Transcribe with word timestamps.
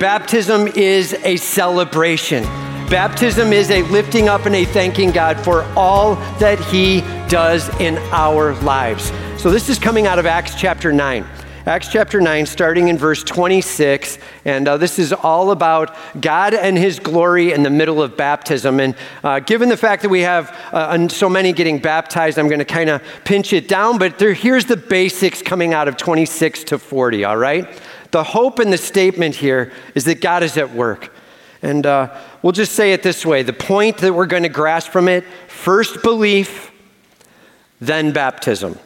baptism 0.00 0.66
is 0.66 1.12
a 1.24 1.36
celebration. 1.36 2.42
Baptism 2.88 3.52
is 3.52 3.70
a 3.70 3.82
lifting 3.82 4.30
up 4.30 4.46
and 4.46 4.56
a 4.56 4.64
thanking 4.64 5.10
God 5.10 5.38
for 5.38 5.62
all 5.76 6.14
that 6.38 6.58
He 6.58 7.02
does 7.28 7.68
in 7.78 7.98
our 8.10 8.54
lives. 8.62 9.12
So, 9.36 9.50
this 9.50 9.68
is 9.68 9.78
coming 9.78 10.06
out 10.06 10.18
of 10.18 10.24
Acts 10.24 10.54
chapter 10.54 10.90
9. 10.90 11.24
Acts 11.66 11.92
chapter 11.92 12.22
9, 12.22 12.46
starting 12.46 12.88
in 12.88 12.96
verse 12.96 13.22
26. 13.22 14.18
And 14.46 14.66
uh, 14.66 14.78
this 14.78 14.98
is 14.98 15.12
all 15.12 15.50
about 15.50 15.94
God 16.18 16.54
and 16.54 16.78
His 16.78 16.98
glory 16.98 17.52
in 17.52 17.62
the 17.62 17.70
middle 17.70 18.02
of 18.02 18.16
baptism. 18.16 18.80
And 18.80 18.96
uh, 19.22 19.40
given 19.40 19.68
the 19.68 19.76
fact 19.76 20.02
that 20.02 20.08
we 20.08 20.22
have 20.22 20.48
uh, 20.72 21.08
so 21.08 21.28
many 21.28 21.52
getting 21.52 21.78
baptized, 21.78 22.38
I'm 22.38 22.48
going 22.48 22.60
to 22.60 22.64
kind 22.64 22.88
of 22.88 23.02
pinch 23.24 23.52
it 23.52 23.68
down. 23.68 23.98
But 23.98 24.18
there, 24.18 24.32
here's 24.32 24.64
the 24.64 24.78
basics 24.78 25.42
coming 25.42 25.74
out 25.74 25.86
of 25.86 25.98
26 25.98 26.64
to 26.64 26.78
40, 26.78 27.24
all 27.24 27.36
right? 27.36 27.68
The 28.10 28.24
hope 28.24 28.60
in 28.60 28.70
the 28.70 28.78
statement 28.78 29.36
here 29.36 29.72
is 29.94 30.04
that 30.04 30.20
God 30.20 30.42
is 30.42 30.56
at 30.56 30.72
work. 30.72 31.12
And 31.62 31.84
uh, 31.86 32.16
we'll 32.42 32.52
just 32.52 32.72
say 32.72 32.92
it 32.92 33.02
this 33.02 33.24
way 33.24 33.42
the 33.42 33.52
point 33.52 33.98
that 33.98 34.12
we're 34.12 34.26
going 34.26 34.42
to 34.44 34.48
grasp 34.48 34.90
from 34.90 35.08
it 35.08 35.24
first 35.48 36.02
belief, 36.02 36.72
then 37.80 38.12
baptism. 38.12 38.78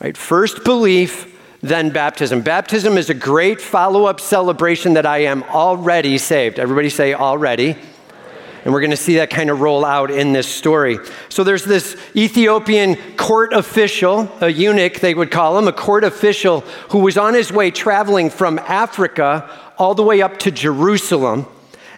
Right? 0.00 0.16
First 0.16 0.64
belief, 0.64 1.34
then 1.62 1.90
baptism. 1.90 2.42
Baptism 2.42 2.96
is 2.96 3.10
a 3.10 3.14
great 3.14 3.60
follow 3.60 4.04
up 4.04 4.20
celebration 4.20 4.94
that 4.94 5.06
I 5.06 5.18
am 5.18 5.42
already 5.44 6.18
saved. 6.18 6.58
Everybody 6.58 6.90
say 6.90 7.14
already. 7.14 7.76
And 8.66 8.72
we're 8.72 8.80
going 8.80 8.90
to 8.90 8.96
see 8.96 9.14
that 9.18 9.30
kind 9.30 9.48
of 9.48 9.60
roll 9.60 9.84
out 9.84 10.10
in 10.10 10.32
this 10.32 10.48
story. 10.48 10.98
So 11.28 11.44
there's 11.44 11.64
this 11.64 11.96
Ethiopian 12.16 12.96
court 13.16 13.52
official, 13.52 14.28
a 14.40 14.48
eunuch, 14.48 14.94
they 14.94 15.14
would 15.14 15.30
call 15.30 15.56
him, 15.56 15.68
a 15.68 15.72
court 15.72 16.02
official 16.02 16.62
who 16.90 16.98
was 16.98 17.16
on 17.16 17.34
his 17.34 17.52
way 17.52 17.70
traveling 17.70 18.28
from 18.28 18.58
Africa 18.58 19.48
all 19.78 19.94
the 19.94 20.02
way 20.02 20.20
up 20.20 20.38
to 20.38 20.50
Jerusalem. 20.50 21.46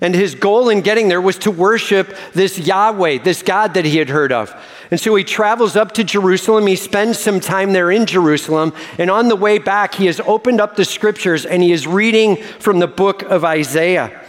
And 0.02 0.14
his 0.14 0.34
goal 0.34 0.68
in 0.68 0.82
getting 0.82 1.08
there 1.08 1.22
was 1.22 1.38
to 1.38 1.50
worship 1.50 2.14
this 2.34 2.58
Yahweh, 2.58 3.22
this 3.22 3.40
God 3.40 3.72
that 3.72 3.86
he 3.86 3.96
had 3.96 4.10
heard 4.10 4.30
of. 4.30 4.54
And 4.90 5.00
so 5.00 5.14
he 5.14 5.24
travels 5.24 5.74
up 5.74 5.92
to 5.92 6.04
Jerusalem. 6.04 6.66
He 6.66 6.76
spends 6.76 7.18
some 7.18 7.40
time 7.40 7.72
there 7.72 7.90
in 7.90 8.04
Jerusalem. 8.04 8.74
And 8.98 9.10
on 9.10 9.28
the 9.28 9.36
way 9.36 9.56
back, 9.56 9.94
he 9.94 10.04
has 10.04 10.20
opened 10.20 10.60
up 10.60 10.76
the 10.76 10.84
scriptures 10.84 11.46
and 11.46 11.62
he 11.62 11.72
is 11.72 11.86
reading 11.86 12.36
from 12.36 12.78
the 12.78 12.86
book 12.86 13.22
of 13.22 13.42
Isaiah. 13.42 14.22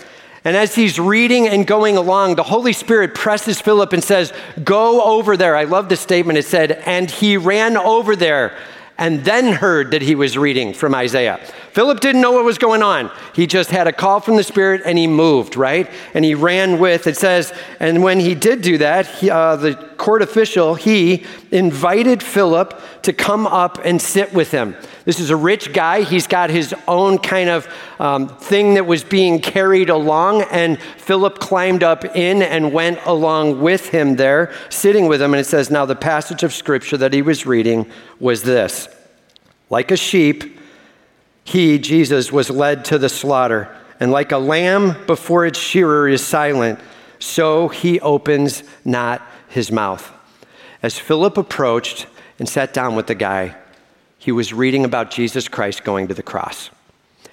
And 0.49 0.57
as 0.57 0.73
he's 0.73 0.99
reading 0.99 1.47
and 1.47 1.67
going 1.67 1.95
along, 1.95 2.33
the 2.33 2.41
Holy 2.41 2.73
Spirit 2.73 3.13
presses 3.13 3.61
Philip 3.61 3.93
and 3.93 4.03
says, 4.03 4.33
Go 4.63 5.03
over 5.03 5.37
there. 5.37 5.55
I 5.55 5.65
love 5.65 5.89
this 5.89 5.99
statement. 5.99 6.39
It 6.39 6.45
said, 6.45 6.71
And 6.87 7.11
he 7.11 7.37
ran 7.37 7.77
over 7.77 8.15
there 8.15 8.57
and 8.97 9.23
then 9.23 9.53
heard 9.53 9.91
that 9.91 10.01
he 10.01 10.15
was 10.15 10.39
reading 10.39 10.73
from 10.73 10.95
Isaiah. 10.95 11.37
Philip 11.73 11.99
didn't 11.99 12.21
know 12.21 12.31
what 12.31 12.45
was 12.45 12.57
going 12.57 12.81
on. 12.81 13.11
He 13.35 13.45
just 13.45 13.69
had 13.69 13.85
a 13.85 13.93
call 13.93 14.21
from 14.21 14.37
the 14.37 14.43
Spirit 14.43 14.81
and 14.85 14.97
he 14.97 15.05
moved, 15.05 15.55
right? 15.55 15.87
And 16.15 16.25
he 16.25 16.33
ran 16.33 16.79
with, 16.79 17.05
it 17.05 17.15
says, 17.15 17.53
and 17.79 18.01
when 18.01 18.19
he 18.19 18.33
did 18.33 18.63
do 18.63 18.79
that, 18.79 19.05
he, 19.05 19.29
uh, 19.29 19.55
the 19.55 19.75
court 19.97 20.23
official, 20.23 20.73
he 20.73 21.25
invited 21.51 22.23
Philip 22.23 22.81
to 23.03 23.13
come 23.13 23.45
up 23.45 23.77
and 23.85 24.01
sit 24.01 24.33
with 24.33 24.49
him. 24.49 24.75
This 25.09 25.19
is 25.19 25.31
a 25.31 25.35
rich 25.35 25.73
guy. 25.73 26.03
He's 26.03 26.27
got 26.27 26.51
his 26.51 26.71
own 26.87 27.17
kind 27.17 27.49
of 27.49 27.67
um, 27.97 28.27
thing 28.27 28.75
that 28.75 28.85
was 28.85 29.03
being 29.03 29.39
carried 29.41 29.89
along, 29.89 30.43
and 30.51 30.79
Philip 30.97 31.39
climbed 31.39 31.81
up 31.81 32.05
in 32.15 32.43
and 32.43 32.71
went 32.71 32.99
along 33.07 33.59
with 33.59 33.89
him 33.89 34.17
there, 34.17 34.53
sitting 34.69 35.07
with 35.07 35.19
him. 35.19 35.33
And 35.33 35.41
it 35.41 35.45
says, 35.45 35.71
Now 35.71 35.87
the 35.87 35.95
passage 35.95 36.43
of 36.43 36.53
scripture 36.53 36.95
that 36.97 37.11
he 37.11 37.23
was 37.23 37.47
reading 37.47 37.89
was 38.19 38.43
this 38.43 38.87
Like 39.71 39.89
a 39.89 39.97
sheep, 39.97 40.59
he, 41.43 41.79
Jesus, 41.79 42.31
was 42.31 42.51
led 42.51 42.85
to 42.85 42.99
the 42.99 43.09
slaughter, 43.09 43.75
and 43.99 44.11
like 44.11 44.31
a 44.31 44.37
lamb 44.37 44.95
before 45.07 45.43
its 45.43 45.57
shearer 45.57 46.07
is 46.07 46.23
silent, 46.23 46.79
so 47.17 47.67
he 47.67 47.99
opens 48.01 48.61
not 48.85 49.23
his 49.47 49.71
mouth. 49.71 50.13
As 50.83 50.99
Philip 50.99 51.35
approached 51.35 52.05
and 52.37 52.47
sat 52.47 52.75
down 52.75 52.95
with 52.95 53.07
the 53.07 53.15
guy, 53.15 53.55
he 54.19 54.31
was 54.31 54.53
reading 54.53 54.85
about 54.85 55.09
Jesus 55.09 55.47
Christ 55.47 55.83
going 55.83 56.09
to 56.09 56.13
the 56.13 56.21
cross. 56.21 56.69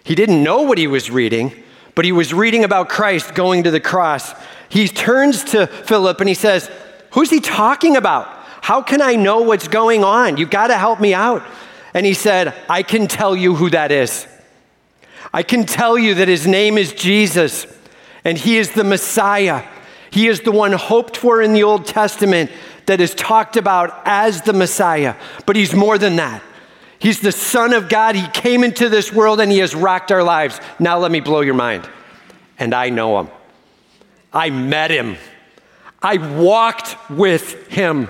He 0.05 0.15
didn't 0.15 0.43
know 0.43 0.63
what 0.63 0.79
he 0.79 0.87
was 0.87 1.11
reading, 1.11 1.53
but 1.97 2.05
he 2.05 2.13
was 2.13 2.33
reading 2.33 2.63
about 2.63 2.89
Christ 2.89 3.35
going 3.35 3.65
to 3.65 3.73
the 3.73 3.81
cross. 3.81 4.33
He 4.69 4.87
turns 4.87 5.43
to 5.45 5.67
Philip 5.67 6.21
and 6.21 6.29
he 6.29 6.35
says, 6.35 6.71
Who's 7.11 7.29
he 7.29 7.41
talking 7.41 7.97
about? 7.97 8.29
How 8.63 8.83
can 8.83 9.03
I 9.03 9.17
know 9.17 9.43
what's 9.43 9.69
going 9.69 10.05
on? 10.05 10.37
You've 10.37 10.51
got 10.51 10.69
to 10.69 10.77
help 10.77 11.01
me 11.01 11.13
out. 11.13 11.43
And 11.93 12.07
he 12.07 12.15
said, 12.15 12.55
I 12.69 12.83
can 12.83 13.09
tell 13.09 13.35
you 13.35 13.55
who 13.55 13.71
that 13.71 13.91
is. 13.91 14.27
I 15.33 15.43
can 15.43 15.65
tell 15.65 15.99
you 15.99 16.15
that 16.15 16.29
his 16.29 16.47
name 16.47 16.79
is 16.79 16.93
Jesus, 16.93 17.67
and 18.25 18.39
he 18.39 18.59
is 18.59 18.73
the 18.73 18.85
Messiah. 18.85 19.67
He 20.11 20.29
is 20.29 20.41
the 20.41 20.53
one 20.53 20.73
hoped 20.73 21.17
for 21.17 21.43
in 21.43 21.53
the 21.53 21.63
Old 21.63 21.87
Testament 21.87 22.51
that 22.87 23.01
is 23.01 23.15
talked 23.15 23.57
about 23.57 24.03
as 24.05 24.43
the 24.43 24.53
Messiah. 24.53 25.17
But 25.47 25.57
he's 25.57 25.75
more 25.75 25.99
than 25.99 26.17
that. 26.17 26.43
He's 26.99 27.21
the 27.21 27.33
Son 27.33 27.73
of 27.73 27.89
God. 27.89 28.17
He 28.17 28.27
came 28.29 28.65
into 28.65 28.89
this 28.89 29.13
world 29.13 29.41
and 29.41 29.53
he 29.53 29.59
has 29.59 29.75
rocked 29.75 30.11
our 30.11 30.23
lives. 30.23 30.61
Now 30.79 30.99
let 30.99 31.11
me 31.11 31.21
blow 31.21 31.41
your 31.41 31.55
mind. 31.55 31.89
And 32.59 32.75
I 32.75 32.89
know 32.89 33.21
him. 33.21 33.29
I 34.33 34.51
met 34.51 34.91
him. 34.91 35.17
I 36.03 36.19
walked 36.39 36.97
with 37.11 37.69
him. 37.69 38.09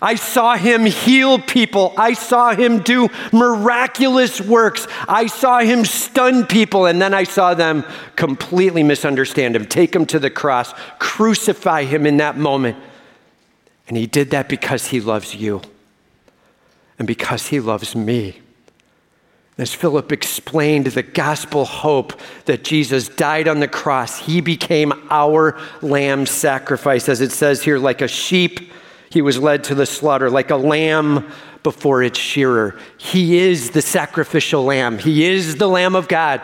I 0.00 0.16
saw 0.16 0.56
him 0.56 0.84
heal 0.84 1.38
people. 1.38 1.94
I 1.96 2.14
saw 2.14 2.54
him 2.54 2.80
do 2.80 3.08
miraculous 3.32 4.40
works. 4.40 4.88
I 5.08 5.28
saw 5.28 5.60
him 5.60 5.84
stun 5.84 6.46
people, 6.46 6.86
and 6.86 7.00
then 7.00 7.14
I 7.14 7.22
saw 7.22 7.54
them 7.54 7.84
completely 8.16 8.82
misunderstand 8.82 9.54
him, 9.54 9.64
take 9.64 9.94
him 9.94 10.04
to 10.06 10.18
the 10.18 10.28
cross, 10.28 10.74
crucify 10.98 11.84
him 11.84 12.04
in 12.04 12.16
that 12.16 12.36
moment. 12.36 12.76
And 13.86 13.96
he 13.96 14.08
did 14.08 14.30
that 14.30 14.48
because 14.48 14.88
he 14.88 15.00
loves 15.00 15.36
you 15.36 15.62
and 17.02 17.06
because 17.08 17.48
he 17.48 17.58
loves 17.58 17.96
me. 17.96 18.38
As 19.58 19.74
Philip 19.74 20.12
explained 20.12 20.86
the 20.86 21.02
gospel 21.02 21.64
hope 21.64 22.12
that 22.44 22.62
Jesus 22.62 23.08
died 23.08 23.48
on 23.48 23.58
the 23.58 23.66
cross, 23.66 24.20
he 24.20 24.40
became 24.40 24.92
our 25.10 25.58
lamb 25.80 26.26
sacrifice. 26.26 27.08
As 27.08 27.20
it 27.20 27.32
says 27.32 27.60
here, 27.60 27.80
like 27.80 28.02
a 28.02 28.06
sheep 28.06 28.70
he 29.10 29.20
was 29.20 29.36
led 29.36 29.64
to 29.64 29.74
the 29.74 29.84
slaughter 29.84 30.30
like 30.30 30.50
a 30.50 30.56
lamb 30.56 31.28
before 31.64 32.04
its 32.04 32.20
shearer. 32.20 32.78
He 32.98 33.38
is 33.38 33.70
the 33.70 33.82
sacrificial 33.82 34.62
lamb, 34.62 34.98
He 34.98 35.24
is 35.24 35.56
the 35.56 35.68
Lamb 35.68 35.96
of 35.96 36.06
God. 36.06 36.40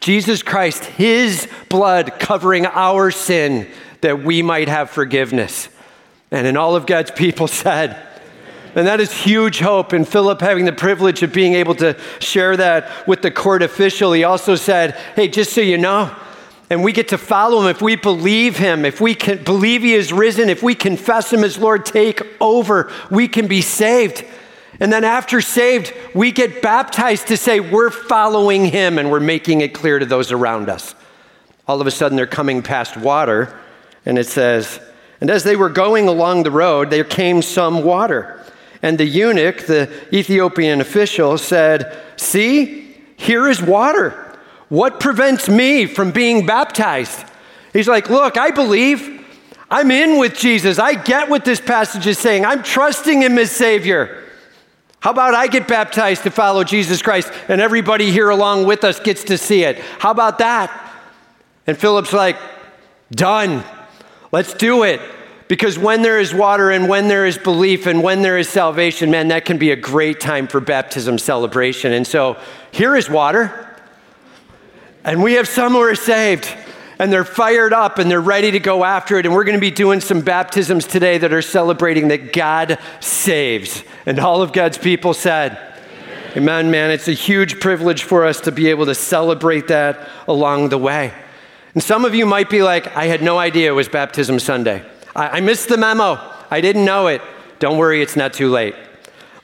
Jesus 0.00 0.42
Christ, 0.42 0.84
His 0.84 1.48
blood 1.70 2.20
covering 2.20 2.66
our 2.66 3.10
sin 3.10 3.66
that 4.02 4.22
we 4.22 4.42
might 4.42 4.68
have 4.68 4.90
forgiveness. 4.90 5.70
And 6.30 6.46
in 6.46 6.58
all 6.58 6.76
of 6.76 6.84
God's 6.84 7.12
people 7.12 7.48
said, 7.64 8.06
and 8.76 8.86
that 8.86 9.00
is 9.00 9.10
huge 9.10 9.58
hope. 9.58 9.92
And 9.92 10.06
Philip, 10.06 10.40
having 10.40 10.66
the 10.66 10.72
privilege 10.72 11.22
of 11.22 11.32
being 11.32 11.54
able 11.54 11.74
to 11.76 11.98
share 12.20 12.56
that 12.58 13.08
with 13.08 13.22
the 13.22 13.30
court 13.30 13.62
official, 13.62 14.12
he 14.12 14.22
also 14.22 14.54
said, 14.54 14.92
Hey, 15.16 15.28
just 15.28 15.52
so 15.52 15.62
you 15.62 15.78
know, 15.78 16.14
and 16.68 16.84
we 16.84 16.92
get 16.92 17.08
to 17.08 17.18
follow 17.18 17.62
him 17.62 17.68
if 17.68 17.80
we 17.80 17.96
believe 17.96 18.58
him, 18.58 18.84
if 18.84 19.00
we 19.00 19.14
can 19.14 19.42
believe 19.42 19.82
he 19.82 19.94
is 19.94 20.12
risen, 20.12 20.50
if 20.50 20.62
we 20.62 20.74
confess 20.74 21.32
him 21.32 21.42
as 21.42 21.58
Lord, 21.58 21.86
take 21.86 22.20
over, 22.40 22.92
we 23.10 23.28
can 23.28 23.46
be 23.46 23.62
saved. 23.62 24.24
And 24.78 24.92
then 24.92 25.04
after 25.04 25.40
saved, 25.40 25.94
we 26.14 26.32
get 26.32 26.60
baptized 26.60 27.28
to 27.28 27.36
say 27.36 27.60
we're 27.60 27.90
following 27.90 28.66
him 28.66 28.98
and 28.98 29.10
we're 29.10 29.20
making 29.20 29.62
it 29.62 29.72
clear 29.72 29.98
to 29.98 30.04
those 30.04 30.32
around 30.32 30.68
us. 30.68 30.94
All 31.66 31.80
of 31.80 31.86
a 31.86 31.90
sudden, 31.90 32.16
they're 32.16 32.26
coming 32.26 32.62
past 32.62 32.96
water, 32.96 33.58
and 34.04 34.18
it 34.18 34.26
says, 34.26 34.78
And 35.20 35.30
as 35.30 35.44
they 35.44 35.56
were 35.56 35.70
going 35.70 36.08
along 36.08 36.42
the 36.42 36.50
road, 36.50 36.90
there 36.90 37.04
came 37.04 37.42
some 37.42 37.82
water. 37.82 38.40
And 38.82 38.98
the 38.98 39.04
eunuch, 39.04 39.66
the 39.66 39.90
Ethiopian 40.12 40.80
official, 40.80 41.38
said, 41.38 41.96
See, 42.16 42.96
here 43.16 43.48
is 43.48 43.62
water. 43.62 44.22
What 44.68 45.00
prevents 45.00 45.48
me 45.48 45.86
from 45.86 46.10
being 46.10 46.46
baptized? 46.46 47.24
He's 47.72 47.88
like, 47.88 48.10
Look, 48.10 48.36
I 48.36 48.50
believe. 48.50 49.14
I'm 49.68 49.90
in 49.90 50.18
with 50.18 50.38
Jesus. 50.38 50.78
I 50.78 50.94
get 50.94 51.28
what 51.28 51.44
this 51.44 51.60
passage 51.60 52.06
is 52.06 52.18
saying. 52.18 52.44
I'm 52.44 52.62
trusting 52.62 53.22
Him 53.22 53.36
as 53.38 53.50
Savior. 53.50 54.22
How 55.00 55.10
about 55.10 55.34
I 55.34 55.48
get 55.48 55.68
baptized 55.68 56.22
to 56.22 56.30
follow 56.30 56.64
Jesus 56.64 57.02
Christ 57.02 57.32
and 57.48 57.60
everybody 57.60 58.10
here 58.10 58.30
along 58.30 58.66
with 58.66 58.84
us 58.84 59.00
gets 59.00 59.24
to 59.24 59.38
see 59.38 59.64
it? 59.64 59.78
How 59.98 60.10
about 60.10 60.38
that? 60.38 60.70
And 61.66 61.76
Philip's 61.76 62.12
like, 62.12 62.36
Done. 63.10 63.64
Let's 64.32 64.54
do 64.54 64.82
it. 64.82 65.00
Because 65.48 65.78
when 65.78 66.02
there 66.02 66.18
is 66.18 66.34
water 66.34 66.70
and 66.70 66.88
when 66.88 67.06
there 67.06 67.24
is 67.24 67.38
belief 67.38 67.86
and 67.86 68.02
when 68.02 68.22
there 68.22 68.36
is 68.36 68.48
salvation, 68.48 69.10
man, 69.10 69.28
that 69.28 69.44
can 69.44 69.58
be 69.58 69.70
a 69.70 69.76
great 69.76 70.18
time 70.18 70.48
for 70.48 70.60
baptism 70.60 71.18
celebration. 71.18 71.92
And 71.92 72.06
so 72.06 72.36
here 72.72 72.96
is 72.96 73.08
water. 73.08 73.62
And 75.04 75.22
we 75.22 75.34
have 75.34 75.46
some 75.46 75.72
who 75.72 75.80
are 75.80 75.94
saved 75.94 76.52
and 76.98 77.12
they're 77.12 77.24
fired 77.24 77.72
up 77.72 77.98
and 77.98 78.10
they're 78.10 78.20
ready 78.20 78.50
to 78.50 78.58
go 78.58 78.82
after 78.82 79.18
it. 79.18 79.26
And 79.26 79.34
we're 79.34 79.44
going 79.44 79.56
to 79.56 79.60
be 79.60 79.70
doing 79.70 80.00
some 80.00 80.20
baptisms 80.20 80.84
today 80.84 81.18
that 81.18 81.32
are 81.32 81.42
celebrating 81.42 82.08
that 82.08 82.32
God 82.32 82.78
saves. 82.98 83.84
And 84.04 84.18
all 84.18 84.42
of 84.42 84.52
God's 84.52 84.78
people 84.78 85.14
said, 85.14 85.58
Amen, 86.36 86.70
man. 86.70 86.90
It's 86.90 87.08
a 87.08 87.12
huge 87.12 87.60
privilege 87.60 88.02
for 88.02 88.26
us 88.26 88.42
to 88.42 88.52
be 88.52 88.68
able 88.68 88.86
to 88.86 88.94
celebrate 88.94 89.68
that 89.68 90.06
along 90.28 90.68
the 90.68 90.76
way. 90.76 91.14
And 91.72 91.82
some 91.82 92.04
of 92.04 92.14
you 92.14 92.26
might 92.26 92.50
be 92.50 92.62
like, 92.62 92.94
I 92.96 93.06
had 93.06 93.22
no 93.22 93.38
idea 93.38 93.70
it 93.70 93.74
was 93.74 93.88
Baptism 93.88 94.38
Sunday. 94.38 94.84
I, 95.16 95.38
I 95.38 95.40
missed 95.40 95.68
the 95.68 95.78
memo. 95.78 96.20
I 96.50 96.60
didn't 96.60 96.84
know 96.84 97.08
it. 97.08 97.22
Don't 97.58 97.78
worry, 97.78 98.02
it's 98.02 98.16
not 98.16 98.34
too 98.34 98.50
late. 98.50 98.74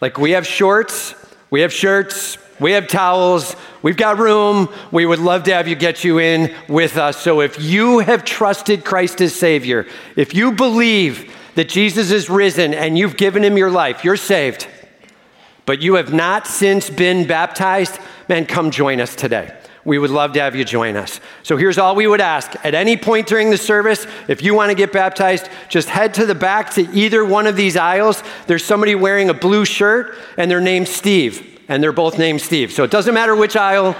Like, 0.00 0.18
we 0.18 0.32
have 0.32 0.46
shorts, 0.46 1.14
we 1.50 1.62
have 1.62 1.72
shirts, 1.72 2.36
we 2.60 2.72
have 2.72 2.86
towels, 2.86 3.56
we've 3.80 3.96
got 3.96 4.18
room. 4.18 4.68
We 4.92 5.06
would 5.06 5.18
love 5.18 5.44
to 5.44 5.54
have 5.54 5.66
you 5.66 5.74
get 5.74 6.04
you 6.04 6.18
in 6.18 6.54
with 6.68 6.96
us. 6.96 7.16
So, 7.16 7.40
if 7.40 7.60
you 7.60 8.00
have 8.00 8.24
trusted 8.24 8.84
Christ 8.84 9.20
as 9.20 9.34
Savior, 9.34 9.86
if 10.14 10.34
you 10.34 10.52
believe 10.52 11.34
that 11.54 11.68
Jesus 11.68 12.10
is 12.10 12.28
risen 12.28 12.74
and 12.74 12.98
you've 12.98 13.16
given 13.16 13.42
him 13.42 13.56
your 13.56 13.70
life, 13.70 14.04
you're 14.04 14.16
saved, 14.16 14.68
but 15.64 15.80
you 15.80 15.94
have 15.94 16.12
not 16.12 16.46
since 16.46 16.90
been 16.90 17.26
baptized, 17.26 17.98
man, 18.28 18.46
come 18.46 18.70
join 18.70 19.00
us 19.00 19.16
today 19.16 19.56
we 19.84 19.98
would 19.98 20.10
love 20.10 20.32
to 20.34 20.40
have 20.40 20.54
you 20.54 20.64
join 20.64 20.96
us. 20.96 21.20
So 21.42 21.56
here's 21.56 21.78
all 21.78 21.96
we 21.96 22.06
would 22.06 22.20
ask. 22.20 22.54
At 22.64 22.74
any 22.74 22.96
point 22.96 23.26
during 23.26 23.50
the 23.50 23.58
service, 23.58 24.06
if 24.28 24.42
you 24.42 24.54
want 24.54 24.70
to 24.70 24.74
get 24.74 24.92
baptized, 24.92 25.48
just 25.68 25.88
head 25.88 26.14
to 26.14 26.26
the 26.26 26.34
back 26.34 26.70
to 26.74 26.82
either 26.92 27.24
one 27.24 27.46
of 27.46 27.56
these 27.56 27.76
aisles. 27.76 28.22
There's 28.46 28.64
somebody 28.64 28.94
wearing 28.94 29.28
a 29.28 29.34
blue 29.34 29.64
shirt, 29.64 30.16
and 30.38 30.50
they're 30.50 30.60
named 30.60 30.88
Steve, 30.88 31.60
and 31.68 31.82
they're 31.82 31.92
both 31.92 32.18
named 32.18 32.40
Steve. 32.40 32.72
So 32.72 32.84
it 32.84 32.90
doesn't 32.90 33.14
matter 33.14 33.34
which 33.34 33.56
aisle. 33.56 33.96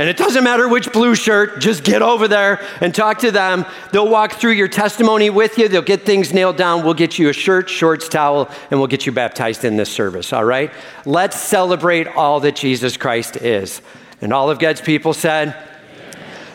And 0.00 0.08
it 0.08 0.16
doesn't 0.16 0.44
matter 0.44 0.66
which 0.66 0.90
blue 0.94 1.14
shirt, 1.14 1.60
just 1.60 1.84
get 1.84 2.00
over 2.00 2.26
there 2.26 2.66
and 2.80 2.94
talk 2.94 3.18
to 3.18 3.30
them. 3.30 3.66
They'll 3.92 4.08
walk 4.08 4.32
through 4.32 4.52
your 4.52 4.66
testimony 4.66 5.28
with 5.28 5.58
you. 5.58 5.68
They'll 5.68 5.82
get 5.82 6.06
things 6.06 6.32
nailed 6.32 6.56
down. 6.56 6.84
We'll 6.84 6.94
get 6.94 7.18
you 7.18 7.28
a 7.28 7.34
shirt, 7.34 7.68
shorts, 7.68 8.08
towel, 8.08 8.48
and 8.70 8.80
we'll 8.80 8.86
get 8.86 9.04
you 9.04 9.12
baptized 9.12 9.62
in 9.62 9.76
this 9.76 9.92
service, 9.92 10.32
all 10.32 10.46
right? 10.46 10.72
Let's 11.04 11.38
celebrate 11.38 12.06
all 12.08 12.40
that 12.40 12.56
Jesus 12.56 12.96
Christ 12.96 13.36
is. 13.36 13.82
And 14.20 14.32
all 14.32 14.50
of 14.50 14.58
God's 14.58 14.80
people 14.80 15.14
said, 15.14 15.54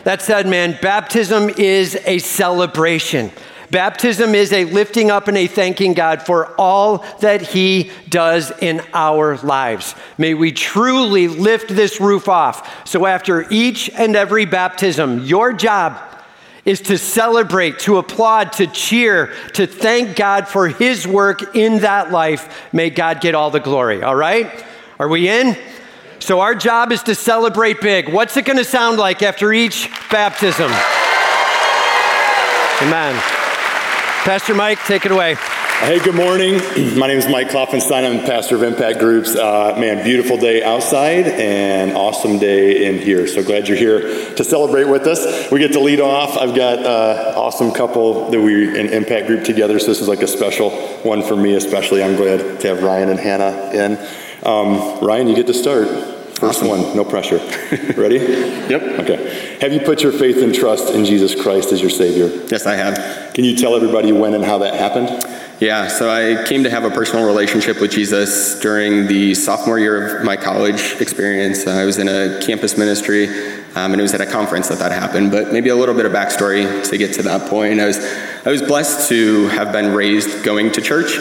That 0.04 0.22
said, 0.22 0.46
man, 0.46 0.78
baptism 0.80 1.50
is 1.50 1.96
a 2.06 2.18
celebration. 2.18 3.32
Baptism 3.70 4.34
is 4.34 4.52
a 4.52 4.64
lifting 4.64 5.10
up 5.10 5.26
and 5.26 5.36
a 5.36 5.46
thanking 5.46 5.94
God 5.94 6.22
for 6.22 6.54
all 6.58 6.98
that 7.20 7.42
He 7.42 7.90
does 8.08 8.52
in 8.60 8.80
our 8.94 9.36
lives. 9.38 9.94
May 10.18 10.34
we 10.34 10.52
truly 10.52 11.26
lift 11.26 11.68
this 11.68 12.00
roof 12.00 12.28
off. 12.28 12.86
So, 12.86 13.06
after 13.06 13.44
each 13.50 13.90
and 13.90 14.14
every 14.14 14.44
baptism, 14.44 15.24
your 15.24 15.52
job 15.52 16.00
is 16.64 16.80
to 16.82 16.98
celebrate, 16.98 17.78
to 17.80 17.96
applaud, 17.96 18.52
to 18.52 18.66
cheer, 18.66 19.32
to 19.54 19.66
thank 19.66 20.16
God 20.16 20.48
for 20.48 20.68
His 20.68 21.06
work 21.06 21.56
in 21.56 21.80
that 21.80 22.12
life. 22.12 22.68
May 22.72 22.90
God 22.90 23.20
get 23.20 23.34
all 23.34 23.50
the 23.50 23.60
glory, 23.60 24.02
all 24.02 24.16
right? 24.16 24.64
Are 24.98 25.08
we 25.08 25.28
in? 25.28 25.56
So, 26.26 26.40
our 26.40 26.56
job 26.56 26.90
is 26.90 27.04
to 27.04 27.14
celebrate 27.14 27.80
big. 27.80 28.08
What's 28.08 28.36
it 28.36 28.46
going 28.46 28.56
to 28.56 28.64
sound 28.64 28.98
like 28.98 29.22
after 29.22 29.52
each 29.52 29.88
baptism? 30.10 30.72
Amen. 32.82 33.14
Pastor 34.24 34.52
Mike, 34.52 34.80
take 34.86 35.06
it 35.06 35.12
away. 35.12 35.36
Hey, 35.36 36.00
good 36.00 36.16
morning. 36.16 36.54
My 36.98 37.06
name 37.06 37.18
is 37.18 37.28
Mike 37.28 37.50
Klopfenstein. 37.50 38.04
I'm 38.04 38.26
pastor 38.26 38.56
of 38.56 38.64
Impact 38.64 38.98
Groups. 38.98 39.36
Uh, 39.36 39.76
man, 39.78 40.02
beautiful 40.02 40.36
day 40.36 40.64
outside 40.64 41.28
and 41.28 41.92
awesome 41.92 42.40
day 42.40 42.86
in 42.86 42.98
here. 42.98 43.28
So 43.28 43.44
glad 43.44 43.68
you're 43.68 43.76
here 43.76 44.00
to 44.34 44.42
celebrate 44.42 44.88
with 44.88 45.06
us. 45.06 45.48
We 45.52 45.60
get 45.60 45.74
to 45.74 45.80
lead 45.80 46.00
off. 46.00 46.36
I've 46.36 46.56
got 46.56 46.80
an 46.80 46.86
uh, 46.86 47.34
awesome 47.36 47.70
couple 47.70 48.32
that 48.32 48.40
we 48.40 48.76
in 48.76 48.88
Impact 48.88 49.28
Group 49.28 49.44
together. 49.44 49.78
So 49.78 49.86
this 49.86 50.00
is 50.00 50.08
like 50.08 50.22
a 50.22 50.26
special 50.26 50.70
one 51.04 51.22
for 51.22 51.36
me, 51.36 51.54
especially. 51.54 52.02
I'm 52.02 52.16
glad 52.16 52.58
to 52.62 52.66
have 52.66 52.82
Ryan 52.82 53.10
and 53.10 53.20
Hannah 53.20 53.70
in. 53.72 53.96
Um, 54.44 54.98
Ryan, 55.06 55.28
you 55.28 55.36
get 55.36 55.46
to 55.46 55.54
start. 55.54 56.15
First 56.38 56.62
awesome. 56.62 56.68
one, 56.68 56.96
no 56.96 57.04
pressure. 57.04 57.38
Ready? 57.96 58.16
yep. 58.68 58.82
Okay. 59.00 59.58
Have 59.62 59.72
you 59.72 59.80
put 59.80 60.02
your 60.02 60.12
faith 60.12 60.36
and 60.36 60.54
trust 60.54 60.92
in 60.92 61.06
Jesus 61.06 61.40
Christ 61.40 61.72
as 61.72 61.80
your 61.80 61.88
Savior? 61.88 62.28
Yes, 62.50 62.66
I 62.66 62.74
have. 62.74 63.32
Can 63.32 63.44
you 63.44 63.56
tell 63.56 63.74
everybody 63.74 64.12
when 64.12 64.34
and 64.34 64.44
how 64.44 64.58
that 64.58 64.74
happened? 64.74 65.08
Yeah, 65.58 65.88
so 65.88 66.10
I 66.10 66.46
came 66.46 66.64
to 66.64 66.70
have 66.70 66.84
a 66.84 66.90
personal 66.90 67.24
relationship 67.24 67.80
with 67.80 67.90
Jesus 67.90 68.60
during 68.60 69.06
the 69.06 69.34
sophomore 69.34 69.78
year 69.78 70.18
of 70.18 70.24
my 70.26 70.36
college 70.36 71.00
experience. 71.00 71.66
I 71.66 71.86
was 71.86 71.96
in 71.96 72.08
a 72.08 72.38
campus 72.44 72.76
ministry, 72.76 73.28
um, 73.74 73.92
and 73.92 73.98
it 73.98 74.02
was 74.02 74.12
at 74.12 74.20
a 74.20 74.26
conference 74.26 74.68
that 74.68 74.78
that 74.80 74.92
happened. 74.92 75.30
But 75.30 75.54
maybe 75.54 75.70
a 75.70 75.74
little 75.74 75.94
bit 75.94 76.04
of 76.04 76.12
backstory 76.12 76.86
to 76.90 76.98
get 76.98 77.14
to 77.14 77.22
that 77.22 77.48
point. 77.48 77.80
I 77.80 77.86
was, 77.86 77.98
I 78.44 78.50
was 78.50 78.60
blessed 78.60 79.08
to 79.08 79.48
have 79.48 79.72
been 79.72 79.94
raised 79.94 80.44
going 80.44 80.72
to 80.72 80.82
church. 80.82 81.16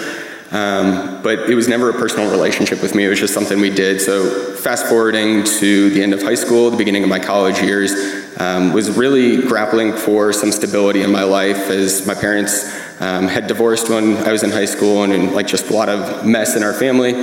Um, 0.51 1.21
but 1.23 1.49
it 1.49 1.55
was 1.55 1.67
never 1.67 1.89
a 1.89 1.93
personal 1.93 2.29
relationship 2.29 2.81
with 2.81 2.93
me. 2.93 3.05
It 3.05 3.09
was 3.09 3.19
just 3.19 3.33
something 3.33 3.59
we 3.59 3.71
did. 3.71 3.99
So, 3.99 4.53
fast 4.55 4.85
forwarding 4.85 5.43
to 5.43 5.89
the 5.89 6.03
end 6.03 6.13
of 6.13 6.21
high 6.21 6.35
school, 6.35 6.69
the 6.69 6.77
beginning 6.77 7.03
of 7.03 7.09
my 7.09 7.19
college 7.19 7.59
years, 7.61 7.91
um, 8.39 8.71
was 8.71 8.91
really 8.91 9.41
grappling 9.41 9.93
for 9.93 10.31
some 10.33 10.51
stability 10.51 11.01
in 11.01 11.11
my 11.11 11.23
life 11.23 11.69
as 11.69 12.05
my 12.05 12.13
parents 12.13 12.63
um, 13.01 13.27
had 13.27 13.47
divorced 13.47 13.89
when 13.89 14.17
I 14.17 14.31
was 14.31 14.43
in 14.43 14.51
high 14.51 14.65
school 14.65 15.03
and, 15.03 15.13
and, 15.13 15.33
like 15.33 15.47
just 15.47 15.69
a 15.69 15.73
lot 15.73 15.89
of 15.89 16.25
mess 16.25 16.55
in 16.55 16.63
our 16.63 16.73
family. 16.73 17.13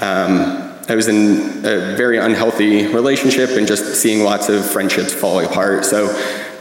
Um, 0.00 0.72
I 0.86 0.96
was 0.96 1.08
in 1.08 1.64
a 1.64 1.96
very 1.96 2.18
unhealthy 2.18 2.88
relationship 2.88 3.50
and 3.50 3.66
just 3.66 3.94
seeing 3.94 4.22
lots 4.22 4.48
of 4.48 4.68
friendships 4.68 5.14
fall 5.14 5.40
apart. 5.40 5.84
So, 5.84 6.08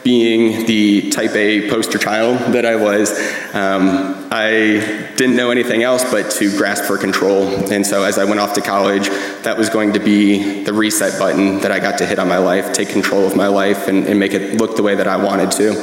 being 0.03 0.65
the 0.65 1.09
type 1.11 1.35
A 1.35 1.69
poster 1.69 1.97
child 1.97 2.53
that 2.53 2.65
I 2.65 2.75
was, 2.75 3.11
um, 3.53 4.27
I 4.31 5.11
didn't 5.15 5.35
know 5.35 5.49
anything 5.51 5.83
else 5.83 6.03
but 6.11 6.31
to 6.31 6.55
grasp 6.57 6.83
for 6.83 6.97
control. 6.97 7.47
And 7.71 7.85
so 7.85 8.03
as 8.03 8.17
I 8.17 8.25
went 8.25 8.39
off 8.39 8.53
to 8.55 8.61
college, 8.61 9.07
that 9.43 9.57
was 9.57 9.69
going 9.69 9.93
to 9.93 9.99
be 9.99 10.63
the 10.63 10.73
reset 10.73 11.17
button 11.17 11.59
that 11.61 11.71
I 11.71 11.79
got 11.79 11.99
to 11.99 12.05
hit 12.05 12.19
on 12.19 12.27
my 12.27 12.39
life, 12.39 12.73
take 12.73 12.89
control 12.89 13.25
of 13.25 13.35
my 13.35 13.47
life, 13.47 13.87
and, 13.87 14.05
and 14.05 14.19
make 14.19 14.33
it 14.33 14.59
look 14.59 14.75
the 14.75 14.83
way 14.83 14.95
that 14.95 15.07
I 15.07 15.17
wanted 15.17 15.51
to. 15.51 15.73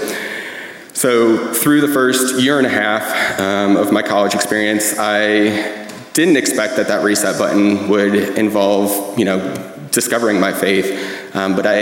So 0.93 1.55
through 1.55 1.81
the 1.81 1.89
first 1.89 2.41
year 2.43 2.59
and 2.59 2.67
a 2.67 2.71
half 2.71 3.41
um, 3.41 3.77
of 3.77 3.91
my 3.91 4.03
college 4.03 4.35
experience, 4.35 4.99
I 4.99 5.89
didn't 6.13 6.37
expect 6.37 6.77
that 6.77 6.89
that 6.89 7.05
reset 7.05 7.39
button 7.39 7.89
would 7.89 8.15
involve, 8.15 9.19
you 9.19 9.25
know, 9.25 9.70
discovering 9.91 10.41
my 10.41 10.53
faith. 10.53 11.35
Um, 11.35 11.57
but 11.57 11.67
I 11.67 11.79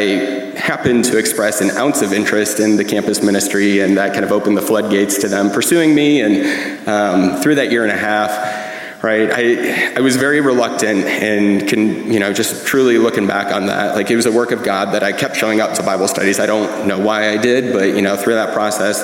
happened 0.59 1.05
to 1.07 1.19
express 1.19 1.61
an 1.61 1.71
ounce 1.71 2.03
of 2.03 2.13
interest 2.13 2.61
in 2.61 2.77
the 2.77 2.85
campus 2.85 3.23
ministry, 3.23 3.81
and 3.81 3.97
that 3.97 4.13
kind 4.13 4.25
of 4.25 4.33
opened 4.33 4.57
the 4.57 4.63
floodgates 4.63 5.19
to 5.21 5.29
them 5.29 5.51
pursuing 5.51 5.95
me. 5.95 6.21
And 6.21 6.89
um, 6.89 7.43
through 7.43 7.57
that 7.57 7.71
year 7.71 7.83
and 7.83 7.93
a 7.93 7.97
half, 7.97 9.03
right, 9.03 9.31
I, 9.31 9.95
I 9.97 10.01
was 10.01 10.17
very 10.17 10.41
reluctant 10.41 11.05
and 11.05 11.69
can, 11.69 12.13
you 12.13 12.19
know, 12.19 12.33
just 12.33 12.67
truly 12.67 12.99
looking 12.99 13.27
back 13.27 13.53
on 13.55 13.67
that, 13.67 13.95
like 13.95 14.11
it 14.11 14.17
was 14.17 14.27
a 14.27 14.33
work 14.33 14.51
of 14.51 14.65
God 14.65 14.95
that 14.95 15.03
I 15.03 15.13
kept 15.13 15.37
showing 15.37 15.61
up 15.61 15.75
to 15.75 15.83
Bible 15.83 16.09
studies. 16.09 16.41
I 16.41 16.47
don't 16.47 16.89
know 16.89 16.99
why 16.99 17.31
I 17.31 17.37
did, 17.37 17.73
but, 17.73 17.95
you 17.95 18.03
know, 18.03 18.17
through 18.17 18.35
that 18.35 18.53
process, 18.53 19.01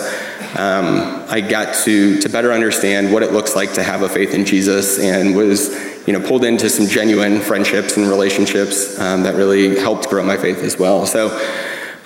um, 0.58 1.25
I 1.28 1.40
got 1.40 1.75
to, 1.84 2.18
to 2.20 2.28
better 2.28 2.52
understand 2.52 3.12
what 3.12 3.23
it 3.23 3.32
looks 3.32 3.54
like 3.54 3.75
to 3.75 3.82
have 3.82 4.02
a 4.02 4.08
faith 4.08 4.34
in 4.34 4.44
Jesus 4.44 4.99
and 4.99 5.37
was 5.37 5.93
you 6.06 6.12
know, 6.12 6.20
pulled 6.26 6.44
into 6.44 6.68
some 6.68 6.87
genuine 6.87 7.40
friendships 7.40 7.96
and 7.96 8.08
relationships 8.08 8.99
um, 8.99 9.23
that 9.23 9.34
really 9.34 9.78
helped 9.78 10.08
grow 10.08 10.23
my 10.25 10.37
faith 10.37 10.58
as 10.58 10.78
well. 10.78 11.06
So, 11.06 11.30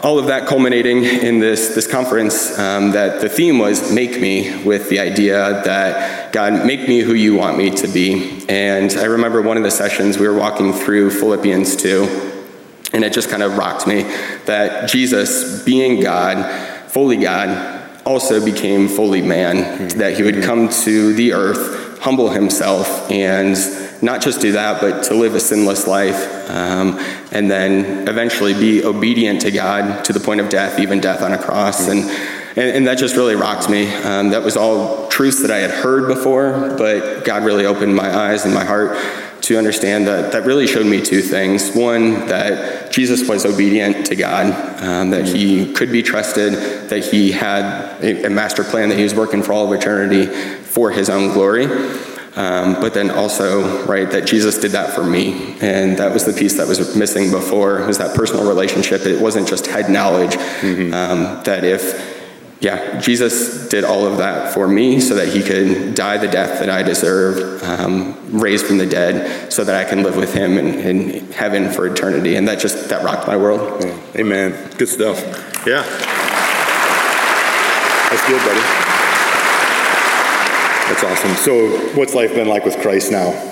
all 0.00 0.16
of 0.16 0.26
that 0.26 0.46
culminating 0.46 1.02
in 1.02 1.40
this, 1.40 1.74
this 1.74 1.88
conference, 1.88 2.56
um, 2.56 2.92
that 2.92 3.20
the 3.20 3.28
theme 3.28 3.58
was 3.58 3.92
Make 3.92 4.20
Me, 4.20 4.62
with 4.62 4.88
the 4.90 5.00
idea 5.00 5.60
that 5.64 6.32
God, 6.32 6.64
make 6.64 6.86
me 6.86 7.00
who 7.00 7.14
you 7.14 7.34
want 7.34 7.58
me 7.58 7.70
to 7.70 7.88
be. 7.88 8.44
And 8.48 8.92
I 8.92 9.06
remember 9.06 9.42
one 9.42 9.56
of 9.56 9.64
the 9.64 9.72
sessions 9.72 10.16
we 10.16 10.28
were 10.28 10.38
walking 10.38 10.72
through 10.72 11.10
Philippians 11.10 11.74
2, 11.76 12.44
and 12.92 13.02
it 13.02 13.12
just 13.12 13.28
kind 13.28 13.42
of 13.42 13.56
rocked 13.56 13.88
me 13.88 14.02
that 14.44 14.88
Jesus, 14.88 15.64
being 15.64 16.00
God, 16.00 16.48
fully 16.90 17.16
God, 17.16 17.78
also 18.06 18.42
became 18.42 18.88
fully 18.88 19.20
man, 19.20 19.56
mm-hmm. 19.56 19.98
that 19.98 20.16
he 20.16 20.22
would 20.22 20.42
come 20.42 20.68
to 20.68 21.12
the 21.12 21.32
earth, 21.32 21.87
humble 22.00 22.30
himself, 22.30 23.10
and 23.10 23.56
not 24.02 24.22
just 24.22 24.40
do 24.40 24.52
that, 24.52 24.80
but 24.80 25.04
to 25.04 25.14
live 25.14 25.34
a 25.34 25.40
sinless 25.40 25.86
life, 25.86 26.50
um, 26.50 26.98
and 27.32 27.50
then 27.50 28.08
eventually 28.08 28.54
be 28.54 28.84
obedient 28.84 29.40
to 29.42 29.50
God 29.50 30.04
to 30.04 30.12
the 30.12 30.20
point 30.20 30.40
of 30.40 30.48
death, 30.48 30.78
even 30.78 31.00
death 31.00 31.22
on 31.22 31.32
a 31.32 31.38
cross. 31.38 31.88
And, 31.88 32.04
and, 32.56 32.76
and 32.76 32.86
that 32.86 32.98
just 32.98 33.16
really 33.16 33.34
rocked 33.34 33.68
me. 33.68 33.92
Um, 33.96 34.30
that 34.30 34.42
was 34.42 34.56
all 34.56 35.08
truths 35.08 35.42
that 35.42 35.50
I 35.50 35.58
had 35.58 35.70
heard 35.70 36.08
before, 36.08 36.74
but 36.78 37.24
God 37.24 37.44
really 37.44 37.66
opened 37.66 37.94
my 37.94 38.16
eyes 38.16 38.44
and 38.44 38.54
my 38.54 38.64
heart 38.64 38.96
to 39.48 39.56
understand 39.56 40.06
that 40.06 40.32
that 40.32 40.44
really 40.44 40.66
showed 40.66 40.84
me 40.84 41.00
two 41.00 41.22
things. 41.22 41.74
One, 41.74 42.26
that 42.26 42.92
Jesus 42.92 43.26
was 43.26 43.46
obedient 43.46 44.04
to 44.08 44.14
God, 44.14 44.46
um, 44.82 45.08
that 45.08 45.26
he 45.26 45.72
could 45.72 45.90
be 45.90 46.02
trusted, 46.02 46.52
that 46.90 47.02
he 47.02 47.32
had 47.32 47.98
a, 48.04 48.24
a 48.26 48.28
master 48.28 48.62
plan 48.62 48.90
that 48.90 48.98
he 48.98 49.04
was 49.04 49.14
working 49.14 49.42
for 49.42 49.54
all 49.54 49.72
of 49.72 49.72
eternity 49.72 50.26
for 50.26 50.90
his 50.90 51.08
own 51.08 51.32
glory. 51.32 51.64
Um, 52.36 52.74
but 52.74 52.92
then 52.92 53.10
also, 53.10 53.86
right, 53.86 54.08
that 54.10 54.26
Jesus 54.26 54.58
did 54.58 54.72
that 54.72 54.94
for 54.94 55.02
me. 55.02 55.56
And 55.62 55.96
that 55.96 56.12
was 56.12 56.26
the 56.26 56.34
piece 56.34 56.58
that 56.58 56.68
was 56.68 56.94
missing 56.94 57.30
before, 57.30 57.86
was 57.86 57.96
that 57.96 58.14
personal 58.14 58.46
relationship. 58.46 59.06
It 59.06 59.18
wasn't 59.18 59.48
just 59.48 59.66
head 59.66 59.90
knowledge. 59.90 60.32
Mm-hmm. 60.32 60.92
Um, 60.92 61.42
that 61.44 61.64
if 61.64 62.17
yeah, 62.60 62.98
Jesus 63.00 63.68
did 63.68 63.84
all 63.84 64.04
of 64.04 64.18
that 64.18 64.52
for 64.52 64.66
me 64.66 65.00
so 65.00 65.14
that 65.14 65.28
he 65.28 65.42
could 65.42 65.94
die 65.94 66.18
the 66.18 66.26
death 66.26 66.58
that 66.58 66.68
I 66.68 66.82
deserved, 66.82 67.62
um, 67.62 68.16
raised 68.40 68.66
from 68.66 68.78
the 68.78 68.86
dead, 68.86 69.52
so 69.52 69.62
that 69.62 69.76
I 69.76 69.88
can 69.88 70.02
live 70.02 70.16
with 70.16 70.34
him 70.34 70.58
in, 70.58 70.74
in 70.80 71.30
heaven 71.30 71.70
for 71.70 71.86
eternity. 71.86 72.34
And 72.34 72.48
that 72.48 72.58
just, 72.58 72.88
that 72.88 73.04
rocked 73.04 73.28
my 73.28 73.36
world. 73.36 73.84
Yeah. 73.84 74.00
Amen. 74.16 74.70
Good 74.76 74.88
stuff. 74.88 75.20
Yeah. 75.64 75.82
That's 78.10 78.26
good, 78.26 78.40
buddy. 78.40 78.60
That's 80.88 81.04
awesome. 81.04 81.36
So, 81.36 81.68
what's 81.94 82.14
life 82.14 82.34
been 82.34 82.48
like 82.48 82.64
with 82.64 82.80
Christ 82.80 83.12
now? 83.12 83.47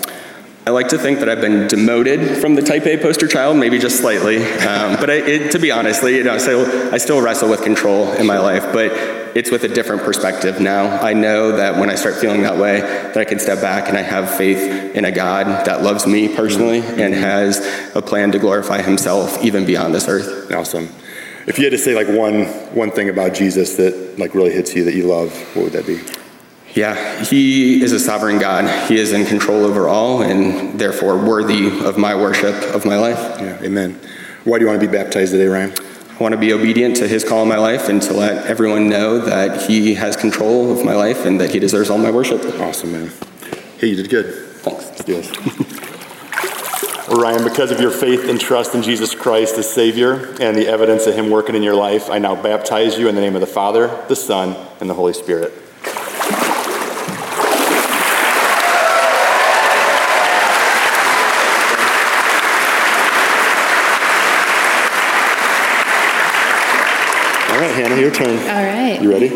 I 0.66 0.70
like 0.70 0.88
to 0.88 0.98
think 0.98 1.20
that 1.20 1.28
I've 1.28 1.40
been 1.40 1.68
demoted 1.68 2.38
from 2.38 2.56
the 2.56 2.60
type 2.60 2.86
A 2.86 2.96
poster 2.96 3.28
child, 3.28 3.56
maybe 3.56 3.78
just 3.78 4.00
slightly. 4.00 4.38
Um, 4.38 4.96
but 4.98 5.08
I, 5.08 5.14
it, 5.14 5.52
to 5.52 5.60
be 5.60 5.70
honestly, 5.70 6.16
you 6.16 6.24
know, 6.24 6.38
so 6.38 6.90
I 6.90 6.98
still 6.98 7.22
wrestle 7.22 7.48
with 7.48 7.62
control 7.62 8.10
in 8.14 8.26
my 8.26 8.40
life, 8.40 8.72
but 8.72 8.90
it's 9.36 9.48
with 9.48 9.62
a 9.62 9.68
different 9.68 10.02
perspective 10.02 10.60
now. 10.60 11.00
I 11.00 11.12
know 11.12 11.52
that 11.52 11.78
when 11.78 11.88
I 11.88 11.94
start 11.94 12.16
feeling 12.16 12.42
that 12.42 12.58
way, 12.58 12.80
that 12.80 13.16
I 13.16 13.24
can 13.24 13.38
step 13.38 13.60
back 13.60 13.88
and 13.88 13.96
I 13.96 14.02
have 14.02 14.28
faith 14.36 14.58
in 14.96 15.04
a 15.04 15.12
God 15.12 15.46
that 15.66 15.82
loves 15.82 16.04
me 16.04 16.34
personally 16.34 16.80
and 16.80 17.14
has 17.14 17.60
a 17.94 18.02
plan 18.02 18.32
to 18.32 18.40
glorify 18.40 18.82
Himself 18.82 19.44
even 19.44 19.66
beyond 19.66 19.94
this 19.94 20.08
earth. 20.08 20.50
Awesome. 20.50 20.88
If 21.46 21.58
you 21.58 21.64
had 21.64 21.74
to 21.74 21.78
say 21.78 21.94
like 21.94 22.08
one 22.08 22.46
one 22.74 22.90
thing 22.90 23.08
about 23.08 23.34
Jesus 23.34 23.76
that 23.76 24.18
like 24.18 24.34
really 24.34 24.50
hits 24.50 24.74
you 24.74 24.82
that 24.86 24.94
you 24.94 25.06
love, 25.06 25.32
what 25.54 25.66
would 25.66 25.72
that 25.74 25.86
be? 25.86 26.00
Yeah, 26.76 27.24
he 27.24 27.82
is 27.82 27.92
a 27.92 27.98
sovereign 27.98 28.38
God. 28.38 28.86
He 28.86 28.98
is 28.98 29.12
in 29.12 29.24
control 29.24 29.64
over 29.64 29.88
all 29.88 30.20
and 30.20 30.78
therefore 30.78 31.16
worthy 31.16 31.68
of 31.80 31.96
my 31.96 32.14
worship 32.14 32.54
of 32.74 32.84
my 32.84 32.98
life. 32.98 33.40
Yeah, 33.40 33.58
amen. 33.62 33.98
Why 34.44 34.58
do 34.58 34.64
you 34.66 34.68
want 34.68 34.82
to 34.82 34.86
be 34.86 34.92
baptized 34.92 35.32
today, 35.32 35.46
Ryan? 35.46 35.72
I 36.10 36.22
want 36.22 36.32
to 36.32 36.38
be 36.38 36.52
obedient 36.52 36.96
to 36.96 37.08
his 37.08 37.24
call 37.24 37.42
in 37.42 37.48
my 37.48 37.56
life 37.56 37.88
and 37.88 38.02
to 38.02 38.12
let 38.12 38.46
everyone 38.46 38.90
know 38.90 39.18
that 39.20 39.62
he 39.62 39.94
has 39.94 40.16
control 40.16 40.70
of 40.70 40.84
my 40.84 40.94
life 40.94 41.24
and 41.24 41.40
that 41.40 41.50
he 41.50 41.58
deserves 41.58 41.88
all 41.88 41.96
my 41.96 42.10
worship. 42.10 42.44
Awesome, 42.60 42.92
man. 42.92 43.10
Hey, 43.78 43.86
you 43.88 43.96
did 43.96 44.10
good. 44.10 44.34
Thanks. 44.56 45.02
Yes. 45.08 45.30
well, 47.08 47.22
Ryan, 47.22 47.42
because 47.42 47.70
of 47.70 47.80
your 47.80 47.90
faith 47.90 48.28
and 48.28 48.38
trust 48.38 48.74
in 48.74 48.82
Jesus 48.82 49.14
Christ 49.14 49.56
as 49.56 49.72
Savior 49.72 50.36
and 50.42 50.54
the 50.54 50.68
evidence 50.68 51.06
of 51.06 51.14
Him 51.14 51.30
working 51.30 51.54
in 51.54 51.62
your 51.62 51.74
life, 51.74 52.10
I 52.10 52.18
now 52.18 52.34
baptize 52.34 52.98
you 52.98 53.08
in 53.08 53.14
the 53.14 53.22
name 53.22 53.34
of 53.34 53.40
the 53.40 53.46
Father, 53.46 54.04
the 54.08 54.16
Son, 54.16 54.54
and 54.78 54.90
the 54.90 54.94
Holy 54.94 55.14
Spirit. 55.14 55.54
Hannah, 67.76 68.00
your 68.00 68.10
turn. 68.10 68.38
All 68.38 68.64
right. 68.64 69.00
You 69.00 69.10
ready? 69.10 69.28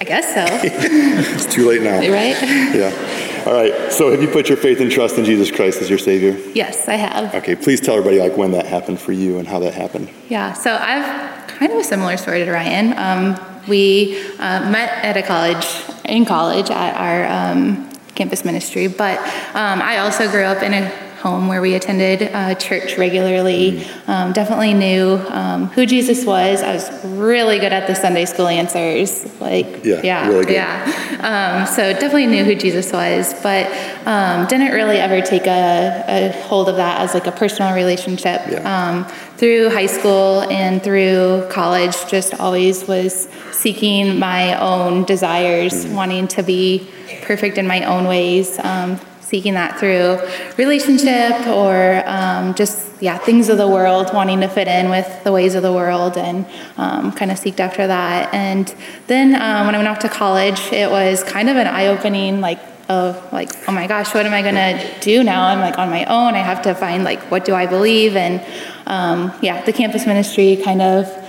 I 0.00 0.04
guess 0.04 0.34
so. 0.34 0.44
It's 1.34 1.46
too 1.46 1.68
late 1.68 1.82
now. 1.82 1.98
right? 1.98 2.36
Yeah. 2.74 3.44
All 3.46 3.52
right. 3.52 3.92
So, 3.92 4.10
have 4.10 4.20
you 4.20 4.28
put 4.28 4.48
your 4.48 4.58
faith 4.58 4.80
and 4.80 4.90
trust 4.90 5.16
in 5.18 5.24
Jesus 5.24 5.50
Christ 5.50 5.80
as 5.80 5.88
your 5.88 5.98
Savior? 5.98 6.36
Yes, 6.54 6.88
I 6.88 6.94
have. 6.94 7.34
Okay. 7.36 7.56
Please 7.56 7.80
tell 7.80 7.96
everybody 7.96 8.20
like 8.20 8.36
when 8.36 8.50
that 8.52 8.66
happened 8.66 9.00
for 9.00 9.12
you 9.12 9.38
and 9.38 9.46
how 9.48 9.58
that 9.60 9.74
happened. 9.74 10.10
Yeah. 10.28 10.52
So 10.52 10.74
I've 10.74 11.46
kind 11.48 11.72
of 11.72 11.78
a 11.78 11.84
similar 11.84 12.16
story 12.16 12.44
to 12.44 12.50
Ryan. 12.50 12.96
Um, 12.96 13.64
we 13.68 14.18
uh, 14.38 14.70
met 14.70 15.04
at 15.04 15.16
a 15.16 15.22
college, 15.22 15.66
in 16.04 16.24
college, 16.24 16.70
at 16.70 16.94
our 16.96 17.52
um, 17.52 17.90
campus 18.14 18.44
ministry. 18.44 18.88
But 18.88 19.18
um, 19.54 19.80
I 19.82 19.98
also 19.98 20.30
grew 20.30 20.42
up 20.44 20.62
in 20.62 20.74
a 20.74 21.07
home 21.18 21.48
where 21.48 21.60
we 21.60 21.74
attended 21.74 22.22
uh, 22.32 22.54
church 22.54 22.96
regularly. 22.96 23.84
Um, 24.06 24.32
definitely 24.32 24.74
knew 24.74 25.16
um, 25.28 25.66
who 25.66 25.84
Jesus 25.86 26.24
was. 26.24 26.62
I 26.62 26.74
was 26.74 27.04
really 27.04 27.58
good 27.58 27.72
at 27.72 27.86
the 27.86 27.94
Sunday 27.94 28.24
school 28.24 28.46
answers. 28.48 29.24
Like, 29.40 29.84
Yeah, 29.84 30.00
yeah, 30.04 30.28
really 30.28 30.44
good. 30.46 30.54
yeah. 30.54 30.84
Um, 31.20 31.66
so 31.66 31.92
definitely 31.92 32.26
knew 32.26 32.44
who 32.44 32.54
Jesus 32.54 32.92
was, 32.92 33.34
but 33.42 33.66
um, 34.06 34.46
didn't 34.46 34.72
really 34.72 34.98
ever 34.98 35.20
take 35.20 35.46
a, 35.46 36.04
a 36.08 36.42
hold 36.46 36.68
of 36.68 36.76
that 36.76 37.00
as 37.00 37.14
like 37.14 37.26
a 37.26 37.32
personal 37.32 37.74
relationship. 37.74 38.40
Yeah. 38.48 38.62
Um, 38.64 39.04
through 39.36 39.70
high 39.70 39.86
school 39.86 40.42
and 40.50 40.82
through 40.82 41.46
college, 41.50 41.94
just 42.08 42.34
always 42.40 42.86
was 42.86 43.28
seeking 43.52 44.18
my 44.18 44.58
own 44.60 45.04
desires, 45.04 45.86
wanting 45.86 46.28
to 46.28 46.42
be 46.42 46.88
perfect 47.22 47.58
in 47.58 47.66
my 47.66 47.82
own 47.84 48.06
ways. 48.06 48.58
Um, 48.60 49.00
seeking 49.28 49.52
that 49.52 49.78
through 49.78 50.18
relationship 50.56 51.46
or 51.48 52.02
um, 52.06 52.54
just 52.54 52.86
yeah 53.02 53.18
things 53.18 53.50
of 53.50 53.58
the 53.58 53.68
world 53.68 54.10
wanting 54.14 54.40
to 54.40 54.48
fit 54.48 54.66
in 54.66 54.88
with 54.88 55.06
the 55.22 55.30
ways 55.30 55.54
of 55.54 55.62
the 55.62 55.72
world 55.72 56.16
and 56.16 56.46
um, 56.78 57.12
kind 57.12 57.30
of 57.30 57.38
seeked 57.38 57.60
after 57.60 57.86
that. 57.86 58.32
And 58.32 58.74
then 59.06 59.34
um, 59.34 59.66
when 59.66 59.74
i 59.74 59.78
went 59.78 59.88
off 59.88 59.98
to 60.00 60.08
college 60.08 60.60
it 60.72 60.90
was 60.90 61.22
kind 61.24 61.50
of 61.50 61.56
an 61.56 61.66
eye-opening 61.66 62.40
like 62.40 62.58
of 62.88 63.32
like 63.34 63.50
oh 63.68 63.72
my 63.72 63.86
gosh 63.86 64.14
what 64.14 64.24
am 64.24 64.32
i 64.32 64.40
going 64.40 64.54
to 64.54 65.00
do 65.00 65.22
now? 65.22 65.46
I'm 65.46 65.60
like 65.60 65.78
on 65.78 65.90
my 65.90 66.06
own. 66.06 66.34
I 66.34 66.38
have 66.38 66.62
to 66.62 66.74
find 66.74 67.04
like 67.04 67.20
what 67.30 67.44
do 67.44 67.54
i 67.54 67.66
believe? 67.66 68.16
And 68.16 68.42
um, 68.86 69.32
yeah 69.42 69.62
the 69.62 69.74
campus 69.74 70.06
ministry 70.06 70.56
kind 70.56 70.80
of 70.80 71.27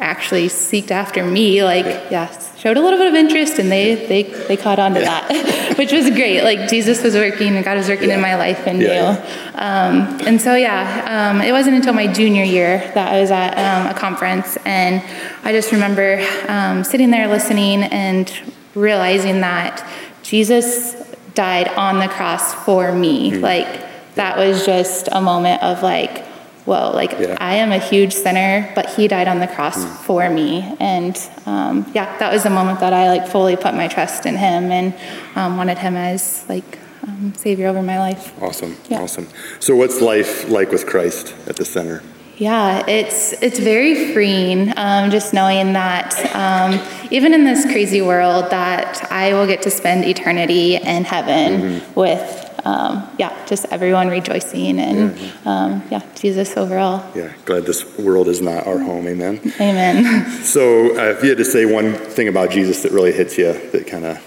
actually 0.00 0.48
seeked 0.48 0.90
after 0.90 1.24
me 1.24 1.62
like 1.62 1.84
yeah 2.10 2.26
showed 2.56 2.76
a 2.76 2.80
little 2.80 2.98
bit 2.98 3.08
of 3.08 3.14
interest 3.14 3.58
and 3.58 3.70
they 3.70 3.94
they, 4.06 4.22
they 4.48 4.56
caught 4.56 4.78
on 4.78 4.94
to 4.94 5.00
that 5.00 5.74
which 5.78 5.92
was 5.92 6.10
great. 6.10 6.42
Like 6.42 6.68
jesus 6.68 7.02
was 7.02 7.14
working 7.14 7.54
and 7.54 7.64
god 7.64 7.76
was 7.76 7.88
working 7.88 8.10
in 8.10 8.20
my 8.20 8.34
life 8.36 8.66
and 8.66 8.80
Yeah, 8.80 9.12
knew 9.12 9.58
um, 9.58 10.20
and 10.26 10.40
so 10.40 10.54
yeah 10.54 11.30
um, 11.30 11.40
it 11.40 11.52
wasn't 11.52 11.76
until 11.76 11.92
my 11.92 12.06
junior 12.06 12.44
year 12.44 12.78
that 12.94 13.12
i 13.14 13.20
was 13.20 13.30
at 13.30 13.52
um, 13.58 13.94
a 13.94 13.98
conference 13.98 14.56
and 14.64 15.02
i 15.44 15.52
just 15.52 15.72
remember 15.72 16.24
um, 16.48 16.84
sitting 16.84 17.10
there 17.10 17.28
listening 17.28 17.82
and 17.84 18.32
realizing 18.74 19.40
that 19.40 19.86
jesus 20.22 20.96
died 21.34 21.68
on 21.68 21.98
the 22.00 22.08
cross 22.08 22.52
for 22.64 22.92
me. 22.92 23.32
Mm. 23.32 23.40
like 23.40 23.86
that 24.16 24.36
was 24.36 24.66
just 24.66 25.08
a 25.12 25.20
moment 25.20 25.62
of 25.62 25.82
like 25.82 26.24
whoa, 26.64 26.92
like 26.92 27.12
Yeah. 27.12 27.36
I 27.40 27.56
am 27.56 27.72
a 27.72 27.78
huge 27.78 28.12
sinner, 28.12 28.70
but 28.74 28.90
he 28.90 29.08
died 29.08 29.28
on 29.28 29.40
the 29.40 29.46
cross 29.46 29.84
for 30.04 30.28
me. 30.30 30.76
And 30.80 31.16
um, 31.46 31.90
yeah, 31.94 32.16
that 32.18 32.32
was 32.32 32.42
the 32.42 32.50
moment 32.50 32.80
that 32.80 32.92
I 32.92 33.08
like 33.08 33.28
fully 33.28 33.56
put 33.56 33.74
my 33.74 33.88
trust 33.88 34.26
in 34.26 34.36
him 34.36 34.70
and 34.70 34.94
um, 35.36 35.56
wanted 35.56 35.78
him 35.78 35.96
as 35.96 36.44
like 36.48 36.78
um, 37.06 37.32
savior 37.34 37.66
over 37.66 37.82
my 37.82 37.98
life. 37.98 38.32
Awesome. 38.42 38.76
Yeah. 38.88 39.00
Awesome. 39.00 39.28
So, 39.58 39.74
what's 39.76 40.00
life 40.00 40.48
like 40.48 40.70
with 40.70 40.86
Christ 40.86 41.34
at 41.46 41.56
the 41.56 41.64
center? 41.64 42.02
Yeah, 42.36 42.86
it's 42.86 43.34
it's 43.42 43.58
very 43.58 44.14
freeing, 44.14 44.72
um, 44.78 45.10
just 45.10 45.34
knowing 45.34 45.74
that 45.74 46.14
um, 46.34 46.80
even 47.10 47.34
in 47.34 47.44
this 47.44 47.66
crazy 47.66 48.00
world, 48.00 48.50
that 48.50 49.12
I 49.12 49.34
will 49.34 49.46
get 49.46 49.60
to 49.62 49.70
spend 49.70 50.06
eternity 50.06 50.76
in 50.76 51.04
heaven 51.04 51.82
with, 51.94 52.49
um, 52.64 53.08
yeah, 53.18 53.34
just 53.46 53.66
everyone 53.66 54.08
rejoicing 54.08 54.78
and 54.78 55.18
um, 55.44 55.82
yeah, 55.90 56.02
Jesus 56.14 56.56
overall. 56.56 57.04
Yeah, 57.14 57.32
glad 57.44 57.64
this 57.64 57.98
world 57.98 58.28
is 58.28 58.40
not 58.40 58.66
our 58.66 58.78
home. 58.78 59.06
Amen. 59.06 59.40
Amen. 59.60 60.26
So, 60.50 60.96
uh, 60.98 61.10
if 61.12 61.22
you 61.22 61.28
had 61.28 61.38
to 61.38 61.44
say 61.44 61.64
one 61.64 61.94
thing 61.94 62.26
about 62.26 62.50
Jesus 62.50 62.82
that 62.82 62.92
really 62.92 63.12
hits 63.12 63.38
you, 63.38 63.52
that 63.70 63.86
kind 63.86 64.04
of 64.04 64.18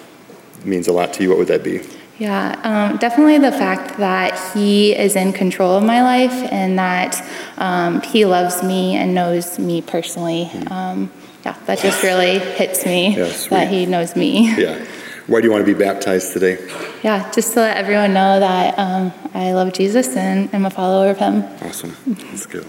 means 0.65 0.87
a 0.87 0.93
lot 0.93 1.13
to 1.13 1.23
you, 1.23 1.29
what 1.29 1.37
would 1.37 1.47
that 1.47 1.63
be? 1.63 1.81
Yeah, 2.19 2.59
um, 2.63 2.97
definitely 2.97 3.39
the 3.39 3.51
fact 3.51 3.97
that 3.97 4.53
he 4.53 4.95
is 4.95 5.15
in 5.15 5.33
control 5.33 5.75
of 5.75 5.83
my 5.83 6.03
life 6.03 6.31
and 6.51 6.77
that 6.77 7.21
um, 7.57 8.01
he 8.01 8.25
loves 8.25 8.63
me 8.63 8.95
and 8.95 9.15
knows 9.15 9.57
me 9.59 9.81
personally. 9.81 10.49
Um, 10.67 11.11
yeah, 11.43 11.57
that 11.65 11.79
just 11.79 12.03
really 12.03 12.39
hits 12.39 12.85
me 12.85 13.17
Yeah, 13.17 13.33
that 13.49 13.67
he 13.67 13.85
knows 13.85 14.15
me. 14.15 14.55
Yeah. 14.55 14.85
Why 15.27 15.39
do 15.39 15.47
you 15.47 15.51
want 15.51 15.65
to 15.65 15.73
be 15.73 15.77
baptized 15.77 16.33
today? 16.33 16.57
Yeah, 17.01 17.31
just 17.31 17.53
to 17.53 17.61
let 17.61 17.77
everyone 17.77 18.13
know 18.13 18.39
that 18.41 18.77
um, 18.77 19.13
I 19.33 19.53
love 19.53 19.71
Jesus 19.71 20.17
and 20.17 20.49
I'm 20.53 20.65
a 20.65 20.69
follower 20.69 21.11
of 21.11 21.17
him. 21.17 21.43
Awesome. 21.61 21.95
That's 22.05 22.45
good. 22.45 22.67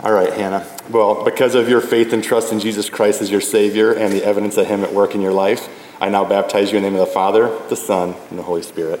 All 0.00 0.12
right, 0.12 0.32
Hannah. 0.32 0.64
Well, 0.88 1.24
because 1.24 1.56
of 1.56 1.68
your 1.68 1.80
faith 1.80 2.12
and 2.12 2.22
trust 2.22 2.52
in 2.52 2.60
Jesus 2.60 2.88
Christ 2.88 3.22
as 3.22 3.30
your 3.30 3.40
Savior 3.40 3.92
and 3.92 4.12
the 4.12 4.24
evidence 4.24 4.56
of 4.56 4.68
Him 4.68 4.84
at 4.84 4.92
work 4.92 5.16
in 5.16 5.20
your 5.20 5.32
life, 5.32 5.68
I 6.00 6.08
now 6.10 6.24
baptize 6.24 6.70
you 6.70 6.76
in 6.76 6.84
the 6.84 6.90
name 6.90 7.00
of 7.00 7.08
the 7.08 7.12
Father, 7.12 7.48
the 7.70 7.76
Son, 7.76 8.14
and 8.30 8.38
the 8.38 8.44
Holy 8.44 8.62
Spirit. 8.62 9.00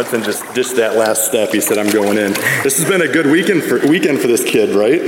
Hudson 0.00 0.22
just 0.22 0.54
dished 0.54 0.76
that 0.76 0.96
last 0.96 1.26
step. 1.26 1.50
He 1.50 1.60
said, 1.60 1.76
"I'm 1.76 1.90
going 1.90 2.16
in." 2.16 2.32
This 2.62 2.78
has 2.78 2.88
been 2.88 3.02
a 3.02 3.06
good 3.06 3.26
weekend 3.26 3.62
for 3.62 3.86
weekend 3.86 4.18
for 4.18 4.28
this 4.28 4.42
kid, 4.42 4.74
right? 4.74 4.98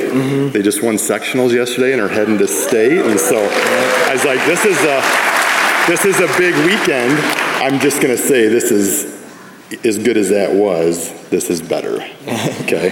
They 0.52 0.60
just 0.60 0.82
won 0.82 0.96
sectionals 0.96 1.54
yesterday 1.54 1.94
and 1.94 2.02
are 2.02 2.08
heading 2.08 2.36
to 2.36 2.46
state, 2.46 2.98
and 2.98 3.18
so 3.18 3.38
I 3.38 4.12
was 4.12 4.26
like, 4.26 4.44
"This 4.44 4.66
is 4.66 4.76
a 4.84 5.02
this 5.88 6.04
is 6.04 6.20
a 6.20 6.28
big 6.36 6.54
weekend." 6.66 7.18
I'm 7.62 7.80
just 7.80 8.02
gonna 8.02 8.18
say 8.18 8.48
this 8.48 8.70
is 8.70 9.22
as 9.82 9.96
good 9.96 10.18
as 10.18 10.28
that 10.28 10.52
was, 10.52 11.10
this 11.30 11.48
is 11.48 11.62
better. 11.62 11.94
okay? 12.62 12.90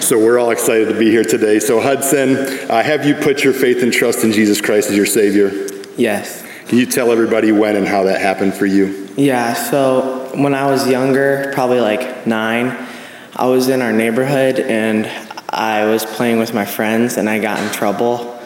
So 0.00 0.16
we're 0.16 0.38
all 0.38 0.50
excited 0.50 0.90
to 0.90 0.96
be 0.96 1.10
here 1.10 1.24
today. 1.24 1.58
So, 1.58 1.80
Hudson, 1.80 2.36
uh, 2.70 2.84
have 2.84 3.04
you 3.04 3.16
put 3.16 3.42
your 3.42 3.52
faith 3.52 3.82
and 3.82 3.92
trust 3.92 4.22
in 4.22 4.30
Jesus 4.30 4.60
Christ 4.60 4.90
as 4.90 4.96
your 4.96 5.06
Savior? 5.06 5.50
Yes. 5.96 6.46
Can 6.68 6.78
you 6.78 6.86
tell 6.86 7.10
everybody 7.10 7.50
when 7.50 7.74
and 7.74 7.88
how 7.88 8.04
that 8.04 8.20
happened 8.20 8.54
for 8.54 8.66
you? 8.66 9.08
Yeah, 9.16 9.54
so 9.54 10.21
when 10.34 10.54
I 10.54 10.70
was 10.70 10.88
younger, 10.88 11.50
probably 11.54 11.80
like 11.80 12.26
nine, 12.26 12.88
I 13.34 13.46
was 13.46 13.68
in 13.68 13.82
our 13.82 13.92
neighborhood 13.92 14.58
and 14.60 15.06
I 15.48 15.84
was 15.86 16.04
playing 16.04 16.38
with 16.38 16.54
my 16.54 16.64
friends 16.64 17.16
and 17.16 17.28
I 17.28 17.38
got 17.38 17.62
in 17.62 17.70
trouble 17.72 18.38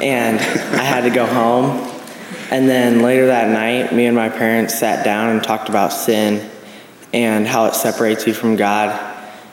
and 0.00 0.38
I 0.38 0.82
had 0.82 1.02
to 1.02 1.10
go 1.10 1.26
home. 1.26 1.86
And 2.50 2.68
then 2.68 3.02
later 3.02 3.26
that 3.26 3.48
night, 3.48 3.94
me 3.94 4.06
and 4.06 4.16
my 4.16 4.28
parents 4.28 4.78
sat 4.78 5.04
down 5.04 5.30
and 5.30 5.42
talked 5.42 5.68
about 5.68 5.92
sin 5.92 6.50
and 7.12 7.46
how 7.46 7.66
it 7.66 7.74
separates 7.74 8.26
you 8.26 8.34
from 8.34 8.56
God. 8.56 9.06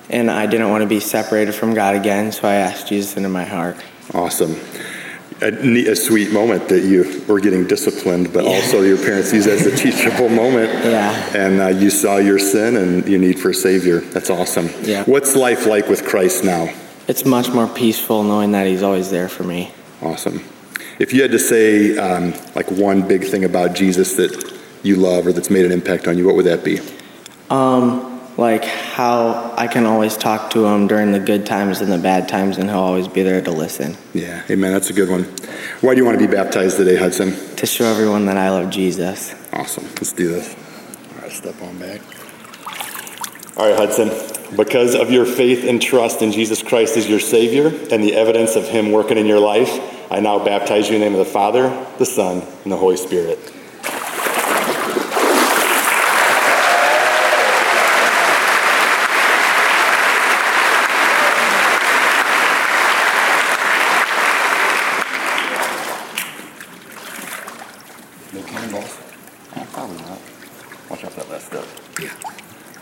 And 0.09 0.31
I 0.31 0.47
didn't 0.47 0.69
want 0.69 0.81
to 0.81 0.87
be 0.87 0.99
separated 0.99 1.53
from 1.53 1.73
God 1.73 1.95
again, 1.95 2.31
so 2.31 2.47
I 2.47 2.55
asked 2.55 2.87
Jesus 2.87 3.17
into 3.17 3.29
my 3.29 3.43
heart. 3.43 3.77
Awesome. 4.13 4.55
A, 5.41 5.91
a 5.91 5.95
sweet 5.95 6.31
moment 6.31 6.67
that 6.69 6.83
you 6.83 7.23
were 7.27 7.39
getting 7.39 7.67
disciplined, 7.67 8.33
but 8.33 8.45
also 8.45 8.81
your 8.81 8.97
parents 8.97 9.31
used 9.31 9.47
as 9.47 9.65
a 9.65 9.75
teachable 9.83 10.29
moment. 10.29 10.71
Yeah. 10.83 11.11
And 11.35 11.61
uh, 11.61 11.67
you 11.67 11.89
saw 11.89 12.17
your 12.17 12.39
sin 12.39 12.75
and 12.75 13.07
your 13.07 13.19
need 13.19 13.39
for 13.39 13.51
a 13.51 13.53
Savior. 13.53 13.99
That's 13.99 14.29
awesome. 14.29 14.69
Yeah. 14.81 15.03
What's 15.03 15.35
life 15.35 15.67
like 15.67 15.87
with 15.87 16.05
Christ 16.05 16.43
now? 16.43 16.73
It's 17.07 17.23
much 17.23 17.49
more 17.49 17.67
peaceful 17.67 18.23
knowing 18.23 18.51
that 18.53 18.67
He's 18.67 18.83
always 18.83 19.11
there 19.11 19.29
for 19.29 19.43
me. 19.43 19.71
Awesome. 20.01 20.43
If 20.99 21.13
you 21.13 21.21
had 21.21 21.31
to 21.31 21.39
say 21.39 21.97
um, 21.97 22.33
like 22.55 22.71
one 22.71 23.07
big 23.07 23.23
thing 23.23 23.43
about 23.43 23.75
Jesus 23.75 24.15
that 24.15 24.57
you 24.83 24.95
love 24.95 25.27
or 25.27 25.33
that's 25.33 25.49
made 25.49 25.65
an 25.65 25.71
impact 25.71 26.07
on 26.07 26.17
you, 26.17 26.25
what 26.25 26.35
would 26.35 26.45
that 26.45 26.63
be? 26.63 26.79
Um, 27.49 28.06
like 28.37 28.63
how 28.63 29.53
I 29.57 29.67
can 29.67 29.85
always 29.85 30.15
talk 30.15 30.51
to 30.51 30.65
him 30.65 30.87
during 30.87 31.11
the 31.11 31.19
good 31.19 31.45
times 31.45 31.81
and 31.81 31.91
the 31.91 31.97
bad 31.97 32.29
times, 32.29 32.57
and 32.57 32.69
he'll 32.69 32.79
always 32.79 33.07
be 33.07 33.23
there 33.23 33.41
to 33.41 33.51
listen. 33.51 33.97
Yeah, 34.13 34.43
amen. 34.49 34.71
That's 34.71 34.89
a 34.89 34.93
good 34.93 35.09
one. 35.09 35.23
Why 35.81 35.95
do 35.95 35.99
you 35.99 36.05
want 36.05 36.19
to 36.19 36.27
be 36.27 36.31
baptized 36.31 36.77
today, 36.77 36.95
Hudson? 36.95 37.33
To 37.57 37.65
show 37.65 37.85
everyone 37.85 38.25
that 38.27 38.37
I 38.37 38.49
love 38.49 38.69
Jesus. 38.69 39.33
Awesome. 39.51 39.85
Let's 39.85 40.13
do 40.13 40.29
this. 40.29 40.55
All 41.15 41.21
right, 41.23 41.31
step 41.31 41.61
on 41.61 41.77
back. 41.79 42.01
All 43.57 43.67
right, 43.67 43.75
Hudson. 43.75 44.11
Because 44.55 44.95
of 44.95 45.11
your 45.11 45.25
faith 45.25 45.65
and 45.65 45.81
trust 45.81 46.21
in 46.21 46.31
Jesus 46.31 46.63
Christ 46.63 46.95
as 46.95 47.09
your 47.09 47.19
Savior 47.19 47.67
and 47.91 48.03
the 48.03 48.15
evidence 48.15 48.55
of 48.55 48.67
Him 48.67 48.91
working 48.91 49.17
in 49.17 49.25
your 49.25 49.39
life, 49.39 49.69
I 50.09 50.21
now 50.21 50.43
baptize 50.43 50.87
you 50.87 50.95
in 50.95 51.01
the 51.01 51.09
name 51.09 51.19
of 51.19 51.25
the 51.25 51.31
Father, 51.31 51.69
the 51.97 52.05
Son, 52.05 52.41
and 52.63 52.71
the 52.71 52.77
Holy 52.77 52.95
Spirit. 52.95 53.39
No 68.33 68.41
cannonballs? 68.43 68.97
Oh, 69.55 69.67
probably 69.73 69.97
not. 69.97 70.19
Watch 70.89 71.03
out 71.03 71.11
for 71.11 71.19
that 71.21 71.29
last 71.29 71.47
step. 71.47 71.65
Yeah. 71.99 72.13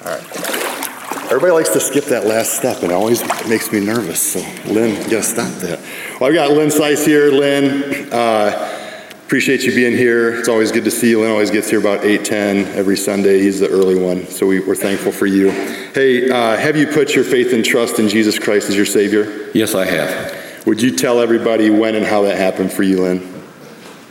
All 0.05 0.15
right. 0.15 1.25
Everybody 1.25 1.44
likes 1.55 1.69
to 1.69 1.79
skip 1.79 2.03
that 2.05 2.25
last 2.25 2.57
step, 2.57 2.83
and 2.83 2.91
it 2.91 2.95
always 2.95 3.23
makes 3.47 3.71
me 3.71 3.79
nervous. 3.79 4.33
So, 4.33 4.39
Lynn, 4.69 5.01
you 5.01 5.09
gotta 5.09 5.23
stop 5.23 5.49
that. 5.61 5.79
Well, 6.19 6.29
I've 6.29 6.35
got 6.35 6.51
Lynn 6.51 6.67
Seiss 6.67 7.05
here. 7.05 7.31
Lynn, 7.31 8.11
uh, 8.11 9.07
appreciate 9.23 9.63
you 9.63 9.73
being 9.73 9.95
here. 9.95 10.37
It's 10.37 10.49
always 10.49 10.73
good 10.73 10.83
to 10.83 10.91
see 10.91 11.11
you. 11.11 11.21
Lynn 11.21 11.31
always 11.31 11.51
gets 11.51 11.69
here 11.69 11.79
about 11.79 12.03
8:10 12.03 12.67
every 12.75 12.97
Sunday. 12.97 13.39
He's 13.39 13.61
the 13.61 13.69
early 13.69 13.95
one, 13.95 14.27
so 14.27 14.45
we, 14.45 14.59
we're 14.59 14.75
thankful 14.75 15.13
for 15.13 15.27
you. 15.27 15.49
Hey, 15.93 16.29
uh, 16.29 16.57
have 16.57 16.75
you 16.75 16.87
put 16.87 17.15
your 17.15 17.23
faith 17.23 17.53
and 17.53 17.63
trust 17.63 17.99
in 17.99 18.09
Jesus 18.09 18.37
Christ 18.37 18.67
as 18.67 18.75
your 18.75 18.85
Savior? 18.85 19.49
Yes, 19.53 19.75
I 19.75 19.85
have. 19.85 20.65
Would 20.65 20.81
you 20.81 20.93
tell 20.93 21.21
everybody 21.21 21.69
when 21.69 21.95
and 21.95 22.05
how 22.05 22.23
that 22.23 22.35
happened 22.35 22.73
for 22.73 22.83
you, 22.83 23.03
Lynn? 23.03 23.43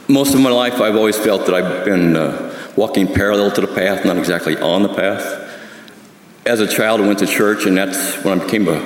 Most 0.08 0.32
of 0.32 0.40
my 0.40 0.50
life, 0.50 0.80
I've 0.80 0.96
always 0.96 1.18
felt 1.18 1.44
that 1.44 1.54
I've 1.54 1.84
been 1.84 2.16
uh, 2.16 2.72
walking 2.74 3.06
parallel 3.06 3.50
to 3.50 3.60
the 3.60 3.75
path, 3.75 4.06
not 4.06 4.16
exactly 4.16 4.56
on 4.56 4.82
the 4.82 4.95
path. 4.95 5.44
As 6.47 6.61
a 6.61 6.67
child, 6.69 7.00
I 7.00 7.07
went 7.07 7.19
to 7.21 7.26
church, 7.26 7.65
and 7.65 7.76
that's 7.76 8.23
when 8.23 8.39
I 8.41 8.45
became 8.45 8.69
a, 8.69 8.76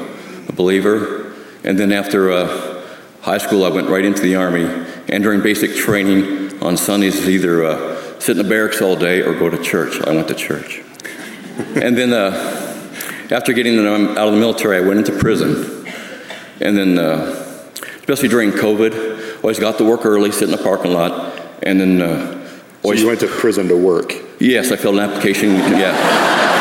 a 0.49 0.53
believer. 0.53 1.33
And 1.65 1.77
then 1.79 1.93
after 1.93 2.31
uh, 2.31 2.85
high 3.21 3.39
school, 3.39 3.65
I 3.65 3.69
went 3.69 3.89
right 3.89 4.05
into 4.05 4.23
the 4.23 4.37
Army. 4.37 4.65
And 5.09 5.23
during 5.25 5.43
basic 5.43 5.75
training 5.75 6.63
on 6.63 6.77
Sundays, 6.77 7.29
either 7.29 7.65
uh, 7.65 8.21
sit 8.21 8.37
in 8.39 8.43
the 8.45 8.49
barracks 8.49 8.81
all 8.81 8.95
day 8.95 9.23
or 9.23 9.35
go 9.35 9.51
to 9.51 9.61
church. 9.61 10.01
I 10.07 10.11
went 10.13 10.29
to 10.29 10.35
church. 10.35 10.83
and 11.75 11.99
then 11.99 12.13
uh, 12.13 12.31
after 13.31 13.53
getting 13.53 13.77
out 13.79 14.19
of 14.29 14.33
the 14.35 14.39
military, 14.39 14.77
I 14.77 14.81
went 14.81 15.01
into 15.01 15.19
prison. 15.19 15.85
And 16.61 16.77
then, 16.77 16.97
uh, 16.99 17.71
especially 17.99 18.29
during 18.29 18.53
COVID, 18.53 19.43
always 19.43 19.59
got 19.59 19.79
to 19.79 19.85
work 19.85 20.07
early, 20.07 20.31
sit 20.31 20.45
in 20.49 20.53
the 20.57 20.63
parking 20.63 20.93
lot, 20.93 21.41
and 21.65 21.81
then 21.81 22.01
uh, 22.03 22.33
So 22.49 22.61
always. 22.85 23.01
you 23.01 23.09
went 23.09 23.21
to 23.21 23.27
prison 23.29 23.67
to 23.69 23.77
work. 23.77 24.13
yes, 24.39 24.71
I 24.71 24.77
filled 24.77 24.97
an 24.97 25.11
application. 25.11 25.51
Yeah. 25.51 26.58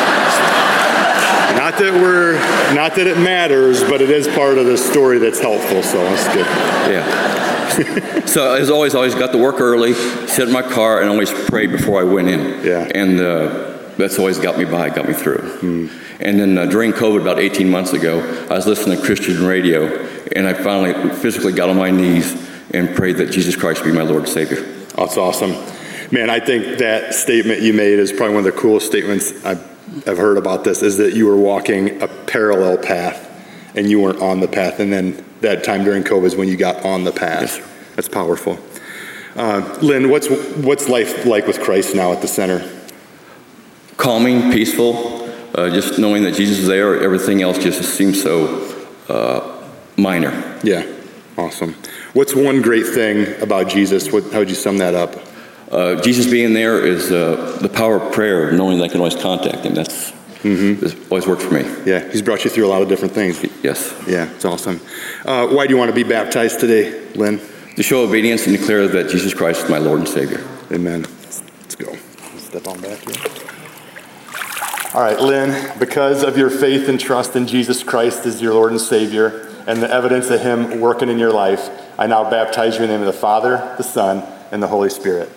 Not 1.78 1.94
that 1.94 2.02
we're, 2.02 2.74
not 2.74 2.96
that 2.96 3.06
it 3.06 3.20
matters, 3.20 3.84
but 3.84 4.02
it 4.02 4.10
is 4.10 4.28
part 4.30 4.58
of 4.58 4.66
the 4.66 4.80
story 4.80 5.20
that's 5.20 5.40
helpful. 5.40 5.84
So 5.84 6.04
that's 6.04 6.26
good. 6.34 6.48
Yeah. 6.92 8.26
so 8.26 8.56
as 8.56 8.72
always, 8.72 8.96
always 8.96 9.13
got 9.13 9.32
to 9.34 9.38
work 9.38 9.62
early, 9.62 9.94
sit 9.94 10.48
in 10.48 10.52
my 10.52 10.63
car, 10.63 11.02
and 11.02 11.10
always 11.12 11.32
prayed 11.32 11.72
before 11.72 12.02
I 12.02 12.04
went 12.04 12.30
in. 12.30 12.66
Yeah. 12.66 12.90
And 12.96 13.20
uh, 13.20 13.78
that's 13.96 14.18
always 14.18 14.40
got 14.40 14.58
me 14.58 14.66
by, 14.66 14.90
got 14.90 15.08
me 15.08 15.13
through. 15.13 15.92
And 16.20 16.40
then 16.40 16.58
uh, 16.58 16.66
during 16.66 16.94
COVID, 16.94 17.22
about 17.22 17.38
18 17.38 17.70
months 17.70 17.94
ago, 17.94 18.22
I 18.50 18.56
was 18.56 18.66
listening 18.66 18.98
to 18.98 19.04
Christian 19.06 19.46
radio, 19.46 19.86
and 20.36 20.48
I 20.48 20.56
finally 20.56 20.94
physically 21.18 21.54
got 21.54 21.70
on 21.70 21.78
my 21.78 21.92
knees 21.92 22.34
and 22.74 22.96
prayed 22.96 23.18
that 23.18 23.30
Jesus 23.30 23.56
Christ 23.56 23.84
be 23.84 23.92
my 23.92 24.02
Lord 24.02 24.24
and 24.24 24.30
Savior. 24.30 24.62
That's 24.96 25.16
awesome. 25.16 25.52
Man, 26.10 26.30
I 26.30 26.39
think 26.39 26.78
that 26.80 27.13
statement 27.13 27.62
you 27.62 27.74
made 27.74 28.00
is 28.00 28.13
probably 28.13 28.36
one 28.36 28.48
of 28.48 28.56
the 28.56 28.60
coolest 28.60 28.86
statements 28.86 29.43
I've, 29.43 29.62
I've 30.08 30.17
heard 30.17 30.38
about 30.38 30.63
this 30.63 30.82
is 30.82 30.98
that 30.98 31.13
you 31.13 31.28
were 31.28 31.36
walking 31.36 32.02
a 32.02 32.08
parallel 32.08 32.78
path 32.78 33.26
and 33.76 33.89
you 33.89 34.00
weren't 34.00 34.22
on 34.22 34.39
the 34.39 34.48
path. 34.48 34.80
And 34.80 34.91
then 34.91 35.26
that 35.41 35.65
time 35.65 35.84
during 35.84 36.04
COVID 36.04 36.24
is 36.26 36.36
when 36.36 36.48
you 36.48 36.56
got 36.56 36.86
on 36.86 37.04
the 37.04 37.12
path. 37.12 37.93
That's 37.98 38.08
powerful. 38.08 38.58
Uh, 39.36 39.78
Lynn, 39.82 40.10
what's, 40.10 40.30
what's 40.56 40.88
life 40.88 41.26
like 41.26 41.46
with 41.46 41.60
Christ 41.60 41.93
now 41.93 42.13
at 42.13 42.22
the 42.22 42.28
center? 42.28 42.67
Calming, 43.98 44.52
peaceful, 44.54 45.30
uh, 45.56 45.70
just 45.70 46.00
knowing 46.00 46.24
that 46.24 46.36
Jesus 46.36 46.60
is 46.60 46.67
there, 46.67 47.02
everything 47.02 47.41
else 47.41 47.58
just 47.58 47.84
seems 47.84 48.22
so 48.22 48.88
uh, 49.10 49.70
minor. 49.98 50.58
Yeah, 50.63 50.89
awesome. 51.38 51.76
What's 52.13 52.34
one 52.34 52.62
great 52.62 52.88
thing 52.88 53.39
about 53.41 53.67
Jesus? 53.67 54.12
What, 54.12 54.32
how 54.32 54.39
would 54.39 54.50
you 54.50 54.56
sum 54.56 54.78
that 54.78 54.96
up? 54.96 55.27
Uh, 55.71 56.01
Jesus 56.01 56.30
being 56.30 56.53
there 56.53 56.86
is 56.86 57.12
uh, 57.12 57.58
the 57.62 57.69
power 57.69 57.97
of 57.97 58.13
prayer, 58.13 58.51
knowing 58.51 58.77
that 58.77 58.86
I 58.86 58.88
can 58.88 58.99
always 58.99 59.15
contact 59.15 59.65
Him. 59.65 59.73
That's, 59.73 60.12
that's 60.43 61.12
always 61.12 61.27
worked 61.27 61.41
for 61.41 61.53
me. 61.53 61.65
Yeah, 61.86 62.10
he's 62.10 62.21
brought 62.21 62.45
you 62.45 62.49
through 62.49 62.67
a 62.67 62.69
lot 62.69 62.82
of 62.82 62.88
different 62.88 63.13
things. 63.13 63.43
Yes. 63.63 63.93
Yeah, 64.08 64.32
it's 64.34 64.45
awesome. 64.45 64.80
Uh, 65.25 65.47
why 65.47 65.67
do 65.67 65.73
you 65.73 65.77
want 65.77 65.89
to 65.89 65.95
be 65.95 66.03
baptized 66.03 66.60
today, 66.60 67.06
Lynn? 67.15 67.41
To 67.75 67.84
show 67.84 68.03
obedience 68.03 68.47
and 68.47 68.58
declare 68.58 68.88
that 68.88 69.10
Jesus 69.10 69.34
Christ 69.34 69.65
is 69.65 69.69
my 69.69 69.77
Lord 69.77 69.99
and 69.99 70.08
Savior. 70.08 70.45
Amen. 70.71 71.01
Let's 71.01 71.75
go. 71.75 71.95
Step 72.38 72.67
on 72.67 72.80
back 72.80 72.99
here. 72.99 73.47
All 74.93 75.01
right, 75.01 75.19
Lynn, 75.19 75.77
because 75.77 76.23
of 76.23 76.38
your 76.38 76.49
faith 76.49 76.88
and 76.88 76.97
trust 76.97 77.36
in 77.36 77.45
Jesus 77.45 77.84
Christ 77.84 78.25
as 78.25 78.41
your 78.41 78.53
Lord 78.53 78.71
and 78.71 78.80
Savior 78.80 79.53
and 79.67 79.84
the 79.84 79.91
evidence 79.91 80.30
of 80.30 80.39
Him 80.41 80.80
working 80.80 81.10
in 81.10 81.19
your 81.19 81.34
life, 81.34 81.69
I 81.99 82.08
now 82.08 82.30
baptize 82.30 82.77
you 82.77 82.84
in 82.84 82.89
the 82.89 82.97
name 82.97 83.06
of 83.06 83.13
the 83.13 83.19
Father, 83.19 83.75
the 83.77 83.84
Son, 83.84 84.23
and 84.51 84.63
the 84.63 84.67
Holy 84.67 84.89
Spirit. 84.89 85.30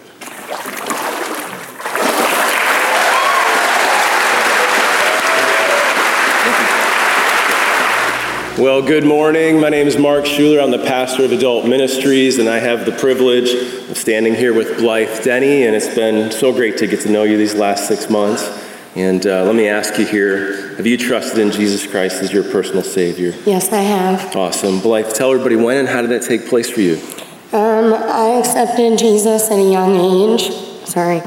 Well, 8.61 8.83
good 8.83 9.07
morning. 9.07 9.59
My 9.59 9.71
name 9.71 9.87
is 9.87 9.97
Mark 9.97 10.27
Schuler. 10.27 10.61
I'm 10.61 10.71
the 10.71 10.85
pastor 10.85 11.25
of 11.25 11.33
adult 11.33 11.67
ministries, 11.67 12.39
and 12.39 12.47
I 12.47 12.59
have 12.59 12.85
the 12.85 12.93
privilege 12.93 13.55
of 13.89 13.97
standing 13.97 14.35
here 14.35 14.53
with 14.53 14.77
Blythe 14.77 15.25
Denny, 15.25 15.65
and 15.65 15.75
it's 15.75 15.89
been 15.95 16.31
so 16.31 16.53
great 16.53 16.77
to 16.77 16.87
get 16.87 17.01
to 17.01 17.11
know 17.11 17.23
you 17.23 17.39
these 17.39 17.55
last 17.55 17.89
six 17.89 18.11
months. 18.11 18.43
And 18.95 19.27
uh, 19.27 19.45
let 19.45 19.55
me 19.55 19.67
ask 19.67 19.99
you 19.99 20.05
here 20.05 20.77
have 20.77 20.87
you 20.87 20.99
trusted 20.99 21.39
in 21.39 21.53
Jesus 21.53 21.87
Christ 21.87 22.21
as 22.21 22.35
your 22.35 22.45
personal 22.45 22.83
Savior? 22.83 23.33
Yes, 23.47 23.73
I 23.73 23.81
have. 23.81 24.37
Awesome. 24.37 24.81
Blythe, 24.81 25.11
tell 25.15 25.31
everybody 25.31 25.57
when 25.57 25.79
and 25.79 25.89
how 25.89 26.03
did 26.03 26.11
that 26.11 26.29
take 26.29 26.47
place 26.47 26.69
for 26.69 26.83
you? 26.83 26.97
Um, 27.55 27.95
I 27.95 28.37
accepted 28.39 28.99
Jesus 28.99 29.51
at 29.51 29.59
a 29.59 29.73
young 29.73 29.97
age. 29.97 30.53
Sorry. 30.87 31.23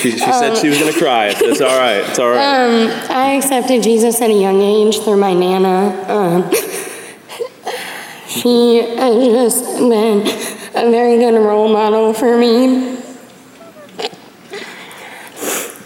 She, 0.00 0.12
she 0.12 0.18
said 0.18 0.56
she 0.56 0.68
was 0.68 0.78
going 0.78 0.92
to 0.92 0.98
cry. 0.98 1.26
It's 1.36 1.60
all 1.60 1.78
right. 1.78 2.08
It's 2.08 2.18
all 2.18 2.30
right. 2.30 2.38
Um, 2.38 2.88
I 3.10 3.32
accepted 3.34 3.82
Jesus 3.82 4.20
at 4.20 4.30
a 4.30 4.32
young 4.32 4.60
age 4.60 4.98
through 5.00 5.18
my 5.18 5.34
nana. 5.34 6.04
Um, 6.08 6.50
she 8.26 8.78
has 8.96 9.52
just 9.52 9.78
been 9.78 10.20
a 10.74 10.90
very 10.90 11.18
good 11.18 11.38
role 11.38 11.68
model 11.72 12.14
for 12.14 12.36
me. 12.38 12.96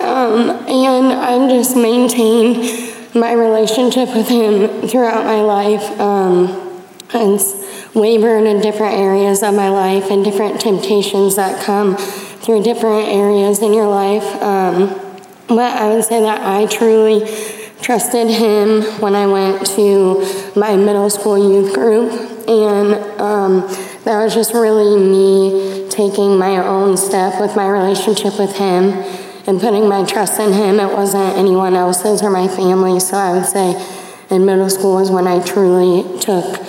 Um, 0.00 0.34
Um, 0.34 0.50
and 0.68 1.12
I've 1.12 1.50
just 1.50 1.76
maintained 1.76 2.94
my 3.14 3.32
relationship 3.32 4.14
with 4.14 4.28
Him 4.28 4.86
throughout 4.88 5.24
my 5.24 5.40
life. 5.40 6.00
Um, 6.00 6.64
and 7.14 7.40
wavered 7.94 8.44
in 8.44 8.60
different 8.60 8.94
areas 8.94 9.42
of 9.42 9.54
my 9.54 9.68
life 9.68 10.10
and 10.10 10.24
different 10.24 10.60
temptations 10.60 11.36
that 11.36 11.64
come 11.64 11.96
through 12.44 12.62
different 12.62 13.08
areas 13.08 13.60
in 13.62 13.72
your 13.72 13.88
life. 13.88 14.24
Um, 14.42 14.88
but 15.48 15.76
I 15.76 15.88
would 15.94 16.04
say 16.04 16.20
that 16.20 16.40
I 16.42 16.66
truly 16.66 17.20
trusted 17.80 18.28
Him 18.28 18.82
when 19.00 19.14
I 19.14 19.26
went 19.26 19.66
to 19.76 20.52
my 20.54 20.76
middle 20.76 21.08
school 21.08 21.38
youth 21.38 21.74
group. 21.74 22.12
And 22.46 22.94
um, 23.20 23.60
that 24.04 24.22
was 24.22 24.34
just 24.34 24.52
really 24.52 25.00
me 25.00 25.88
taking 25.88 26.38
my 26.38 26.58
own 26.58 26.96
step 26.96 27.40
with 27.40 27.56
my 27.56 27.66
relationship 27.66 28.38
with 28.38 28.56
Him 28.56 28.92
and 29.46 29.60
putting 29.60 29.88
my 29.88 30.04
trust 30.04 30.38
in 30.38 30.52
Him. 30.52 30.80
It 30.80 30.92
wasn't 30.92 31.36
anyone 31.36 31.74
else's 31.74 32.22
or 32.22 32.30
my 32.30 32.48
family. 32.48 33.00
So 33.00 33.16
I 33.16 33.32
would 33.32 33.46
say 33.46 33.74
in 34.30 34.44
middle 34.44 34.68
school 34.68 34.96
was 34.96 35.10
when 35.10 35.26
I 35.26 35.42
truly 35.44 36.20
took 36.20 36.60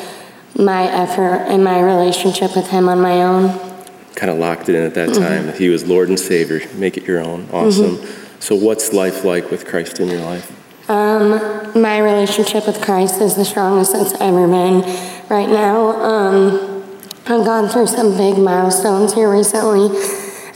my 0.57 0.83
effort 0.83 1.47
and 1.47 1.63
my 1.63 1.81
relationship 1.81 2.55
with 2.55 2.69
Him 2.69 2.87
on 2.87 3.01
my 3.01 3.23
own. 3.23 3.74
Kind 4.15 4.31
of 4.31 4.37
locked 4.37 4.69
it 4.69 4.75
in 4.75 4.83
at 4.83 4.93
that 4.95 5.09
mm-hmm. 5.09 5.21
time 5.21 5.45
that 5.47 5.57
He 5.57 5.69
was 5.69 5.85
Lord 5.85 6.09
and 6.09 6.19
Savior. 6.19 6.61
Make 6.75 6.97
it 6.97 7.03
your 7.03 7.19
own. 7.19 7.49
Awesome. 7.51 7.97
Mm-hmm. 7.97 8.39
So, 8.39 8.55
what's 8.55 8.93
life 8.93 9.23
like 9.23 9.51
with 9.51 9.65
Christ 9.65 9.99
in 9.99 10.07
your 10.07 10.21
life? 10.21 10.51
Um, 10.89 11.81
my 11.81 11.97
relationship 11.97 12.67
with 12.67 12.81
Christ 12.81 13.19
is 13.19 13.35
the 13.35 13.43
strongest 13.43 13.95
it's 13.95 14.13
ever 14.21 14.47
been 14.47 14.81
right 15.29 15.49
now. 15.49 15.87
Um, 15.99 16.83
I've 17.25 17.43
gone 17.43 17.69
through 17.69 17.87
some 17.87 18.15
big 18.15 18.37
milestones 18.37 19.13
here 19.13 19.31
recently, 19.31 19.89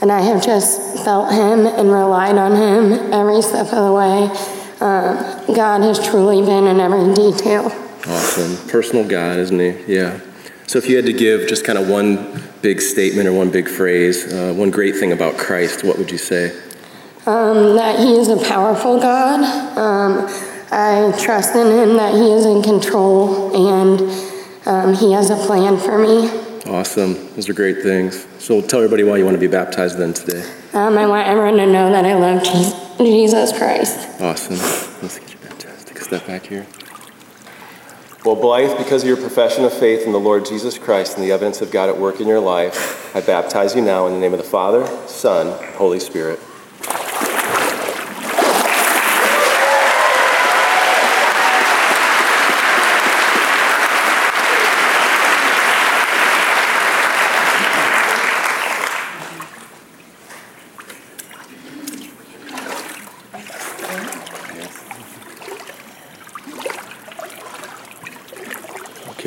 and 0.00 0.12
I 0.12 0.20
have 0.20 0.44
just 0.44 1.04
felt 1.04 1.32
Him 1.32 1.66
and 1.66 1.90
relied 1.90 2.36
on 2.36 2.52
Him 2.52 3.12
every 3.12 3.42
step 3.42 3.66
of 3.72 3.84
the 3.84 3.92
way. 3.92 4.30
Uh, 4.80 5.44
God 5.52 5.82
has 5.82 5.98
truly 6.06 6.46
been 6.46 6.68
in 6.68 6.78
every 6.78 7.12
detail. 7.12 7.66
Awesome. 8.06 8.68
Personal 8.68 9.06
God, 9.06 9.38
isn't 9.38 9.58
He? 9.58 9.94
Yeah. 9.94 10.20
So, 10.70 10.78
if 10.78 10.88
you 10.88 10.94
had 10.94 11.06
to 11.06 11.12
give 11.12 11.48
just 11.48 11.64
kind 11.64 11.76
of 11.76 11.88
one 11.88 12.40
big 12.62 12.80
statement 12.80 13.26
or 13.26 13.32
one 13.32 13.50
big 13.50 13.68
phrase, 13.68 14.32
uh, 14.32 14.54
one 14.54 14.70
great 14.70 14.94
thing 14.94 15.10
about 15.10 15.36
Christ, 15.36 15.82
what 15.82 15.98
would 15.98 16.12
you 16.12 16.16
say? 16.16 16.56
Um, 17.26 17.74
that 17.74 17.98
He 17.98 18.14
is 18.14 18.28
a 18.28 18.36
powerful 18.36 19.00
God. 19.00 19.40
Um, 19.76 20.28
I 20.70 21.12
trust 21.20 21.56
in 21.56 21.66
Him 21.66 21.96
that 21.96 22.14
He 22.14 22.30
is 22.30 22.46
in 22.46 22.62
control 22.62 23.50
and 23.72 24.00
um, 24.64 24.94
He 24.94 25.10
has 25.10 25.30
a 25.30 25.36
plan 25.44 25.76
for 25.76 25.98
me. 25.98 26.30
Awesome. 26.72 27.14
Those 27.34 27.48
are 27.48 27.54
great 27.54 27.82
things. 27.82 28.24
So, 28.38 28.60
tell 28.60 28.78
everybody 28.78 29.02
why 29.02 29.16
you 29.16 29.24
want 29.24 29.34
to 29.34 29.40
be 29.40 29.48
baptized 29.48 29.98
then 29.98 30.14
today. 30.14 30.48
Um, 30.72 30.96
I 30.96 31.08
want 31.08 31.26
everyone 31.26 31.56
to 31.56 31.66
know 31.66 31.90
that 31.90 32.04
I 32.04 32.14
love 32.14 32.44
Jesus 32.96 33.58
Christ. 33.58 34.20
Awesome. 34.20 34.54
Let's 35.02 35.18
get 35.18 35.32
you 35.32 35.38
baptized. 35.40 35.88
Take 35.88 35.98
a 35.98 36.04
step 36.04 36.28
back 36.28 36.46
here. 36.46 36.64
Well, 38.22 38.36
Blythe, 38.36 38.76
because 38.76 39.00
of 39.02 39.08
your 39.08 39.16
profession 39.16 39.64
of 39.64 39.72
faith 39.72 40.04
in 40.04 40.12
the 40.12 40.20
Lord 40.20 40.44
Jesus 40.44 40.76
Christ 40.76 41.16
and 41.16 41.24
the 41.24 41.32
evidence 41.32 41.62
of 41.62 41.70
God 41.70 41.88
at 41.88 41.96
work 41.96 42.20
in 42.20 42.28
your 42.28 42.38
life, 42.38 43.16
I 43.16 43.22
baptize 43.22 43.74
you 43.74 43.80
now 43.80 44.06
in 44.08 44.12
the 44.12 44.18
name 44.18 44.34
of 44.34 44.38
the 44.38 44.44
Father, 44.44 44.86
Son, 45.06 45.56
Holy 45.76 46.00
Spirit. 46.00 46.38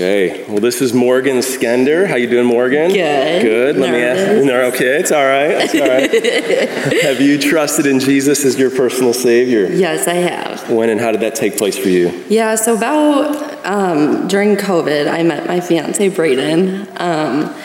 Okay. 0.04 0.44
Well, 0.50 0.60
this 0.60 0.82
is 0.82 0.94
Morgan 0.94 1.38
Skender. 1.38 2.06
How 2.06 2.18
you 2.18 2.28
doing, 2.28 2.46
Morgan? 2.46 2.92
Good. 2.92 3.42
Good. 3.42 3.78
Let 3.78 3.92
Nervous. 3.92 4.46
me 4.46 4.52
ask. 4.52 4.74
Okay, 4.76 5.00
it's 5.00 5.14
all 5.14 5.26
right. 5.26 5.52
It's 5.52 5.74
all 5.76 6.92
right. 6.92 7.04
have 7.04 7.22
you 7.22 7.40
trusted 7.40 7.86
in 7.86 8.02
Jesus 8.02 8.44
as 8.44 8.60
your 8.60 8.70
personal 8.70 9.14
Savior? 9.14 9.72
Yes, 9.72 10.06
I 10.10 10.16
have. 10.16 10.70
When 10.70 10.90
and 10.90 11.00
how 11.00 11.14
did 11.14 11.22
that 11.22 11.36
take 11.36 11.58
place 11.58 11.78
for 11.78 11.88
you? 11.88 12.10
Yeah. 12.28 12.56
So 12.56 12.76
about 12.76 13.66
um, 13.66 14.28
during 14.28 14.58
COVID, 14.58 15.10
I 15.10 15.24
met 15.24 15.48
my 15.48 15.62
fiance 15.62 16.10
Braden, 16.10 16.82
um, 16.98 17.56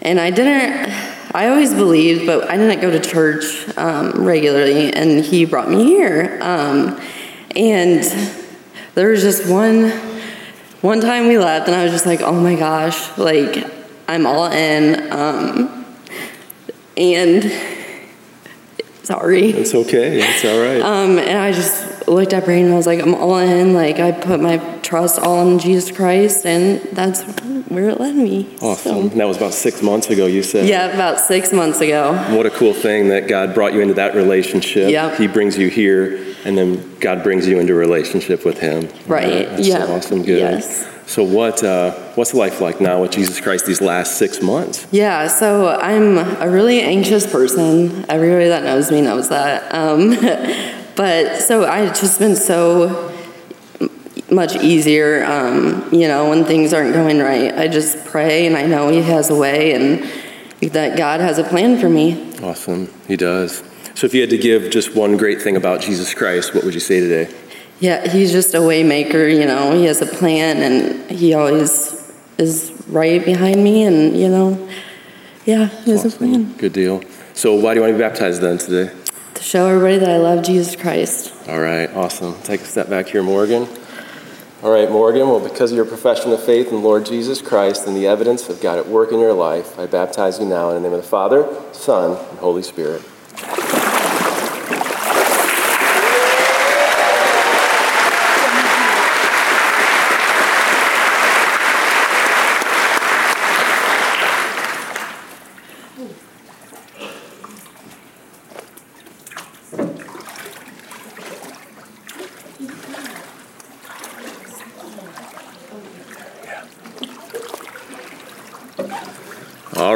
and 0.00 0.18
I 0.18 0.30
didn't. 0.30 0.90
I 1.34 1.48
always 1.48 1.74
believed, 1.74 2.24
but 2.24 2.48
I 2.48 2.56
didn't 2.56 2.80
go 2.80 2.92
to 2.92 3.00
church 3.00 3.44
um, 3.76 4.24
regularly, 4.24 4.90
and 4.90 5.22
he 5.22 5.44
brought 5.44 5.68
me 5.68 5.84
here. 5.84 6.38
Um, 6.40 6.98
and 7.54 8.02
there 8.94 9.10
was 9.10 9.20
just 9.20 9.50
one 9.50 10.03
one 10.84 11.00
time 11.00 11.28
we 11.28 11.38
left 11.38 11.66
and 11.66 11.74
I 11.74 11.82
was 11.82 11.92
just 11.92 12.04
like, 12.04 12.20
oh 12.20 12.38
my 12.38 12.56
gosh, 12.56 13.16
like 13.16 13.64
I'm 14.06 14.26
all 14.26 14.52
in. 14.52 15.10
Um, 15.10 15.86
and 16.94 17.50
sorry. 19.02 19.48
It's 19.48 19.74
okay. 19.74 20.20
It's 20.20 20.44
all 20.44 20.60
right. 20.60 20.82
Um, 20.82 21.18
and 21.18 21.38
I 21.38 21.52
just 21.52 22.06
looked 22.06 22.34
at 22.34 22.44
Braden 22.44 22.66
and 22.66 22.74
I 22.74 22.76
was 22.76 22.86
like, 22.86 23.00
I'm 23.00 23.14
all 23.14 23.38
in. 23.38 23.72
Like 23.72 23.98
I 23.98 24.12
put 24.12 24.40
my 24.40 24.58
trust 24.82 25.18
all 25.18 25.48
in 25.48 25.58
Jesus 25.58 25.90
Christ, 25.90 26.44
and 26.44 26.82
that's 26.92 27.22
where 27.70 27.88
it 27.88 27.98
led 27.98 28.14
me. 28.14 28.54
Awesome. 28.60 29.08
So. 29.08 29.16
That 29.16 29.26
was 29.26 29.38
about 29.38 29.54
six 29.54 29.80
months 29.80 30.10
ago. 30.10 30.26
You 30.26 30.42
said. 30.42 30.68
Yeah, 30.68 30.92
about 30.92 31.18
six 31.18 31.50
months 31.50 31.80
ago. 31.80 32.12
What 32.36 32.44
a 32.44 32.50
cool 32.50 32.74
thing 32.74 33.08
that 33.08 33.26
God 33.26 33.54
brought 33.54 33.72
you 33.72 33.80
into 33.80 33.94
that 33.94 34.14
relationship. 34.14 34.90
Yeah. 34.90 35.16
He 35.16 35.28
brings 35.28 35.56
you 35.56 35.68
here 35.70 36.33
and 36.44 36.56
then 36.56 36.98
God 36.98 37.22
brings 37.22 37.46
you 37.46 37.58
into 37.58 37.72
a 37.72 37.76
relationship 37.76 38.44
with 38.44 38.58
Him. 38.58 38.88
Right. 39.06 39.48
That's 39.48 39.66
yeah. 39.66 39.86
So 39.86 39.94
awesome. 39.94 40.22
Good. 40.22 40.38
Yes. 40.38 40.86
So 41.06 41.22
what 41.22 41.62
uh, 41.62 41.92
what's 42.14 42.34
life 42.34 42.60
like 42.60 42.80
now 42.80 43.02
with 43.02 43.12
Jesus 43.12 43.40
Christ 43.40 43.66
these 43.66 43.80
last 43.80 44.18
six 44.18 44.40
months? 44.42 44.86
Yeah. 44.90 45.28
So 45.28 45.68
I'm 45.68 46.18
a 46.18 46.48
really 46.48 46.80
anxious 46.80 47.30
person. 47.30 48.04
Everybody 48.08 48.48
that 48.48 48.62
knows 48.62 48.90
me 48.90 49.00
knows 49.00 49.28
that. 49.28 49.74
Um, 49.74 50.10
but 50.96 51.40
so 51.40 51.66
I've 51.66 51.98
just 51.98 52.18
been 52.18 52.36
so 52.36 53.12
much 54.30 54.56
easier. 54.56 55.24
Um, 55.24 55.88
you 55.92 56.08
know, 56.08 56.28
when 56.28 56.44
things 56.44 56.72
aren't 56.72 56.94
going 56.94 57.18
right, 57.18 57.52
I 57.54 57.68
just 57.68 58.04
pray 58.06 58.46
and 58.46 58.56
I 58.56 58.66
know 58.66 58.88
He 58.88 59.02
has 59.02 59.30
a 59.30 59.34
way 59.34 59.72
and 59.74 60.10
that 60.72 60.96
God 60.96 61.20
has 61.20 61.38
a 61.38 61.44
plan 61.44 61.78
for 61.78 61.88
me. 61.88 62.34
Awesome. 62.42 62.92
He 63.06 63.16
does. 63.16 63.62
So, 63.94 64.06
if 64.06 64.14
you 64.14 64.20
had 64.22 64.30
to 64.30 64.38
give 64.38 64.70
just 64.70 64.96
one 64.96 65.16
great 65.16 65.40
thing 65.40 65.56
about 65.56 65.80
Jesus 65.80 66.14
Christ, 66.14 66.52
what 66.52 66.64
would 66.64 66.74
you 66.74 66.80
say 66.80 66.98
today? 66.98 67.32
Yeah, 67.78 68.08
he's 68.10 68.32
just 68.32 68.52
a 68.54 68.58
waymaker. 68.58 69.32
You 69.32 69.46
know, 69.46 69.72
he 69.76 69.84
has 69.84 70.02
a 70.02 70.06
plan, 70.06 70.56
and 70.62 71.10
he 71.10 71.32
always 71.32 72.12
is 72.36 72.72
right 72.88 73.24
behind 73.24 73.62
me. 73.62 73.84
And 73.84 74.16
you 74.16 74.28
know, 74.28 74.68
yeah, 75.44 75.66
he 75.84 75.92
has 75.92 76.04
awesome. 76.04 76.10
a 76.12 76.16
plan. 76.16 76.52
Good 76.54 76.72
deal. 76.72 77.04
So, 77.34 77.54
why 77.54 77.74
do 77.74 77.78
you 77.78 77.82
want 77.82 77.92
to 77.92 77.98
be 77.98 78.02
baptized 78.02 78.40
then 78.42 78.58
today? 78.58 78.92
To 79.34 79.42
show 79.42 79.66
everybody 79.66 79.98
that 79.98 80.10
I 80.10 80.16
love 80.18 80.44
Jesus 80.44 80.74
Christ. 80.74 81.32
All 81.48 81.60
right, 81.60 81.88
awesome. 81.94 82.34
Take 82.42 82.62
a 82.62 82.64
step 82.64 82.90
back 82.90 83.06
here, 83.06 83.22
Morgan. 83.22 83.68
All 84.64 84.72
right, 84.72 84.90
Morgan. 84.90 85.28
Well, 85.28 85.40
because 85.40 85.70
of 85.70 85.76
your 85.76 85.84
profession 85.84 86.32
of 86.32 86.42
faith 86.42 86.72
in 86.72 86.82
Lord 86.82 87.06
Jesus 87.06 87.40
Christ 87.40 87.86
and 87.86 87.94
the 87.94 88.08
evidence 88.08 88.48
of 88.48 88.60
God 88.60 88.78
at 88.78 88.88
work 88.88 89.12
in 89.12 89.20
your 89.20 89.34
life, 89.34 89.78
I 89.78 89.86
baptize 89.86 90.40
you 90.40 90.46
now 90.46 90.70
in 90.70 90.76
the 90.76 90.88
name 90.88 90.98
of 90.98 91.02
the 91.02 91.08
Father, 91.08 91.46
Son, 91.72 92.18
and 92.30 92.38
Holy 92.40 92.62
Spirit. 92.62 93.02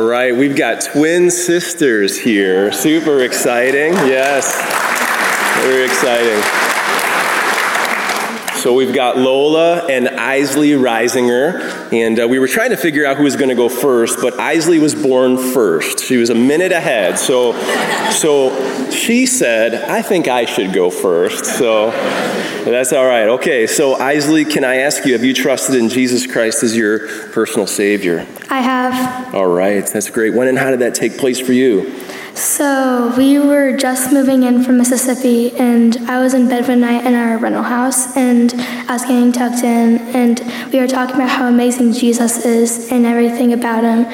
Right, 0.09 0.35
we've 0.35 0.57
got 0.57 0.81
twin 0.81 1.31
sisters 1.31 2.19
here. 2.19 2.73
Super 2.73 3.21
exciting. 3.21 3.93
Yes, 3.93 4.57
very 5.63 5.85
exciting. 5.85 6.68
So 8.59 8.75
we've 8.75 8.93
got 8.93 9.17
Lola 9.17 9.87
and 9.87 10.09
Isley 10.09 10.71
Reisinger, 10.71 11.93
and 11.93 12.19
uh, 12.19 12.27
we 12.27 12.41
were 12.41 12.49
trying 12.49 12.71
to 12.71 12.77
figure 12.77 13.07
out 13.07 13.17
who 13.17 13.23
was 13.23 13.37
going 13.37 13.51
to 13.51 13.55
go 13.55 13.69
first, 13.69 14.19
but 14.21 14.35
Isley 14.41 14.81
was 14.81 14.97
born 14.97 15.39
first. 15.39 16.01
She 16.01 16.17
was 16.17 16.29
a 16.29 16.35
minute 16.35 16.73
ahead, 16.73 17.21
so 17.21 17.53
so 18.11 18.91
she 18.91 19.27
said, 19.27 19.75
"I 19.89 20.03
think 20.03 20.27
I 20.27 20.45
should 20.45 20.73
go 20.73 20.91
first. 20.91 21.45
So 21.45 21.93
that's 22.65 22.93
all 22.93 23.07
right. 23.07 23.29
Okay, 23.29 23.69
so 23.69 23.95
Isley, 23.95 24.45
can 24.45 24.65
I 24.65 24.79
ask 24.79 25.07
you, 25.07 25.13
have 25.13 25.23
you 25.23 25.35
trusted 25.35 25.77
in 25.77 25.89
Jesus 25.89 26.27
Christ 26.27 26.65
as 26.65 26.77
your 26.77 27.07
personal 27.29 27.69
Savior? 27.69 28.27
I 28.51 28.61
have. 28.61 29.35
All 29.37 29.47
right, 29.47 29.87
that's 29.87 30.11
great. 30.11 30.35
When 30.35 30.49
and 30.49 30.59
how 30.59 30.73
did 30.73 30.81
that 30.81 30.97
take 30.97 31.17
place 31.17 31.39
for 31.39 31.53
you? 31.53 31.95
So 32.39 33.13
we 33.17 33.41
were 33.41 33.77
just 33.77 34.13
moving 34.13 34.45
in 34.45 34.63
from 34.63 34.79
Mississippi, 34.79 35.51
and 35.57 35.97
I 36.09 36.21
was 36.21 36.35
in 36.35 36.49
bed 36.49 36.69
one 36.69 36.81
night 36.81 37.05
in 37.05 37.15
our 37.15 37.37
rental 37.37 37.65
house, 37.65 38.17
and 38.17 38.55
I 38.89 38.93
was 38.93 39.03
getting 39.03 39.33
tucked 39.33 39.65
in, 39.65 39.99
and 40.15 40.41
we 40.73 40.79
were 40.79 40.87
talking 40.87 41.17
about 41.17 41.31
how 41.31 41.49
amazing 41.49 41.95
Jesus 41.95 42.45
is 42.45 42.93
and 42.93 43.05
everything 43.05 43.53
about 43.53 43.83
him. 43.83 44.05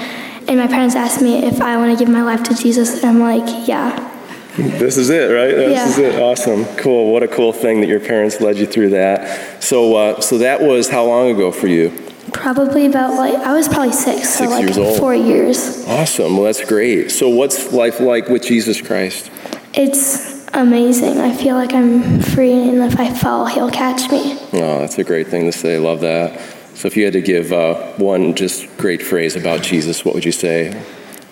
And 0.49 0.59
my 0.59 0.67
parents 0.67 0.97
asked 0.97 1.21
me 1.21 1.45
if 1.45 1.61
I 1.61 1.77
want 1.77 1.97
to 1.97 2.03
give 2.03 2.11
my 2.11 2.23
life 2.23 2.43
to 2.45 2.55
Jesus, 2.55 3.03
and 3.03 3.05
I'm 3.05 3.21
like, 3.21 3.69
yeah. 3.69 4.11
This 4.57 4.97
is 4.97 5.11
it, 5.11 5.27
right? 5.27 5.55
This 5.55 5.73
Yeah. 5.73 5.89
is 5.89 5.99
it. 5.99 6.23
Awesome. 6.23 6.65
Cool. 6.79 7.13
What 7.13 7.23
a 7.23 7.29
cool 7.29 7.53
thing 7.53 7.83
that 7.83 7.89
your 7.89 8.01
parents 8.01 8.41
led 8.41 8.57
you 8.57 8.65
through 8.65 8.91
that. 8.91 9.63
So, 9.63 9.97
uh, 9.97 10.21
so 10.23 10.39
that 10.39 10.63
was 10.63 10.89
how 10.89 11.05
long 11.05 11.31
ago 11.31 11.53
for 11.53 11.67
you? 11.67 11.93
Probably 12.35 12.85
about 12.87 13.15
like 13.15 13.35
I 13.35 13.55
was 13.55 13.69
probably 13.69 13.93
six, 13.93 14.29
so 14.29 14.41
Six 14.41 14.51
like 14.51 14.63
years 14.65 14.77
old. 14.77 14.99
four 14.99 15.15
years. 15.15 15.87
Awesome. 15.87 16.37
Well, 16.37 16.45
that's 16.45 16.65
great. 16.65 17.11
So, 17.11 17.29
what's 17.31 17.73
life 17.73 18.01
like 18.01 18.29
with 18.29 18.43
Jesus 18.43 18.83
Christ? 18.83 19.31
It's 19.73 20.47
amazing. 20.53 21.19
I 21.19 21.35
feel 21.35 21.55
like 21.57 21.73
I'm 21.73 22.21
free, 22.21 22.53
and 22.53 22.83
if 22.93 22.99
I 23.01 23.13
fall, 23.15 23.47
he'll 23.47 23.71
catch 23.71 24.11
me. 24.11 24.37
Oh, 24.53 24.81
that's 24.81 24.99
a 24.99 25.05
great 25.05 25.29
thing 25.29 25.47
to 25.47 25.53
say. 25.53 25.79
Love 25.79 26.01
that. 26.01 26.39
So, 26.75 26.87
if 26.87 26.97
you 26.97 27.05
had 27.05 27.15
to 27.15 27.23
give 27.23 27.53
uh, 27.53 27.93
one 27.97 28.35
just 28.35 28.67
great 28.77 29.01
phrase 29.03 29.37
about 29.37 29.63
Jesus, 29.63 30.05
what 30.05 30.15
would 30.15 30.25
you 30.25 30.33
say? 30.33 30.83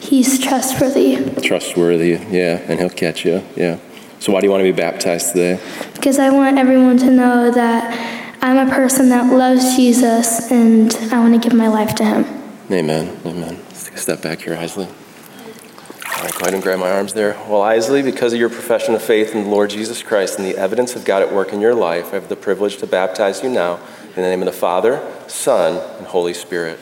He's 0.00 0.38
trustworthy 0.40 1.16
Trustworthy. 1.42 2.12
Yeah, 2.30 2.58
and 2.68 2.78
he'll 2.80 2.90
catch 2.90 3.24
you. 3.24 3.42
Yeah. 3.56 3.78
So, 4.20 4.32
why 4.32 4.40
do 4.40 4.46
you 4.46 4.50
want 4.52 4.60
to 4.64 4.72
be 4.72 4.76
baptized 4.76 5.32
today? 5.32 5.60
because 5.94 6.18
I 6.18 6.30
want 6.30 6.58
everyone 6.58 6.96
to 6.98 7.10
know 7.10 7.50
that 7.50 8.21
I'm 8.44 8.68
a 8.68 8.74
person 8.74 9.08
that 9.10 9.32
loves 9.32 9.76
Jesus, 9.76 10.50
and 10.50 10.92
I 11.12 11.20
want 11.20 11.32
to 11.32 11.38
give 11.38 11.56
my 11.56 11.68
life 11.68 11.94
to 11.94 12.04
him. 12.04 12.24
Amen. 12.72 13.16
Amen. 13.24 13.56
Let's 13.68 13.84
take 13.84 13.94
a 13.94 13.98
step 13.98 14.20
back 14.20 14.40
here, 14.40 14.56
Isley. 14.56 14.86
All 14.86 16.24
right, 16.24 16.32
go 16.32 16.40
ahead 16.40 16.54
and 16.54 16.60
grab 16.60 16.80
my 16.80 16.90
arms 16.90 17.14
there. 17.14 17.34
Well, 17.48 17.62
Isley, 17.62 18.02
because 18.02 18.32
of 18.32 18.40
your 18.40 18.48
profession 18.48 18.96
of 18.96 19.02
faith 19.02 19.32
in 19.36 19.44
the 19.44 19.48
Lord 19.48 19.70
Jesus 19.70 20.02
Christ 20.02 20.40
and 20.40 20.46
the 20.46 20.56
evidence 20.56 20.96
of 20.96 21.04
God 21.04 21.22
at 21.22 21.32
work 21.32 21.52
in 21.52 21.60
your 21.60 21.76
life, 21.76 22.08
I 22.08 22.16
have 22.16 22.28
the 22.28 22.34
privilege 22.34 22.78
to 22.78 22.86
baptize 22.88 23.44
you 23.44 23.48
now 23.48 23.78
in 24.16 24.22
the 24.22 24.28
name 24.28 24.40
of 24.40 24.46
the 24.46 24.52
Father, 24.52 25.08
Son, 25.28 25.80
and 25.98 26.08
Holy 26.08 26.34
Spirit. 26.34 26.80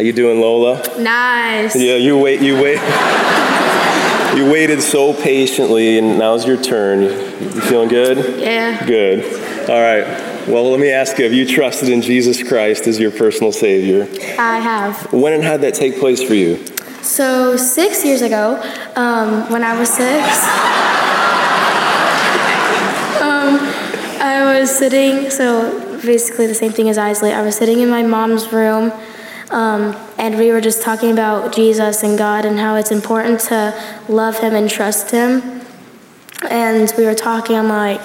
How 0.00 0.04
you 0.04 0.14
doing, 0.14 0.40
Lola? 0.40 0.82
Nice. 0.98 1.76
Yeah, 1.76 1.96
you 1.96 2.16
wait. 2.16 2.40
You 2.40 2.54
wait. 2.54 2.76
you 4.34 4.50
waited 4.50 4.80
so 4.80 5.12
patiently, 5.12 5.98
and 5.98 6.18
now's 6.18 6.46
your 6.46 6.56
turn. 6.56 7.02
You, 7.02 7.50
feeling 7.60 7.90
good? 7.90 8.40
Yeah. 8.40 8.82
Good. 8.86 9.22
All 9.68 9.78
right. 9.78 10.06
Well, 10.48 10.70
let 10.70 10.80
me 10.80 10.90
ask 10.90 11.18
you: 11.18 11.24
Have 11.24 11.34
you 11.34 11.44
trusted 11.44 11.90
in 11.90 12.00
Jesus 12.00 12.42
Christ 12.42 12.86
as 12.86 12.98
your 12.98 13.10
personal 13.10 13.52
Savior? 13.52 14.08
I 14.38 14.58
have. 14.58 15.12
When 15.12 15.34
and 15.34 15.44
how 15.44 15.58
did 15.58 15.60
that 15.70 15.74
take 15.74 15.98
place 15.98 16.22
for 16.22 16.32
you? 16.32 16.64
So 17.02 17.58
six 17.58 18.02
years 18.02 18.22
ago, 18.22 18.54
um, 18.96 19.52
when 19.52 19.62
I 19.62 19.78
was 19.78 19.90
six, 19.90 20.00
um, 23.20 23.60
I 24.18 24.58
was 24.58 24.70
sitting. 24.70 25.28
So 25.28 25.90
basically 26.02 26.46
the 26.46 26.54
same 26.54 26.72
thing 26.72 26.88
as 26.88 26.96
Isley. 26.96 27.32
I 27.32 27.42
was 27.42 27.56
sitting 27.56 27.80
in 27.80 27.90
my 27.90 28.02
mom's 28.02 28.50
room, 28.50 28.92
um, 29.50 29.96
and 30.16 30.38
we 30.38 30.52
were 30.52 30.60
just 30.60 30.82
talking 30.82 31.10
about 31.10 31.52
Jesus 31.54 32.02
and 32.02 32.16
God 32.16 32.44
and 32.44 32.58
how 32.58 32.76
it's 32.76 32.90
important 32.90 33.40
to 33.40 33.74
love 34.08 34.38
Him 34.38 34.54
and 34.54 34.70
trust 34.70 35.10
Him. 35.10 35.62
And 36.48 36.92
we 36.96 37.04
were 37.04 37.14
talking. 37.14 37.56
I'm 37.56 37.68
like, 37.68 38.00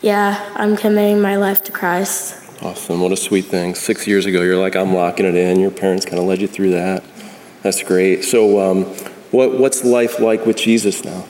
yeah, 0.00 0.52
I'm 0.54 0.76
committing 0.76 1.20
my 1.20 1.36
life 1.36 1.64
to 1.64 1.72
Christ. 1.72 2.42
Awesome. 2.62 3.00
What 3.00 3.12
a 3.12 3.16
sweet 3.16 3.46
thing. 3.46 3.74
Six 3.74 4.06
years 4.06 4.26
ago, 4.26 4.42
you're 4.42 4.58
like, 4.58 4.76
I'm 4.76 4.94
locking 4.94 5.26
it 5.26 5.34
in. 5.34 5.60
Your 5.60 5.70
parents 5.70 6.04
kind 6.04 6.18
of 6.18 6.24
led 6.24 6.40
you 6.40 6.48
through 6.48 6.70
that. 6.70 7.04
That's 7.62 7.82
great. 7.82 8.24
So, 8.24 8.60
um, 8.60 8.84
what, 9.30 9.58
what's 9.58 9.84
life 9.84 10.20
like 10.20 10.46
with 10.46 10.56
Jesus 10.56 11.04
now? 11.04 11.26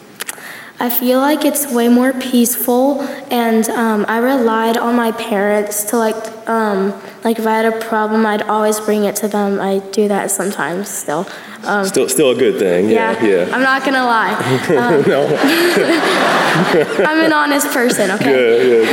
I 0.79 0.91
feel 0.91 1.21
like 1.21 1.45
it's 1.47 1.73
way 1.73 1.89
more 1.89 2.12
peaceful, 2.12 3.01
and 3.31 3.67
um, 3.71 4.05
I 4.09 4.19
relied 4.19 4.77
on 4.77 4.95
my 4.95 5.11
parents 5.12 5.85
to 5.85 5.97
like, 5.97 6.17
um, 6.49 6.93
like 7.25 7.39
if 7.39 7.47
I 7.47 7.55
had 7.57 7.65
a 7.65 7.79
problem, 7.81 8.27
I'd 8.27 8.43
always 8.43 8.79
bring 8.81 9.05
it 9.05 9.17
to 9.17 9.29
them. 9.29 9.59
I 9.59 9.79
do 9.93 10.07
that 10.09 10.31
sometimes 10.31 10.89
still. 10.91 11.27
Um, 11.65 11.85
Still, 11.87 12.09
still 12.09 12.31
a 12.31 12.35
good 12.35 12.59
thing. 12.59 12.91
Yeah, 12.91 13.12
yeah, 13.25 13.47
yeah. 13.47 13.55
I'm 13.57 13.62
not 13.62 13.85
gonna 13.85 14.05
lie. 14.05 14.35
Um, 14.77 15.03
no. 15.09 15.27
I'm 17.09 17.21
an 17.25 17.33
honest 17.33 17.69
person. 17.73 18.11
Okay. 18.12 18.31
Yeah, 18.31 18.57
yeah, 18.62 18.85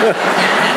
good. 0.00 0.16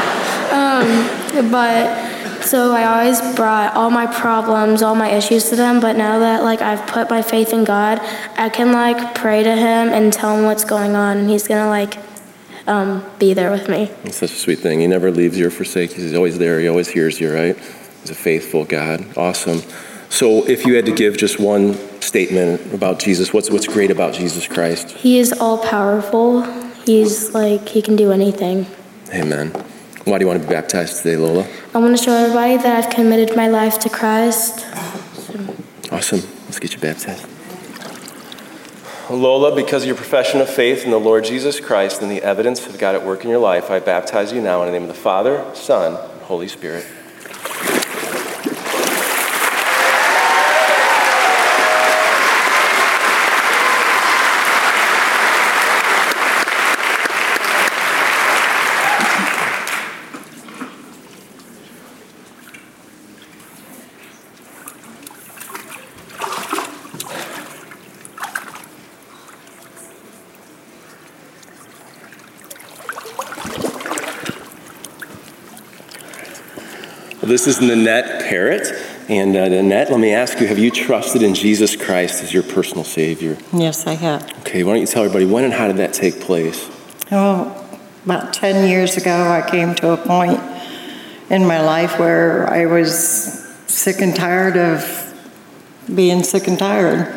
Um, 0.50 1.52
but 1.52 2.09
so 2.42 2.72
I 2.72 2.86
always 2.86 3.20
brought 3.36 3.76
all 3.76 3.90
my 3.90 4.08
problems, 4.08 4.82
all 4.82 4.96
my 4.96 5.10
issues 5.10 5.50
to 5.50 5.56
them. 5.56 5.80
But 5.80 5.96
now 5.96 6.20
that 6.20 6.44
like 6.44 6.62
I've 6.62 6.86
put 6.88 7.10
my 7.10 7.22
faith 7.22 7.54
in 7.54 7.64
God, 7.64 8.00
I 8.38 8.50
can 8.50 8.72
like 8.72 9.16
pray 9.16 9.44
to 9.44 9.56
Him 9.56 9.90
and 9.90 10.12
tell 10.12 10.36
Him 10.36 10.46
what's 10.46 10.64
going 10.64 10.96
on, 10.96 11.18
and 11.18 11.30
He's 11.30 11.48
gonna 11.48 11.70
like 11.70 11.98
um, 12.68 13.04
be 13.18 13.34
there 13.34 13.52
with 13.52 13.68
me. 13.68 13.92
It's 14.04 14.18
such 14.18 14.32
a 14.32 14.36
sweet 14.36 14.60
thing. 14.60 14.80
He 14.80 14.88
never 14.88 15.12
leaves 15.12 15.38
you 15.38 15.48
or 15.48 15.52
forsakes 15.52 15.98
you. 15.98 16.04
He's 16.04 16.16
always 16.16 16.38
there. 16.38 16.60
He 16.60 16.68
always 16.68 16.88
hears 16.88 17.20
you, 17.20 17.34
right? 17.34 17.58
He's 18.02 18.12
a 18.12 18.16
faithful 18.16 18.66
God. 18.66 19.06
Awesome. 19.18 19.62
So, 20.10 20.48
if 20.48 20.66
you 20.66 20.76
had 20.76 20.86
to 20.86 20.92
give 20.92 21.18
just 21.18 21.40
one 21.40 21.76
statement 22.02 22.74
about 22.74 23.00
Jesus, 23.00 23.34
what's 23.34 23.50
what's 23.52 23.68
great 23.68 23.92
about 23.92 24.14
Jesus 24.14 24.48
Christ? 24.48 24.92
He 24.92 25.20
is 25.20 25.34
all 25.34 25.58
powerful. 25.58 26.44
He's 26.86 27.34
like 27.34 27.70
He 27.70 27.82
can 27.82 27.96
do 27.96 28.12
anything. 28.12 28.66
Amen. 29.14 29.52
Why 30.10 30.18
do 30.18 30.24
you 30.24 30.28
want 30.28 30.42
to 30.42 30.48
be 30.48 30.52
baptized 30.52 31.04
today, 31.04 31.18
Lola? 31.18 31.48
I 31.76 31.78
want 31.78 31.96
to 31.96 32.04
show 32.04 32.12
everybody 32.12 32.58
that 32.58 32.84
I've 32.84 32.90
committed 32.92 33.36
my 33.36 33.48
life 33.48 33.78
to 33.82 33.90
Christ. 33.90 34.66
Awesome. 35.92 36.22
Let's 36.46 36.58
get 36.58 36.74
you 36.74 36.80
baptized. 36.80 37.28
Lola, 39.12 39.56
because 39.56 39.84
of 39.84 39.88
your 39.88 39.96
profession 39.96 40.42
of 40.42 40.50
faith 40.50 40.84
in 40.84 40.90
the 40.90 41.00
Lord 41.00 41.26
Jesus 41.26 41.60
Christ 41.60 42.02
and 42.02 42.10
the 42.10 42.24
evidence 42.24 42.66
of 42.66 42.80
God 42.80 42.96
at 42.96 43.06
work 43.06 43.24
in 43.24 43.30
your 43.30 43.38
life, 43.38 43.70
I 43.70 43.80
baptize 43.80 44.34
you 44.34 44.42
now 44.42 44.64
in 44.64 44.66
the 44.66 44.72
name 44.72 44.82
of 44.82 44.88
the 44.88 45.00
Father, 45.00 45.46
Son, 45.54 45.94
and 45.94 46.22
Holy 46.24 46.48
Spirit. 46.48 46.88
This 77.30 77.48
is 77.48 77.62
Nanette 77.62 78.24
Parrott. 78.28 78.68
And 79.08 79.36
uh, 79.36 79.48
Nanette, 79.48 79.90
let 79.90 80.00
me 80.00 80.12
ask 80.14 80.40
you 80.40 80.48
have 80.48 80.60
you 80.60 80.70
trusted 80.72 81.22
in 81.24 81.34
Jesus 81.34 81.76
Christ 81.76 82.22
as 82.24 82.34
your 82.34 82.44
personal 82.44 82.84
Savior? 82.84 83.38
Yes, 83.54 83.88
I 83.88 83.94
have. 83.94 84.24
Okay, 84.40 84.64
why 84.64 84.74
don't 84.74 84.82
you 84.82 84.88
tell 84.88 85.04
everybody 85.04 85.26
when 85.26 85.44
and 85.46 85.54
how 85.54 85.68
did 85.68 85.78
that 85.78 85.94
take 85.94 86.20
place? 86.20 86.70
Oh, 87.12 87.56
about 88.06 88.34
10 88.34 88.68
years 88.70 88.98
ago, 88.98 89.12
I 89.12 89.48
came 89.50 89.74
to 89.76 89.92
a 89.94 89.98
point 89.98 90.40
in 91.30 91.46
my 91.46 91.62
life 91.62 91.98
where 92.00 92.48
I 92.50 92.66
was 92.66 93.44
sick 93.68 94.02
and 94.02 94.16
tired 94.16 94.58
of 94.58 95.06
being 95.94 96.24
sick 96.24 96.48
and 96.48 96.58
tired. 96.60 97.16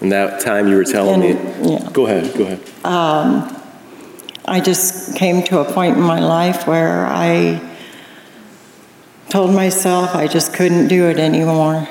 And 0.00 0.12
that 0.12 0.40
time 0.40 0.68
you 0.68 0.76
were 0.76 0.84
telling 0.84 1.22
And- 1.24 1.62
me. 1.66 1.72
yeah. 1.72 1.88
Go 1.92 2.06
ahead, 2.06 2.32
go 2.38 2.44
ahead. 2.44 2.60
um, 2.84 3.56
I 4.44 4.60
just 4.60 4.97
came 5.14 5.42
to 5.44 5.60
a 5.60 5.72
point 5.72 5.96
in 5.96 6.02
my 6.02 6.20
life 6.20 6.66
where 6.66 7.06
I 7.06 7.60
told 9.28 9.54
myself 9.54 10.14
I 10.14 10.26
just 10.26 10.52
couldn't 10.54 10.88
do 10.88 11.06
it 11.08 11.18
anymore. 11.18 11.88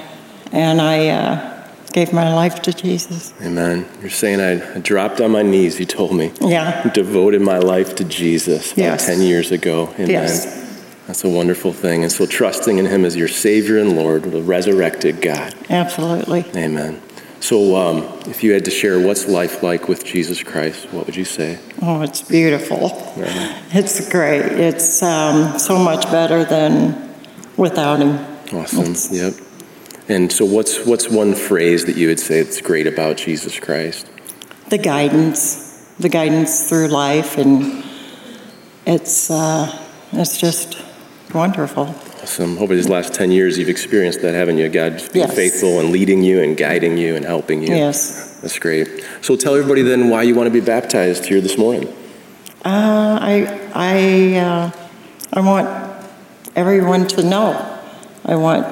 And 0.51 0.81
I 0.81 1.07
uh, 1.09 1.67
gave 1.91 2.13
my 2.13 2.33
life 2.33 2.61
to 2.63 2.73
Jesus. 2.73 3.33
Amen. 3.41 3.87
You're 4.01 4.09
saying 4.09 4.39
I, 4.39 4.79
dropped 4.79 5.19
on 5.21 5.31
my 5.31 5.41
knees, 5.41 5.79
you 5.79 5.85
told 5.85 6.15
me. 6.15 6.31
Yeah. 6.41 6.89
Devoted 6.93 7.41
my 7.41 7.57
life 7.59 7.95
to 7.97 8.03
Jesus 8.03 8.75
Yes. 8.77 9.05
10 9.05 9.21
years 9.21 9.51
ago. 9.51 9.89
Amen. 9.95 10.09
Yes. 10.09 10.65
That's 11.07 11.23
a 11.23 11.29
wonderful 11.29 11.73
thing. 11.73 12.03
And 12.03 12.11
so 12.11 12.25
trusting 12.25 12.77
in 12.77 12.85
Him 12.85 13.05
as 13.05 13.15
your 13.15 13.29
Savior 13.29 13.77
and 13.77 13.95
Lord, 13.95 14.23
the 14.23 14.41
resurrected 14.41 15.21
God. 15.21 15.55
Absolutely. 15.69 16.45
Amen. 16.55 17.01
So 17.39 17.75
um, 17.75 17.97
if 18.27 18.43
you 18.43 18.53
had 18.53 18.65
to 18.65 18.71
share 18.71 18.99
what's 18.99 19.27
life 19.27 19.63
like 19.63 19.87
with 19.87 20.03
Jesus 20.03 20.43
Christ, 20.43 20.91
what 20.91 21.05
would 21.05 21.15
you 21.15 21.25
say? 21.25 21.59
Oh, 21.81 22.01
it's 22.01 22.21
beautiful. 22.21 22.91
It's 23.71 24.09
great. 24.09 24.41
It's 24.41 25.03
um, 25.03 25.59
so 25.59 25.77
much 25.77 26.05
better 26.05 26.43
than 26.43 27.15
without 27.55 27.99
him. 27.99 28.19
Awesome. 28.53 28.95
Yep. 29.15 29.33
And 30.09 30.31
so, 30.31 30.45
what's, 30.45 30.85
what's 30.85 31.09
one 31.09 31.35
phrase 31.35 31.85
that 31.85 31.97
you 31.97 32.07
would 32.07 32.19
say 32.19 32.41
that's 32.41 32.61
great 32.61 32.87
about 32.87 33.17
Jesus 33.17 33.59
Christ? 33.59 34.09
The 34.69 34.77
guidance, 34.77 35.91
the 35.99 36.09
guidance 36.09 36.67
through 36.67 36.87
life, 36.87 37.37
and 37.37 37.83
it's, 38.85 39.29
uh, 39.29 39.77
it's 40.13 40.37
just 40.37 40.81
wonderful. 41.33 41.93
Awesome. 42.27 42.57
Over 42.57 42.75
these 42.75 42.89
last 42.89 43.13
10 43.13 43.31
years, 43.31 43.57
you've 43.57 43.69
experienced 43.69 44.21
that, 44.21 44.33
haven't 44.33 44.57
you? 44.57 44.67
God 44.67 45.01
being 45.13 45.27
Yes. 45.27 45.33
faithful 45.33 45.79
and 45.79 45.93
leading 45.93 46.23
you 46.23 46.43
and 46.43 46.57
guiding 46.57 46.97
you 46.97 47.15
and 47.15 47.23
helping 47.23 47.63
you. 47.63 47.73
Yes. 47.73 48.37
That's 48.41 48.59
great. 48.59 48.89
So, 49.21 49.37
tell 49.37 49.55
everybody 49.55 49.81
then 49.81 50.09
why 50.09 50.23
you 50.23 50.35
want 50.35 50.47
to 50.47 50.51
be 50.51 50.59
baptized 50.59 51.23
here 51.23 51.39
this 51.39 51.57
morning. 51.57 51.87
Uh, 52.65 53.17
I, 53.21 53.69
I, 53.73 54.39
uh, 54.39 54.71
I 55.31 55.39
want 55.39 55.69
everyone 56.53 57.07
to 57.15 57.23
know. 57.23 57.79
I 58.25 58.35
want 58.35 58.65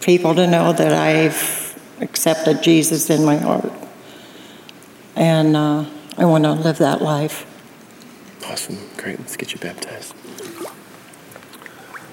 people 0.00 0.34
to 0.34 0.48
know 0.48 0.72
that 0.72 0.92
I've 0.92 1.78
accepted 2.00 2.64
Jesus 2.64 3.10
in 3.10 3.24
my 3.24 3.36
heart. 3.36 3.72
And 5.14 5.54
uh, 5.56 5.84
I 6.18 6.24
want 6.24 6.42
to 6.42 6.52
live 6.52 6.78
that 6.78 7.00
life. 7.00 7.46
Awesome. 8.44 8.76
Great. 8.96 9.20
Let's 9.20 9.36
get 9.36 9.52
you 9.52 9.60
baptized. 9.60 10.14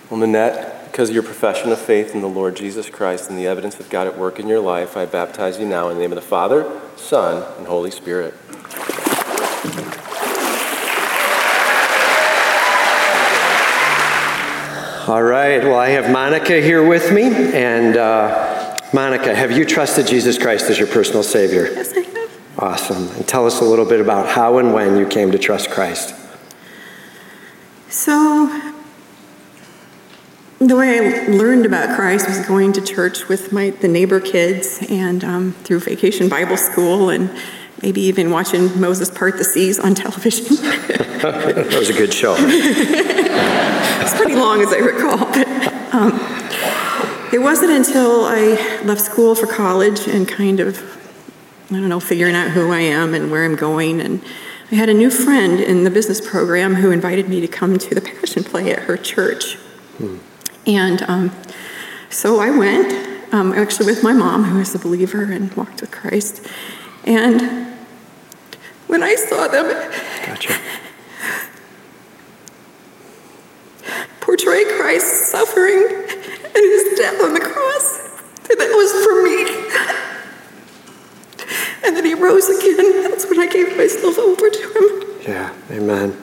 Well, 0.10 0.22
Nanette, 0.22 0.86
because 0.86 1.10
of 1.10 1.14
your 1.14 1.24
profession 1.24 1.72
of 1.72 1.78
faith 1.78 2.16
in 2.16 2.22
the 2.22 2.28
Lord 2.28 2.56
Jesus 2.56 2.90
Christ 2.90 3.30
and 3.30 3.38
the 3.38 3.46
evidence 3.46 3.80
of 3.80 3.92
God 3.92 4.08
at 4.08 4.18
work 4.18 4.40
in 4.40 4.48
your 4.48 4.60
life, 4.60 4.98
I 4.98 5.06
baptize 5.06 5.60
you 5.60 5.68
now 5.68 5.90
in 5.90 5.98
the 5.98 6.02
name 6.02 6.12
of 6.12 6.16
the 6.16 6.22
Father, 6.22 6.82
Son, 6.96 7.46
and 7.60 7.68
Holy 7.68 7.92
Spirit. 7.92 8.34
All 15.08 15.24
right. 15.24 15.64
Well, 15.64 15.78
I 15.78 15.90
have 15.90 16.12
Monica 16.12 16.60
here 16.60 16.88
with 16.88 17.12
me. 17.14 17.24
And 17.54 17.96
uh, 17.96 18.78
Monica, 18.92 19.36
have 19.36 19.52
you 19.52 19.64
trusted 19.64 20.08
Jesus 20.08 20.40
Christ 20.40 20.72
as 20.72 20.80
your 20.80 20.88
personal 20.88 21.22
Savior? 21.22 21.66
Yes, 21.66 21.94
I 21.96 22.00
have. 22.00 22.32
Awesome. 22.58 23.08
And 23.16 23.28
tell 23.28 23.46
us 23.46 23.62
a 23.62 23.64
little 23.64 23.86
bit 23.86 24.02
about 24.02 24.28
how 24.28 24.58
and 24.58 24.74
when 24.74 24.98
you 24.98 25.08
came 25.08 25.32
to 25.32 25.38
trust 25.38 25.70
Christ. 25.70 26.16
So, 27.90 28.69
the 30.60 30.76
way 30.76 31.00
I 31.00 31.28
learned 31.28 31.66
about 31.66 31.96
Christ 31.96 32.28
was 32.28 32.46
going 32.46 32.74
to 32.74 32.82
church 32.82 33.30
with 33.30 33.54
my 33.54 33.70
the 33.70 33.88
neighbor 33.88 34.20
kids 34.20 34.80
and 34.90 35.24
um, 35.24 35.54
through 35.64 35.80
Vacation 35.80 36.28
Bible 36.28 36.58
School 36.58 37.10
and 37.10 37.34
maybe 37.82 38.02
even 38.02 38.30
watching 38.30 38.80
Moses 38.80 39.10
part 39.10 39.38
the 39.38 39.46
seas 39.46 39.80
on 39.80 39.96
television. 39.96 40.58
that 40.58 41.76
was 41.80 41.90
a 41.90 41.94
good 41.94 42.14
show. 42.14 42.36
it's 42.40 44.14
pretty 44.16 44.36
long, 44.36 44.62
as 44.62 44.74
I 44.74 44.80
recall. 44.80 45.18
But 45.18 45.48
um, 45.94 46.20
it 47.32 47.40
wasn't 47.40 47.72
until 47.72 48.26
I 48.26 48.82
left 48.84 49.02
school 49.02 49.36
for 49.36 49.48
college 49.48 50.08
and 50.10 50.28
kind 50.28 50.60
of, 50.60 50.78
I 51.72 51.76
don't 51.76 51.88
know, 51.88 52.02
figuring 52.02 52.36
out 52.36 52.52
who 52.52 52.70
I 52.72 52.82
am 52.82 53.14
and 53.14 53.32
where 53.32 53.46
I'm 53.46 53.56
going. 53.56 54.02
And 54.02 54.22
I 54.72 54.76
had 54.76 54.90
a 54.90 54.94
new 54.94 55.10
friend 55.10 55.62
in 55.62 55.86
the 55.86 55.90
business 55.90 56.20
program 56.20 56.76
who 56.76 56.92
invited 56.92 57.30
me 57.30 57.40
to 57.40 57.48
come 57.48 57.80
to 57.80 57.96
the 57.96 58.02
Passion 58.02 58.44
Play 58.44 58.74
at 58.74 58.80
her 58.80 58.98
church. 58.98 59.58
And 60.70 61.02
um, 61.04 61.32
so 62.12 62.40
I 62.40 62.52
went, 62.56 62.94
um, 63.34 63.54
actually 63.54 63.88
with 63.88 64.04
my 64.04 64.14
mom, 64.14 64.44
who 64.44 64.60
is 64.60 64.76
a 64.76 64.80
believer 64.80 65.24
and 65.24 65.52
walked 65.56 65.82
with 65.82 65.90
Christ. 65.90 66.46
And 67.06 67.42
when 68.86 69.02
I 69.02 69.16
saw 69.16 69.48
them 69.48 69.66
Gotcha. 70.28 70.54
portray 74.22 74.64
Christ's 74.78 75.32
suffering 75.32 75.88
and 75.88 76.56
his 76.56 77.00
death 77.00 77.20
on 77.24 77.34
the 77.34 77.40
cross, 77.40 77.98
that 78.44 78.60
was 78.60 78.92
for 79.06 79.24
me. 79.24 79.48
And 81.84 81.96
then 81.98 82.06
he 82.06 82.14
rose 82.14 82.48
again. 82.48 83.02
That's 83.10 83.26
when 83.28 83.40
I 83.40 83.48
gave 83.48 83.76
myself 83.76 84.20
over 84.20 84.50
to 84.52 84.60
him. 84.60 85.02
Yeah, 85.28 85.52
amen. 85.72 86.16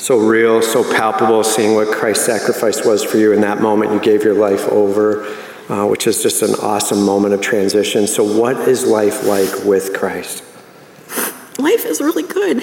So 0.00 0.16
real, 0.18 0.62
so 0.62 0.82
palpable, 0.82 1.44
seeing 1.44 1.74
what 1.74 1.88
Christ's 1.88 2.24
sacrifice 2.24 2.86
was 2.86 3.04
for 3.04 3.18
you 3.18 3.32
in 3.32 3.42
that 3.42 3.60
moment. 3.60 3.92
You 3.92 4.00
gave 4.00 4.24
your 4.24 4.32
life 4.32 4.66
over, 4.68 5.26
uh, 5.68 5.86
which 5.86 6.06
is 6.06 6.22
just 6.22 6.40
an 6.40 6.54
awesome 6.54 7.02
moment 7.02 7.34
of 7.34 7.42
transition. 7.42 8.06
So, 8.06 8.24
what 8.24 8.66
is 8.66 8.86
life 8.86 9.26
like 9.26 9.62
with 9.62 9.92
Christ? 9.92 10.42
Life 11.58 11.84
is 11.84 12.00
really 12.00 12.22
good. 12.22 12.62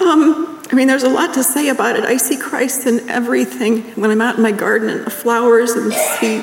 um, 0.00 0.60
I 0.68 0.74
mean, 0.74 0.88
there's 0.88 1.04
a 1.04 1.10
lot 1.10 1.32
to 1.34 1.44
say 1.44 1.68
about 1.68 1.94
it. 1.94 2.02
I 2.02 2.16
see 2.16 2.36
Christ 2.36 2.88
in 2.88 3.08
everything. 3.08 3.82
When 3.94 4.10
I'm 4.10 4.20
out 4.20 4.34
in 4.34 4.42
my 4.42 4.50
garden 4.50 4.88
and 4.88 5.06
the 5.06 5.10
flowers 5.10 5.70
and 5.70 5.92
see 5.92 6.42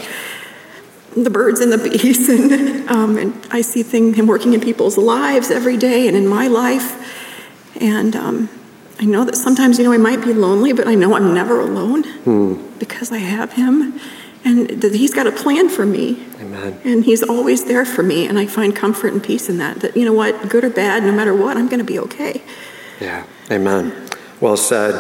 the 1.22 1.30
birds 1.30 1.60
and 1.60 1.74
the 1.74 1.78
bees, 1.78 2.30
and, 2.30 2.90
um, 2.90 3.18
and 3.18 3.34
I 3.52 3.60
see 3.60 3.84
thing, 3.84 4.14
him 4.14 4.28
working 4.28 4.54
in 4.54 4.62
people's 4.62 4.98
lives 4.98 5.52
every 5.52 5.76
day 5.76 6.08
and 6.08 6.16
in 6.16 6.26
my 6.26 6.48
life. 6.48 7.02
And 7.80 8.16
um, 8.16 8.50
I 9.00 9.06
know 9.06 9.26
that 9.26 9.36
sometimes, 9.36 9.78
you 9.78 9.84
know, 9.84 9.92
I 9.92 9.98
might 9.98 10.24
be 10.24 10.34
lonely, 10.34 10.72
but 10.74 10.88
I 10.88 10.96
know 10.96 11.16
I'm 11.16 11.34
never 11.34 11.60
alone 11.60 12.04
Hmm. 12.04 12.56
because 12.80 13.12
I 13.12 13.18
have 13.18 13.54
him. 13.54 14.00
And 14.44 14.70
that 14.82 14.94
he's 14.94 15.12
got 15.14 15.26
a 15.26 15.32
plan 15.32 15.70
for 15.70 15.86
me. 15.88 16.24
Amen. 16.40 16.80
And 16.84 17.04
he's 17.04 17.24
always 17.24 17.66
there 17.66 17.84
for 17.84 18.04
me. 18.04 18.28
And 18.28 18.38
I 18.38 18.46
find 18.46 18.76
comfort 18.76 19.12
and 19.12 19.24
peace 19.24 19.50
in 19.50 19.58
that. 19.58 19.80
That, 19.80 19.98
you 19.98 20.06
know 20.06 20.14
what, 20.14 20.50
good 20.50 20.64
or 20.64 20.70
bad, 20.70 21.04
no 21.04 21.12
matter 21.12 21.34
what, 21.34 21.58
I'm 21.58 21.66
going 21.68 21.80
to 21.80 21.84
be 21.86 21.98
okay. 22.00 22.44
Yeah, 23.02 23.26
amen. 23.52 23.92
Well 24.40 24.56
said. 24.56 24.94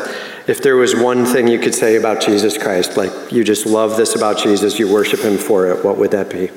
If 0.47 0.61
there 0.61 0.75
was 0.75 0.95
one 0.95 1.25
thing 1.25 1.47
you 1.47 1.59
could 1.59 1.73
say 1.75 1.95
about 1.95 2.21
Jesus 2.21 2.57
Christ, 2.57 2.97
like 2.97 3.11
you 3.31 3.43
just 3.43 3.65
love 3.65 3.97
this 3.97 4.15
about 4.15 4.37
Jesus, 4.39 4.77
you 4.79 4.91
worship 4.91 5.19
him 5.21 5.37
for 5.37 5.67
it, 5.67 5.83
what 5.85 5.97
would 5.97 6.11
that 6.11 6.29
be? 6.29 6.49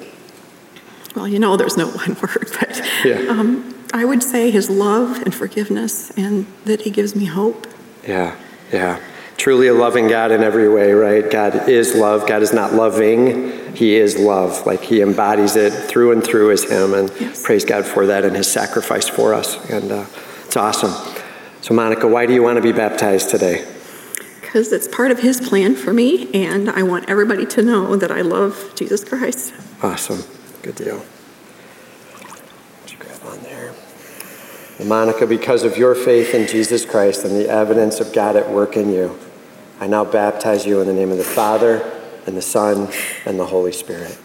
Well, 1.15 1.29
you 1.29 1.39
know, 1.39 1.57
there's 1.57 1.77
no 1.77 1.89
one 2.03 2.15
word, 2.21 2.49
but 2.59 2.83
Yeah. 3.05 3.19
um, 3.29 3.75
I 3.93 4.05
would 4.05 4.23
say 4.23 4.51
his 4.51 4.69
love 4.69 5.23
and 5.23 5.35
forgiveness 5.35 6.11
and 6.17 6.47
that 6.65 6.83
he 6.83 6.91
gives 6.91 7.17
me 7.17 7.25
hope. 7.25 7.67
Yeah, 8.07 8.37
yeah. 8.73 9.01
Truly 9.37 9.69
a 9.69 9.75
loving 9.75 10.09
God 10.09 10.33
in 10.33 10.43
every 10.43 10.69
way, 10.69 10.93
right? 10.93 11.31
God 11.31 11.69
is 11.69 11.95
love. 11.95 12.27
God 12.27 12.43
is 12.43 12.53
not 12.53 12.75
loving. 12.75 13.75
He 13.75 13.95
is 13.95 14.19
love. 14.19 14.67
Like 14.67 14.83
he 14.83 15.01
embodies 15.01 15.55
it 15.55 15.73
through 15.73 16.13
and 16.13 16.25
through 16.25 16.51
as 16.51 16.65
him. 16.65 16.93
And 16.93 17.09
praise 17.45 17.65
God 17.65 17.87
for 17.87 18.07
that 18.07 18.25
and 18.25 18.35
his 18.35 18.51
sacrifice 18.51 19.09
for 19.09 19.35
us. 19.35 19.71
And 19.71 19.93
uh, 19.93 20.07
it's 20.45 20.57
awesome. 20.57 20.93
So, 21.61 21.75
Monica, 21.75 22.09
why 22.09 22.27
do 22.27 22.33
you 22.33 22.43
want 22.43 22.57
to 22.57 22.63
be 22.63 22.73
baptized 22.73 23.31
today? 23.31 23.67
Because 24.41 24.73
it's 24.73 24.89
part 24.89 25.11
of 25.11 25.19
his 25.21 25.47
plan 25.47 25.75
for 25.77 25.93
me, 25.93 26.33
and 26.33 26.71
I 26.71 26.83
want 26.83 27.11
everybody 27.11 27.45
to 27.47 27.63
know 27.63 27.97
that 27.97 28.11
I 28.11 28.23
love 28.23 28.73
Jesus 28.75 29.05
Christ. 29.05 29.53
Awesome. 29.83 30.23
Good 30.63 30.77
deal. 30.77 31.05
Let's 32.81 32.95
grab 32.95 33.21
on 33.27 33.43
there. 33.43 33.69
And 33.69 33.77
Monica, 34.85 35.27
because 35.27 35.65
of 35.65 35.77
your 35.77 35.95
faith 35.95 36.35
in 36.35 36.47
Jesus 36.47 36.85
Christ 36.85 37.25
and 37.25 37.35
the 37.35 37.49
evidence 37.49 38.01
of 38.01 38.13
God 38.13 38.37
at 38.37 38.49
work 38.49 38.77
in 38.77 38.91
you, 38.91 39.19
I 39.81 39.87
now 39.87 40.05
baptize 40.05 40.65
you 40.65 40.81
in 40.81 40.87
the 40.87 40.95
name 40.95 41.11
of 41.11 41.19
the 41.19 41.25
Father 41.25 41.83
and 42.27 42.37
the 42.37 42.43
Son 42.43 42.89
and 43.27 43.39
the 43.39 43.47
Holy 43.47 43.73
Spirit. 43.73 44.19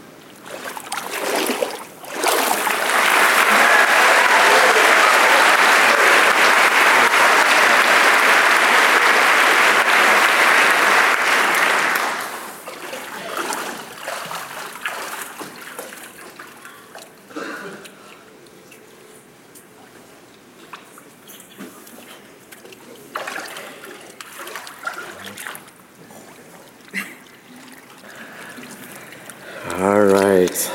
All 29.83 30.05
right. 30.05 30.71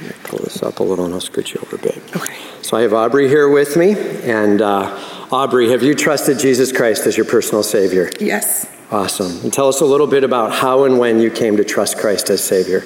me 0.00 0.10
pull 0.24 0.38
this 0.40 0.62
up 0.62 0.80
a 0.80 0.82
little 0.82 1.04
and 1.04 1.14
I'll 1.14 1.20
scoot 1.20 1.54
you 1.54 1.60
over 1.60 1.76
a 1.76 1.78
bit. 1.78 2.02
Okay. 2.16 2.34
So 2.72 2.78
I 2.78 2.80
have 2.80 2.94
Aubrey 2.94 3.28
here 3.28 3.50
with 3.50 3.76
me. 3.76 3.90
And 4.22 4.62
uh, 4.62 4.98
Aubrey, 5.30 5.68
have 5.72 5.82
you 5.82 5.94
trusted 5.94 6.38
Jesus 6.38 6.72
Christ 6.72 7.06
as 7.06 7.18
your 7.18 7.26
personal 7.26 7.62
Savior? 7.62 8.10
Yes. 8.18 8.66
Awesome. 8.90 9.42
And 9.42 9.52
tell 9.52 9.68
us 9.68 9.82
a 9.82 9.84
little 9.84 10.06
bit 10.06 10.24
about 10.24 10.54
how 10.54 10.84
and 10.84 10.98
when 10.98 11.20
you 11.20 11.30
came 11.30 11.58
to 11.58 11.64
trust 11.64 11.98
Christ 11.98 12.30
as 12.30 12.42
Savior. 12.42 12.82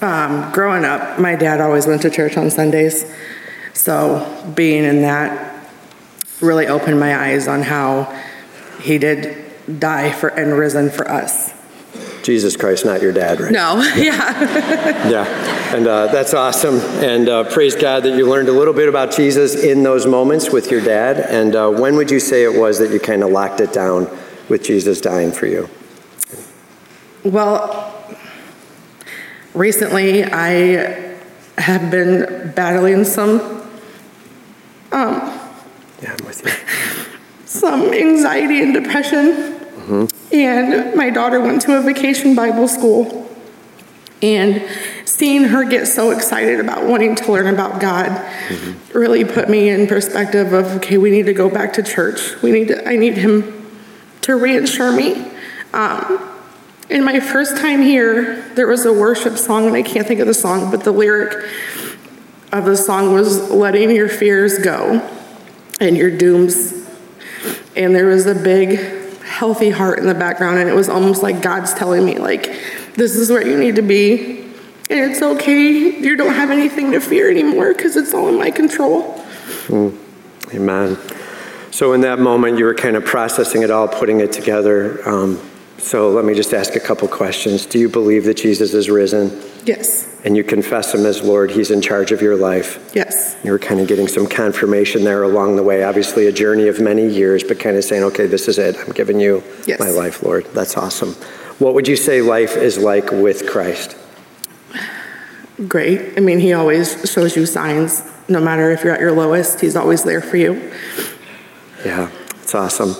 Um, 0.00 0.50
growing 0.52 0.86
up, 0.86 1.20
my 1.20 1.36
dad 1.36 1.60
always 1.60 1.86
went 1.86 2.00
to 2.00 2.10
church 2.10 2.38
on 2.38 2.48
Sundays. 2.48 3.14
So 3.74 4.52
being 4.56 4.84
in 4.84 5.02
that 5.02 5.68
really 6.40 6.66
opened 6.66 6.98
my 6.98 7.14
eyes 7.14 7.46
on 7.46 7.60
how 7.60 8.04
he 8.80 8.96
did 8.96 9.52
die 9.78 10.12
for 10.12 10.28
and 10.28 10.54
risen 10.54 10.88
for 10.88 11.10
us. 11.10 11.52
Jesus 12.26 12.56
Christ, 12.56 12.84
not 12.84 13.00
your 13.00 13.12
dad, 13.12 13.40
right? 13.40 13.52
No, 13.52 13.76
yeah. 13.96 15.08
Yeah, 15.08 15.76
and 15.76 15.86
uh, 15.86 16.08
that's 16.08 16.34
awesome. 16.34 16.80
And 17.04 17.28
uh, 17.28 17.44
praise 17.44 17.76
God 17.76 18.02
that 18.02 18.18
you 18.18 18.28
learned 18.28 18.48
a 18.48 18.52
little 18.52 18.74
bit 18.74 18.88
about 18.88 19.12
Jesus 19.12 19.54
in 19.54 19.84
those 19.84 20.06
moments 20.06 20.50
with 20.50 20.68
your 20.68 20.80
dad. 20.80 21.20
And 21.20 21.54
uh, 21.54 21.70
when 21.70 21.94
would 21.94 22.10
you 22.10 22.18
say 22.18 22.42
it 22.42 22.58
was 22.58 22.80
that 22.80 22.90
you 22.90 22.98
kind 22.98 23.22
of 23.22 23.30
locked 23.30 23.60
it 23.60 23.72
down 23.72 24.10
with 24.48 24.64
Jesus 24.64 25.00
dying 25.00 25.30
for 25.30 25.46
you? 25.46 25.68
Well, 27.22 27.94
recently 29.54 30.24
I 30.24 31.16
have 31.58 31.92
been 31.92 32.52
battling 32.56 33.04
some 33.04 33.40
um, 34.90 35.20
Yeah, 36.02 36.16
I'm 36.18 36.26
with 36.26 36.44
you. 36.44 37.06
some 37.44 37.92
anxiety 37.92 38.62
and 38.62 38.74
depression. 38.74 40.10
And 40.44 40.94
my 40.94 41.10
daughter 41.10 41.40
went 41.40 41.62
to 41.62 41.76
a 41.76 41.80
vacation 41.80 42.34
Bible 42.34 42.68
school. 42.68 43.30
And 44.22 44.66
seeing 45.04 45.44
her 45.44 45.64
get 45.64 45.86
so 45.86 46.10
excited 46.10 46.58
about 46.58 46.84
wanting 46.84 47.14
to 47.16 47.32
learn 47.32 47.52
about 47.52 47.80
God 47.80 48.24
really 48.94 49.24
put 49.24 49.48
me 49.48 49.68
in 49.68 49.86
perspective 49.86 50.52
of 50.52 50.66
okay, 50.76 50.96
we 50.96 51.10
need 51.10 51.26
to 51.26 51.34
go 51.34 51.50
back 51.50 51.74
to 51.74 51.82
church. 51.82 52.40
We 52.42 52.50
need 52.50 52.68
to, 52.68 52.88
I 52.88 52.96
need 52.96 53.16
him 53.16 53.68
to 54.22 54.36
reassure 54.36 54.90
me. 54.90 55.30
Um, 55.72 56.30
in 56.88 57.04
my 57.04 57.20
first 57.20 57.56
time 57.58 57.82
here, 57.82 58.42
there 58.54 58.66
was 58.66 58.86
a 58.86 58.92
worship 58.92 59.36
song, 59.36 59.66
and 59.66 59.74
I 59.74 59.82
can't 59.82 60.06
think 60.06 60.20
of 60.20 60.26
the 60.26 60.34
song, 60.34 60.70
but 60.70 60.84
the 60.84 60.92
lyric 60.92 61.46
of 62.52 62.64
the 62.64 62.76
song 62.76 63.12
was 63.12 63.50
letting 63.50 63.90
your 63.90 64.08
fears 64.08 64.58
go 64.58 65.06
and 65.78 65.96
your 65.96 66.16
dooms 66.16 66.76
and 67.76 67.94
there 67.94 68.06
was 68.06 68.26
a 68.26 68.34
big 68.34 68.95
healthy 69.38 69.70
heart 69.70 69.98
in 69.98 70.06
the 70.06 70.14
background 70.14 70.58
and 70.58 70.68
it 70.68 70.74
was 70.74 70.88
almost 70.88 71.22
like 71.22 71.42
god's 71.42 71.72
telling 71.74 72.04
me 72.04 72.16
like 72.18 72.44
this 72.94 73.14
is 73.14 73.30
where 73.30 73.46
you 73.46 73.56
need 73.58 73.76
to 73.76 73.82
be 73.82 74.40
and 74.88 75.10
it's 75.10 75.20
okay 75.20 75.98
you 76.06 76.16
don't 76.16 76.34
have 76.34 76.50
anything 76.50 76.90
to 76.92 77.00
fear 77.00 77.30
anymore 77.30 77.74
because 77.74 77.96
it's 77.96 78.14
all 78.14 78.28
in 78.28 78.38
my 78.38 78.50
control 78.50 79.22
Mm. 79.68 79.96
Amen. 80.54 80.96
So, 81.70 81.92
in 81.92 82.00
that 82.02 82.18
moment, 82.18 82.58
you 82.58 82.64
were 82.64 82.74
kind 82.74 82.96
of 82.96 83.04
processing 83.04 83.62
it 83.62 83.70
all, 83.70 83.88
putting 83.88 84.20
it 84.20 84.32
together. 84.32 85.06
Um, 85.08 85.40
so, 85.78 86.10
let 86.10 86.24
me 86.24 86.34
just 86.34 86.54
ask 86.54 86.74
a 86.76 86.80
couple 86.80 87.06
questions. 87.08 87.66
Do 87.66 87.78
you 87.78 87.88
believe 87.88 88.24
that 88.24 88.36
Jesus 88.36 88.74
is 88.74 88.88
risen? 88.88 89.30
yes 89.64 90.15
And 90.26 90.36
you 90.36 90.42
confess 90.42 90.92
him 90.92 91.06
as 91.06 91.22
Lord, 91.22 91.52
he's 91.52 91.70
in 91.70 91.80
charge 91.80 92.10
of 92.10 92.20
your 92.20 92.34
life? 92.36 92.90
yes 92.94 93.36
You 93.44 93.52
were 93.52 93.60
kind 93.60 93.80
of 93.80 93.86
getting 93.86 94.08
some 94.08 94.26
confirmation 94.26 95.04
there 95.04 95.22
along 95.22 95.54
the 95.54 95.62
way. 95.62 95.84
Obviously, 95.84 96.26
a 96.26 96.32
journey 96.32 96.66
of 96.66 96.80
many 96.80 97.06
years, 97.08 97.44
but 97.44 97.60
kind 97.60 97.76
of 97.76 97.84
saying, 97.84 98.02
okay, 98.02 98.26
this 98.26 98.48
is 98.48 98.58
it. 98.58 98.76
I'm 98.76 98.92
giving 98.92 99.20
you 99.20 99.42
Yes. 99.66 99.78
my 99.78 99.90
life, 99.90 100.24
Lord. 100.24 100.44
That's 100.52 100.76
awesome. 100.76 101.12
What 101.60 101.74
would 101.74 101.86
you 101.86 101.94
say 101.96 102.20
life 102.22 102.56
is 102.56 102.76
like 102.76 103.12
with 103.12 103.48
Christ? 103.48 103.96
great 105.68 106.18
i 106.18 106.20
mean 106.20 106.38
he 106.38 106.52
always 106.52 107.10
shows 107.10 107.34
you 107.34 107.46
signs 107.46 108.02
no 108.28 108.38
matter 108.38 108.70
if 108.72 108.84
you're 108.84 108.92
at 108.92 109.00
your 109.00 109.12
lowest 109.12 109.58
he's 109.58 109.74
always 109.74 110.02
there 110.04 110.20
for 110.20 110.36
you 110.36 110.52
Yeah, 111.82 112.10
it's 112.42 112.54
awesome. 112.54 112.94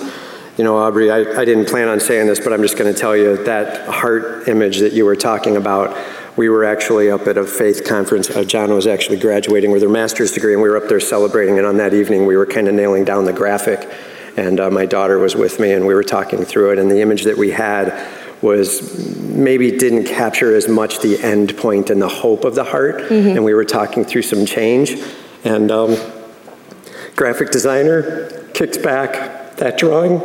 You 0.56 0.64
know, 0.64 0.78
Aubrey, 0.78 1.10
I, 1.10 1.18
I 1.40 1.44
didn't 1.44 1.66
plan 1.68 1.88
on 1.88 2.00
saying 2.00 2.28
this, 2.28 2.40
but 2.40 2.54
I'm 2.54 2.62
just 2.62 2.78
going 2.78 2.90
to 2.94 2.98
tell 2.98 3.14
you 3.14 3.36
that 3.44 3.86
heart 3.88 4.48
image 4.48 4.78
that 4.78 4.94
you 4.94 5.04
were 5.04 5.16
talking 5.16 5.54
about. 5.56 5.94
We 6.36 6.50
were 6.50 6.64
actually 6.64 7.10
up 7.10 7.26
at 7.26 7.38
a 7.38 7.44
faith 7.44 7.84
conference. 7.84 8.28
Uh, 8.28 8.44
John 8.44 8.72
was 8.72 8.86
actually 8.86 9.18
graduating 9.18 9.70
with 9.70 9.82
her 9.82 9.88
master's 9.88 10.32
degree, 10.32 10.52
and 10.52 10.62
we 10.62 10.68
were 10.68 10.76
up 10.76 10.88
there 10.88 11.00
celebrating. 11.00 11.56
And 11.56 11.66
on 11.66 11.78
that 11.78 11.94
evening, 11.94 12.26
we 12.26 12.36
were 12.36 12.44
kind 12.44 12.68
of 12.68 12.74
nailing 12.74 13.04
down 13.04 13.24
the 13.24 13.32
graphic. 13.32 13.88
And 14.36 14.60
uh, 14.60 14.70
my 14.70 14.84
daughter 14.84 15.18
was 15.18 15.34
with 15.34 15.58
me, 15.58 15.72
and 15.72 15.86
we 15.86 15.94
were 15.94 16.04
talking 16.04 16.44
through 16.44 16.72
it. 16.72 16.78
And 16.78 16.90
the 16.90 17.00
image 17.00 17.24
that 17.24 17.38
we 17.38 17.52
had 17.52 18.06
was 18.42 19.18
maybe 19.18 19.70
didn't 19.78 20.04
capture 20.04 20.54
as 20.54 20.68
much 20.68 21.00
the 21.00 21.18
end 21.22 21.56
point 21.56 21.88
and 21.88 22.02
the 22.02 22.08
hope 22.08 22.44
of 22.44 22.54
the 22.54 22.64
heart. 22.64 22.96
Mhm. 22.96 23.36
And 23.36 23.44
we 23.44 23.54
were 23.54 23.64
talking 23.64 24.04
through 24.04 24.22
some 24.22 24.44
change. 24.44 24.98
And 25.42 25.70
um, 25.70 25.96
graphic 27.16 27.50
designer 27.50 28.28
kicked 28.52 28.82
back 28.82 29.56
that 29.56 29.78
drawing 29.78 30.20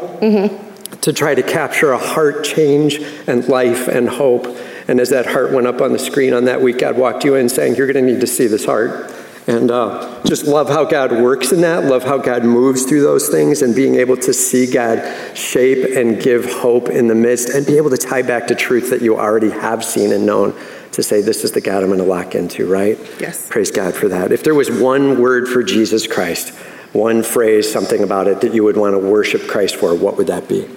to 0.99 1.13
try 1.13 1.35
to 1.35 1.41
capture 1.41 1.93
a 1.93 1.97
heart 1.97 2.43
change 2.43 2.99
and 3.27 3.47
life 3.47 3.87
and 3.87 4.09
hope. 4.09 4.45
And 4.91 4.99
as 4.99 5.11
that 5.11 5.25
heart 5.25 5.53
went 5.53 5.67
up 5.67 5.79
on 5.79 5.93
the 5.93 5.99
screen 5.99 6.33
on 6.33 6.43
that 6.45 6.61
week, 6.61 6.79
God 6.79 6.97
walked 6.97 7.23
you 7.23 7.35
in 7.35 7.47
saying, 7.47 7.75
You're 7.75 7.87
going 7.87 8.05
to 8.05 8.11
need 8.11 8.19
to 8.19 8.27
see 8.27 8.47
this 8.47 8.65
heart. 8.65 9.09
And 9.47 9.71
uh, 9.71 10.21
just 10.25 10.45
love 10.45 10.67
how 10.67 10.83
God 10.83 11.13
works 11.13 11.53
in 11.53 11.61
that, 11.61 11.85
love 11.85 12.03
how 12.03 12.17
God 12.17 12.43
moves 12.43 12.83
through 12.83 12.99
those 12.99 13.29
things, 13.29 13.61
and 13.61 13.73
being 13.73 13.95
able 13.95 14.17
to 14.17 14.33
see 14.33 14.69
God 14.69 14.99
shape 15.33 15.95
and 15.95 16.21
give 16.21 16.43
hope 16.51 16.89
in 16.89 17.07
the 17.07 17.15
midst, 17.15 17.47
and 17.51 17.65
be 17.65 17.77
able 17.77 17.89
to 17.89 17.97
tie 17.97 18.21
back 18.21 18.47
to 18.47 18.55
truth 18.55 18.89
that 18.89 19.01
you 19.01 19.17
already 19.17 19.49
have 19.49 19.85
seen 19.85 20.11
and 20.11 20.25
known 20.25 20.53
to 20.91 21.01
say, 21.01 21.21
This 21.21 21.45
is 21.45 21.53
the 21.53 21.61
God 21.61 21.83
I'm 21.83 21.87
going 21.87 21.99
to 21.99 22.03
lock 22.03 22.35
into, 22.35 22.69
right? 22.69 22.99
Yes. 23.17 23.47
Praise 23.49 23.71
God 23.71 23.93
for 23.93 24.09
that. 24.09 24.33
If 24.33 24.43
there 24.43 24.55
was 24.55 24.69
one 24.69 25.21
word 25.21 25.47
for 25.47 25.63
Jesus 25.63 26.05
Christ, 26.05 26.49
one 26.91 27.23
phrase, 27.23 27.71
something 27.71 28.03
about 28.03 28.27
it 28.27 28.41
that 28.41 28.53
you 28.53 28.65
would 28.65 28.75
want 28.75 28.95
to 28.95 28.99
worship 28.99 29.47
Christ 29.47 29.77
for, 29.77 29.95
what 29.95 30.17
would 30.17 30.27
that 30.27 30.49
be? 30.49 30.67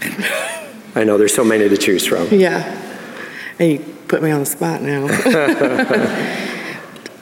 I 0.94 1.04
know 1.04 1.18
there's 1.18 1.34
so 1.34 1.44
many 1.44 1.68
to 1.68 1.76
choose 1.76 2.06
from. 2.06 2.28
yeah 2.28 2.86
and 3.58 3.72
you 3.72 3.78
put 4.08 4.22
me 4.22 4.30
on 4.30 4.40
the 4.40 4.46
spot 4.46 4.82
now 4.82 5.06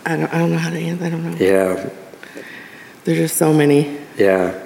I, 0.07 0.17
don't, 0.17 0.33
I 0.33 0.39
don't 0.39 0.53
know 0.53 0.59
how 0.59 0.71
to 0.71 0.79
answer 0.79 1.05
i 1.05 1.11
don't 1.11 1.25
know 1.25 1.37
Yeah, 1.37 1.91
there's 3.05 3.19
just 3.19 3.37
so 3.37 3.53
many 3.53 3.99
yeah. 4.17 4.65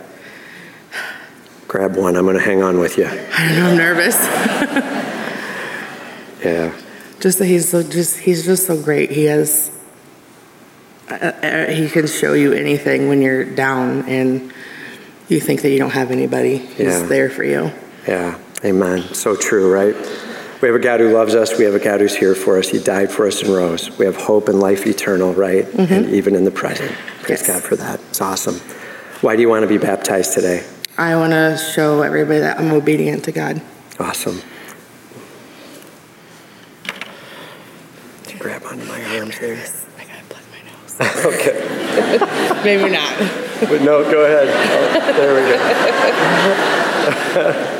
Grab 1.68 1.96
one. 1.96 2.16
I'm 2.16 2.24
going 2.24 2.36
to 2.36 2.42
hang 2.42 2.62
on 2.62 2.78
with 2.78 2.98
you. 2.98 3.07
i 3.07 3.48
don't 3.48 3.57
know 3.57 3.70
i'm 3.70 3.76
nervous 3.78 4.16
Yeah. 6.44 6.74
just 7.20 7.38
that 7.38 7.46
he's 7.46 7.68
so 7.70 7.82
just 7.82 8.18
he's 8.18 8.44
just 8.44 8.66
so 8.66 8.80
great 8.80 9.11
he 9.11 9.24
has 9.24 9.70
uh, 11.09 11.14
uh, 11.14 11.66
he 11.70 11.88
can 11.88 12.07
show 12.07 12.32
you 12.34 12.53
anything 12.53 13.09
when 13.09 13.22
you're 13.22 13.44
down 13.44 14.03
and 14.09 14.53
you 15.28 15.40
think 15.40 15.62
that 15.62 15.70
you 15.70 15.78
don't 15.78 15.90
have 15.92 16.11
anybody 16.11 16.59
he's 16.59 16.78
Yeah. 16.80 17.03
there 17.07 17.30
for 17.30 17.44
you 17.44 17.70
Yeah, 18.09 18.38
amen. 18.64 19.14
So 19.14 19.36
true, 19.36 19.72
right? 19.72 19.94
We 20.60 20.68
have 20.68 20.76
a 20.76 20.78
God 20.78 21.00
who 21.00 21.12
loves 21.12 21.34
us. 21.34 21.58
We 21.58 21.64
have 21.64 21.74
a 21.74 21.80
God 21.80 22.00
who's 22.00 22.14
here 22.14 22.34
for 22.34 22.58
us. 22.58 22.68
He 22.68 22.78
died 22.78 23.10
for 23.10 23.26
us 23.26 23.42
and 23.42 23.52
rose. 23.52 23.96
We 23.98 24.04
have 24.06 24.16
hope 24.16 24.48
and 24.48 24.60
life 24.60 24.86
eternal, 24.86 25.34
right? 25.34 25.64
Mm-hmm. 25.64 25.92
And 25.92 26.10
even 26.10 26.36
in 26.36 26.44
the 26.44 26.52
present. 26.52 26.92
Praise 27.22 27.44
God 27.46 27.62
for 27.62 27.74
that. 27.76 28.00
It's 28.10 28.20
awesome. 28.20 28.56
Why 29.22 29.34
do 29.36 29.42
you 29.42 29.48
want 29.48 29.62
to 29.62 29.68
be 29.68 29.78
baptized 29.78 30.34
today? 30.34 30.64
i 30.98 31.16
want 31.16 31.32
to 31.32 31.56
show 31.74 32.02
everybody 32.02 32.38
that 32.40 32.60
i'm 32.60 32.70
obedient 32.70 33.24
to 33.24 33.32
god 33.32 33.62
Awesome. 34.00 34.40
Grab 38.38 38.64
onto 38.64 38.84
my 38.86 39.18
arms 39.18 39.38
there. 39.38 39.54
I 39.98 40.04
gotta 40.04 40.24
plug 40.28 40.42
my 40.50 40.60
nose. 40.68 40.98
okay. 41.26 41.54
Maybe 42.64 42.90
not. 42.90 43.16
But 43.68 43.82
no, 43.82 44.02
go 44.10 44.24
ahead. 44.24 44.48
Oh, 45.04 45.12
there 45.12 45.34
we 45.34 45.40
go. 47.44 47.78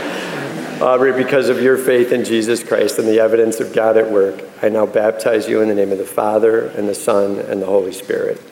Aubrey, 0.83 1.13
because 1.13 1.49
of 1.49 1.63
your 1.63 1.79
faith 1.79 2.11
in 2.11 2.25
Jesus 2.25 2.65
Christ 2.65 2.99
and 2.99 3.07
the 3.07 3.21
evidence 3.21 3.61
of 3.61 3.73
God 3.73 3.97
at 3.97 4.11
work, 4.11 4.43
I 4.63 4.69
now 4.69 4.85
baptize 4.85 5.49
you 5.49 5.61
in 5.61 5.69
the 5.69 5.77
name 5.77 5.93
of 5.93 5.99
the 5.99 6.05
Father 6.05 6.67
and 6.71 6.89
the 6.89 6.95
Son 6.95 7.39
and 7.39 7.63
the 7.63 7.67
Holy 7.67 7.93
Spirit. 7.93 8.43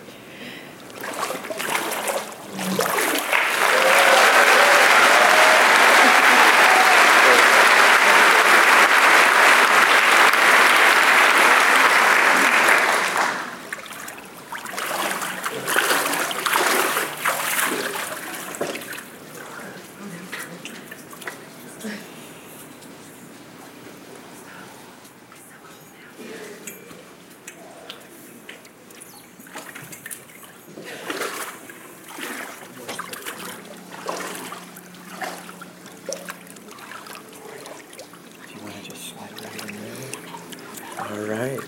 All 41.11 41.27
right. 41.27 41.61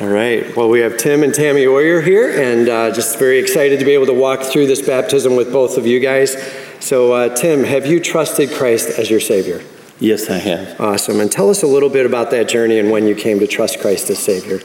All 0.00 0.08
right. 0.08 0.56
Well, 0.56 0.68
we 0.68 0.80
have 0.80 0.89
Tim 1.00 1.22
and 1.22 1.34
Tammy 1.34 1.66
Oyer 1.66 2.02
here, 2.02 2.28
and 2.28 2.68
uh, 2.68 2.90
just 2.90 3.18
very 3.18 3.38
excited 3.38 3.78
to 3.78 3.86
be 3.86 3.92
able 3.92 4.04
to 4.04 4.12
walk 4.12 4.42
through 4.42 4.66
this 4.66 4.82
baptism 4.82 5.34
with 5.34 5.50
both 5.50 5.78
of 5.78 5.86
you 5.86 5.98
guys. 5.98 6.36
So, 6.78 7.12
uh, 7.14 7.34
Tim, 7.34 7.64
have 7.64 7.86
you 7.86 8.00
trusted 8.00 8.50
Christ 8.50 8.98
as 8.98 9.08
your 9.08 9.18
Savior? 9.18 9.62
Yes, 9.98 10.28
I 10.28 10.36
have. 10.36 10.78
Awesome. 10.78 11.20
And 11.20 11.32
tell 11.32 11.48
us 11.48 11.62
a 11.62 11.66
little 11.66 11.88
bit 11.88 12.04
about 12.04 12.30
that 12.32 12.50
journey 12.50 12.78
and 12.78 12.90
when 12.90 13.06
you 13.06 13.14
came 13.14 13.38
to 13.38 13.46
trust 13.46 13.80
Christ 13.80 14.10
as 14.10 14.18
Savior. 14.18 14.60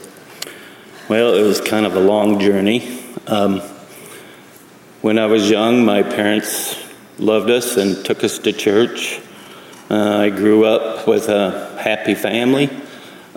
Well, 1.08 1.32
it 1.32 1.42
was 1.42 1.58
kind 1.58 1.86
of 1.86 1.96
a 1.96 2.00
long 2.00 2.38
journey. 2.38 3.02
Um, 3.26 3.60
when 5.00 5.18
I 5.18 5.24
was 5.24 5.48
young, 5.48 5.86
my 5.86 6.02
parents 6.02 6.76
loved 7.18 7.48
us 7.48 7.78
and 7.78 8.04
took 8.04 8.22
us 8.22 8.38
to 8.40 8.52
church. 8.52 9.22
Uh, 9.88 10.18
I 10.18 10.28
grew 10.28 10.66
up 10.66 11.08
with 11.08 11.30
a 11.30 11.78
happy 11.80 12.14
family. 12.14 12.68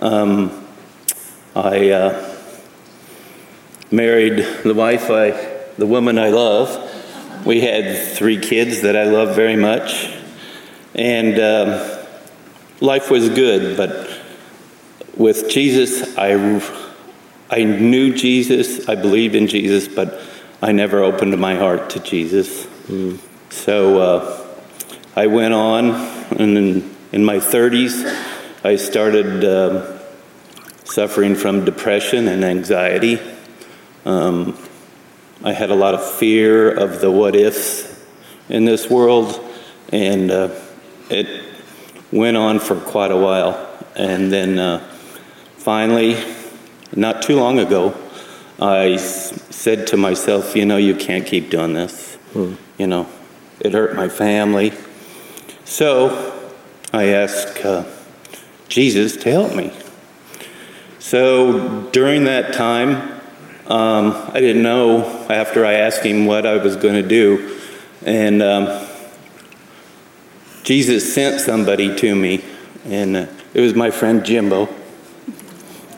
Um, 0.00 0.66
I 1.56 1.88
uh, 1.88 2.29
married 3.90 4.46
the 4.62 4.74
wife 4.74 5.10
I, 5.10 5.30
the 5.76 5.86
woman 5.86 6.18
I 6.18 6.28
love. 6.28 6.86
We 7.46 7.60
had 7.60 8.08
three 8.08 8.38
kids 8.38 8.82
that 8.82 8.96
I 8.96 9.04
love 9.04 9.34
very 9.34 9.56
much, 9.56 10.12
and 10.94 11.38
um, 11.40 11.98
life 12.80 13.10
was 13.10 13.28
good, 13.30 13.76
but 13.76 14.20
with 15.16 15.50
Jesus, 15.50 16.16
I, 16.16 16.32
I 17.50 17.64
knew 17.64 18.14
Jesus, 18.14 18.88
I 18.88 18.94
believed 18.94 19.34
in 19.34 19.46
Jesus, 19.46 19.88
but 19.88 20.20
I 20.62 20.72
never 20.72 21.02
opened 21.02 21.38
my 21.38 21.56
heart 21.56 21.90
to 21.90 22.00
Jesus. 22.00 22.66
Mm. 22.86 23.18
So 23.50 24.00
uh, 24.00 24.46
I 25.16 25.26
went 25.26 25.54
on, 25.54 25.90
and 26.38 26.56
in, 26.56 26.96
in, 27.12 27.24
my 27.24 27.36
30s, 27.36 28.04
I 28.64 28.76
started 28.76 29.44
uh, 29.44 29.98
suffering 30.84 31.34
from 31.34 31.64
depression 31.64 32.28
and 32.28 32.44
anxiety. 32.44 33.18
Um, 34.04 34.56
I 35.42 35.52
had 35.52 35.70
a 35.70 35.74
lot 35.74 35.94
of 35.94 36.04
fear 36.04 36.70
of 36.70 37.00
the 37.00 37.10
what 37.10 37.34
ifs 37.34 37.86
in 38.48 38.64
this 38.64 38.90
world, 38.90 39.38
and 39.90 40.30
uh, 40.30 40.50
it 41.08 41.44
went 42.12 42.36
on 42.36 42.58
for 42.58 42.76
quite 42.76 43.10
a 43.10 43.16
while. 43.16 43.66
And 43.96 44.32
then 44.32 44.58
uh, 44.58 44.78
finally, 45.56 46.16
not 46.94 47.22
too 47.22 47.36
long 47.36 47.58
ago, 47.58 47.94
I 48.60 48.92
s- 48.92 49.32
said 49.54 49.86
to 49.88 49.96
myself, 49.96 50.54
you 50.56 50.64
know, 50.66 50.76
you 50.76 50.94
can't 50.94 51.26
keep 51.26 51.50
doing 51.50 51.72
this. 51.72 52.16
Hmm. 52.32 52.54
You 52.78 52.86
know, 52.86 53.06
it 53.60 53.72
hurt 53.72 53.94
my 53.96 54.08
family. 54.08 54.72
So 55.64 56.50
I 56.92 57.04
asked 57.06 57.64
uh, 57.64 57.84
Jesus 58.68 59.16
to 59.18 59.30
help 59.30 59.54
me. 59.54 59.72
So 60.98 61.88
during 61.92 62.24
that 62.24 62.52
time, 62.52 63.19
um, 63.70 64.30
I 64.34 64.40
didn't 64.40 64.62
know 64.62 65.04
after 65.30 65.64
I 65.64 65.74
asked 65.74 66.04
him 66.04 66.26
what 66.26 66.44
I 66.44 66.56
was 66.56 66.74
going 66.74 67.00
to 67.00 67.08
do. 67.08 67.56
And 68.04 68.42
um, 68.42 68.86
Jesus 70.64 71.14
sent 71.14 71.40
somebody 71.40 71.94
to 71.96 72.14
me, 72.16 72.42
and 72.84 73.16
uh, 73.16 73.26
it 73.54 73.60
was 73.60 73.74
my 73.74 73.90
friend 73.90 74.24
Jimbo. 74.24 74.68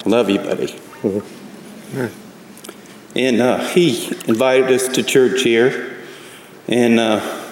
Love 0.05 0.29
you, 0.29 0.39
buddy. 0.39 0.66
Mm-hmm. 1.03 2.07
And 3.16 3.41
uh, 3.41 3.68
he 3.68 4.07
invited 4.27 4.70
us 4.70 4.89
to 4.89 5.03
church 5.03 5.43
here, 5.43 5.97
and 6.68 7.01
uh, 7.01 7.45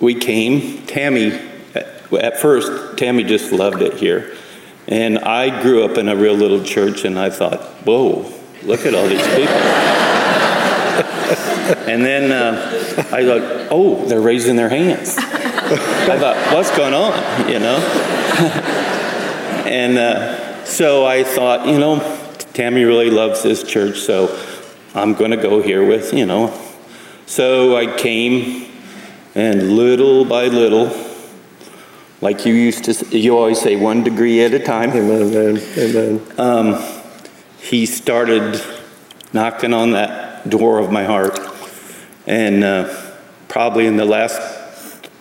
we 0.00 0.14
came. 0.14 0.86
Tammy, 0.86 1.32
at, 1.74 2.12
at 2.12 2.38
first, 2.38 2.98
Tammy 2.98 3.24
just 3.24 3.50
loved 3.50 3.82
it 3.82 3.94
here. 3.94 4.36
And 4.88 5.18
I 5.18 5.62
grew 5.62 5.84
up 5.84 5.98
in 5.98 6.08
a 6.08 6.14
real 6.14 6.34
little 6.34 6.62
church, 6.62 7.04
and 7.04 7.18
I 7.18 7.30
thought, 7.30 7.60
whoa, 7.84 8.32
look 8.62 8.86
at 8.86 8.94
all 8.94 9.08
these 9.08 9.26
people. 9.28 9.54
and 11.86 12.04
then 12.04 12.32
uh, 12.32 13.04
I 13.12 13.24
thought, 13.24 13.68
oh, 13.70 14.04
they're 14.06 14.20
raising 14.20 14.56
their 14.56 14.68
hands. 14.68 15.16
I 15.18 16.18
thought, 16.18 16.54
what's 16.54 16.70
going 16.76 16.94
on, 16.94 17.48
you 17.50 17.58
know? 17.58 17.76
and 19.66 19.98
uh, 19.98 20.64
so 20.64 21.04
I 21.04 21.24
thought, 21.24 21.66
you 21.66 21.78
know, 21.78 21.98
Tammy 22.52 22.84
really 22.84 23.10
loves 23.10 23.42
this 23.42 23.62
church, 23.64 23.98
so 23.98 24.40
I'm 24.94 25.14
going 25.14 25.32
to 25.32 25.36
go 25.36 25.60
here 25.60 25.84
with, 25.84 26.14
you 26.14 26.24
know. 26.24 26.58
So 27.26 27.76
I 27.76 27.96
came, 27.98 28.70
and 29.34 29.72
little 29.72 30.24
by 30.24 30.46
little, 30.46 30.90
like 32.20 32.46
you 32.46 32.54
used 32.54 32.84
to, 32.84 33.18
you 33.18 33.36
always 33.36 33.60
say, 33.60 33.76
one 33.76 34.04
degree 34.04 34.40
at 34.42 34.54
a 34.54 34.60
time. 34.60 34.90
Amen, 34.90 35.22
amen, 35.22 35.62
amen. 35.76 36.20
Um, 36.38 36.95
he 37.68 37.84
started 37.84 38.62
knocking 39.32 39.72
on 39.72 39.90
that 39.92 40.48
door 40.48 40.78
of 40.78 40.92
my 40.92 41.04
heart, 41.04 41.38
and 42.24 42.62
uh, 42.62 43.12
probably 43.48 43.86
in 43.86 43.96
the 43.96 44.04
last 44.04 44.40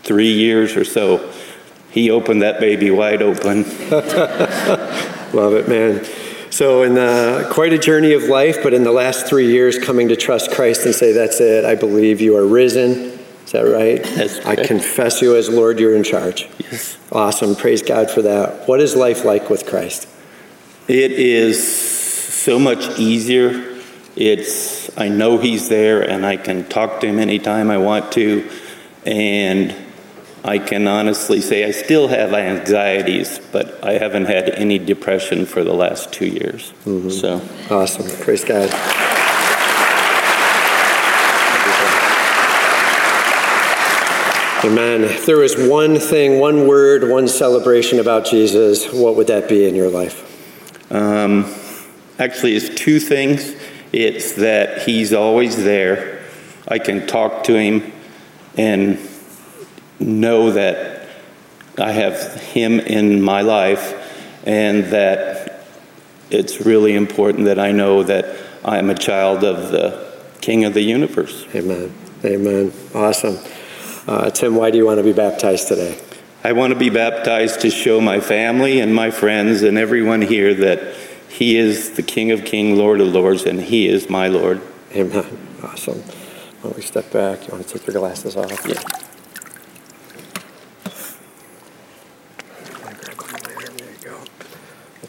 three 0.04 0.32
years 0.32 0.76
or 0.76 0.86
so, 0.86 1.32
he 1.90 2.12
opened 2.12 2.44
that 2.44 2.60
baby 2.60 2.92
wide 2.92 3.24
open. 3.24 3.64
Love 5.34 5.54
it, 5.54 5.68
man. 5.68 6.06
So, 6.52 6.84
in 6.84 6.94
the, 6.94 7.50
quite 7.52 7.74
a 7.74 7.80
journey 7.80 8.14
of 8.14 8.24
life, 8.26 8.60
but 8.62 8.74
in 8.74 8.84
the 8.84 8.92
last 8.92 9.26
three 9.26 9.52
years, 9.52 9.80
coming 9.80 10.10
to 10.10 10.16
trust 10.16 10.52
Christ 10.52 10.86
and 10.86 10.94
say, 10.94 11.14
That's 11.14 11.42
it, 11.42 11.66
I 11.66 11.74
believe 11.74 12.22
you 12.22 12.38
are 12.38 12.46
risen. 12.46 13.20
Is 13.46 13.52
that 13.54 13.62
right? 13.62 14.00
Yes. 14.00 14.46
I 14.46 14.56
confess 14.56 15.22
you 15.22 15.36
as 15.36 15.50
Lord, 15.50 15.80
you're 15.80 15.96
in 15.96 16.04
charge. 16.04 16.48
Yes. 16.60 16.98
Awesome. 17.12 17.56
Praise 17.56 17.82
God 17.82 18.12
for 18.12 18.22
that. 18.22 18.68
What 18.68 18.82
is 18.82 18.96
life 18.96 19.26
like 19.26 19.50
with 19.50 19.66
Christ? 19.66 20.08
It 20.88 21.12
is 21.12 21.95
so 22.46 22.60
much 22.60 23.00
easier. 23.00 23.76
It's 24.16 24.96
I 24.96 25.08
know 25.08 25.40
he's 25.40 25.68
there 25.68 26.08
and 26.08 26.24
I 26.24 26.38
can 26.38 26.64
talk 26.70 27.02
to 27.02 27.08
him 27.08 27.18
anytime 27.18 27.72
I 27.72 27.80
want 27.80 28.12
to 28.12 28.48
and 29.04 29.76
I 30.44 30.60
can 30.60 30.88
honestly 30.88 31.42
say 31.42 31.66
I 31.66 31.72
still 31.72 32.08
have 32.08 32.36
anxieties, 32.36 33.40
but 33.52 33.84
I 33.84 33.94
haven't 33.94 34.26
had 34.26 34.52
any 34.52 34.78
depression 34.78 35.48
for 35.48 35.64
the 35.64 35.74
last 35.74 36.14
2 36.14 36.28
years. 36.28 36.72
Mm-hmm. 36.86 37.10
So 37.10 37.42
awesome. 37.76 38.06
Praise 38.24 38.46
God. 38.46 38.70
Amen. 44.64 45.04
If 45.04 45.26
there 45.26 45.38
was 45.38 45.58
one 45.58 45.98
thing, 45.98 46.40
one 46.40 46.68
word, 46.68 47.10
one 47.10 47.28
celebration 47.28 48.00
about 48.00 48.26
Jesus, 48.26 48.94
what 48.94 49.16
would 49.16 49.28
that 49.28 49.50
be 49.50 49.68
in 49.68 49.74
your 49.74 49.90
life? 49.90 50.22
Um, 50.92 51.46
actually, 52.20 52.56
it's 52.56 52.70
two 52.70 53.00
things. 53.00 53.56
It's 53.92 54.34
that 54.34 54.84
He's 54.84 55.14
always 55.14 55.64
there. 55.64 56.24
I 56.68 56.80
can 56.80 57.08
talk 57.08 57.44
to 57.46 57.60
Him 57.60 57.92
and 58.58 59.00
know 60.00 60.52
that 60.52 61.08
I 61.78 61.92
have 61.92 62.42
Him 62.42 62.80
in 62.80 63.22
my 63.22 63.42
life, 63.42 63.94
and 64.46 64.86
that 64.86 65.66
it's 66.30 66.66
really 66.66 66.96
important 66.96 67.46
that 67.46 67.60
I 67.60 67.72
know 67.72 68.04
that 68.04 68.38
I 68.64 68.78
am 68.78 68.90
a 68.90 68.96
child 68.96 69.44
of 69.44 69.72
the 69.72 70.06
King 70.42 70.66
of 70.66 70.74
the 70.74 70.82
universe. 70.82 71.46
Amen. 71.56 71.94
Amen. 72.24 72.74
Awesome. 72.94 73.38
Uh, 74.08 74.30
Tim, 74.30 74.56
why 74.56 74.72
do 74.72 74.78
you 74.78 74.86
want 74.86 75.00
to 75.00 75.04
be 75.04 75.14
baptized 75.14 75.68
today? 75.68 76.00
I 76.44 76.52
want 76.52 76.74
to 76.74 76.80
be 76.80 76.92
baptized 76.92 77.62
to 77.62 77.72
show 77.72 78.00
my 78.00 78.20
family 78.20 78.80
and 78.80 78.94
my 78.94 79.10
friends 79.10 79.64
and 79.64 79.80
everyone 79.80 80.22
here 80.22 80.54
that 80.54 80.96
He 81.36 81.58
is 81.58 81.92
the 81.92 82.02
King 82.02 82.32
of 82.32 82.46
Kings, 82.46 82.80
Lord 82.80 83.02
of 83.02 83.10
Lords, 83.10 83.44
and 83.44 83.60
He 83.60 83.90
is 83.90 84.10
my 84.10 84.30
Lord. 84.30 84.62
Amen. 84.94 85.38
Awesome. 85.62 86.00
Why 86.00 86.62
don't 86.64 86.78
we 86.78 86.82
step 86.82 87.12
back? 87.12 87.46
You 87.46 87.54
want 87.54 87.68
to 87.68 87.78
take 87.78 87.86
your 87.86 88.00
glasses 88.00 88.38
off? 88.38 88.50
Yeah. 88.66 88.82
There 93.76 93.92
you 93.92 93.98
go. 94.02 94.18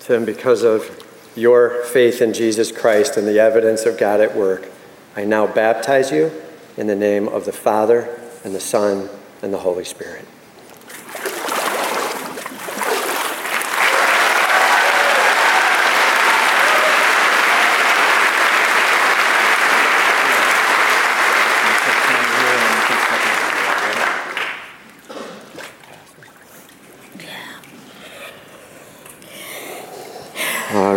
Tim, 0.00 0.24
because 0.24 0.64
of 0.64 1.06
your 1.36 1.84
faith 1.84 2.20
in 2.20 2.32
Jesus 2.32 2.72
Christ 2.72 3.16
and 3.16 3.28
the 3.28 3.38
evidence 3.38 3.86
of 3.86 3.96
God 3.96 4.20
at 4.20 4.34
work, 4.34 4.68
I 5.14 5.24
now 5.24 5.46
baptize 5.46 6.10
you 6.10 6.32
in 6.76 6.88
the 6.88 6.96
name 6.96 7.28
of 7.28 7.44
the 7.44 7.52
Father 7.52 8.18
and 8.42 8.52
the 8.52 8.58
Son, 8.58 9.08
and 9.42 9.54
the 9.54 9.58
Holy 9.58 9.84
Spirit. 9.84 10.24
All 30.76 30.94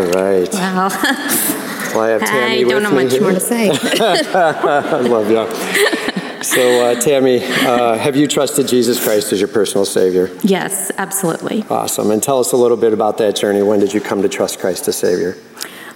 right. 0.87 1.69
Well, 1.93 2.01
I 2.01 2.09
have 2.09 2.21
Tammy 2.21 2.63
I 2.63 2.69
don't 2.69 2.83
know 2.83 2.91
much 2.91 3.11
here. 3.11 3.21
more 3.21 3.31
to 3.31 3.39
say. 3.39 3.69
I 3.73 5.01
love 5.01 5.29
you. 5.29 6.43
So, 6.43 6.61
uh, 6.85 7.01
Tammy, 7.01 7.43
uh, 7.43 7.97
have 7.97 8.15
you 8.15 8.25
trusted 8.27 8.67
Jesus 8.67 9.03
Christ 9.03 9.33
as 9.33 9.39
your 9.41 9.49
personal 9.49 9.85
Savior? 9.85 10.29
yes, 10.41 10.91
absolutely. 10.97 11.65
Awesome. 11.69 12.11
And 12.11 12.23
tell 12.23 12.39
us 12.39 12.53
a 12.53 12.57
little 12.57 12.77
bit 12.77 12.93
about 12.93 13.17
that 13.17 13.35
journey. 13.35 13.61
When 13.61 13.79
did 13.79 13.93
you 13.93 13.99
come 13.99 14.21
to 14.21 14.29
trust 14.29 14.59
Christ 14.59 14.87
as 14.87 14.95
Savior? 14.95 15.35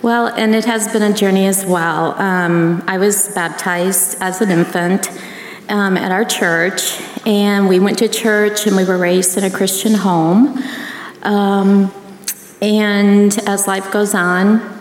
Well, 0.02 0.28
and 0.28 0.54
it 0.54 0.66
has 0.66 0.92
been 0.92 1.02
a 1.02 1.14
journey 1.14 1.46
as 1.46 1.66
well. 1.66 2.20
Um, 2.20 2.84
I 2.88 2.98
was 2.98 3.34
baptized 3.34 4.18
as 4.20 4.42
an 4.42 4.52
infant 4.52 5.10
um, 5.70 5.96
at 5.96 6.12
our 6.12 6.26
church, 6.26 7.00
and 7.26 7.70
we 7.70 7.80
went 7.80 8.00
to 8.00 8.10
church 8.10 8.68
and 8.68 8.76
we 8.76 8.84
were 8.84 8.98
raised 8.98 9.38
in 9.38 9.46
a 9.46 9.50
Christian 9.50 9.94
home. 9.94 10.62
Um, 11.22 11.90
and 12.62 13.38
as 13.48 13.66
life 13.66 13.92
goes 13.92 14.14
on, 14.14 14.73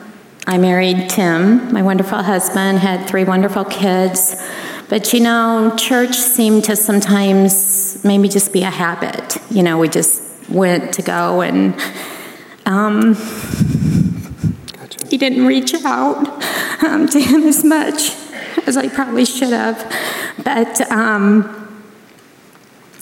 I 0.47 0.59
married 0.59 1.09
Tim, 1.09 1.73
my 1.73 1.83
wonderful 1.83 2.23
husband, 2.23 2.79
had 2.79 3.09
three 3.09 3.23
wonderful 3.23 3.65
kids. 3.65 4.43
But 4.89 5.13
you 5.13 5.21
know, 5.21 5.75
church 5.79 6.17
seemed 6.17 6.65
to 6.65 6.75
sometimes 6.75 8.05
maybe 8.05 8.29
just 8.29 8.53
be 8.53 8.63
a 8.63 8.71
habit. 8.71 9.39
You 9.51 9.63
know, 9.63 9.79
we 9.79 9.89
just 9.89 10.51
went 10.51 10.93
to 10.95 11.03
go 11.03 11.43
and 11.43 11.81
um, 12.67 13.15
he 15.09 15.17
didn't 15.17 15.47
reach 15.47 15.75
out 15.85 16.43
um, 16.83 17.09
to 17.09 17.21
him 17.21 17.45
as 17.45 17.65
much 17.65 18.13
as 18.67 18.77
I 18.77 18.89
probably 18.89 19.25
should 19.25 19.51
have. 19.51 19.79
But 20.43 20.81
um, 20.91 21.81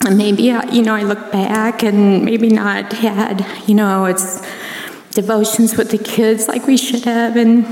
maybe, 0.09 0.43
you 0.43 0.81
know, 0.83 0.93
I 0.93 1.03
look 1.03 1.31
back 1.31 1.83
and 1.83 2.23
maybe 2.23 2.49
not 2.49 2.93
had, 2.93 3.45
you 3.67 3.73
know, 3.73 4.05
it's 4.05 4.41
devotions 5.11 5.77
with 5.77 5.91
the 5.91 5.97
kids 5.97 6.47
like 6.47 6.67
we 6.67 6.77
should 6.77 7.03
have 7.05 7.35
and, 7.35 7.65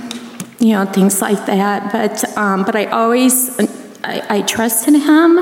you 0.60 0.74
know, 0.74 0.86
things 0.86 1.22
like 1.22 1.46
that. 1.46 1.92
But, 1.92 2.38
um, 2.38 2.64
but 2.64 2.76
I 2.76 2.86
always, 2.86 3.58
I, 4.04 4.24
I 4.30 4.42
trust 4.42 4.88
in 4.88 4.96
Him 4.96 5.40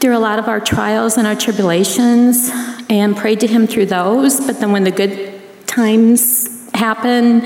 through 0.00 0.16
a 0.16 0.18
lot 0.18 0.38
of 0.38 0.48
our 0.48 0.60
trials 0.60 1.16
and 1.16 1.26
our 1.26 1.34
tribulations 1.34 2.50
and 2.88 3.16
prayed 3.16 3.40
to 3.40 3.46
Him 3.46 3.66
through 3.66 3.86
those. 3.86 4.44
But 4.44 4.60
then 4.60 4.72
when 4.72 4.84
the 4.84 4.90
good 4.90 5.40
times 5.66 6.70
happen, 6.74 7.42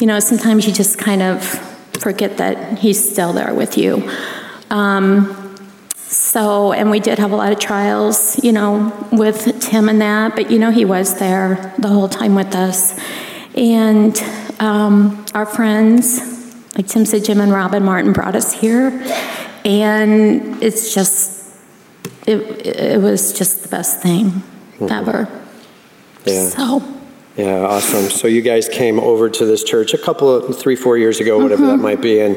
you 0.00 0.06
know, 0.06 0.18
sometimes 0.18 0.66
you 0.66 0.72
just 0.72 0.98
kind 0.98 1.22
of 1.22 1.44
forget 2.00 2.38
that 2.38 2.78
He's 2.78 3.12
still 3.12 3.32
there 3.32 3.54
with 3.54 3.78
you. 3.78 4.10
Um, 4.70 5.41
so, 6.12 6.72
and 6.72 6.90
we 6.90 7.00
did 7.00 7.18
have 7.18 7.32
a 7.32 7.36
lot 7.36 7.52
of 7.52 7.58
trials, 7.58 8.42
you 8.44 8.52
know, 8.52 8.92
with 9.12 9.60
Tim 9.60 9.88
and 9.88 10.00
that, 10.02 10.36
but 10.36 10.50
you 10.50 10.58
know, 10.58 10.70
he 10.70 10.84
was 10.84 11.18
there 11.18 11.74
the 11.78 11.88
whole 11.88 12.08
time 12.08 12.34
with 12.34 12.54
us. 12.54 12.98
And 13.54 14.18
um, 14.60 15.24
our 15.34 15.46
friends, 15.46 16.20
like 16.76 16.86
Tim 16.86 17.06
said, 17.06 17.24
Jim 17.24 17.40
and 17.40 17.50
Robin 17.50 17.82
Martin 17.82 18.12
brought 18.12 18.36
us 18.36 18.52
here. 18.52 18.88
And 19.64 20.62
it's 20.62 20.94
just, 20.94 21.56
it, 22.26 22.66
it 22.66 23.00
was 23.00 23.32
just 23.32 23.62
the 23.62 23.68
best 23.68 24.02
thing 24.02 24.42
ever. 24.90 25.28
Yeah. 26.26 26.48
So, 26.48 26.82
Yeah, 27.36 27.60
awesome. 27.60 28.10
So 28.10 28.28
you 28.28 28.42
guys 28.42 28.68
came 28.68 29.00
over 29.00 29.30
to 29.30 29.46
this 29.46 29.64
church 29.64 29.94
a 29.94 29.98
couple 29.98 30.30
of 30.30 30.58
three, 30.58 30.76
four 30.76 30.98
years 30.98 31.20
ago, 31.20 31.38
whatever 31.38 31.66
that 31.68 31.78
might 31.78 32.02
be, 32.02 32.20
and 32.20 32.36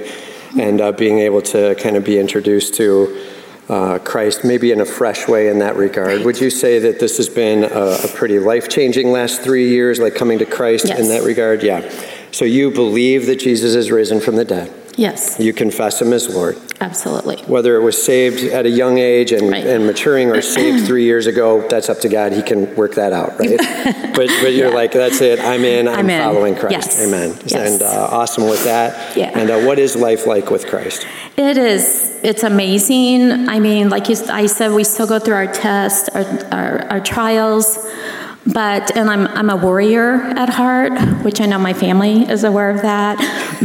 and 0.57 0.80
uh, 0.80 0.93
being 0.93 1.19
able 1.19 1.41
to 1.41 1.76
kind 1.76 1.97
of 1.97 2.05
be 2.05 2.17
introduced 2.17 2.76
to 2.76 3.34
uh, 3.70 3.99
Christ, 3.99 4.43
maybe 4.43 4.72
in 4.72 4.82
a 4.82 4.86
fresh 4.86 5.28
way 5.28 5.47
in 5.47 5.59
that 5.59 5.76
regard. 5.76 6.24
Would 6.24 6.39
you 6.39 6.49
say 6.49 6.80
that 6.80 6.99
this 6.99 7.18
has 7.18 7.30
been 7.30 7.63
a, 7.63 7.97
a 8.03 8.07
pretty 8.13 8.39
life 8.39 8.70
changing 8.70 9.11
last 9.11 9.41
three 9.41 9.70
years, 9.70 9.99
like 9.99 10.16
coming 10.16 10.39
to 10.39 10.45
Christ 10.45 10.86
in 10.86 11.07
that 11.09 11.24
regard? 11.24 11.63
Yeah. 11.63 11.89
So 12.32 12.45
you 12.45 12.70
believe 12.70 13.26
that 13.28 13.39
Jesus 13.39 13.76
is 13.76 13.91
risen 13.91 14.20
from 14.20 14.36
the 14.36 14.45
dead. 14.45 14.84
Yes, 14.97 15.37
You 15.39 15.53
confess 15.53 16.01
him 16.01 16.13
as 16.13 16.33
Lord. 16.33 16.57
absolutely. 16.81 17.37
Whether 17.43 17.75
it 17.75 17.83
was 17.83 18.01
saved 18.01 18.43
at 18.43 18.65
a 18.65 18.69
young 18.69 18.97
age 18.97 19.31
and, 19.31 19.53
and 19.53 19.85
maturing 19.85 20.29
or 20.29 20.41
saved 20.57 20.85
three 20.85 21.03
years 21.03 21.27
ago, 21.27 21.67
that's 21.67 21.89
up 21.89 21.99
to 21.99 22.09
God. 22.09 22.31
He 22.33 22.41
can 22.41 22.75
work 22.75 22.95
that 22.95 23.13
out, 23.13 23.39
right? 23.39 23.57
but 24.15 24.29
but 24.41 24.53
you're 24.53 24.73
like, 24.73 24.91
that's 24.91 25.21
it. 25.21 25.39
I'm 25.39 25.63
in. 25.63 25.87
I'm, 25.87 25.99
I'm 25.99 26.09
in. 26.09 26.21
following 26.21 26.55
Christ. 26.55 26.71
Yes. 26.73 27.07
Amen. 27.07 27.37
Yes. 27.45 27.71
And 27.73 27.81
uh, 27.81 28.07
awesome 28.11 28.45
with 28.45 28.63
that. 28.65 29.15
Yeah. 29.15 29.31
And 29.37 29.49
uh, 29.49 29.61
what 29.61 29.79
is 29.79 29.95
life 29.95 30.25
like 30.27 30.49
with 30.49 30.67
Christ? 30.67 31.05
It 31.37 31.57
is. 31.57 32.19
It's 32.23 32.43
amazing. 32.43 33.49
I 33.49 33.59
mean, 33.59 33.89
like 33.89 34.09
you, 34.09 34.15
I 34.29 34.47
said, 34.47 34.71
we 34.71 34.83
still 34.83 35.07
go 35.07 35.19
through 35.19 35.35
our 35.35 35.51
tests, 35.51 36.09
our, 36.09 36.23
our, 36.51 36.85
our 36.93 36.99
trials, 36.99 37.77
but, 38.45 38.95
and 38.95 39.09
I'm, 39.09 39.27
I'm 39.27 39.49
a 39.49 39.55
warrior 39.55 40.13
at 40.13 40.49
heart, 40.49 40.93
which 41.23 41.41
I 41.41 41.45
know 41.47 41.57
my 41.57 41.73
family 41.73 42.29
is 42.29 42.43
aware 42.43 42.69
of 42.69 42.81
that. 42.83 43.17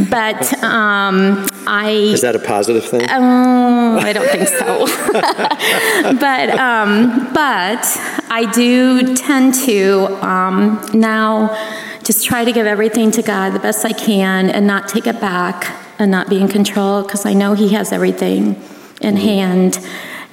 But 0.09 0.51
um, 0.63 1.47
I. 1.67 1.91
Is 1.91 2.21
that 2.21 2.35
a 2.35 2.39
positive 2.39 2.85
thing? 2.85 3.03
Um, 3.03 3.99
I 3.99 4.11
don't 4.13 4.27
think 4.29 4.47
so. 4.47 4.85
but 6.19 6.49
um, 6.57 7.33
but 7.33 7.85
I 8.29 8.49
do 8.53 9.15
tend 9.15 9.53
to 9.65 10.05
um, 10.25 10.83
now 10.93 11.49
just 12.03 12.25
try 12.25 12.43
to 12.43 12.51
give 12.51 12.65
everything 12.65 13.11
to 13.11 13.21
God 13.21 13.51
the 13.51 13.59
best 13.59 13.85
I 13.85 13.93
can 13.93 14.49
and 14.49 14.65
not 14.65 14.87
take 14.87 15.05
it 15.05 15.21
back 15.21 15.75
and 15.99 16.09
not 16.09 16.29
be 16.29 16.39
in 16.41 16.47
control 16.47 17.03
because 17.03 17.25
I 17.25 17.33
know 17.33 17.53
He 17.53 17.69
has 17.69 17.91
everything 17.91 18.61
in 18.99 19.17
hand. 19.17 19.79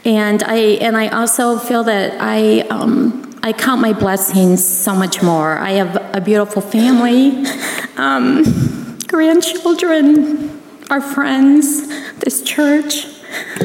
And 0.05 0.43
I 0.43 0.57
and 0.81 0.97
I 0.97 1.09
also 1.09 1.59
feel 1.59 1.85
that 1.85 2.17
I 2.21 2.61
um, 2.69 3.28
I 3.43 3.53
count 3.53 3.81
my 3.81 3.93
blessings 3.93 4.65
so 4.65 4.95
much 4.95 5.23
more. 5.23 5.59
I 5.59 5.73
have 5.73 5.97
a 6.15 6.21
beautiful 6.21 6.61
family, 6.61 7.45
um, 7.97 8.99
grandchildren, 9.07 10.61
our 10.91 11.01
friends, 11.01 11.89
this 12.19 12.43
church, 12.43 13.07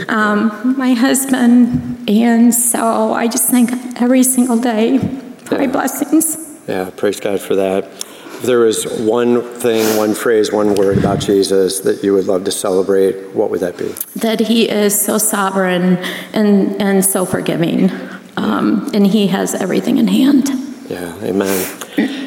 um, 0.08 0.76
my 0.78 0.94
husband, 0.94 2.10
and 2.10 2.54
so 2.54 3.14
I 3.14 3.28
just 3.28 3.50
thank 3.50 3.72
God 3.72 4.02
every 4.02 4.24
single 4.24 4.58
day 4.58 5.00
for 5.46 5.58
my 5.58 5.68
blessings. 5.68 6.38
Yeah, 6.68 6.90
praise 6.96 7.20
God 7.20 7.42
for 7.42 7.56
that. 7.56 7.86
If 7.86 8.44
there 8.44 8.60
was 8.60 8.86
one 9.00 9.42
thing, 9.42 9.98
one 9.98 10.14
phrase, 10.14 10.52
one 10.52 10.76
word 10.76 10.98
about 10.98 11.20
Jesus 11.20 11.80
that 11.82 12.04
you 12.04 12.14
would 12.14 12.26
love 12.26 12.44
to 12.44 12.52
celebrate, 12.52 13.34
what 13.34 13.50
would 13.50 13.62
that 13.62 13.78
be? 13.78 13.94
That 14.20 14.42
He 14.42 14.70
is 14.70 15.00
so 15.00 15.18
sovereign 15.18 15.98
and, 16.34 16.82
and 16.82 17.06
so 17.06 17.26
forgiving, 17.26 17.90
um, 18.38 18.90
and 18.94 19.06
He 19.08 19.28
has 19.28 19.54
everything 19.54 19.98
in 19.98 20.08
hand. 20.08 20.50
Yeah, 20.90 21.16
amen. 21.24 21.82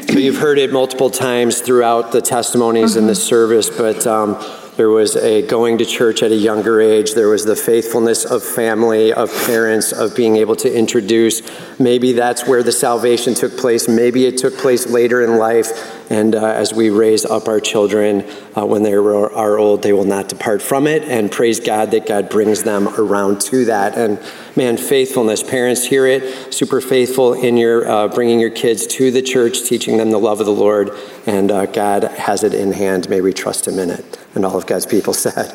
So 0.09 0.18
you've 0.18 0.38
heard 0.38 0.59
it 0.59 0.72
multiple 0.72 1.11
times 1.11 1.61
throughout 1.61 2.12
the 2.12 2.22
testimonies 2.22 2.96
in 2.96 3.07
this 3.07 3.22
service, 3.22 3.68
but 3.68 4.07
um, 4.07 4.40
there 4.76 4.90
was 4.90 5.16
a 5.16 5.46
going 5.46 5.78
to 5.78 5.86
church 5.86 6.22
at 6.22 6.30
a 6.30 6.36
younger 6.36 6.80
age. 6.80 7.14
There 7.14 7.28
was 7.28 7.44
the 7.44 7.57
faithfulness 7.57 8.26
of 8.26 8.42
family, 8.42 9.12
of 9.12 9.30
parents, 9.46 9.90
of 9.92 10.14
being 10.14 10.36
able 10.36 10.54
to 10.57 10.72
introduce. 10.72 11.40
Maybe 11.78 12.12
that's 12.12 12.46
where 12.46 12.62
the 12.62 12.72
salvation 12.72 13.34
took 13.34 13.57
place. 13.57 13.88
Maybe 13.88 14.26
it 14.26 14.36
took 14.36 14.57
place 14.59 14.86
later 14.86 15.22
in 15.22 15.38
life. 15.38 16.11
And 16.11 16.34
uh, 16.34 16.44
as 16.44 16.74
we 16.74 16.90
raise 16.90 17.24
up 17.24 17.48
our 17.48 17.59
children, 17.59 18.30
uh, 18.54 18.66
when 18.66 18.82
they 18.82 18.92
are 18.92 19.59
old, 19.59 19.82
they 19.82 19.94
will 19.94 20.04
not 20.04 20.28
depart 20.28 20.61
from 20.61 20.86
it. 20.86 21.02
And 21.04 21.32
praise 21.32 21.59
God 21.59 21.90
that 21.92 22.07
God 22.07 22.28
brings 22.28 22.62
them 22.62 22.88
around 22.98 23.40
to 23.42 23.64
that. 23.64 23.96
And 23.96 24.18
man, 24.57 24.76
faithfulness. 24.76 25.42
Parents 25.42 25.84
hear 25.84 26.07
it. 26.07 26.52
Super 26.52 26.80
faithful 26.80 27.34
in 27.34 27.57
your 27.57 27.88
uh, 27.88 28.09
bringing 28.09 28.40
your 28.40 28.50
kids 28.50 28.86
to 28.86 29.11
the 29.11 29.22
church, 29.22 29.62
teaching 29.62 29.98
them 29.98 30.11
the 30.11 30.18
love 30.18 30.40
of 30.40 30.46
the 30.46 30.52
Lord. 30.52 30.90
And 31.26 31.50
uh, 31.50 31.66
God 31.66 32.04
has 32.04 32.42
it 32.42 32.54
in 32.54 32.72
hand. 32.72 33.09
May 33.09 33.20
we 33.20 33.32
trust 33.32 33.68
Him 33.68 33.78
in 33.78 33.90
it. 33.90 34.18
And 34.34 34.44
all 34.44 34.57
of 34.57 34.66
God's 34.66 34.86
people 34.86 35.12
said, 35.14 35.54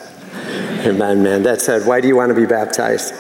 Amen, 0.86 1.22
man. 1.22 1.44
That 1.44 1.62
said, 1.62 1.86
why 1.86 2.02
do 2.02 2.08
you 2.08 2.16
want 2.16 2.30
to 2.30 2.36
be 2.36 2.48
baptized? 2.48 3.14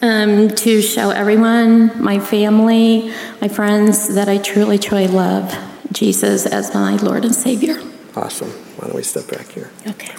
Um, 0.00 0.50
to 0.50 0.80
show 0.80 1.10
everyone, 1.10 2.00
my 2.00 2.20
family, 2.20 3.12
my 3.40 3.48
friends, 3.48 4.14
that 4.14 4.28
I 4.28 4.38
truly, 4.38 4.78
truly 4.78 5.08
love 5.08 5.52
Jesus 5.90 6.46
as 6.46 6.72
my 6.72 6.94
Lord 6.96 7.24
and 7.24 7.34
Savior. 7.34 7.76
Awesome. 8.14 8.50
Why 8.50 8.86
don't 8.86 8.94
we 8.94 9.02
step 9.02 9.26
back 9.26 9.48
here? 9.48 9.70
Okay. 9.84 10.14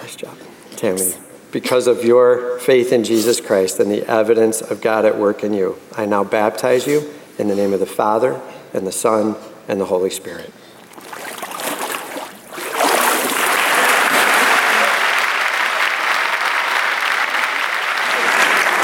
Nice 0.00 0.14
job. 0.14 0.38
Tammy, 0.76 1.12
because 1.54 1.86
of 1.86 2.04
your 2.04 2.58
faith 2.58 2.92
in 2.92 3.04
Jesus 3.04 3.40
Christ 3.40 3.78
and 3.78 3.88
the 3.88 4.04
evidence 4.10 4.60
of 4.60 4.80
God 4.80 5.04
at 5.04 5.16
work 5.16 5.44
in 5.44 5.54
you, 5.54 5.78
I 5.96 6.04
now 6.04 6.24
baptize 6.24 6.84
you 6.84 7.14
in 7.38 7.46
the 7.46 7.54
name 7.54 7.72
of 7.72 7.78
the 7.78 7.86
Father 7.86 8.42
and 8.74 8.84
the 8.84 8.90
Son 8.90 9.36
and 9.68 9.80
the 9.80 9.84
Holy 9.84 10.10
Spirit. 10.10 10.52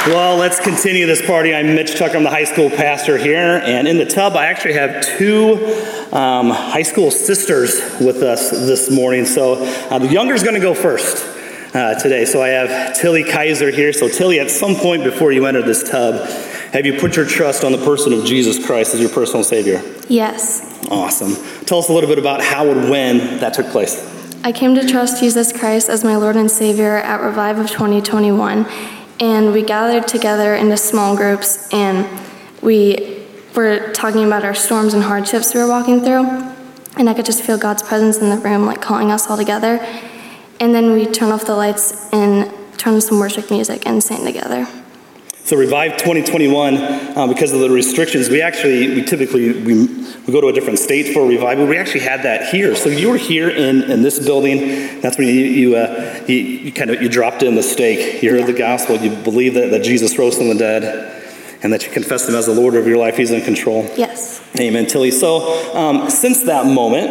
Well, 0.06 0.36
let's 0.36 0.60
continue 0.60 1.06
this 1.06 1.26
party. 1.26 1.52
I'm 1.52 1.74
Mitch 1.74 1.98
Tucker. 1.98 2.16
I'm 2.16 2.22
the 2.22 2.30
high 2.30 2.44
school 2.44 2.70
pastor 2.70 3.18
here. 3.18 3.60
And 3.64 3.88
in 3.88 3.98
the 3.98 4.06
tub, 4.06 4.34
I 4.34 4.46
actually 4.46 4.74
have 4.74 5.04
two 5.18 5.54
um, 6.12 6.50
high 6.50 6.82
school 6.82 7.10
sisters 7.10 7.80
with 8.00 8.22
us 8.22 8.50
this 8.50 8.92
morning. 8.92 9.24
So 9.24 9.56
uh, 9.90 9.98
the 9.98 10.06
younger 10.06 10.34
is 10.34 10.44
going 10.44 10.54
to 10.54 10.60
go 10.60 10.72
first 10.72 11.38
uh, 11.74 11.94
today. 11.94 12.24
So 12.24 12.42
I 12.42 12.48
have 12.48 12.96
Tilly 12.96 13.24
Kaiser 13.24 13.70
here. 13.70 13.92
So, 13.92 14.08
Tilly, 14.08 14.40
at 14.40 14.50
some 14.50 14.74
point 14.76 15.04
before 15.04 15.32
you 15.32 15.46
entered 15.46 15.66
this 15.66 15.88
tub, 15.88 16.28
have 16.72 16.86
you 16.86 16.98
put 16.98 17.16
your 17.16 17.26
trust 17.26 17.64
on 17.64 17.72
the 17.72 17.78
person 17.78 18.12
of 18.12 18.24
Jesus 18.24 18.64
Christ 18.64 18.94
as 18.94 19.00
your 19.00 19.10
personal 19.10 19.44
Savior? 19.44 19.82
Yes. 20.08 20.66
Awesome. 20.90 21.34
Tell 21.66 21.78
us 21.78 21.88
a 21.88 21.92
little 21.92 22.08
bit 22.08 22.18
about 22.18 22.40
how 22.40 22.68
and 22.70 22.90
when 22.90 23.38
that 23.40 23.54
took 23.54 23.66
place. 23.68 24.06
I 24.42 24.52
came 24.52 24.74
to 24.74 24.86
trust 24.86 25.20
Jesus 25.20 25.52
Christ 25.52 25.88
as 25.88 26.02
my 26.02 26.16
Lord 26.16 26.36
and 26.36 26.50
Savior 26.50 26.96
at 26.96 27.20
Revive 27.20 27.58
of 27.58 27.70
2021, 27.70 28.66
and 29.20 29.52
we 29.52 29.62
gathered 29.62 30.08
together 30.08 30.54
into 30.54 30.76
small 30.76 31.14
groups 31.14 31.72
and 31.74 32.08
we 32.62 33.26
were 33.54 33.92
talking 33.92 34.24
about 34.24 34.44
our 34.44 34.54
storms 34.54 34.94
and 34.94 35.02
hardships 35.02 35.54
we 35.54 35.60
were 35.60 35.68
walking 35.68 36.00
through. 36.00 36.24
And 36.96 37.08
I 37.08 37.14
could 37.14 37.24
just 37.24 37.42
feel 37.42 37.58
God's 37.58 37.82
presence 37.82 38.18
in 38.18 38.30
the 38.30 38.36
room, 38.36 38.64
like 38.64 38.80
calling 38.80 39.10
us 39.10 39.28
all 39.28 39.36
together. 39.36 39.78
And 40.60 40.74
then 40.74 40.92
we 40.92 41.06
turn 41.06 41.32
off 41.32 41.46
the 41.46 41.56
lights 41.56 42.12
and 42.12 42.52
turn 42.78 42.94
on 42.94 43.00
some 43.00 43.18
worship 43.18 43.50
music 43.50 43.86
and 43.86 44.04
sing 44.04 44.24
together. 44.24 44.68
So 45.50 45.56
Revive 45.56 45.96
2021, 45.96 46.76
uh, 46.76 47.26
because 47.26 47.52
of 47.52 47.60
the 47.60 47.70
restrictions, 47.70 48.28
we 48.28 48.42
actually, 48.42 48.94
we 48.94 49.02
typically, 49.02 49.52
we, 49.62 49.86
we 49.86 50.32
go 50.32 50.40
to 50.42 50.48
a 50.48 50.52
different 50.52 50.78
state 50.78 51.12
for 51.14 51.26
revival. 51.26 51.66
We 51.66 51.78
actually 51.78 52.00
had 52.00 52.22
that 52.22 52.50
here. 52.50 52.76
So 52.76 52.88
you 52.90 53.08
were 53.08 53.16
here 53.16 53.48
in, 53.48 53.82
in 53.90 54.02
this 54.02 54.24
building. 54.24 55.00
That's 55.00 55.18
when 55.18 55.28
you, 55.28 55.34
you, 55.34 55.76
uh, 55.76 56.24
you, 56.28 56.36
you 56.36 56.72
kind 56.72 56.90
of, 56.90 57.02
you 57.02 57.08
dropped 57.08 57.42
in 57.42 57.54
the 57.54 57.62
stake. 57.62 58.22
You 58.22 58.30
heard 58.30 58.46
the 58.46 58.52
gospel. 58.52 58.96
You 58.96 59.16
believe 59.24 59.54
that, 59.54 59.70
that 59.70 59.82
Jesus 59.82 60.16
rose 60.18 60.36
from 60.36 60.50
the 60.50 60.54
dead 60.54 61.16
and 61.62 61.72
that 61.72 61.86
you 61.86 61.90
confess 61.90 62.28
him 62.28 62.34
as 62.34 62.46
the 62.46 62.54
Lord 62.54 62.74
of 62.74 62.86
your 62.86 62.98
life. 62.98 63.16
He's 63.16 63.32
in 63.32 63.42
control. 63.42 63.90
Yes. 63.96 64.40
Amen, 64.60 64.86
Tilly. 64.86 65.10
So 65.10 65.74
um, 65.74 66.10
since 66.10 66.44
that 66.44 66.66
moment, 66.66 67.10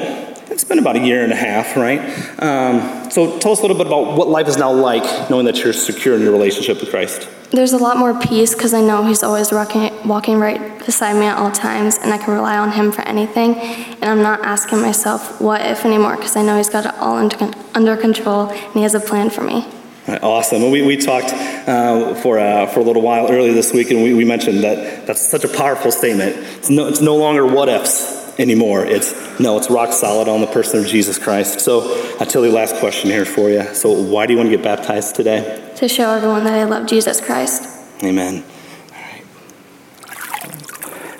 it's 0.49 0.63
been 0.63 0.79
about 0.79 0.95
a 0.95 0.99
year 0.99 1.23
and 1.23 1.33
a 1.33 1.35
half, 1.35 1.75
right? 1.75 1.99
Um, 2.41 2.98
so 3.09 3.39
tell 3.39 3.51
us 3.51 3.59
a 3.59 3.61
little 3.61 3.77
bit 3.77 3.87
about 3.87 4.17
what 4.17 4.27
life 4.27 4.47
is 4.47 4.57
now 4.57 4.71
like, 4.71 5.29
knowing 5.29 5.45
that 5.45 5.57
you're 5.57 5.73
secure 5.73 6.15
in 6.15 6.21
your 6.21 6.31
relationship 6.31 6.79
with 6.79 6.89
Christ. 6.89 7.27
There's 7.51 7.73
a 7.73 7.77
lot 7.77 7.97
more 7.97 8.17
peace 8.19 8.53
because 8.53 8.73
I 8.73 8.81
know 8.81 9.05
He's 9.05 9.23
always 9.23 9.51
walking, 9.51 9.91
walking 10.07 10.39
right 10.39 10.77
beside 10.85 11.13
me 11.13 11.25
at 11.25 11.37
all 11.37 11.51
times, 11.51 11.97
and 11.97 12.13
I 12.13 12.17
can 12.17 12.33
rely 12.33 12.57
on 12.57 12.71
Him 12.71 12.91
for 12.91 13.01
anything. 13.01 13.55
And 13.55 14.05
I'm 14.05 14.21
not 14.21 14.41
asking 14.41 14.81
myself 14.81 15.41
what 15.41 15.61
if 15.61 15.85
anymore 15.85 16.15
because 16.15 16.35
I 16.35 16.43
know 16.43 16.57
He's 16.57 16.69
got 16.69 16.85
it 16.85 16.93
all 16.95 17.17
under, 17.17 17.51
under 17.73 17.97
control 17.97 18.49
and 18.49 18.73
He 18.73 18.83
has 18.83 18.93
a 18.93 18.99
plan 18.99 19.29
for 19.29 19.41
me. 19.41 19.65
Awesome. 20.07 20.63
And 20.63 20.71
we, 20.71 20.81
we 20.81 20.97
talked 20.97 21.31
uh, 21.33 22.15
for, 22.15 22.39
uh, 22.39 22.65
for 22.67 22.79
a 22.79 22.83
little 22.83 23.01
while 23.01 23.31
earlier 23.31 23.53
this 23.53 23.73
week, 23.73 23.91
and 23.91 24.01
we, 24.01 24.13
we 24.13 24.25
mentioned 24.25 24.63
that 24.63 25.05
that's 25.05 25.21
such 25.21 25.43
a 25.43 25.49
powerful 25.49 25.91
statement. 25.91 26.35
It's 26.57 26.69
no, 26.69 26.87
it's 26.87 27.01
no 27.01 27.15
longer 27.15 27.45
what 27.45 27.69
ifs 27.69 28.19
anymore. 28.39 28.85
It's 28.85 29.39
no, 29.39 29.57
it's 29.57 29.69
rock 29.69 29.93
solid 29.93 30.27
on 30.27 30.41
the 30.41 30.47
person 30.47 30.79
of 30.79 30.87
Jesus 30.87 31.19
Christ. 31.19 31.59
So 31.59 31.93
you 32.19 32.51
last 32.51 32.77
question 32.77 33.11
here 33.11 33.25
for 33.25 33.49
you. 33.49 33.63
So 33.75 33.91
why 33.91 34.25
do 34.25 34.33
you 34.33 34.37
want 34.37 34.49
to 34.49 34.55
get 34.55 34.63
baptized 34.63 35.15
today? 35.15 35.73
To 35.75 35.87
show 35.87 36.09
everyone 36.11 36.45
that 36.45 36.53
I 36.53 36.63
love 36.63 36.87
Jesus 36.87 37.21
Christ. 37.21 37.63
Amen. 38.03 38.43
All 38.91 39.01
right. 39.01 39.23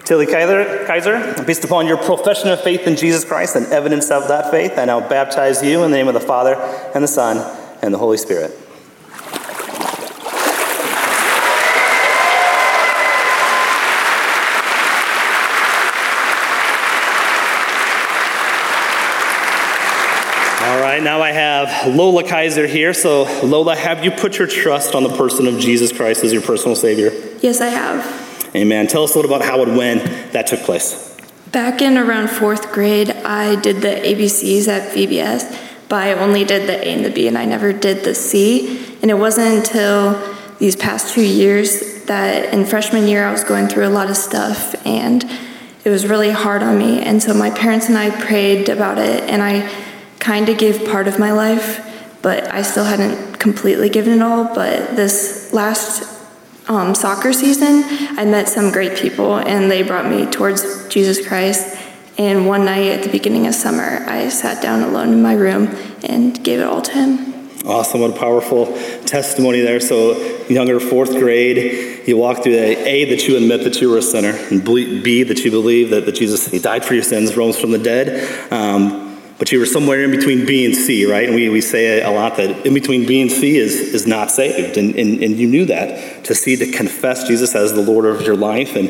Tilly 0.06 0.26
Kaiser, 0.26 0.86
Kaiser, 0.86 1.44
based 1.44 1.66
upon 1.66 1.86
your 1.88 1.98
profession 1.98 2.50
of 2.50 2.62
faith 2.62 2.88
in 2.88 2.96
Jesus 2.96 3.26
Christ 3.26 3.56
and 3.56 3.66
evidence 3.68 4.10
of 4.10 4.28
that 4.30 4.50
faith, 4.50 4.78
I 4.78 4.86
now 4.86 5.08
baptize 5.08 5.62
you 5.62 5.84
in 5.84 5.92
the 5.92 5.98
name 5.98 6.08
of 6.08 6.14
the 6.14 6.20
Father 6.20 6.56
and 6.96 7.04
the 7.04 7.08
Son 7.08 7.38
and 7.82 7.94
the 7.94 7.98
Holy 7.98 8.18
Spirit. 8.18 8.58
All 20.62 20.80
right, 21.00 21.06
now 21.06 21.22
I 21.22 21.32
have 21.32 21.96
Lola 21.96 22.28
Kaiser 22.28 22.68
here. 22.68 22.94
So, 22.94 23.24
Lola, 23.44 23.76
have 23.76 24.04
you 24.04 24.12
put 24.12 24.38
your 24.38 24.48
trust 24.48 24.96
on 24.96 25.04
the 25.04 25.16
person 25.16 25.48
of 25.48 25.58
Jesus 25.60 25.94
Christ 25.94 26.24
as 26.24 26.34
your 26.34 26.42
personal 26.42 26.76
Savior? 26.76 27.12
Yes, 27.42 27.62
I 27.62 27.68
have. 27.68 28.50
Amen. 28.56 28.88
Tell 28.88 29.04
us 29.04 29.14
a 29.14 29.18
little 29.18 29.34
about 29.34 29.46
how 29.48 29.64
and 29.64 29.78
when 29.78 30.00
that 30.32 30.48
took 30.48 30.60
place. 30.62 31.18
Back 31.52 31.82
in 31.82 31.98
around 31.98 32.30
fourth 32.30 32.72
grade, 32.72 33.12
I 33.12 33.60
did 33.62 33.78
the 33.78 33.88
ABCs 33.88 34.68
at 34.68 34.94
VBS, 34.94 35.88
but 35.88 36.04
I 36.04 36.14
only 36.14 36.44
did 36.44 36.68
the 36.68 36.86
A 36.86 36.94
and 36.94 37.06
the 37.06 37.10
B, 37.10 37.28
and 37.28 37.38
I 37.38 37.46
never 37.46 37.72
did 37.72 38.04
the 38.04 38.14
C. 38.14 38.98
And 39.02 39.10
it 39.10 39.16
wasn't 39.16 39.60
until 39.60 40.36
these 40.60 40.76
past 40.76 41.14
two 41.14 41.24
years 41.24 42.04
that 42.06 42.54
in 42.54 42.66
freshman 42.66 43.08
year 43.08 43.26
I 43.26 43.32
was 43.32 43.46
going 43.46 43.68
through 43.68 43.88
a 43.88 43.90
lot 43.90 44.10
of 44.10 44.18
stuff, 44.18 44.76
and 44.86 45.24
it 45.86 45.90
was 45.90 46.06
really 46.08 46.32
hard 46.32 46.62
on 46.62 46.78
me. 46.78 47.02
And 47.02 47.24
so 47.24 47.34
my 47.34 47.52
parents 47.52 47.88
and 47.88 47.98
I 47.98 48.10
prayed 48.10 48.68
about 48.68 48.98
it, 48.98 49.24
and 49.30 49.42
I 49.42 49.70
kind 50.20 50.50
of 50.50 50.58
gave 50.58 50.86
part 50.90 51.08
of 51.08 51.20
my 51.20 51.32
life, 51.32 51.86
but 52.22 52.54
I 52.54 52.62
still 52.62 52.84
hadn't 52.84 53.40
completely 53.40 53.90
given 53.90 54.14
it 54.14 54.22
all. 54.22 54.54
But 54.54 54.96
this 54.96 55.52
last 55.54 56.20
um, 56.68 56.94
soccer 56.94 57.34
season, 57.34 57.84
I 58.18 58.26
met 58.26 58.48
some 58.48 58.72
great 58.72 58.98
people, 58.98 59.38
and 59.38 59.72
they 59.72 59.82
brought 59.82 60.10
me 60.10 60.30
towards 60.30 60.88
Jesus 60.90 61.26
Christ. 61.26 61.78
And 62.18 62.48
one 62.48 62.66
night 62.66 62.92
at 62.92 63.04
the 63.04 63.10
beginning 63.10 63.48
of 63.48 63.56
summer, 63.56 64.04
I 64.06 64.30
sat 64.30 64.62
down 64.62 64.84
alone 64.84 65.14
in 65.14 65.22
my 65.22 65.34
room 65.34 65.68
and 66.04 66.42
gave 66.44 66.60
it 66.60 66.64
all 66.66 66.82
to 66.82 66.92
Him. 66.92 67.30
Awesome. 67.66 68.02
What 68.02 68.12
a 68.12 68.20
powerful 68.20 68.68
testimony 69.06 69.62
there. 69.62 69.80
So, 69.80 70.18
younger, 70.48 70.80
fourth 70.80 71.12
grade, 71.12 72.08
you 72.08 72.18
walk 72.18 72.44
through 72.44 72.54
that 72.54 72.78
A, 72.88 73.06
that 73.06 73.28
you 73.28 73.38
admit 73.38 73.64
that 73.64 73.82
you 73.82 73.90
were 73.90 73.98
a 73.98 74.02
sinner, 74.02 74.32
and 74.50 74.64
B, 74.64 75.24
that 75.24 75.40
you 75.40 75.52
believe 75.52 75.90
that, 75.90 76.06
that 76.06 76.16
Jesus 76.16 76.48
he 76.48 76.60
died 76.60 76.86
for 76.86 76.94
your 76.94 77.04
sins, 77.04 77.36
rose 77.36 77.60
from 77.60 77.72
the 77.72 77.78
dead. 77.78 78.52
Um, 78.52 79.09
but 79.40 79.54
you 79.54 79.60
were 79.60 79.66
somewhere 79.66 80.04
in 80.04 80.12
between 80.12 80.46
B 80.46 80.66
and 80.66 80.76
C, 80.76 81.10
right? 81.10 81.26
And 81.26 81.34
we, 81.34 81.48
we 81.48 81.62
say 81.62 82.02
a 82.02 82.12
lot 82.12 82.36
that 82.36 82.66
in 82.66 82.74
between 82.74 83.08
B 83.08 83.22
and 83.22 83.32
C 83.32 83.58
is, 83.58 83.74
is 83.74 84.06
not 84.06 84.30
saved. 84.30 84.78
And, 84.78 84.94
and, 84.96 85.24
and 85.24 85.38
you 85.38 85.48
knew 85.48 85.66
that. 85.66 86.26
To 86.26 86.36
see, 86.36 86.58
to 86.58 86.70
confess 86.72 87.26
Jesus 87.26 87.56
as 87.56 87.74
the 87.74 87.82
Lord 87.82 88.06
of 88.06 88.22
your 88.24 88.36
life. 88.36 88.76
And 88.76 88.90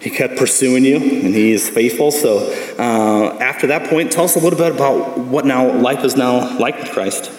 he 0.00 0.08
kept 0.08 0.38
pursuing 0.38 0.86
you, 0.86 0.96
and 0.96 1.34
he 1.34 1.52
is 1.52 1.68
faithful. 1.68 2.10
So 2.10 2.38
uh, 2.78 3.36
after 3.38 3.66
that 3.66 3.90
point, 3.90 4.10
tell 4.10 4.24
us 4.24 4.34
a 4.34 4.38
little 4.38 4.58
bit 4.58 4.74
about 4.74 5.18
what 5.18 5.44
now 5.44 5.70
life 5.70 6.02
is 6.02 6.16
now 6.16 6.58
like 6.58 6.78
with 6.78 6.90
Christ. 6.90 7.30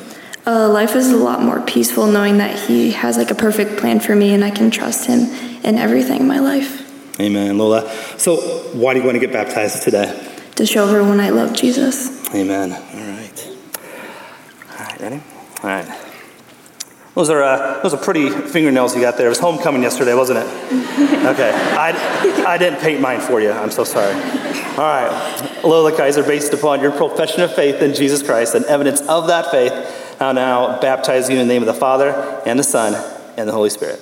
Uh, 0.46 0.70
life 0.70 0.96
is 0.96 1.12
a 1.12 1.18
lot 1.18 1.42
more 1.42 1.62
peaceful 1.62 2.06
knowing 2.08 2.38
that 2.38 2.58
He 2.68 2.92
has 2.92 3.18
like 3.18 3.32
a 3.32 3.36
perfect 3.36 3.80
plan 3.80 4.00
for 4.00 4.16
me, 4.16 4.34
and 4.34 4.44
I 4.44 4.52
can 4.52 4.70
trust 4.70 5.08
Him 5.08 5.22
in 5.64 5.78
everything 5.78 6.22
in 6.22 6.28
my 6.28 6.40
life. 6.40 7.20
Amen, 7.20 7.58
Lola. 7.58 7.92
So, 8.18 8.38
why 8.74 8.94
do 8.94 9.00
you 9.00 9.06
want 9.06 9.16
to 9.16 9.20
get 9.20 9.32
baptized 9.32 9.84
today? 9.84 10.41
To 10.62 10.68
show 10.68 10.88
everyone 10.88 11.20
I 11.20 11.32
love 11.32 11.54
Jesus. 11.54 12.32
Amen. 12.36 12.72
All 12.72 12.78
right. 12.78 13.50
All 14.70 14.78
right, 14.78 15.02
ready? 15.02 15.16
All 15.64 15.70
right. 15.72 16.02
Those 17.16 17.32
are 17.32 17.42
uh, 17.42 17.82
those 17.82 17.96
are 17.96 17.98
pretty 17.98 18.30
fingernails 18.30 18.94
you 18.94 19.02
got 19.02 19.18
there. 19.18 19.26
It 19.26 19.30
was 19.30 19.40
homecoming 19.40 19.82
yesterday, 19.82 20.14
wasn't 20.14 20.38
it? 20.38 20.46
Okay. 21.26 21.52
I, 21.52 22.46
I 22.46 22.60
didn't 22.60 22.80
paint 22.80 23.02
mine 23.02 23.22
for 23.22 23.42
you. 23.42 23.50
I'm 23.50 23.72
so 23.72 23.84
sorry. 23.84 24.14
All 24.14 24.86
right. 24.86 25.62
Lola 25.64 25.98
Kaiser, 25.98 26.22
based 26.22 26.54
upon 26.54 26.80
your 26.80 26.92
profession 26.92 27.42
of 27.42 27.56
faith 27.56 27.82
in 27.82 27.96
Jesus 27.96 28.22
Christ 28.22 28.54
and 28.54 28.64
evidence 28.66 29.02
of 29.02 29.26
that 29.30 29.50
faith, 29.50 29.74
I'll 30.22 30.36
now 30.36 30.80
baptize 30.80 31.28
you 31.28 31.40
in 31.40 31.48
the 31.48 31.52
name 31.52 31.64
of 31.64 31.68
the 31.74 31.74
Father 31.74 32.12
and 32.46 32.60
the 32.60 32.64
Son 32.64 32.94
and 33.36 33.50
the 33.50 33.54
Holy 33.54 33.72
Spirit. 33.72 34.00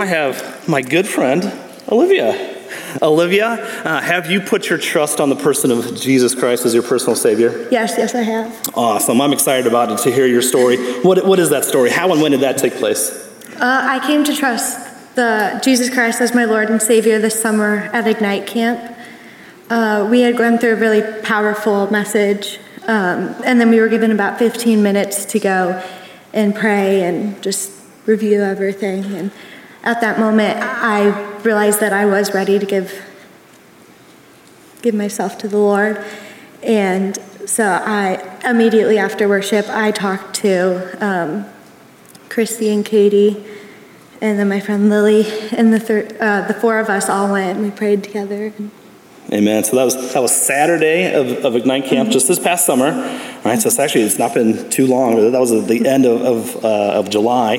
I 0.00 0.06
have 0.06 0.66
my 0.66 0.80
good 0.80 1.06
friend, 1.06 1.52
Olivia. 1.92 2.56
Olivia, 3.02 3.48
uh, 3.84 4.00
have 4.00 4.30
you 4.30 4.40
put 4.40 4.70
your 4.70 4.78
trust 4.78 5.20
on 5.20 5.28
the 5.28 5.36
person 5.36 5.70
of 5.70 5.94
Jesus 5.94 6.34
Christ 6.34 6.64
as 6.64 6.72
your 6.72 6.82
personal 6.82 7.14
Savior? 7.14 7.68
Yes, 7.70 7.96
yes, 7.98 8.14
I 8.14 8.22
have. 8.22 8.70
Awesome. 8.74 9.20
I'm 9.20 9.34
excited 9.34 9.66
about 9.66 9.92
it 9.92 9.98
to 10.04 10.10
hear 10.10 10.26
your 10.26 10.40
story. 10.40 10.78
What, 11.02 11.26
what 11.26 11.38
is 11.38 11.50
that 11.50 11.66
story? 11.66 11.90
How 11.90 12.10
and 12.12 12.22
when 12.22 12.30
did 12.30 12.40
that 12.40 12.56
take 12.56 12.76
place? 12.76 13.10
Uh, 13.56 13.58
I 13.60 13.98
came 14.06 14.24
to 14.24 14.34
trust 14.34 15.14
the 15.16 15.60
Jesus 15.62 15.90
Christ 15.90 16.22
as 16.22 16.34
my 16.34 16.46
Lord 16.46 16.70
and 16.70 16.80
Savior 16.80 17.18
this 17.18 17.38
summer 17.38 17.90
at 17.92 18.06
Ignite 18.08 18.46
Camp. 18.46 18.96
Uh, 19.68 20.08
we 20.10 20.22
had 20.22 20.34
gone 20.38 20.56
through 20.56 20.72
a 20.72 20.76
really 20.76 21.02
powerful 21.20 21.90
message, 21.90 22.58
um, 22.86 23.34
and 23.44 23.60
then 23.60 23.68
we 23.68 23.78
were 23.78 23.88
given 23.88 24.12
about 24.12 24.38
15 24.38 24.82
minutes 24.82 25.26
to 25.26 25.38
go 25.38 25.86
and 26.32 26.54
pray 26.54 27.02
and 27.02 27.42
just 27.42 27.70
review 28.06 28.40
everything. 28.40 29.04
And 29.04 29.30
at 29.82 30.00
that 30.00 30.18
moment, 30.18 30.58
I 30.60 31.08
realized 31.38 31.80
that 31.80 31.92
I 31.92 32.04
was 32.06 32.34
ready 32.34 32.58
to 32.58 32.66
give 32.66 33.06
give 34.82 34.94
myself 34.94 35.36
to 35.38 35.48
the 35.48 35.58
Lord, 35.58 36.02
and 36.62 37.18
so 37.46 37.64
I 37.64 38.38
immediately 38.44 38.98
after 38.98 39.28
worship 39.28 39.68
I 39.68 39.90
talked 39.90 40.34
to 40.36 41.04
um, 41.04 41.46
Christy 42.28 42.70
and 42.70 42.84
Katie, 42.84 43.44
and 44.20 44.38
then 44.38 44.48
my 44.48 44.60
friend 44.60 44.88
Lily, 44.88 45.26
and 45.52 45.72
the 45.72 45.80
thir- 45.80 46.16
uh, 46.20 46.46
the 46.46 46.54
four 46.54 46.78
of 46.78 46.88
us 46.88 47.08
all 47.08 47.32
went 47.32 47.58
and 47.58 47.66
we 47.66 47.70
prayed 47.70 48.04
together. 48.04 48.52
Amen. 49.32 49.62
So 49.62 49.76
that 49.76 49.84
was 49.84 50.12
that 50.12 50.20
was 50.20 50.34
Saturday 50.34 51.12
of, 51.12 51.44
of 51.44 51.54
Ignite 51.54 51.84
Camp 51.84 52.10
just 52.10 52.26
this 52.26 52.40
past 52.40 52.66
summer. 52.66 52.90
Right. 53.44 53.60
So 53.60 53.68
it's 53.68 53.78
actually 53.78 54.02
it's 54.02 54.18
not 54.18 54.34
been 54.34 54.68
too 54.70 54.88
long. 54.88 55.30
That 55.30 55.40
was 55.40 55.52
at 55.52 55.68
the 55.68 55.86
end 55.86 56.04
of 56.04 56.22
of, 56.22 56.64
uh, 56.64 56.98
of 56.98 57.10
July, 57.10 57.56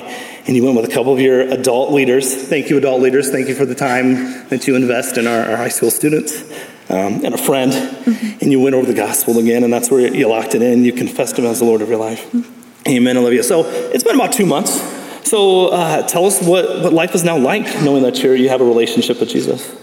and 0.47 0.55
you 0.55 0.65
went 0.65 0.76
with 0.76 0.89
a 0.89 0.93
couple 0.93 1.13
of 1.13 1.22
your 1.22 1.41
adult 1.41 1.93
leaders. 1.93 2.36
Thank 2.36 2.69
you, 2.69 2.78
adult 2.78 3.01
leaders. 3.01 3.32
Thank 3.32 3.47
you 3.47 3.55
for 3.55 3.65
the 3.65 3.76
time 3.76 4.49
that 4.49 4.67
you 4.67 4.76
invest 4.76 5.17
in 5.17 5.28
our, 5.28 5.49
our 5.49 5.57
high 5.57 5.69
school 5.69 5.91
students. 5.91 6.43
Um, 6.89 7.24
and 7.24 7.34
a 7.34 7.38
friend, 7.38 7.72
mm-hmm. 7.72 8.39
and 8.41 8.51
you 8.51 8.59
went 8.59 8.76
over 8.76 8.86
the 8.86 8.93
gospel 8.93 9.39
again, 9.39 9.63
and 9.63 9.72
that's 9.72 9.89
where 9.89 10.13
you 10.13 10.28
locked 10.28 10.55
it 10.55 10.61
in. 10.61 10.84
You 10.84 10.91
confessed 10.91 11.39
Him 11.39 11.45
as 11.45 11.59
the 11.59 11.65
Lord 11.65 11.82
of 11.82 11.88
your 11.88 11.97
life. 11.97 12.30
Mm-hmm. 12.34 12.89
Amen, 12.89 13.15
Olivia. 13.15 13.43
So 13.43 13.63
it's 13.65 14.03
been 14.03 14.15
about 14.15 14.34
two 14.34 14.45
months. 14.45 14.82
So 15.24 15.67
uh, 15.67 16.05
tell 16.05 16.26
us 16.26 16.41
what, 16.41 16.84
what 16.84 16.91
life 16.91 17.15
is 17.15 17.24
now 17.24 17.38
like, 17.38 17.63
knowing 17.82 18.03
that 18.03 18.22
you 18.22 18.34
you 18.34 18.49
have 18.49 18.59
a 18.59 18.65
relationship 18.65 19.22
with 19.22 19.30
Jesus. 19.30 19.74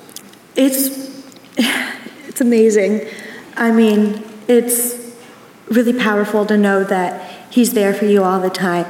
It's 0.54 1.08
it's 2.28 2.40
amazing. 2.40 3.06
I 3.56 3.70
mean, 3.70 4.24
it's 4.46 5.14
really 5.68 5.92
powerful 5.92 6.46
to 6.46 6.56
know 6.56 6.84
that 6.84 7.28
He's 7.50 7.72
there 7.72 7.92
for 7.92 8.04
you 8.04 8.22
all 8.22 8.40
the 8.40 8.50
time 8.50 8.86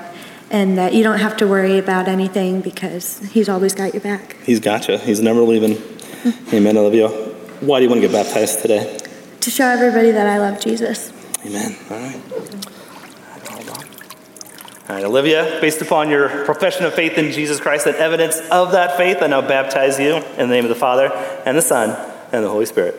and 0.51 0.79
that 0.79 0.95
you 0.95 1.03
don't 1.03 1.19
have 1.19 1.37
to 1.39 1.47
worry 1.47 1.79
about 1.79 2.09
anything 2.09 2.61
because 2.61 3.19
he's 3.31 3.49
always 3.49 3.75
got 3.75 3.93
your 3.93 4.03
back. 4.03 4.37
He's 4.45 4.61
got 4.61 4.89
you. 4.89 4.99
He's 4.99 5.21
never 5.21 5.43
leaving. 5.43 5.83
Amen, 6.53 6.77
Olivia. 6.77 7.09
Why 7.61 7.79
do 7.79 7.85
you 7.85 7.91
want 7.91 8.01
to 8.01 8.09
get 8.09 8.13
baptized 8.13 8.63
today? 8.63 8.99
To 9.41 9.51
show 9.51 9.67
everybody 9.67 10.11
that 10.11 10.27
I 10.27 10.39
love 10.39 10.61
Jesus. 10.61 11.13
Amen. 11.45 11.77
All 11.91 11.99
right. 11.99 12.23
All 14.89 14.95
right, 14.95 15.05
Olivia, 15.05 15.59
based 15.61 15.83
upon 15.83 16.09
your 16.09 16.47
profession 16.47 16.87
of 16.87 16.95
faith 16.95 17.19
in 17.19 17.31
Jesus 17.31 17.61
Christ 17.61 17.87
and 17.87 17.95
evidence 17.97 18.41
of 18.51 18.73
that 18.73 18.97
faith, 18.97 19.19
I 19.21 19.27
now 19.27 19.43
baptize 19.43 20.01
you 20.01 20.17
in 20.17 20.49
the 20.49 20.55
name 20.55 20.65
of 20.65 20.71
the 20.71 20.75
Father 20.75 21.13
and 21.45 21.59
the 21.59 21.63
Son 21.63 21.91
and 22.33 22.45
the 22.45 22.49
Holy 22.49 22.67
Spirit. 22.67 22.95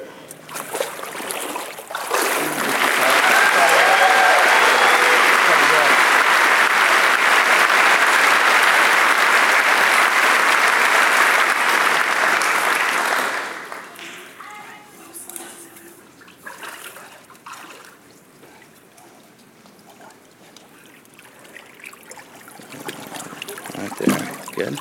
Right 23.77 23.97
there. 23.97 24.17
Good. 24.55 24.79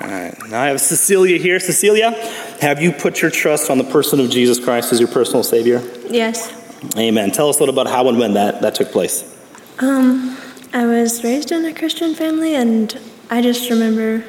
All 0.00 0.08
right. 0.08 0.34
Now 0.50 0.62
I 0.62 0.66
have 0.66 0.80
Cecilia 0.80 1.38
here. 1.38 1.58
Cecilia, 1.60 2.12
have 2.60 2.82
you 2.82 2.92
put 2.92 3.22
your 3.22 3.30
trust 3.30 3.70
on 3.70 3.78
the 3.78 3.84
person 3.84 4.20
of 4.20 4.30
Jesus 4.30 4.58
Christ 4.62 4.92
as 4.92 5.00
your 5.00 5.08
personal 5.08 5.42
Savior? 5.42 5.82
Yes. 6.08 6.52
Amen. 6.96 7.30
Tell 7.30 7.48
us 7.48 7.56
a 7.56 7.60
little 7.60 7.74
about 7.74 7.90
how 7.90 8.08
and 8.08 8.18
when 8.18 8.34
that, 8.34 8.62
that 8.62 8.74
took 8.74 8.90
place. 8.92 9.36
Um, 9.78 10.36
I 10.72 10.86
was 10.86 11.22
raised 11.24 11.52
in 11.52 11.64
a 11.64 11.74
Christian 11.74 12.14
family, 12.14 12.54
and 12.54 12.98
I 13.30 13.42
just 13.42 13.70
remember 13.70 14.24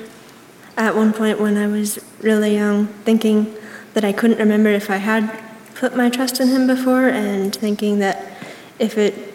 at 0.76 0.96
one 0.96 1.14
point 1.14 1.40
when 1.40 1.58
I 1.58 1.68
was 1.68 2.00
really 2.22 2.56
young 2.56 2.88
thinking 2.88 3.56
that 3.94 4.04
I 4.04 4.12
couldn't 4.12 4.40
remember 4.40 4.70
if 4.70 4.90
I 4.90 4.98
had 4.98 5.44
put 5.76 5.96
my 5.96 6.10
trust 6.10 6.40
in 6.40 6.48
Him 6.50 6.68
before, 6.68 7.08
and 7.08 7.56
thinking 7.56 8.00
that 8.00 8.32
if 8.80 8.98
it 8.98 9.34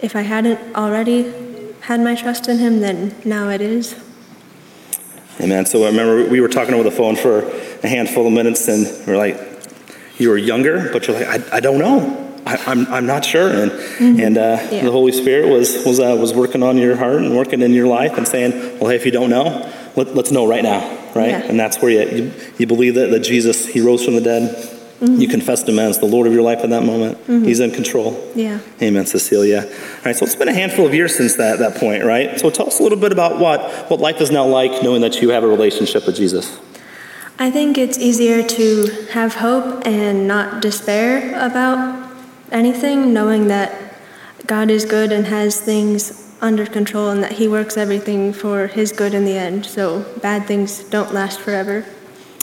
if 0.00 0.16
I 0.16 0.22
hadn't 0.22 0.74
already 0.74 1.32
had 1.82 2.00
my 2.00 2.14
trust 2.14 2.48
in 2.48 2.58
Him, 2.58 2.80
then 2.80 3.14
now 3.24 3.48
it 3.48 3.60
is. 3.60 3.94
Amen. 5.40 5.66
So 5.66 5.84
I 5.84 5.86
remember 5.86 6.28
we 6.28 6.40
were 6.40 6.48
talking 6.48 6.74
over 6.74 6.84
the 6.84 6.90
phone 6.90 7.16
for 7.16 7.42
a 7.82 7.88
handful 7.88 8.26
of 8.26 8.32
minutes, 8.32 8.68
and 8.68 8.86
we 9.06 9.12
are 9.12 9.16
like, 9.16 9.38
you 10.18 10.28
were 10.28 10.38
younger, 10.38 10.90
but 10.92 11.06
you're 11.06 11.18
like, 11.18 11.26
I, 11.52 11.56
I 11.56 11.60
don't 11.60 11.78
know. 11.78 12.18
I, 12.46 12.56
I'm, 12.66 12.86
I'm 12.88 13.06
not 13.06 13.24
sure. 13.24 13.48
And, 13.48 13.72
and 14.20 14.38
uh, 14.38 14.58
Yeah. 14.70 14.84
the 14.84 14.90
Holy 14.90 15.12
Spirit 15.12 15.48
was, 15.48 15.84
was, 15.84 16.00
uh, 16.00 16.16
was 16.18 16.34
working 16.34 16.62
on 16.62 16.76
your 16.76 16.96
heart 16.96 17.16
and 17.22 17.36
working 17.36 17.62
in 17.62 17.72
your 17.72 17.86
life 17.86 18.16
and 18.18 18.26
saying, 18.26 18.78
well, 18.80 18.90
hey, 18.90 18.96
if 18.96 19.04
you 19.06 19.12
don't 19.12 19.30
know, 19.30 19.70
let, 19.96 20.14
let's 20.14 20.30
know 20.32 20.46
right 20.46 20.62
now, 20.62 20.80
right? 21.14 21.28
Yeah. 21.30 21.42
And 21.44 21.58
that's 21.58 21.80
where 21.80 21.90
you, 21.90 22.16
you, 22.24 22.32
you 22.58 22.66
believe 22.66 22.94
that, 22.96 23.10
that 23.10 23.20
Jesus, 23.20 23.66
he 23.66 23.80
rose 23.80 24.04
from 24.04 24.14
the 24.14 24.20
dead. 24.20 24.68
Mhm. 25.00 25.20
You 25.20 25.28
confessed 25.28 25.68
him 25.68 25.78
as 25.80 25.98
the 25.98 26.06
Lord 26.06 26.26
of 26.28 26.32
your 26.32 26.42
life 26.42 26.60
at 26.62 26.70
that 26.70 26.84
moment. 26.84 27.18
Mhm. 27.26 27.44
He's 27.44 27.58
in 27.60 27.70
control. 27.72 28.20
Yeah. 28.36 28.58
Amen, 28.80 29.06
Cecilia. 29.06 29.62
All 29.62 30.02
right, 30.04 30.14
so 30.16 30.24
it's 30.24 30.36
been 30.36 30.48
a 30.48 30.52
handful 30.54 30.86
of 30.86 30.94
years 30.94 31.14
since 31.16 31.34
that, 31.36 31.58
that 31.60 31.76
point, 31.76 32.04
right? 32.04 32.38
So 32.40 32.50
tell 32.50 32.66
us 32.68 32.78
a 32.78 32.82
little 32.84 32.98
bit 32.98 33.10
about 33.12 33.38
what, 33.40 33.90
what 33.90 33.98
life 34.00 34.20
is 34.20 34.30
now 34.30 34.46
like 34.46 34.82
knowing 34.82 35.00
that 35.02 35.20
you 35.22 35.30
have 35.30 35.42
a 35.42 35.48
relationship 35.48 36.06
with 36.06 36.16
Jesus. 36.16 36.56
I 37.42 37.50
think 37.50 37.76
it's 37.76 37.98
easier 37.98 38.40
to 38.40 38.86
have 39.10 39.34
hope 39.34 39.84
and 39.84 40.28
not 40.28 40.62
despair 40.62 41.30
about 41.44 42.08
anything, 42.52 43.12
knowing 43.12 43.48
that 43.48 43.96
God 44.46 44.70
is 44.70 44.84
good 44.84 45.10
and 45.10 45.26
has 45.26 45.60
things 45.60 46.32
under 46.40 46.64
control 46.64 47.10
and 47.10 47.20
that 47.24 47.32
He 47.32 47.48
works 47.48 47.76
everything 47.76 48.32
for 48.32 48.68
His 48.68 48.92
good 48.92 49.12
in 49.12 49.24
the 49.24 49.32
end. 49.32 49.66
So 49.66 50.04
bad 50.22 50.46
things 50.46 50.84
don't 50.84 51.12
last 51.12 51.40
forever. 51.40 51.84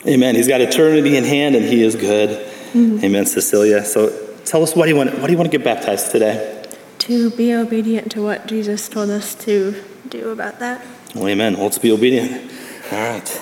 Amen. 0.06 0.36
He's 0.36 0.50
got 0.50 0.60
eternity 0.60 1.16
in 1.16 1.24
hand 1.24 1.56
and 1.56 1.64
he 1.64 1.82
is 1.82 1.96
good. 1.96 2.32
Mhm. 2.74 3.02
Amen, 3.02 3.26
Cecilia. 3.26 3.86
So 3.86 4.12
tell 4.44 4.64
us 4.64 4.76
what 4.76 4.84
do 4.84 4.90
you 4.92 4.98
want 4.98 5.18
why 5.20 5.28
do 5.28 5.32
you 5.32 5.38
want 5.38 5.50
to 5.50 5.58
get 5.58 5.64
baptized 5.64 6.12
today? 6.12 6.62
To 7.08 7.30
be 7.30 7.54
obedient 7.54 8.12
to 8.12 8.22
what 8.22 8.48
Jesus 8.48 8.90
told 8.90 9.10
us 9.12 9.34
to 9.46 9.76
do 10.10 10.32
about 10.32 10.60
that. 10.60 10.86
Well, 11.16 11.30
amen. 11.30 11.54
Well, 11.54 11.64
let's 11.64 11.78
be 11.78 11.90
obedient. 11.90 12.52
All 12.92 13.00
right. 13.00 13.42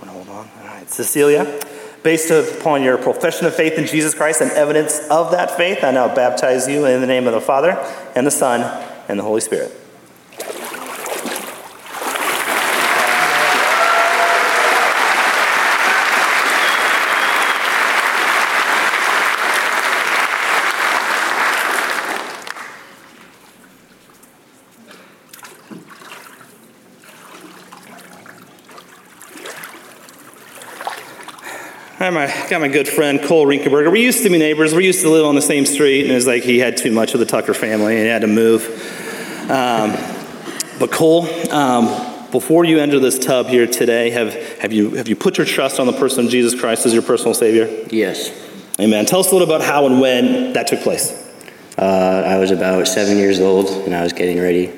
Wanna 0.00 0.12
Hold 0.12 0.28
on. 0.28 0.48
All 0.60 0.66
right. 0.66 0.77
Cecilia, 0.88 1.60
based 2.02 2.30
upon 2.30 2.82
your 2.82 2.98
profession 2.98 3.46
of 3.46 3.54
faith 3.54 3.74
in 3.74 3.86
Jesus 3.86 4.14
Christ 4.14 4.40
and 4.40 4.50
evidence 4.52 5.00
of 5.10 5.30
that 5.32 5.56
faith, 5.56 5.82
I 5.82 5.90
now 5.90 6.14
baptize 6.14 6.68
you 6.68 6.86
in 6.86 7.00
the 7.00 7.06
name 7.06 7.26
of 7.26 7.32
the 7.32 7.40
Father 7.40 7.72
and 8.14 8.26
the 8.26 8.30
Son 8.30 8.60
and 9.08 9.18
the 9.18 9.24
Holy 9.24 9.40
Spirit. 9.40 9.72
I 32.08 32.10
my, 32.10 32.48
got 32.48 32.62
my 32.62 32.68
good 32.68 32.88
friend 32.88 33.20
Cole 33.22 33.44
Rinkenberger. 33.44 33.92
We 33.92 34.02
used 34.02 34.22
to 34.22 34.30
be 34.30 34.38
neighbors. 34.38 34.74
We 34.74 34.86
used 34.86 35.02
to 35.02 35.10
live 35.10 35.26
on 35.26 35.34
the 35.34 35.42
same 35.42 35.66
street, 35.66 36.04
and 36.04 36.12
it 36.12 36.14
was 36.14 36.26
like 36.26 36.42
he 36.42 36.58
had 36.58 36.78
too 36.78 36.90
much 36.90 37.12
of 37.12 37.20
the 37.20 37.26
Tucker 37.26 37.52
family 37.52 37.96
and 37.96 38.02
he 38.04 38.08
had 38.08 38.22
to 38.22 38.26
move. 38.26 38.64
Um, 39.50 39.90
but 40.80 40.90
Cole, 40.90 41.28
um, 41.52 42.30
before 42.30 42.64
you 42.64 42.78
enter 42.78 42.98
this 42.98 43.18
tub 43.18 43.48
here 43.48 43.66
today, 43.66 44.08
have, 44.08 44.32
have, 44.58 44.72
you, 44.72 44.92
have 44.92 45.08
you 45.08 45.16
put 45.16 45.36
your 45.36 45.44
trust 45.44 45.78
on 45.78 45.86
the 45.86 45.92
person 45.92 46.24
of 46.24 46.30
Jesus 46.30 46.58
Christ 46.58 46.86
as 46.86 46.94
your 46.94 47.02
personal 47.02 47.34
Savior? 47.34 47.66
Yes. 47.90 48.30
Amen. 48.80 49.04
Tell 49.04 49.20
us 49.20 49.30
a 49.30 49.34
little 49.34 49.46
about 49.46 49.60
how 49.60 49.84
and 49.84 50.00
when 50.00 50.54
that 50.54 50.66
took 50.66 50.80
place. 50.80 51.12
Uh, 51.76 52.22
I 52.24 52.38
was 52.38 52.50
about 52.50 52.88
seven 52.88 53.18
years 53.18 53.38
old 53.38 53.68
and 53.68 53.94
I 53.94 54.02
was 54.02 54.14
getting 54.14 54.40
ready 54.40 54.72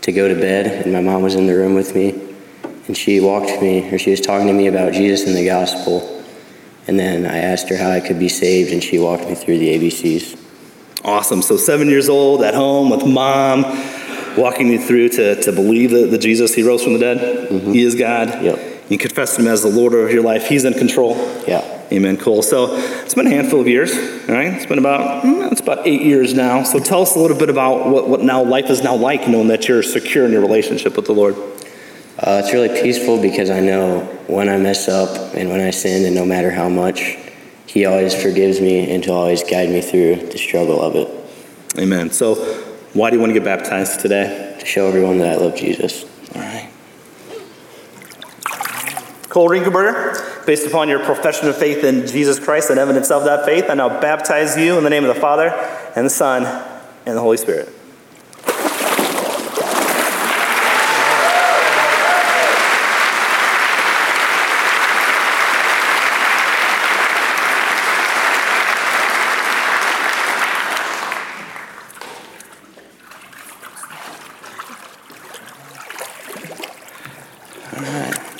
to 0.00 0.12
go 0.12 0.28
to 0.28 0.34
bed, 0.34 0.84
and 0.84 0.94
my 0.94 1.02
mom 1.02 1.20
was 1.20 1.34
in 1.34 1.46
the 1.46 1.54
room 1.54 1.74
with 1.74 1.94
me. 1.94 2.26
And 2.86 2.96
she 2.96 3.20
walked 3.20 3.60
me, 3.60 3.92
or 3.92 3.98
she 3.98 4.12
was 4.12 4.22
talking 4.22 4.46
to 4.46 4.54
me 4.54 4.66
about 4.68 4.94
Jesus 4.94 5.26
and 5.26 5.36
the 5.36 5.44
gospel. 5.44 6.17
And 6.88 6.98
then 6.98 7.26
I 7.26 7.38
asked 7.38 7.68
her 7.68 7.76
how 7.76 7.90
I 7.90 8.00
could 8.00 8.18
be 8.18 8.30
saved, 8.30 8.72
and 8.72 8.82
she 8.82 8.98
walked 8.98 9.28
me 9.28 9.34
through 9.34 9.58
the 9.58 9.78
ABCs. 9.78 10.46
Awesome. 11.04 11.42
So, 11.42 11.58
seven 11.58 11.88
years 11.88 12.08
old 12.08 12.42
at 12.42 12.54
home 12.54 12.88
with 12.88 13.06
mom, 13.06 13.62
walking 14.36 14.68
you 14.68 14.80
through 14.80 15.10
to, 15.10 15.40
to 15.42 15.52
believe 15.52 15.90
that 15.90 16.10
the 16.10 16.18
Jesus, 16.18 16.54
he 16.54 16.62
rose 16.62 16.82
from 16.82 16.94
the 16.94 16.98
dead. 16.98 17.50
He 17.50 17.82
is 17.82 17.94
God. 17.94 18.42
Yep. 18.42 18.90
You 18.90 18.96
confess 18.96 19.38
him 19.38 19.46
as 19.46 19.62
the 19.62 19.68
Lord 19.68 19.92
of 19.92 20.10
your 20.10 20.22
life. 20.22 20.46
He's 20.46 20.64
in 20.64 20.72
control. 20.72 21.14
Yeah. 21.46 21.74
Amen. 21.92 22.16
Cole. 22.16 22.42
So, 22.42 22.74
it's 22.74 23.14
been 23.14 23.26
a 23.26 23.30
handful 23.30 23.60
of 23.60 23.68
years, 23.68 23.92
all 23.94 24.34
right? 24.34 24.54
It's 24.54 24.66
been 24.66 24.78
about, 24.78 25.24
mm, 25.24 25.52
it's 25.52 25.60
about 25.60 25.86
eight 25.86 26.02
years 26.02 26.32
now. 26.32 26.62
So, 26.62 26.78
tell 26.78 27.02
us 27.02 27.14
a 27.14 27.18
little 27.18 27.38
bit 27.38 27.50
about 27.50 27.90
what, 27.90 28.08
what 28.08 28.22
now 28.22 28.42
life 28.42 28.70
is 28.70 28.82
now 28.82 28.96
like, 28.96 29.28
knowing 29.28 29.48
that 29.48 29.68
you're 29.68 29.82
secure 29.82 30.24
in 30.24 30.32
your 30.32 30.40
relationship 30.40 30.96
with 30.96 31.04
the 31.04 31.14
Lord. 31.14 31.36
Uh, 32.18 32.42
it's 32.42 32.52
really 32.52 32.68
peaceful 32.82 33.20
because 33.20 33.48
I 33.48 33.60
know 33.60 34.00
when 34.26 34.48
I 34.48 34.56
mess 34.56 34.88
up 34.88 35.34
and 35.36 35.48
when 35.50 35.60
I 35.60 35.70
sin, 35.70 36.04
and 36.04 36.16
no 36.16 36.24
matter 36.24 36.50
how 36.50 36.68
much, 36.68 37.16
He 37.66 37.84
always 37.84 38.12
forgives 38.12 38.60
me 38.60 38.92
and 38.92 39.04
to 39.04 39.12
always 39.12 39.44
guide 39.44 39.68
me 39.68 39.80
through 39.80 40.16
the 40.16 40.38
struggle 40.38 40.82
of 40.82 40.96
it. 40.96 41.08
Amen. 41.78 42.10
So, 42.10 42.34
why 42.92 43.10
do 43.10 43.16
you 43.16 43.20
want 43.20 43.30
to 43.30 43.34
get 43.34 43.44
baptized 43.44 44.00
today? 44.00 44.56
To 44.58 44.66
show 44.66 44.88
everyone 44.88 45.18
that 45.18 45.28
I 45.28 45.36
love 45.36 45.54
Jesus. 45.54 46.04
All 46.34 46.40
right. 46.40 46.68
Cole 49.28 49.48
Rinkenberger, 49.48 50.44
based 50.44 50.66
upon 50.66 50.88
your 50.88 51.04
profession 51.04 51.48
of 51.48 51.56
faith 51.56 51.84
in 51.84 52.04
Jesus 52.08 52.40
Christ 52.40 52.70
and 52.70 52.80
evidence 52.80 53.12
of 53.12 53.24
that 53.26 53.44
faith, 53.44 53.66
I 53.68 53.74
now 53.74 54.00
baptize 54.00 54.56
you 54.56 54.76
in 54.76 54.82
the 54.82 54.90
name 54.90 55.04
of 55.04 55.14
the 55.14 55.20
Father 55.20 55.50
and 55.94 56.04
the 56.04 56.10
Son 56.10 56.44
and 57.06 57.16
the 57.16 57.20
Holy 57.20 57.36
Spirit. 57.36 57.77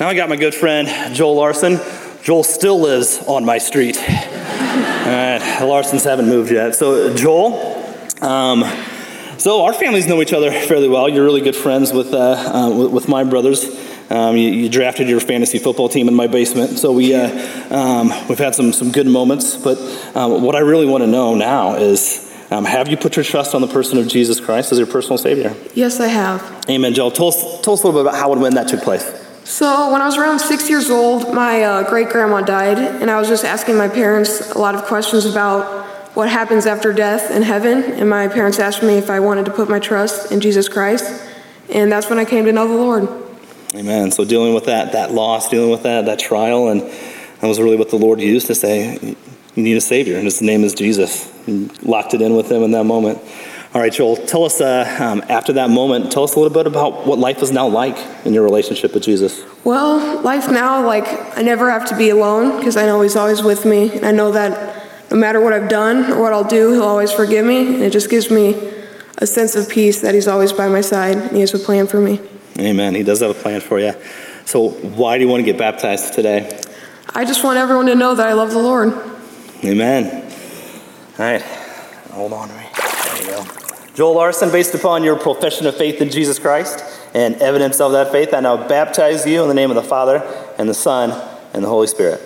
I 0.09 0.15
got 0.15 0.27
my 0.27 0.37
good 0.37 0.55
friend 0.55 1.13
Joel 1.13 1.35
Larson. 1.35 1.79
Joel 2.23 2.43
still 2.43 2.79
lives 2.79 3.19
on 3.27 3.45
my 3.45 3.59
street. 3.59 3.95
All 3.95 4.05
right, 4.05 5.39
Larsons 5.59 6.03
haven't 6.03 6.27
moved 6.27 6.49
yet. 6.49 6.73
So 6.73 7.15
Joel, 7.15 7.85
um, 8.19 8.63
so 9.37 9.65
our 9.65 9.73
families 9.73 10.07
know 10.07 10.19
each 10.23 10.33
other 10.33 10.49
fairly 10.49 10.89
well. 10.89 11.07
You're 11.07 11.23
really 11.23 11.41
good 11.41 11.55
friends 11.55 11.93
with 11.93 12.11
uh, 12.11 12.17
uh, 12.17 12.75
with, 12.75 12.91
with 12.91 13.07
my 13.07 13.23
brothers. 13.23 13.63
Um, 14.09 14.35
you, 14.35 14.49
you 14.49 14.67
drafted 14.67 15.07
your 15.07 15.19
fantasy 15.19 15.59
football 15.59 15.89
team 15.89 16.07
in 16.07 16.15
my 16.15 16.25
basement, 16.25 16.79
so 16.79 16.91
we 16.91 17.13
uh, 17.13 17.29
um, 17.69 18.07
we've 18.27 18.39
had 18.39 18.55
some 18.55 18.73
some 18.73 18.91
good 18.91 19.05
moments. 19.05 19.57
But 19.57 19.77
um, 20.15 20.41
what 20.41 20.55
I 20.55 20.61
really 20.61 20.87
want 20.87 21.03
to 21.03 21.07
know 21.07 21.35
now 21.35 21.75
is. 21.75 22.25
Um, 22.51 22.65
have 22.65 22.87
you 22.87 22.97
put 22.97 23.15
your 23.15 23.23
trust 23.23 23.53
on 23.53 23.61
the 23.61 23.67
person 23.67 23.99
of 23.99 24.07
Jesus 24.07 24.39
Christ 24.39 24.71
as 24.71 24.79
your 24.79 24.87
personal 24.87 25.19
Savior? 25.19 25.55
Yes, 25.75 25.99
I 25.99 26.07
have. 26.07 26.41
Amen, 26.67 26.95
Joel. 26.95 27.11
Tell 27.11 27.27
us, 27.27 27.61
tell 27.61 27.75
us 27.75 27.83
a 27.83 27.85
little 27.85 27.91
bit 27.91 28.09
about 28.09 28.19
how 28.19 28.31
and 28.33 28.41
when 28.41 28.55
that 28.55 28.67
took 28.67 28.81
place. 28.81 29.18
So, 29.49 29.91
when 29.91 29.99
I 29.99 30.05
was 30.05 30.15
around 30.15 30.37
six 30.37 30.69
years 30.69 30.91
old, 30.91 31.33
my 31.33 31.63
uh, 31.63 31.89
great 31.89 32.09
grandma 32.09 32.41
died, 32.41 32.77
and 32.77 33.09
I 33.09 33.19
was 33.19 33.27
just 33.27 33.43
asking 33.43 33.77
my 33.77 33.87
parents 33.87 34.51
a 34.51 34.59
lot 34.59 34.75
of 34.75 34.83
questions 34.83 35.25
about 35.25 35.87
what 36.15 36.29
happens 36.29 36.67
after 36.67 36.93
death 36.93 37.31
in 37.31 37.41
heaven. 37.41 37.83
And 37.83 38.07
my 38.07 38.27
parents 38.27 38.59
asked 38.59 38.83
me 38.83 38.99
if 38.99 39.09
I 39.09 39.19
wanted 39.19 39.45
to 39.45 39.51
put 39.51 39.67
my 39.67 39.79
trust 39.79 40.31
in 40.31 40.39
Jesus 40.39 40.69
Christ. 40.69 41.27
and 41.67 41.91
that's 41.91 42.11
when 42.11 42.19
I 42.19 42.25
came 42.25 42.45
to 42.45 42.51
know 42.51 42.67
the 42.67 42.75
Lord. 42.75 43.09
Amen. 43.73 44.11
So 44.11 44.23
dealing 44.23 44.53
with 44.53 44.65
that, 44.65 44.91
that 44.91 45.13
loss, 45.13 45.49
dealing 45.49 45.71
with 45.71 45.81
that, 45.81 46.05
that 46.05 46.19
trial, 46.19 46.67
and 46.67 46.81
that 46.81 47.47
was 47.47 47.59
really 47.59 47.75
what 47.75 47.89
the 47.89 47.97
Lord 47.97 48.21
used 48.21 48.45
to 48.47 48.55
say, 48.55 48.99
you 49.01 49.63
need 49.63 49.77
a 49.77 49.81
Savior, 49.81 50.17
and 50.17 50.25
His 50.25 50.43
name 50.43 50.63
is 50.63 50.75
Jesus. 50.75 51.27
And 51.47 51.71
locked 51.81 52.13
it 52.13 52.21
in 52.21 52.35
with 52.35 52.51
Him 52.51 52.61
in 52.61 52.69
that 52.73 52.83
moment. 52.83 53.19
All 53.71 53.79
right, 53.79 53.93
Joel, 53.93 54.15
tell 54.15 54.45
us 54.45 54.61
uh, 54.61 54.97
um, 54.99 55.21
after 55.29 55.53
that 55.53 55.69
moment, 55.69 56.11
tell 56.11 56.23
us 56.23 56.33
a 56.33 56.39
little 56.39 56.53
bit 56.53 56.65
about 56.65 57.05
what 57.05 57.19
life 57.19 57.43
is 57.43 57.51
now 57.51 57.67
like 57.67 57.97
in 58.25 58.33
your 58.33 58.43
relationship 58.43 58.95
with 58.95 59.03
Jesus. 59.03 59.43
Well, 59.63 60.21
life 60.21 60.49
now, 60.49 60.83
like, 60.83 61.05
I 61.37 61.43
never 61.43 61.69
have 61.69 61.85
to 61.89 61.95
be 61.95 62.09
alone 62.09 62.57
because 62.57 62.75
I 62.75 62.87
know 62.87 62.99
He's 63.01 63.15
always 63.15 63.43
with 63.43 63.65
me. 63.65 63.91
And 63.91 64.07
I 64.07 64.11
know 64.11 64.31
that 64.31 65.11
no 65.11 65.17
matter 65.17 65.39
what 65.39 65.53
I've 65.53 65.69
done 65.69 66.11
or 66.11 66.19
what 66.19 66.33
I'll 66.33 66.47
do, 66.47 66.71
He'll 66.71 66.83
always 66.83 67.11
forgive 67.11 67.45
me. 67.45 67.75
And 67.75 67.83
it 67.83 67.91
just 67.91 68.09
gives 68.09 68.31
me 68.31 68.55
a 69.19 69.27
sense 69.27 69.55
of 69.55 69.69
peace 69.69 70.01
that 70.01 70.15
He's 70.15 70.27
always 70.27 70.51
by 70.51 70.67
my 70.67 70.81
side 70.81 71.17
and 71.17 71.31
He 71.31 71.41
has 71.41 71.53
a 71.53 71.59
plan 71.59 71.85
for 71.85 72.01
me. 72.01 72.19
Amen. 72.57 72.95
He 72.95 73.03
does 73.03 73.19
have 73.19 73.29
a 73.29 73.39
plan 73.39 73.61
for 73.61 73.79
you. 73.79 73.93
So, 74.45 74.69
why 74.69 75.19
do 75.19 75.23
you 75.23 75.29
want 75.29 75.41
to 75.41 75.45
get 75.45 75.59
baptized 75.59 76.13
today? 76.13 76.59
I 77.13 77.23
just 77.23 77.43
want 77.43 77.59
everyone 77.59 77.85
to 77.85 77.95
know 77.95 78.15
that 78.15 78.25
I 78.25 78.33
love 78.33 78.49
the 78.49 78.57
Lord. 78.57 78.93
Amen. 79.63 80.25
All 81.19 81.25
right. 81.25 81.41
Hold 82.13 82.33
on 82.33 82.47
to 82.47 82.55
me. 82.55 82.65
There 82.73 83.23
you 83.23 83.45
go. 83.45 83.58
Joel 83.99 84.15
Larson, 84.15 84.49
based 84.49 84.73
upon 84.73 85.03
your 85.03 85.17
profession 85.17 85.67
of 85.67 85.75
faith 85.75 85.99
in 85.99 86.09
Jesus 86.09 86.39
Christ 86.39 86.85
and 87.13 87.35
evidence 87.41 87.81
of 87.81 87.91
that 87.91 88.13
faith, 88.13 88.33
I 88.33 88.39
now 88.39 88.55
baptize 88.65 89.25
you 89.25 89.41
in 89.41 89.49
the 89.49 89.53
name 89.53 89.71
of 89.71 89.75
the 89.75 89.83
Father 89.83 90.19
and 90.57 90.69
the 90.69 90.73
Son 90.73 91.11
and 91.53 91.61
the 91.61 91.67
Holy 91.67 91.85
Spirit. 91.85 92.21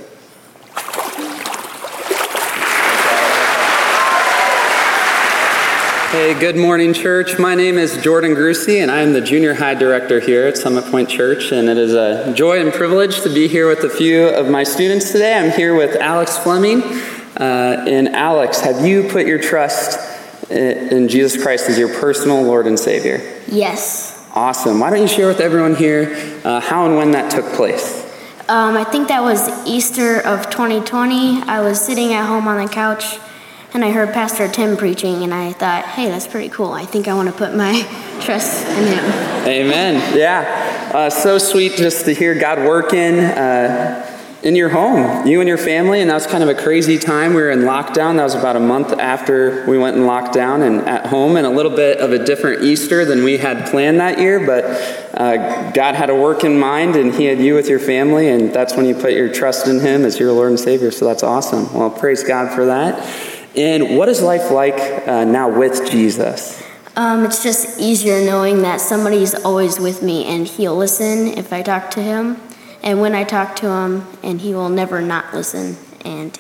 Hey, 6.12 6.40
good 6.40 6.58
morning, 6.58 6.94
church. 6.94 7.40
My 7.40 7.56
name 7.56 7.80
is 7.80 7.98
Jordan 8.04 8.36
Grucy, 8.36 8.84
and 8.84 8.92
I 8.92 9.00
am 9.00 9.14
the 9.14 9.22
junior 9.22 9.56
high 9.56 9.74
director 9.74 10.20
here 10.20 10.46
at 10.46 10.60
Summit 10.60 10.86
Point 10.92 11.10
Church. 11.10 11.52
And 11.52 11.68
it 11.68 11.80
is 11.80 11.96
a 11.96 12.36
joy 12.36 12.62
and 12.62 12.72
privilege 12.72 13.22
to 13.22 13.34
be 13.34 13.48
here 13.48 13.68
with 13.68 13.80
a 13.80 13.90
few 13.90 14.28
of 14.28 14.48
my 14.48 14.62
students 14.62 15.12
today. 15.12 15.34
I'm 15.34 15.50
here 15.50 15.74
with 15.74 15.96
Alex 15.96 16.38
Fleming. 16.38 16.84
Uh, 17.36 17.84
and 17.88 18.10
Alex, 18.10 18.60
have 18.60 18.86
you 18.86 19.10
put 19.10 19.26
your 19.26 19.40
trust 19.40 20.13
in 20.50 21.08
Jesus 21.08 21.42
Christ 21.42 21.70
as 21.70 21.78
your 21.78 21.90
personal 21.90 22.42
Lord 22.42 22.68
and 22.68 22.80
Savior? 22.80 23.22
Yes. 23.48 24.12
Awesome. 24.34 24.80
Why 24.80 24.90
don't 24.90 25.02
you 25.02 25.08
share 25.08 25.28
with 25.28 25.40
everyone 25.40 25.76
here 25.76 26.16
uh, 26.44 26.60
how 26.60 26.86
and 26.86 26.98
when 26.98 27.12
that 27.12 27.32
took 27.32 27.46
place? 27.54 28.02
Um, 28.50 28.76
I 28.76 28.84
think 28.84 29.08
that 29.08 29.22
was 29.22 29.50
Easter 29.68 30.20
of 30.20 30.50
2020. 30.50 31.44
I 31.44 31.62
was 31.62 31.80
sitting 31.80 32.14
at 32.14 32.26
home 32.26 32.48
on 32.48 32.64
the 32.64 32.72
couch 32.72 33.18
and 33.74 33.84
I 33.84 33.90
heard 33.90 34.14
Pastor 34.14 34.48
Tim 34.48 34.78
preaching, 34.78 35.24
and 35.24 35.34
I 35.34 35.52
thought, 35.52 35.86
hey, 35.86 36.08
that's 36.08 36.28
pretty 36.28 36.50
cool. 36.50 36.74
I 36.74 36.86
think 36.86 37.08
I 37.08 37.16
want 37.16 37.30
to 37.30 37.36
put 37.36 37.56
my 37.56 37.82
trust 38.22 38.68
in 38.68 38.88
him. 38.88 39.06
Amen. 39.48 40.16
Yeah. 40.16 40.92
Uh, 40.94 41.10
so 41.10 41.40
sweet 41.40 41.74
just 41.76 42.06
to 42.06 42.14
hear 42.14 42.36
God 42.36 42.60
working 42.60 43.20
uh, 43.20 44.03
in 44.44 44.58
your 44.58 44.70
home, 44.70 45.26
you 45.26 45.40
and 45.40 45.48
your 45.48 45.58
family. 45.58 46.02
And 46.02 46.10
that 46.10 46.16
was 46.16 46.28
kind 46.28 46.44
of 46.44 46.50
a 46.50 46.56
crazy 46.56 47.00
time. 47.00 47.34
We 47.34 47.42
were 47.42 47.50
in 47.50 47.60
lockdown. 47.60 48.18
That 48.18 48.24
was 48.24 48.36
about 48.36 48.58
a 48.58 48.60
month 48.60 48.92
after 48.92 49.66
we 49.68 49.78
went 49.78 49.96
in 49.96 50.04
lockdown 50.04 50.68
and 50.68 50.82
at 50.88 51.06
home, 51.06 51.38
and 51.38 51.48
a 51.48 51.50
little 51.50 51.76
bit 51.76 52.00
of 52.00 52.12
a 52.12 52.24
different 52.24 52.64
Easter 52.64 53.06
than 53.06 53.24
we 53.24 53.38
had 53.38 53.70
planned 53.70 54.00
that 54.02 54.20
year. 54.20 54.46
But 54.46 54.66
uh, 55.14 55.72
God 55.72 55.96
had 55.96 56.10
a 56.10 56.16
work 56.16 56.44
in 56.44 56.60
mind, 56.60 56.96
and 56.98 57.14
He 57.14 57.26
had 57.26 57.40
you 57.40 57.56
with 57.56 57.70
your 57.70 57.80
family, 57.80 58.30
and 58.30 58.54
that's 58.54 58.76
when 58.76 58.86
you 58.86 58.96
put 58.96 59.14
your 59.14 59.34
trust 59.34 59.68
in 59.68 59.80
Him 59.80 60.04
as 60.04 60.20
your 60.20 60.34
Lord 60.34 60.50
and 60.50 60.60
Savior. 60.60 60.92
So 60.92 61.06
that's 61.06 61.24
awesome. 61.24 61.74
Well, 61.74 61.90
praise 61.90 62.24
God 62.24 62.54
for 62.54 62.66
that. 62.66 63.00
And 63.56 63.98
what 63.98 64.10
is 64.10 64.22
life 64.22 64.52
like 64.52 65.08
uh, 65.08 65.24
now 65.24 65.48
with 65.48 65.90
Jesus? 65.90 66.62
Um, 66.96 67.26
it's 67.26 67.42
just 67.42 67.80
easier 67.80 68.24
knowing 68.24 68.62
that 68.64 68.82
somebody's 68.82 69.34
always 69.34 69.80
with 69.80 70.04
me 70.04 70.26
and 70.26 70.46
he'll 70.46 70.76
listen 70.76 71.28
if 71.40 71.52
I 71.52 71.64
talk 71.64 71.90
to 71.92 72.04
him. 72.04 72.40
And 72.84 73.00
when 73.00 73.16
I 73.16 73.24
talk 73.24 73.56
to 73.58 73.70
him, 73.70 74.06
and 74.22 74.42
he 74.42 74.54
will 74.54 74.70
never 74.70 75.02
not 75.02 75.34
listen. 75.34 75.78
And 76.04 76.38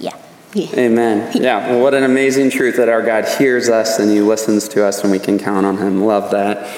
yeah. 0.00 0.16
yeah. 0.52 0.68
Amen. 0.74 1.30
Yeah, 1.34 1.70
well, 1.70 1.82
what 1.82 1.94
an 1.94 2.02
amazing 2.02 2.50
truth 2.50 2.76
that 2.76 2.88
our 2.88 3.02
God 3.02 3.26
hears 3.38 3.68
us 3.68 4.00
and 4.00 4.10
he 4.10 4.20
listens 4.20 4.66
to 4.68 4.84
us 4.84 5.02
and 5.02 5.12
we 5.12 5.20
can 5.20 5.38
count 5.38 5.64
on 5.64 5.78
him. 5.78 6.02
Love 6.02 6.32
that. 6.32 6.76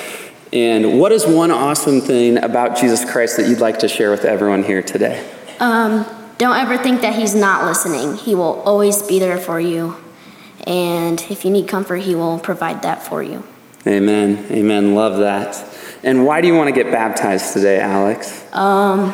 And 0.53 1.01
what 1.01 1.13
is 1.13 1.27
one 1.27 1.51
awesome 1.51 2.03
thing 2.03 2.37
about 2.37 2.77
Jesus 2.77 3.11
Christ 3.11 3.39
that 3.39 3.49
you'd 3.49 3.61
like 3.61 3.79
to 3.79 3.89
share 3.89 4.11
with 4.11 4.27
everyone 4.27 4.63
here 4.63 4.83
today? 4.83 5.27
Um, 5.59 6.05
don't 6.37 6.57
ever 6.57 6.77
think 6.77 7.01
that 7.01 7.15
he's 7.15 7.35
not 7.35 7.65
listening. 7.65 8.17
He 8.17 8.35
will 8.35 8.61
always 8.63 9.03
be 9.03 9.19
there 9.19 9.39
for 9.39 9.59
you. 9.59 9.97
And 10.67 11.25
if 11.31 11.47
you 11.47 11.51
need 11.51 11.69
comfort, 11.69 11.99
he 11.99 12.15
will 12.15 12.39
provide 12.39 12.83
that 12.83 13.03
for 13.03 13.23
you. 13.23 13.43
Amen. 13.87 14.47
Amen. 14.51 14.95
Love 14.95 15.19
that. 15.19 15.72
And 16.05 16.27
why 16.27 16.41
do 16.41 16.49
you 16.49 16.55
want 16.55 16.69
to 16.69 16.75
get 16.75 16.91
baptized 16.91 17.53
today, 17.53 17.81
Alex? 17.81 18.43
Um, 18.53 19.13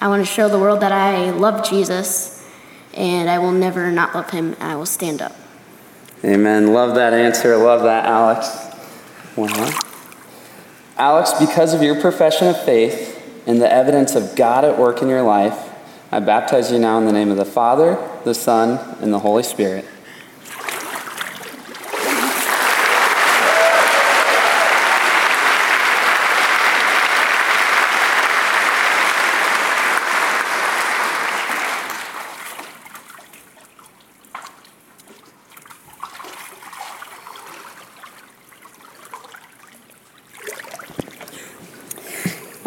I 0.00 0.08
want 0.08 0.24
to 0.24 0.32
show 0.32 0.48
the 0.48 0.58
world 0.58 0.80
that 0.80 0.92
I 0.92 1.30
love 1.30 1.68
Jesus 1.68 2.48
and 2.94 3.28
I 3.28 3.38
will 3.38 3.52
never 3.52 3.90
not 3.90 4.14
love 4.14 4.30
him. 4.30 4.56
I 4.60 4.76
will 4.76 4.86
stand 4.86 5.22
up. 5.22 5.34
Amen. 6.24 6.72
Love 6.72 6.94
that 6.96 7.12
answer. 7.12 7.56
Love 7.56 7.82
that, 7.82 8.04
Alex. 8.06 8.48
Well, 9.36 9.72
Alex, 10.96 11.32
because 11.40 11.72
of 11.72 11.82
your 11.82 12.00
profession 12.00 12.48
of 12.48 12.62
faith 12.62 13.16
and 13.46 13.60
the 13.60 13.72
evidence 13.72 14.14
of 14.14 14.36
God 14.36 14.64
at 14.64 14.78
work 14.78 15.02
in 15.02 15.08
your 15.08 15.22
life, 15.22 15.68
I 16.12 16.20
baptize 16.20 16.70
you 16.70 16.78
now 16.78 16.98
in 16.98 17.06
the 17.06 17.12
name 17.12 17.30
of 17.30 17.36
the 17.36 17.44
Father, 17.44 17.96
the 18.24 18.34
Son, 18.34 18.96
and 19.00 19.12
the 19.12 19.20
Holy 19.20 19.42
Spirit. 19.42 19.84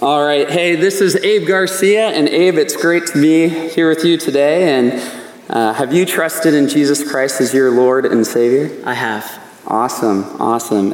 All 0.04 0.22
right. 0.22 0.52
Hey, 0.52 0.76
this 0.76 1.00
is 1.00 1.16
Abe 1.16 1.48
Garcia. 1.48 2.10
And 2.10 2.28
Abe, 2.28 2.56
it's 2.56 2.76
great 2.76 3.08
to 3.08 3.22
be 3.22 3.48
here 3.48 3.88
with 3.88 4.04
you 4.04 4.18
today. 4.18 4.78
And 4.78 5.02
uh, 5.50 5.72
have 5.72 5.94
you 5.94 6.06
trusted 6.06 6.54
in 6.54 6.68
Jesus 6.68 7.10
Christ 7.10 7.40
as 7.40 7.54
your 7.54 7.72
Lord 7.72 8.06
and 8.06 8.28
Savior? 8.28 8.70
I 8.86 8.96
have. 8.96 9.24
Awesome. 9.66 10.26
Awesome. 10.42 10.92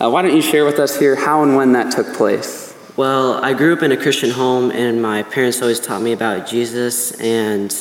Uh, 0.00 0.10
why 0.10 0.22
don't 0.22 0.36
you 0.36 0.42
share 0.42 0.64
with 0.64 0.78
us 0.78 0.96
here 0.96 1.16
how 1.16 1.42
and 1.42 1.56
when 1.56 1.72
that 1.72 1.90
took 1.90 2.14
place? 2.14 2.72
Well, 2.96 3.44
I 3.44 3.52
grew 3.52 3.72
up 3.72 3.82
in 3.82 3.90
a 3.90 3.96
Christian 3.96 4.30
home, 4.30 4.70
and 4.70 5.02
my 5.02 5.24
parents 5.24 5.60
always 5.60 5.80
taught 5.80 6.00
me 6.00 6.12
about 6.12 6.46
Jesus. 6.46 7.20
And 7.20 7.72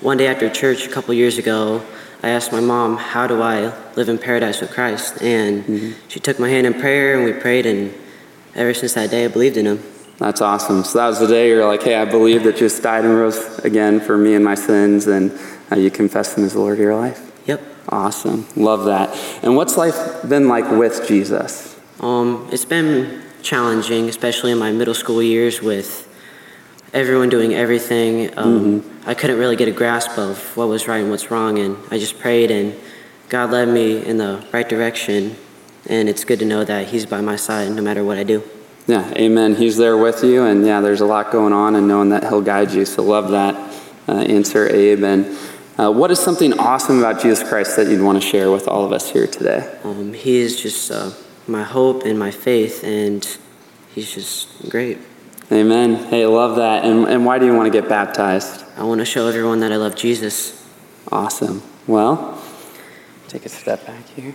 one 0.00 0.16
day 0.16 0.28
after 0.28 0.48
church, 0.48 0.86
a 0.86 0.90
couple 0.90 1.12
years 1.12 1.36
ago, 1.36 1.84
I 2.22 2.30
asked 2.30 2.52
my 2.52 2.60
mom, 2.60 2.96
How 2.96 3.26
do 3.26 3.42
I 3.42 3.70
live 3.96 4.08
in 4.08 4.16
paradise 4.16 4.62
with 4.62 4.70
Christ? 4.70 5.20
And 5.20 5.62
mm-hmm. 5.64 6.08
she 6.08 6.20
took 6.20 6.38
my 6.38 6.48
hand 6.48 6.66
in 6.66 6.72
prayer, 6.72 7.16
and 7.16 7.26
we 7.26 7.38
prayed. 7.38 7.66
And 7.66 7.92
ever 8.54 8.72
since 8.72 8.94
that 8.94 9.10
day, 9.10 9.26
I 9.26 9.28
believed 9.28 9.58
in 9.58 9.66
Him. 9.66 9.82
That's 10.18 10.40
awesome. 10.40 10.84
So 10.84 10.98
that 10.98 11.08
was 11.08 11.20
the 11.20 11.26
day 11.26 11.48
you're 11.48 11.66
like, 11.66 11.82
hey, 11.82 11.96
I 11.96 12.06
believe 12.06 12.44
that 12.44 12.56
Jesus 12.56 12.80
died 12.80 13.04
and 13.04 13.14
rose 13.14 13.58
again 13.60 14.00
for 14.00 14.16
me 14.16 14.34
and 14.34 14.44
my 14.44 14.54
sins, 14.54 15.06
and 15.06 15.38
uh, 15.70 15.76
you 15.76 15.90
confess 15.90 16.36
Him 16.36 16.44
as 16.44 16.54
the 16.54 16.60
Lord 16.60 16.74
of 16.74 16.78
your 16.78 16.96
life. 16.96 17.32
Yep. 17.46 17.62
Awesome. 17.88 18.46
Love 18.56 18.86
that. 18.86 19.14
And 19.42 19.56
what's 19.56 19.76
life 19.76 20.26
been 20.28 20.48
like 20.48 20.70
with 20.70 21.06
Jesus? 21.06 21.78
Um, 22.00 22.48
it's 22.50 22.64
been 22.64 23.22
challenging, 23.42 24.08
especially 24.08 24.52
in 24.52 24.58
my 24.58 24.72
middle 24.72 24.94
school 24.94 25.22
years 25.22 25.60
with 25.60 26.08
everyone 26.94 27.28
doing 27.28 27.54
everything. 27.54 28.36
Um, 28.38 28.80
mm-hmm. 28.80 29.08
I 29.08 29.14
couldn't 29.14 29.38
really 29.38 29.56
get 29.56 29.68
a 29.68 29.72
grasp 29.72 30.18
of 30.18 30.56
what 30.56 30.68
was 30.68 30.88
right 30.88 30.98
and 30.98 31.10
what's 31.10 31.30
wrong, 31.30 31.58
and 31.58 31.76
I 31.90 31.98
just 31.98 32.18
prayed, 32.18 32.50
and 32.50 32.74
God 33.28 33.50
led 33.50 33.68
me 33.68 34.04
in 34.04 34.16
the 34.16 34.44
right 34.52 34.68
direction. 34.68 35.36
And 35.88 36.08
it's 36.08 36.24
good 36.24 36.38
to 36.40 36.44
know 36.44 36.64
that 36.64 36.88
He's 36.88 37.06
by 37.06 37.20
my 37.20 37.36
side 37.36 37.70
no 37.70 37.82
matter 37.82 38.02
what 38.02 38.18
I 38.18 38.24
do. 38.24 38.42
Yeah, 38.86 39.12
amen. 39.16 39.56
He's 39.56 39.76
there 39.76 39.96
with 39.96 40.22
you, 40.22 40.44
and 40.44 40.64
yeah, 40.64 40.80
there's 40.80 41.00
a 41.00 41.06
lot 41.06 41.32
going 41.32 41.52
on, 41.52 41.74
and 41.74 41.88
knowing 41.88 42.10
that 42.10 42.22
He'll 42.22 42.40
guide 42.40 42.70
you. 42.70 42.84
So, 42.84 43.02
love 43.02 43.30
that 43.32 43.54
uh, 44.08 44.12
answer, 44.12 44.68
Abe. 44.68 45.02
And 45.02 45.38
uh, 45.76 45.90
what 45.90 46.12
is 46.12 46.20
something 46.20 46.58
awesome 46.58 47.00
about 47.00 47.20
Jesus 47.20 47.46
Christ 47.48 47.74
that 47.76 47.88
you'd 47.88 48.00
want 48.00 48.22
to 48.22 48.26
share 48.26 48.50
with 48.50 48.68
all 48.68 48.84
of 48.84 48.92
us 48.92 49.10
here 49.10 49.26
today? 49.26 49.78
Um, 49.82 50.12
he 50.12 50.36
is 50.36 50.60
just 50.60 50.90
uh, 50.90 51.10
my 51.48 51.64
hope 51.64 52.04
and 52.04 52.16
my 52.16 52.30
faith, 52.30 52.84
and 52.84 53.26
He's 53.92 54.12
just 54.12 54.68
great. 54.68 54.98
Amen. 55.50 55.94
Hey, 55.94 56.26
love 56.26 56.56
that. 56.56 56.84
And, 56.84 57.06
and 57.06 57.24
why 57.24 57.38
do 57.38 57.46
you 57.46 57.54
want 57.54 57.72
to 57.72 57.80
get 57.80 57.88
baptized? 57.88 58.64
I 58.76 58.82
want 58.82 59.00
to 59.00 59.06
show 59.06 59.26
everyone 59.26 59.60
that 59.60 59.72
I 59.72 59.76
love 59.76 59.96
Jesus. 59.96 60.66
Awesome. 61.10 61.62
Well, 61.86 62.42
take 63.28 63.46
a 63.46 63.48
step 63.48 63.86
back 63.86 64.04
here. 64.08 64.34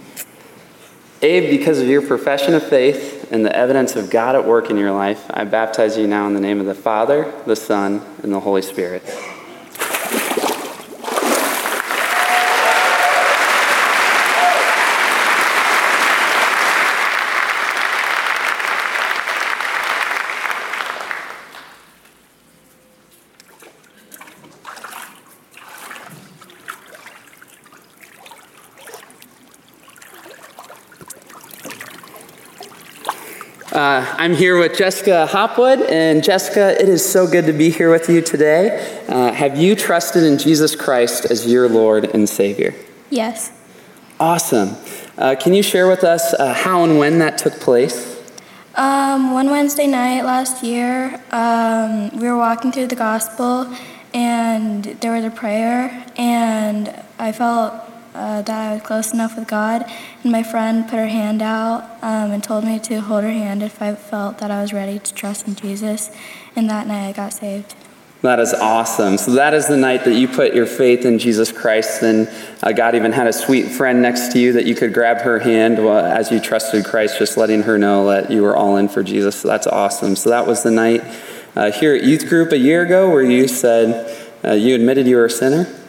Abe, 1.24 1.51
because 1.51 1.80
of 1.80 1.88
your 1.88 2.01
profession 2.01 2.55
of 2.55 2.63
faith 2.63 3.32
and 3.32 3.45
the 3.45 3.55
evidence 3.55 3.95
of 3.95 4.09
God 4.09 4.36
at 4.36 4.45
work 4.45 4.72
in 4.72 4.78
your 4.78 4.91
life, 4.91 5.24
I 5.30 5.43
baptize 5.43 5.95
you 5.95 6.07
now 6.07 6.26
in 6.26 6.34
the 6.34 6.39
name 6.39 6.59
of 6.59 6.65
the 6.65 6.74
Father, 6.74 7.32
the 7.45 7.55
Son, 7.55 8.01
and 8.24 8.34
the 8.34 8.39
Holy 8.39 8.63
Spirit. 8.63 9.03
Uh, 33.82 34.05
I'm 34.19 34.36
here 34.36 34.59
with 34.59 34.77
Jessica 34.77 35.25
Hopwood, 35.25 35.82
and 35.82 36.23
Jessica, 36.23 36.79
it 36.79 36.88
is 36.88 37.03
so 37.03 37.25
good 37.25 37.47
to 37.47 37.51
be 37.51 37.71
here 37.71 37.89
with 37.89 38.09
you 38.09 38.21
today. 38.21 39.03
Uh, 39.07 39.32
have 39.32 39.57
you 39.57 39.75
trusted 39.75 40.21
in 40.21 40.38
Jesus 40.38 40.75
Christ 40.75 41.25
as 41.25 41.51
your 41.51 41.67
Lord 41.67 42.05
and 42.05 42.29
Savior? 42.29 42.75
Yes. 43.09 43.51
Awesome. 44.19 44.75
Uh, 45.17 45.34
can 45.34 45.55
you 45.55 45.63
share 45.63 45.88
with 45.88 46.03
us 46.03 46.36
uh, 46.36 46.53
how 46.53 46.84
and 46.84 46.99
when 46.99 47.17
that 47.17 47.39
took 47.39 47.53
place? 47.53 48.21
Um, 48.75 49.34
one 49.34 49.49
Wednesday 49.49 49.88
night 49.88 50.25
last 50.25 50.63
year, 50.63 51.19
um, 51.32 52.11
we 52.19 52.27
were 52.27 52.38
walking 52.38 52.71
through 52.71 52.86
the 52.86 52.95
gospel, 52.95 53.75
and 54.13 54.84
there 54.84 55.13
was 55.13 55.25
a 55.25 55.32
prayer, 55.32 56.05
and 56.17 56.93
I 57.17 57.32
felt 57.32 57.73
uh, 58.14 58.41
that 58.41 58.72
I 58.72 58.74
was 58.74 58.82
close 58.82 59.14
enough 59.14 59.38
with 59.38 59.47
God. 59.47 59.86
And 60.24 60.32
my 60.32 60.43
friend 60.43 60.86
put 60.86 60.97
her 60.97 61.07
hand 61.07 61.41
out 61.41 61.84
um, 62.01 62.32
and 62.32 62.43
told 62.43 62.64
me 62.64 62.80
to 62.80 63.01
hold 63.01 63.24
her 63.24 63.32
hand 63.32 63.64
if 63.64 63.82
I 63.82 63.95
felt 63.95 64.39
that 64.39 64.51
I 64.51 64.62
was 64.62 64.74
ready 64.74 64.99
to 64.99 65.14
trust 65.14 65.47
in 65.47 65.55
Jesus. 65.55 66.12
And 66.55 66.70
that 66.70 66.88
night 66.88 67.09
I 67.09 67.12
got 67.14 67.34
saved. 67.34 67.76
That 68.22 68.39
is 68.39 68.53
awesome. 68.53 69.18
So, 69.18 69.32
that 69.32 69.55
is 69.55 69.68
the 69.68 69.78
night 69.78 70.05
that 70.05 70.14
you 70.14 70.28
put 70.28 70.53
your 70.53 70.68
faith 70.68 71.05
in 71.05 71.18
Jesus 71.18 71.51
Christ. 71.51 72.03
And 72.03 72.30
uh, 72.62 72.72
God 72.72 72.93
even 72.93 73.12
had 73.12 73.26
a 73.26 73.34
sweet 73.34 73.70
friend 73.70 74.03
next 74.03 74.32
to 74.34 74.39
you 74.39 74.53
that 74.53 74.66
you 74.66 74.76
could 74.76 74.93
grab 74.93 75.22
her 75.22 75.39
hand 75.39 75.80
as 75.80 76.30
you 76.30 76.39
trusted 76.39 76.86
Christ, 76.86 77.18
just 77.18 77.36
letting 77.36 77.64
her 77.64 77.80
know 77.80 78.07
that 78.09 78.30
you 78.30 78.43
were 78.43 78.55
all 78.55 78.78
in 78.78 78.89
for 78.89 79.01
Jesus. 79.01 79.41
So, 79.41 79.47
that's 79.47 79.66
awesome. 79.66 80.16
So, 80.16 80.30
that 80.30 80.45
was 80.45 80.62
the 80.62 80.70
night 80.70 81.03
uh, 81.55 81.72
here 81.72 81.95
at 81.95 82.03
youth 82.03 82.30
group 82.30 82.51
a 82.51 82.59
year 82.59 82.84
ago 82.84 83.09
where 83.09 83.24
you 83.24 83.47
said 83.47 84.16
uh, 84.45 84.51
you 84.51 84.76
admitted 84.76 85.07
you 85.07 85.16
were 85.16 85.26
a 85.26 85.30
sinner 85.30 85.80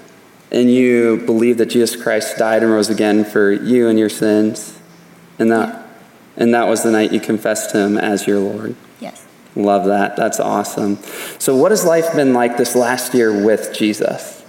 and 0.53 0.71
you 0.71 1.17
believe 1.25 1.57
that 1.59 1.67
Jesus 1.67 2.01
Christ 2.01 2.37
died 2.37 2.63
and 2.63 2.71
rose 2.71 2.91
again 2.91 3.25
for 3.25 3.51
you 3.51 3.89
and 3.89 3.99
your 3.99 4.11
sins, 4.11 4.79
and 5.39 5.51
that, 5.51 5.89
and 6.37 6.55
that 6.55 6.69
was 6.69 6.83
the 6.83 6.91
night 6.91 7.11
you 7.11 7.21
confessed 7.21 7.73
Him 7.73 7.97
as 7.97 8.27
your 8.27 8.39
Lord. 8.39 8.77
Yes. 9.01 9.27
Love 9.57 9.87
that. 9.87 10.15
That's 10.15 10.39
awesome. 10.39 10.99
So, 11.39 11.57
what 11.57 11.73
has 11.73 11.87
life 11.87 12.15
been 12.15 12.35
like 12.35 12.59
this 12.59 12.77
last 12.77 13.15
year 13.15 13.45
with 13.45 13.73
Jesus? 13.73 14.45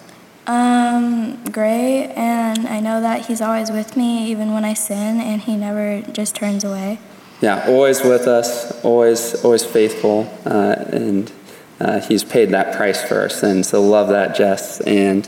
Um, 0.45 1.41
great, 1.45 2.07
and 2.15 2.67
I 2.67 2.81
know 2.81 2.99
that 2.99 3.27
He's 3.27 3.39
always 3.39 3.71
with 3.71 3.95
me 3.95 4.29
even 4.29 4.53
when 4.53 4.65
I 4.65 4.73
sin, 4.73 5.21
and 5.21 5.41
He 5.41 5.55
never 5.55 6.01
just 6.11 6.35
turns 6.35 6.65
away. 6.65 6.99
Yeah, 7.39 7.65
always 7.67 8.01
with 8.01 8.27
us, 8.27 8.83
always, 8.83 9.41
always 9.43 9.63
faithful, 9.65 10.29
uh, 10.45 10.75
and 10.89 11.31
uh, 11.79 12.01
He's 12.01 12.25
paid 12.25 12.49
that 12.49 12.75
price 12.75 13.01
for 13.01 13.21
our 13.21 13.29
sins. 13.29 13.69
So, 13.69 13.81
love 13.81 14.09
that, 14.09 14.35
Jess. 14.35 14.81
And 14.81 15.25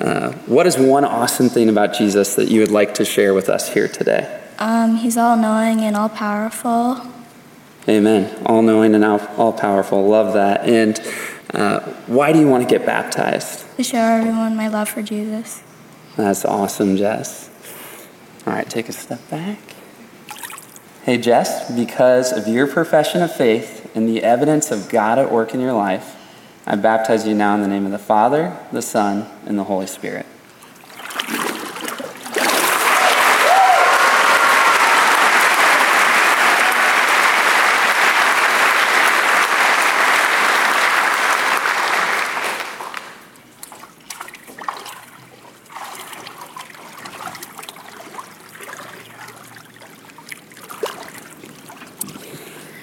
uh, 0.00 0.32
what 0.46 0.66
is 0.66 0.78
one 0.78 1.04
awesome 1.04 1.48
thing 1.48 1.68
about 1.68 1.92
Jesus 1.92 2.34
that 2.36 2.48
you 2.48 2.60
would 2.60 2.70
like 2.70 2.94
to 2.94 3.04
share 3.04 3.34
with 3.34 3.48
us 3.48 3.72
here 3.72 3.86
today? 3.86 4.40
Um, 4.58 4.96
he's 4.96 5.16
all 5.16 5.36
knowing 5.36 5.80
and 5.80 5.96
all 5.96 6.08
powerful. 6.08 7.00
Amen. 7.88 8.42
All 8.46 8.62
knowing 8.62 8.94
and 8.94 9.04
all 9.04 9.52
powerful. 9.52 10.06
Love 10.06 10.34
that. 10.34 10.64
And 10.64 11.00
uh, 11.52 11.80
why 12.06 12.32
do 12.32 12.38
you 12.38 12.48
want 12.48 12.62
to 12.62 12.68
get 12.68 12.86
baptized? 12.86 13.64
To 13.76 13.82
show 13.82 13.98
everyone 13.98 14.56
my 14.56 14.68
love 14.68 14.88
for 14.88 15.02
Jesus. 15.02 15.62
That's 16.16 16.44
awesome, 16.44 16.96
Jess. 16.96 17.50
All 18.46 18.52
right, 18.52 18.68
take 18.68 18.88
a 18.88 18.92
step 18.92 19.20
back. 19.30 19.58
Hey, 21.02 21.18
Jess, 21.18 21.70
because 21.70 22.32
of 22.32 22.46
your 22.46 22.66
profession 22.66 23.22
of 23.22 23.34
faith 23.34 23.90
and 23.94 24.08
the 24.08 24.22
evidence 24.22 24.70
of 24.70 24.88
God 24.88 25.18
at 25.18 25.32
work 25.32 25.54
in 25.54 25.60
your 25.60 25.72
life, 25.72 26.16
I 26.70 26.76
baptize 26.76 27.26
you 27.26 27.34
now 27.34 27.56
in 27.56 27.62
the 27.62 27.66
name 27.66 27.84
of 27.84 27.90
the 27.90 27.98
Father, 27.98 28.56
the 28.70 28.80
Son, 28.80 29.28
and 29.44 29.58
the 29.58 29.64
Holy 29.64 29.88
Spirit. 29.88 30.24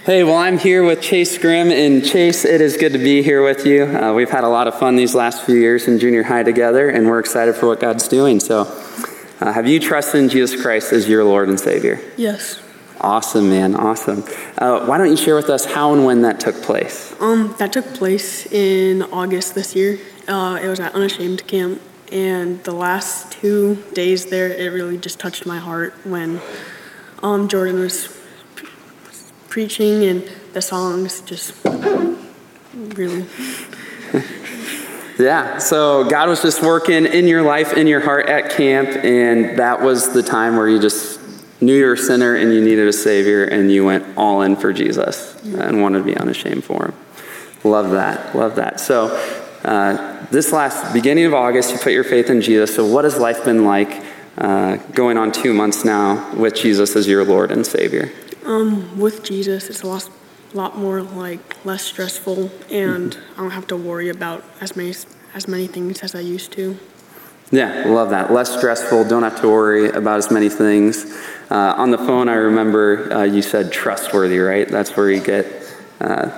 Hey, 0.08 0.24
well, 0.24 0.38
I'm 0.38 0.58
here 0.58 0.86
with 0.86 1.02
Chase 1.02 1.38
Grimm. 1.38 1.70
And 1.70 2.02
Chase, 2.02 2.46
it 2.46 2.62
is 2.62 2.78
good 2.78 2.94
to 2.94 2.98
be 2.98 3.22
here 3.22 3.44
with 3.44 3.66
you. 3.66 3.84
Uh, 3.84 4.14
we've 4.14 4.30
had 4.30 4.46
a 4.46 4.48
lot 4.48 4.66
of 4.66 4.80
fun 4.80 4.96
these 4.96 5.14
last 5.14 5.44
few 5.44 5.56
years 5.56 5.86
in 5.86 6.00
junior 6.00 6.24
high 6.24 6.44
together, 6.44 6.88
and 6.88 7.08
we're 7.08 7.20
excited 7.20 7.56
for 7.56 7.68
what 7.68 7.82
God's 7.82 8.08
doing. 8.08 8.40
So, 8.40 8.62
uh, 9.42 9.52
have 9.52 9.68
you 9.68 9.82
trusted 9.82 10.24
in 10.24 10.30
Jesus 10.30 10.62
Christ 10.62 10.94
as 10.94 11.10
your 11.10 11.26
Lord 11.26 11.50
and 11.50 11.60
Savior? 11.60 12.00
Yes. 12.16 12.62
Awesome, 13.02 13.50
man. 13.50 13.76
Awesome. 13.76 14.24
Uh, 14.58 14.86
why 14.86 14.98
don't 14.98 15.10
you 15.10 15.18
share 15.18 15.36
with 15.36 15.50
us 15.50 15.66
how 15.66 15.92
and 15.92 16.06
when 16.06 16.22
that 16.22 16.40
took 16.40 16.56
place? 16.62 17.14
Um, 17.20 17.54
that 17.60 17.74
took 17.74 17.94
place 17.94 18.50
in 18.50 19.04
August 19.12 19.56
this 19.56 19.76
year. 19.76 20.00
Uh, 20.26 20.58
it 20.64 20.70
was 20.70 20.80
at 20.80 20.96
Unashamed 20.96 21.46
Camp, 21.48 21.82
and 22.14 22.64
the 22.64 22.72
last 22.72 23.34
two 23.34 23.84
days 23.92 24.28
there, 24.28 24.48
it 24.54 24.72
really 24.72 24.98
just 24.98 25.20
touched 25.20 25.46
my 25.46 25.58
heart 25.58 25.94
when 26.06 26.40
um, 27.22 27.50
Jordan 27.50 27.82
was 27.82 28.17
preaching 29.50 30.04
and 30.04 30.30
the 30.54 30.62
songs 30.62 31.22
just 31.22 31.54
really. 32.74 33.26
yeah, 35.20 35.58
so 35.58 36.08
God 36.10 36.30
was 36.30 36.42
just 36.42 36.62
working 36.62 37.06
in 37.06 37.28
your 37.28 37.42
life, 37.42 37.74
in 37.74 37.88
your 37.88 38.00
heart 38.02 38.28
at 38.28 38.52
camp, 38.52 38.90
and 39.04 39.60
that 39.60 39.82
was 39.82 40.14
the 40.14 40.24
time 40.24 40.56
where 40.56 40.68
you 40.68 40.80
just 40.80 41.20
knew 41.62 41.76
you 41.76 41.86
were 41.86 41.94
a 41.94 41.98
sinner 41.98 42.36
and 42.36 42.54
you 42.54 42.62
needed 42.62 42.88
a 42.88 42.94
Savior, 42.94 43.44
and 43.44 43.72
you 43.72 43.86
went 43.86 44.06
all 44.18 44.42
in 44.42 44.56
for 44.56 44.72
Jesus 44.74 45.36
and 45.44 45.82
wanted 45.82 46.00
to 46.00 46.04
be 46.04 46.16
unashamed 46.16 46.64
for 46.64 46.86
Him. 46.86 46.94
Love 47.64 47.92
that. 47.92 48.36
Love 48.36 48.56
that. 48.56 48.80
So, 48.80 49.08
uh, 49.64 50.26
this 50.28 50.52
last 50.52 50.94
beginning 50.94 51.26
of 51.26 51.34
August, 51.34 51.72
you 51.72 51.80
put 51.80 51.94
your 51.94 52.04
faith 52.04 52.30
in 52.30 52.42
Jesus. 52.42 52.76
So, 52.76 52.86
what 52.86 53.04
has 53.04 53.18
life 53.18 53.44
been 53.44 53.66
like 53.66 54.04
uh, 54.38 54.78
going 54.94 55.18
on 55.18 55.32
two 55.32 55.54
months 55.54 55.84
now 55.84 56.34
with 56.36 56.56
Jesus 56.56 56.96
as 56.96 57.08
your 57.08 57.26
Lord 57.26 57.52
and 57.52 57.66
Savior? 57.66 58.12
Um, 58.46 58.98
with 58.98 59.24
Jesus, 59.24 59.70
it's 59.70 59.82
a 59.82 59.88
lot, 59.88 60.10
lot 60.54 60.78
more 60.78 61.02
like 61.02 61.66
less 61.66 61.84
stressful, 61.84 62.52
and 62.70 63.12
mm-hmm. 63.12 63.40
I 63.40 63.44
don't 63.44 63.52
have 63.52 63.68
to 63.68 63.76
worry 63.76 64.10
about 64.10 64.44
as 64.62 64.76
many 64.76 64.94
as 65.34 65.48
many 65.48 65.68
things 65.68 66.00
as 66.00 66.16
I 66.16 66.22
used 66.22 66.52
to. 66.54 66.78
Yeah, 67.52 67.86
love 67.88 68.10
that. 68.10 68.32
Less 68.32 68.58
stressful. 68.58 69.06
Don't 69.08 69.24
have 69.24 69.40
to 69.42 69.48
worry 69.48 69.90
about 69.90 70.18
as 70.18 70.32
many 70.32 70.50
things. 70.50 71.06
Uh, 71.50 71.74
on 71.78 71.92
the 71.92 71.98
phone, 71.98 72.28
I 72.28 72.34
remember 72.34 73.12
uh, 73.14 73.24
you 73.24 73.42
said 73.42 73.72
trustworthy, 73.72 74.40
right? 74.40 74.68
That's 74.68 74.98
where 74.98 75.10
you 75.10 75.22
get 75.22 75.46
uh, 76.02 76.30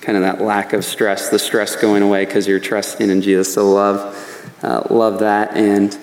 kind 0.00 0.18
of 0.18 0.22
that 0.22 0.40
lack 0.40 0.72
of 0.72 0.84
stress, 0.84 1.28
the 1.28 1.38
stress 1.38 1.76
going 1.76 2.02
away 2.02 2.24
because 2.24 2.48
you're 2.48 2.58
trusting 2.58 3.08
in 3.08 3.22
Jesus. 3.22 3.54
So 3.54 3.70
love, 3.70 4.58
uh, 4.62 4.82
love 4.90 5.20
that. 5.20 5.56
And 5.56 5.96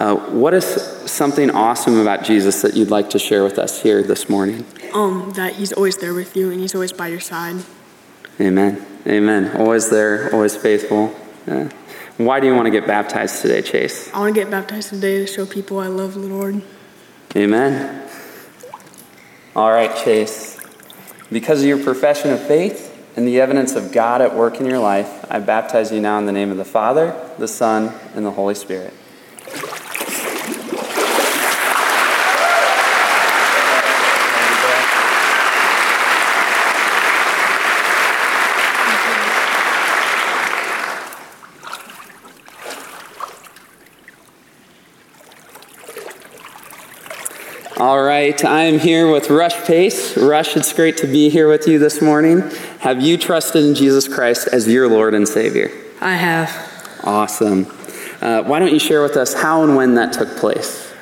uh, 0.00 0.16
what 0.16 0.54
is 0.54 0.64
something 1.04 1.50
awesome 1.50 1.98
about 1.98 2.24
Jesus 2.24 2.62
that 2.62 2.74
you'd 2.74 2.90
like 2.90 3.10
to 3.10 3.18
share 3.18 3.44
with 3.44 3.58
us 3.58 3.82
here 3.82 4.02
this 4.02 4.30
morning? 4.30 4.64
Um, 4.94 5.32
that 5.36 5.52
he's 5.56 5.74
always 5.74 5.98
there 5.98 6.14
with 6.14 6.34
you 6.34 6.50
and 6.50 6.58
he's 6.58 6.74
always 6.74 6.90
by 6.90 7.08
your 7.08 7.20
side. 7.20 7.62
Amen. 8.40 8.84
Amen. 9.06 9.54
Always 9.58 9.90
there, 9.90 10.32
always 10.32 10.56
faithful. 10.56 11.14
Yeah. 11.46 11.68
Why 12.16 12.40
do 12.40 12.46
you 12.46 12.54
want 12.54 12.64
to 12.64 12.70
get 12.70 12.86
baptized 12.86 13.42
today, 13.42 13.60
Chase? 13.60 14.10
I 14.14 14.20
want 14.20 14.34
to 14.34 14.40
get 14.40 14.50
baptized 14.50 14.88
today 14.88 15.18
to 15.18 15.26
show 15.26 15.44
people 15.44 15.78
I 15.78 15.88
love 15.88 16.14
the 16.14 16.20
Lord. 16.20 16.62
Amen. 17.36 18.08
All 19.54 19.70
right, 19.70 19.94
Chase. 20.02 20.58
Because 21.30 21.60
of 21.60 21.66
your 21.66 21.82
profession 21.82 22.30
of 22.30 22.40
faith 22.40 22.86
and 23.16 23.28
the 23.28 23.38
evidence 23.38 23.74
of 23.74 23.92
God 23.92 24.22
at 24.22 24.34
work 24.34 24.60
in 24.60 24.66
your 24.66 24.78
life, 24.78 25.26
I 25.30 25.40
baptize 25.40 25.92
you 25.92 26.00
now 26.00 26.18
in 26.18 26.24
the 26.24 26.32
name 26.32 26.50
of 26.50 26.56
the 26.56 26.64
Father, 26.64 27.14
the 27.38 27.48
Son, 27.48 27.92
and 28.14 28.24
the 28.24 28.30
Holy 28.30 28.54
Spirit. 28.54 28.94
All 47.80 48.02
right, 48.02 48.44
I'm 48.44 48.78
here 48.78 49.10
with 49.10 49.30
Rush 49.30 49.54
Pace. 49.64 50.14
Rush, 50.14 50.54
it's 50.54 50.70
great 50.70 50.98
to 50.98 51.06
be 51.06 51.30
here 51.30 51.48
with 51.48 51.66
you 51.66 51.78
this 51.78 52.02
morning. 52.02 52.42
Have 52.80 53.00
you 53.00 53.16
trusted 53.16 53.64
in 53.64 53.74
Jesus 53.74 54.06
Christ 54.06 54.48
as 54.48 54.68
your 54.68 54.86
Lord 54.86 55.14
and 55.14 55.26
Savior? 55.26 55.70
I 55.98 56.14
have. 56.14 56.50
Awesome. 57.04 57.66
Uh, 58.20 58.42
why 58.42 58.58
don't 58.58 58.74
you 58.74 58.78
share 58.78 59.00
with 59.00 59.16
us 59.16 59.32
how 59.32 59.62
and 59.64 59.76
when 59.76 59.94
that 59.94 60.12
took 60.12 60.28
place? 60.36 60.92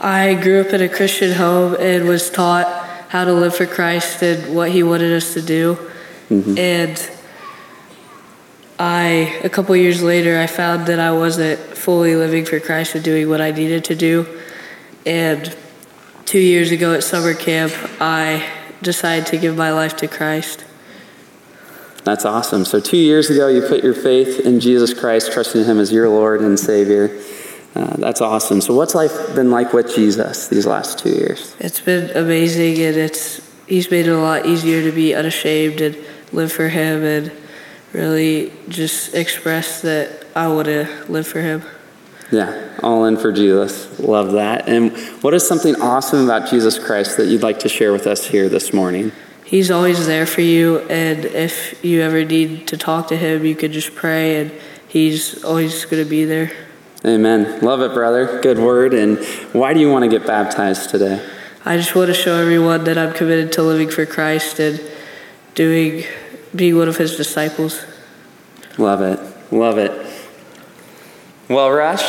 I 0.00 0.32
grew 0.36 0.62
up 0.62 0.68
in 0.68 0.80
a 0.80 0.88
Christian 0.88 1.32
home 1.32 1.76
and 1.78 2.08
was 2.08 2.30
taught 2.30 2.66
how 3.10 3.26
to 3.26 3.34
live 3.34 3.54
for 3.54 3.66
Christ 3.66 4.22
and 4.22 4.56
what 4.56 4.70
He 4.70 4.82
wanted 4.82 5.12
us 5.12 5.34
to 5.34 5.42
do. 5.42 5.74
Mm-hmm. 6.30 6.56
And 6.56 7.10
I, 8.78 9.38
a 9.44 9.50
couple 9.50 9.76
years 9.76 10.02
later, 10.02 10.38
I 10.38 10.46
found 10.46 10.86
that 10.86 10.98
I 10.98 11.12
wasn't 11.12 11.60
fully 11.60 12.16
living 12.16 12.46
for 12.46 12.58
Christ 12.58 12.94
and 12.94 13.04
doing 13.04 13.28
what 13.28 13.42
I 13.42 13.50
needed 13.50 13.84
to 13.84 13.94
do. 13.94 14.40
And 15.04 15.54
two 16.26 16.40
years 16.40 16.72
ago 16.72 16.92
at 16.92 17.04
summer 17.04 17.32
camp, 17.32 17.72
I 18.00 18.46
decided 18.82 19.26
to 19.26 19.38
give 19.38 19.56
my 19.56 19.72
life 19.72 19.96
to 19.98 20.08
Christ. 20.08 20.64
That's 22.04 22.24
awesome. 22.24 22.64
So, 22.64 22.78
two 22.78 22.98
years 22.98 23.30
ago, 23.30 23.48
you 23.48 23.62
put 23.62 23.82
your 23.82 23.94
faith 23.94 24.40
in 24.40 24.60
Jesus 24.60 24.92
Christ, 24.92 25.32
trusting 25.32 25.64
Him 25.64 25.78
as 25.78 25.92
your 25.92 26.08
Lord 26.08 26.40
and 26.40 26.58
Savior. 26.58 27.20
Uh, 27.74 27.96
that's 27.96 28.20
awesome. 28.20 28.60
So, 28.60 28.74
what's 28.74 28.94
life 28.94 29.34
been 29.34 29.50
like 29.50 29.72
with 29.72 29.94
Jesus 29.94 30.48
these 30.48 30.66
last 30.66 30.98
two 30.98 31.10
years? 31.10 31.56
It's 31.58 31.80
been 31.80 32.16
amazing, 32.16 32.80
and 32.80 32.96
it's 32.96 33.40
He's 33.66 33.90
made 33.90 34.06
it 34.06 34.12
a 34.12 34.18
lot 34.18 34.46
easier 34.46 34.82
to 34.82 34.92
be 34.92 35.14
unashamed 35.14 35.80
and 35.80 35.96
live 36.32 36.52
for 36.52 36.68
Him, 36.68 37.02
and 37.02 37.32
really 37.92 38.52
just 38.68 39.14
express 39.14 39.82
that 39.82 40.26
I 40.36 40.46
want 40.48 40.66
to 40.66 41.04
live 41.08 41.26
for 41.26 41.40
Him. 41.40 41.62
Yeah, 42.30 42.76
all 42.82 43.04
in 43.04 43.16
for 43.16 43.30
Jesus. 43.30 44.00
Love 44.00 44.32
that. 44.32 44.68
And 44.68 44.96
what 45.22 45.32
is 45.34 45.46
something 45.46 45.76
awesome 45.80 46.24
about 46.24 46.50
Jesus 46.50 46.78
Christ 46.78 47.16
that 47.18 47.26
you'd 47.26 47.42
like 47.42 47.60
to 47.60 47.68
share 47.68 47.92
with 47.92 48.06
us 48.06 48.26
here 48.26 48.48
this 48.48 48.72
morning? 48.72 49.12
He's 49.44 49.70
always 49.70 50.08
there 50.08 50.26
for 50.26 50.40
you, 50.40 50.80
and 50.90 51.24
if 51.24 51.84
you 51.84 52.02
ever 52.02 52.24
need 52.24 52.66
to 52.66 52.76
talk 52.76 53.06
to 53.08 53.16
Him, 53.16 53.44
you 53.44 53.54
could 53.54 53.70
just 53.70 53.94
pray, 53.94 54.40
and 54.40 54.52
He's 54.88 55.44
always 55.44 55.84
going 55.84 56.02
to 56.02 56.10
be 56.10 56.24
there. 56.24 56.50
Amen. 57.04 57.60
Love 57.60 57.80
it, 57.80 57.94
brother. 57.94 58.40
Good 58.40 58.58
word. 58.58 58.92
And 58.92 59.24
why 59.52 59.72
do 59.72 59.78
you 59.78 59.88
want 59.88 60.02
to 60.02 60.08
get 60.08 60.26
baptized 60.26 60.90
today? 60.90 61.24
I 61.64 61.76
just 61.76 61.94
want 61.94 62.08
to 62.08 62.14
show 62.14 62.36
everyone 62.36 62.82
that 62.84 62.98
I'm 62.98 63.12
committed 63.12 63.52
to 63.52 63.62
living 63.62 63.88
for 63.88 64.04
Christ 64.04 64.58
and 64.58 64.80
doing, 65.54 66.02
being 66.52 66.76
one 66.76 66.88
of 66.88 66.96
His 66.96 67.16
disciples. 67.16 67.84
Love 68.78 69.00
it. 69.00 69.20
Love 69.52 69.78
it. 69.78 69.92
Well, 71.48 71.70
Rush, 71.70 72.02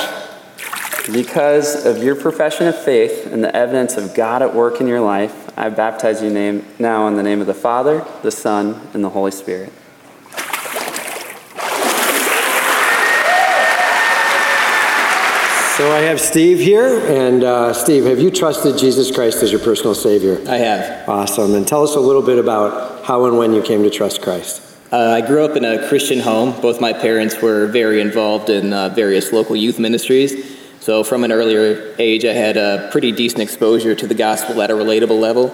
because 1.12 1.86
of 1.86 2.02
your 2.02 2.16
profession 2.16 2.68
of 2.68 2.76
faith 2.76 3.32
and 3.32 3.44
the 3.44 3.56
evidence 3.56 3.96
of 3.96 4.16
God 4.16 4.42
at 4.42 4.56
work 4.56 4.82
in 4.82 4.88
your 4.88 5.00
life, 5.00 5.56
I 5.56 5.70
baptize 5.70 6.24
you 6.24 6.32
name, 6.32 6.66
now 6.80 7.08
in 7.08 7.18
the 7.18 7.24
name 7.24 7.40
of 7.40 7.46
the 7.46 7.54
Father, 7.54 8.04
the 8.24 8.32
Son, 8.32 8.82
and 8.96 9.04
the 9.04 9.10
Holy 9.10 9.30
Spirit. 9.30 9.72
So 15.78 15.92
I 15.92 16.00
have 16.00 16.20
Steve 16.20 16.58
here, 16.58 17.06
and 17.06 17.44
uh, 17.44 17.74
Steve, 17.74 18.06
have 18.06 18.20
you 18.20 18.32
trusted 18.32 18.80
Jesus 18.80 19.12
Christ 19.12 19.44
as 19.44 19.52
your 19.52 19.62
personal 19.62 19.94
Savior? 19.94 20.42
I 20.50 20.58
have. 20.58 21.08
Awesome. 21.08 21.54
And 21.54 21.68
tell 21.68 21.84
us 21.84 21.96
a 21.96 22.00
little 22.00 22.24
bit 22.24 22.40
about 22.40 23.06
how 23.06 23.26
and 23.26 23.38
when 23.38 23.54
you 23.54 23.62
came 23.62 23.84
to 23.84 23.92
trust 23.92 24.24
Christ. 24.24 24.66
Uh, 24.90 25.20
I 25.22 25.22
grew 25.22 25.44
up 25.44 25.58
in 25.58 25.66
a 25.66 25.86
Christian 25.90 26.20
home. 26.20 26.60
Both 26.62 26.80
my 26.80 26.94
parents 26.94 27.42
were 27.42 27.68
very 27.68 28.00
involved 28.00 28.50
in 28.50 28.72
uh, 28.72 28.88
various 28.90 29.34
local 29.34 29.54
youth 29.54 29.80
ministries. 29.80 30.58
So 30.80 31.04
from 31.04 31.26
an 31.26 31.32
earlier 31.34 31.94
age, 32.00 32.24
I 32.24 32.32
had 32.32 32.56
a 32.56 32.88
pretty 32.90 33.12
decent 33.12 33.42
exposure 33.42 33.96
to 33.96 34.08
the 34.08 34.16
gospel 34.16 34.62
at 34.62 34.72
a 34.72 34.74
relatable 34.74 35.20
level. 35.20 35.54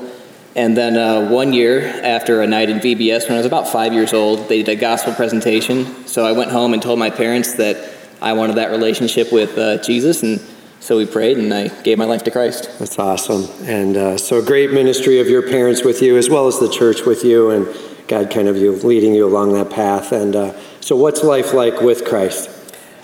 And 0.56 0.78
then 0.78 0.96
uh, 0.96 1.32
one 1.32 1.52
year 1.52 1.82
after 2.04 2.44
a 2.44 2.48
night 2.48 2.70
in 2.70 2.78
VBS, 2.78 3.24
when 3.24 3.34
I 3.34 3.38
was 3.38 3.48
about 3.48 3.68
five 3.68 3.92
years 3.92 4.14
old, 4.14 4.50
they 4.50 4.62
did 4.62 4.78
a 4.78 4.80
gospel 4.80 5.16
presentation. 5.16 6.06
So 6.06 6.28
I 6.28 6.34
went 6.34 6.52
home 6.52 6.74
and 6.74 6.82
told 6.82 7.00
my 7.00 7.10
parents 7.10 7.54
that 7.56 7.92
I 8.22 8.34
wanted 8.34 8.58
that 8.58 8.70
relationship 8.70 9.34
with 9.34 9.58
uh, 9.58 9.82
Jesus, 9.82 10.22
and 10.22 10.40
so 10.80 10.98
we 10.98 11.08
prayed, 11.08 11.40
and 11.40 11.52
I 11.52 11.70
gave 11.82 11.98
my 11.98 12.06
life 12.06 12.24
to 12.26 12.32
Christ. 12.32 12.70
That's 12.78 13.00
awesome. 13.00 13.50
And 13.68 13.98
uh, 13.98 14.18
so, 14.18 14.42
great 14.42 14.72
ministry 14.72 15.20
of 15.20 15.28
your 15.28 15.42
parents 15.42 15.84
with 15.84 16.02
you, 16.02 16.18
as 16.18 16.30
well 16.30 16.48
as 16.48 16.60
the 16.60 16.70
church 16.70 17.02
with 17.06 17.26
you, 17.26 17.50
and 17.50 17.68
God 18.08 18.30
kind 18.30 18.48
of 18.48 18.58
you 18.58 18.74
leading 18.74 19.14
you 19.14 19.28
along 19.28 19.54
that 19.54 19.70
path. 19.70 20.12
And 20.12 20.36
uh, 20.36 20.54
so, 20.82 20.96
what's 20.96 21.24
life 21.24 21.54
like 21.54 21.82
with 21.82 22.06
Christ? 22.06 22.50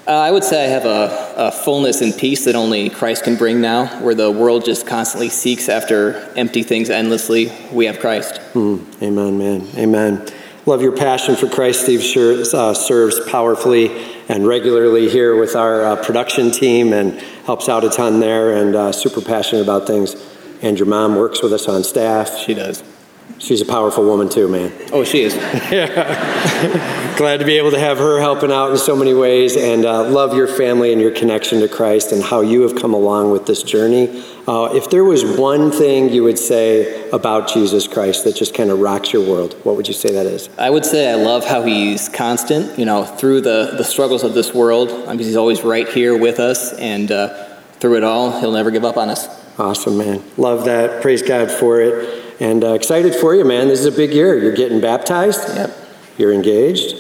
Uh, 0.08 0.14
I 0.14 0.32
would 0.32 0.44
say 0.44 0.66
I 0.66 0.68
have 0.70 0.86
a, 0.86 1.34
a, 1.38 1.52
fullness 1.52 2.02
and 2.02 2.18
peace 2.18 2.46
that 2.46 2.56
only 2.56 2.90
Christ 2.90 3.24
can 3.26 3.36
bring 3.36 3.62
now, 3.62 3.86
where 4.02 4.16
the 4.16 4.32
world 4.32 4.66
just 4.66 4.88
constantly 4.88 5.30
seeks 5.30 5.70
after 5.70 6.16
empty 6.36 6.64
things 6.64 6.90
endlessly. 6.90 7.52
We 7.72 7.86
have 7.86 8.00
Christ. 8.00 8.42
Mm, 8.54 9.04
amen, 9.04 9.38
man. 9.38 9.68
Amen. 9.78 10.28
Love 10.66 10.82
your 10.82 10.98
passion 10.98 11.36
for 11.36 11.48
Christ. 11.48 11.84
Steve 11.84 12.02
sure, 12.02 12.44
uh, 12.54 12.74
serves 12.74 13.20
powerfully 13.30 13.92
and 14.28 14.48
regularly 14.48 15.10
here 15.10 15.40
with 15.40 15.56
our 15.56 15.84
uh, 15.84 15.96
production 16.04 16.50
team 16.50 16.92
and 16.92 17.14
helps 17.46 17.70
out 17.70 17.84
a 17.84 17.90
ton 17.90 18.20
there 18.20 18.56
and 18.56 18.76
uh, 18.76 18.92
super 18.92 19.22
passionate 19.22 19.62
about 19.62 19.86
things. 19.86 20.16
And 20.64 20.78
your 20.80 20.88
mom 20.88 21.18
works 21.18 21.44
with 21.44 21.54
us 21.54 21.68
on 21.68 21.84
staff. 21.84 22.36
She 22.36 22.56
does. 22.56 22.84
She's 23.38 23.62
a 23.62 23.66
powerful 23.66 24.04
woman 24.04 24.28
too, 24.28 24.48
man. 24.48 24.72
Oh, 24.92 25.04
she 25.04 25.22
is. 25.22 25.36
yeah. 25.72 27.16
Glad 27.18 27.38
to 27.38 27.46
be 27.46 27.58
able 27.58 27.72
to 27.72 27.80
have 27.80 27.98
her 27.98 28.20
helping 28.20 28.52
out 28.52 28.72
in 28.72 28.78
so 28.78 28.96
many 28.96 29.14
ways 29.14 29.56
and 29.56 29.86
uh, 29.86 30.10
love 30.10 30.34
your 30.36 30.48
family 30.48 30.92
and 30.92 31.02
your 31.02 31.12
connection 31.12 31.62
to 31.62 31.70
Christ 31.70 32.12
and 32.12 32.22
how 32.22 32.42
you 32.42 32.62
have 32.64 32.76
come 32.76 32.94
along 32.94 33.32
with 33.32 33.46
this 33.46 33.64
journey. 33.64 34.24
Uh, 34.48 34.74
if 34.74 34.90
there 34.90 35.04
was 35.04 35.24
one 35.38 35.72
thing 35.72 36.10
you 36.10 36.24
would 36.24 36.40
say 36.40 37.10
about 37.12 37.48
Jesus 37.48 37.88
Christ 37.88 38.24
that 38.26 38.36
just 38.36 38.54
kind 38.54 38.72
of 38.72 38.80
rocks 38.80 39.14
your 39.14 39.26
world, 39.26 39.54
what 39.64 39.76
would 39.76 39.88
you 39.88 39.94
say 39.94 40.12
that 40.12 40.26
is? 40.26 40.50
I 40.58 40.70
would 40.70 40.86
say 40.86 41.10
I 41.10 41.16
love 41.16 41.46
how 41.46 41.64
he's 41.64 42.10
constant, 42.10 42.78
you 42.78 42.86
know, 42.86 43.06
through 43.06 43.42
the, 43.42 43.76
the 43.78 43.84
struggles 43.84 44.24
of 44.24 44.34
this 44.34 44.54
world, 44.54 44.90
because 44.90 45.28
he's 45.28 45.36
always 45.36 45.64
right 45.64 45.88
here 45.88 46.18
with 46.18 46.40
us, 46.40 46.74
and 46.74 47.12
uh, 47.12 47.46
through 47.80 47.98
it 47.98 48.04
all, 48.04 48.40
he'll 48.40 48.52
never 48.52 48.72
give 48.72 48.84
up 48.84 48.98
on 48.98 49.10
us. 49.10 49.28
Awesome, 49.60 49.98
man. 49.98 50.24
Love 50.38 50.66
that. 50.66 51.02
Praise 51.02 51.22
God 51.22 51.52
for 51.52 51.82
it. 51.82 52.19
And 52.40 52.64
uh, 52.64 52.74
excited 52.74 53.16
for 53.16 53.36
you, 53.36 53.44
man. 53.44 53.68
This 53.68 53.82
is 53.82 53.86
a 53.86 53.91
big 53.91 54.14
year. 54.14 54.38
You're 54.38 54.56
getting 54.56 54.80
baptized. 54.80 55.41
Yep. 55.56 55.78
You're 56.18 56.32
engaged. 56.32 56.95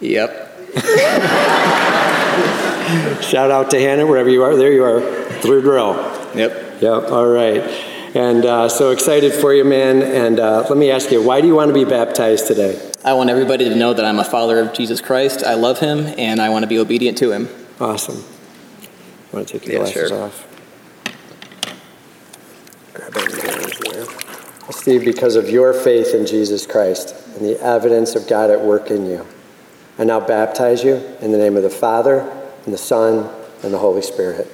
Yep. 0.00 0.74
Shout 3.22 3.50
out 3.50 3.70
to 3.70 3.80
Hannah, 3.80 4.06
wherever 4.06 4.28
you 4.28 4.44
are. 4.44 4.54
There 4.54 4.72
you 4.72 4.84
are. 4.84 5.00
Third 5.40 5.64
row. 5.64 5.94
Yep. 6.34 6.82
Yep. 6.82 7.10
All 7.10 7.26
right. 7.26 7.62
And 8.14 8.46
uh, 8.46 8.68
so 8.68 8.92
excited 8.92 9.32
for 9.32 9.52
you, 9.52 9.64
man. 9.64 10.02
And 10.02 10.38
uh, 10.38 10.66
let 10.68 10.78
me 10.78 10.90
ask 10.90 11.10
you, 11.10 11.22
why 11.22 11.40
do 11.40 11.48
you 11.48 11.54
want 11.54 11.68
to 11.68 11.74
be 11.74 11.84
baptized 11.84 12.46
today? 12.46 12.80
I 13.04 13.12
want 13.14 13.28
everybody 13.28 13.68
to 13.68 13.74
know 13.74 13.92
that 13.92 14.04
I'm 14.04 14.18
a 14.18 14.24
follower 14.24 14.60
of 14.60 14.72
Jesus 14.72 15.00
Christ. 15.00 15.44
I 15.44 15.54
love 15.54 15.80
him, 15.80 16.06
and 16.16 16.40
I 16.40 16.48
want 16.48 16.62
to 16.62 16.66
be 16.66 16.78
obedient 16.78 17.18
to 17.18 17.32
him. 17.32 17.48
Awesome. 17.80 18.24
I 19.32 19.36
Want 19.36 19.48
to 19.48 19.58
take 19.58 19.66
your 19.66 19.74
yeah, 19.74 19.78
glasses 19.80 20.08
sure. 20.08 20.22
off? 20.22 20.55
Steve, 24.70 25.04
because 25.04 25.36
of 25.36 25.48
your 25.48 25.72
faith 25.72 26.12
in 26.14 26.26
Jesus 26.26 26.66
Christ 26.66 27.14
and 27.36 27.46
the 27.46 27.60
evidence 27.62 28.16
of 28.16 28.26
God 28.26 28.50
at 28.50 28.60
work 28.60 28.90
in 28.90 29.06
you, 29.06 29.24
I 29.98 30.04
now 30.04 30.20
baptize 30.20 30.82
you 30.82 30.96
in 31.20 31.32
the 31.32 31.38
name 31.38 31.56
of 31.56 31.62
the 31.62 31.70
Father, 31.70 32.20
and 32.64 32.74
the 32.74 32.78
Son, 32.78 33.30
and 33.62 33.72
the 33.72 33.78
Holy 33.78 34.02
Spirit. 34.02 34.48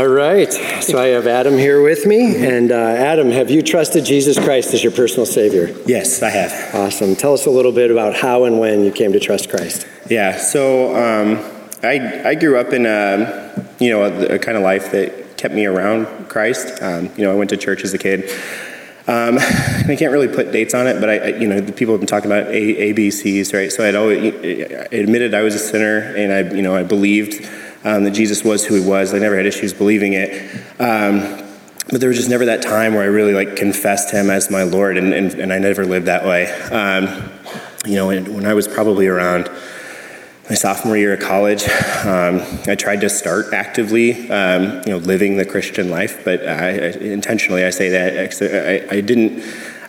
All 0.00 0.08
right. 0.08 0.50
So 0.82 0.98
I 0.98 1.08
have 1.08 1.26
Adam 1.26 1.58
here 1.58 1.82
with 1.82 2.06
me. 2.06 2.34
And 2.34 2.72
uh, 2.72 2.74
Adam, 2.74 3.30
have 3.32 3.50
you 3.50 3.60
trusted 3.60 4.02
Jesus 4.02 4.38
Christ 4.38 4.72
as 4.72 4.82
your 4.82 4.92
personal 4.92 5.26
Savior? 5.26 5.76
Yes, 5.84 6.22
I 6.22 6.30
have. 6.30 6.74
Awesome. 6.74 7.14
Tell 7.14 7.34
us 7.34 7.44
a 7.44 7.50
little 7.50 7.70
bit 7.70 7.90
about 7.90 8.16
how 8.16 8.44
and 8.44 8.58
when 8.58 8.82
you 8.82 8.92
came 8.92 9.12
to 9.12 9.20
trust 9.20 9.50
Christ. 9.50 9.86
Yeah. 10.08 10.38
So 10.38 10.96
um, 10.96 11.36
I 11.82 12.30
I 12.30 12.34
grew 12.34 12.58
up 12.58 12.72
in 12.72 12.86
a 12.86 13.62
you 13.78 13.90
know 13.90 14.04
a, 14.04 14.36
a, 14.36 14.38
kind 14.38 14.56
of 14.56 14.62
life 14.62 14.90
that 14.92 15.36
kept 15.36 15.52
me 15.52 15.66
around 15.66 16.30
Christ. 16.30 16.82
Um, 16.82 17.10
you 17.18 17.24
know, 17.24 17.30
I 17.30 17.34
went 17.34 17.50
to 17.50 17.58
church 17.58 17.84
as 17.84 17.92
a 17.92 17.98
kid. 17.98 18.30
Um, 19.06 19.36
I 19.38 19.96
can't 19.98 20.12
really 20.12 20.28
put 20.28 20.50
dates 20.50 20.72
on 20.72 20.86
it, 20.86 20.98
but 20.98 21.10
I, 21.10 21.18
I 21.18 21.26
you 21.36 21.46
know, 21.46 21.60
the 21.60 21.72
people 21.72 21.92
have 21.92 22.00
been 22.00 22.06
talking 22.06 22.32
about 22.32 22.46
a, 22.46 22.94
ABCs, 22.94 23.52
right? 23.52 23.70
So 23.70 23.86
I'd 23.86 23.94
always 23.94 24.32
I 24.32 24.96
admitted 24.96 25.34
I 25.34 25.42
was 25.42 25.54
a 25.54 25.58
sinner, 25.58 25.98
and 26.16 26.32
I, 26.32 26.54
you 26.54 26.62
know, 26.62 26.74
I 26.74 26.84
believed 26.84 27.46
um, 27.84 28.04
that 28.04 28.12
Jesus 28.12 28.44
was 28.44 28.64
who 28.64 28.74
he 28.80 28.86
was. 28.86 29.14
I 29.14 29.18
never 29.18 29.36
had 29.36 29.46
issues 29.46 29.72
believing 29.72 30.12
it. 30.14 30.32
Um, 30.80 31.46
but 31.90 32.00
there 32.00 32.08
was 32.08 32.18
just 32.18 32.30
never 32.30 32.44
that 32.46 32.62
time 32.62 32.94
where 32.94 33.02
I 33.02 33.06
really 33.06 33.34
like 33.34 33.56
confessed 33.56 34.12
him 34.12 34.30
as 34.30 34.50
my 34.50 34.62
Lord, 34.62 34.96
and, 34.96 35.12
and, 35.12 35.34
and 35.34 35.52
I 35.52 35.58
never 35.58 35.84
lived 35.84 36.06
that 36.06 36.24
way. 36.24 36.50
Um, 36.70 37.30
you 37.84 37.96
know, 37.96 38.08
when 38.08 38.46
I 38.46 38.54
was 38.54 38.68
probably 38.68 39.06
around 39.06 39.50
my 40.48 40.54
sophomore 40.54 40.96
year 40.96 41.14
of 41.14 41.20
college, 41.20 41.62
um, 42.04 42.42
I 42.66 42.74
tried 42.76 43.00
to 43.00 43.08
start 43.08 43.52
actively, 43.52 44.30
um, 44.30 44.82
you 44.84 44.92
know, 44.92 44.98
living 44.98 45.36
the 45.36 45.44
Christian 45.44 45.90
life. 45.90 46.24
But 46.24 46.46
I, 46.46 46.68
I, 46.68 46.88
intentionally, 46.98 47.64
I 47.64 47.70
say 47.70 47.88
that 47.88 48.42
I, 48.90 48.96
I, 48.96 49.00
didn't. 49.00 49.42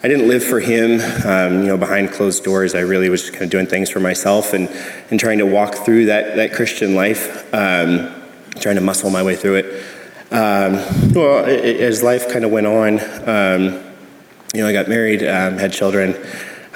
I 0.04 0.08
didn't 0.08 0.28
live 0.28 0.44
for 0.44 0.60
him, 0.60 1.00
um, 1.28 1.62
you 1.62 1.68
know, 1.68 1.78
behind 1.78 2.12
closed 2.12 2.44
doors. 2.44 2.74
I 2.74 2.80
really 2.80 3.08
was 3.10 3.22
just 3.22 3.34
kind 3.34 3.44
of 3.44 3.52
doing 3.52 3.68
things 3.68 3.88
for 3.92 4.00
myself 4.00 4.54
and, 4.54 4.68
and 5.12 5.20
trying 5.20 5.38
to 5.38 5.46
walk 5.46 5.76
through 5.76 6.08
that, 6.08 6.38
that 6.38 6.54
Christian 6.54 6.96
life, 6.96 7.54
um, 7.54 8.12
trying 8.60 8.76
to 8.76 8.82
muscle 8.82 9.12
my 9.12 9.22
way 9.22 9.36
through 9.36 9.58
it. 9.58 9.66
Um, 10.32 10.74
well, 11.14 11.46
it, 11.46 11.80
as 11.82 12.02
life 12.02 12.32
kind 12.32 12.44
of 12.44 12.50
went 12.50 12.66
on, 12.66 13.00
um, 13.30 13.84
you 14.56 14.62
know, 14.62 14.68
I 14.68 14.74
got 14.74 14.88
married, 14.88 15.22
um, 15.22 15.60
had 15.60 15.72
children. 15.72 16.16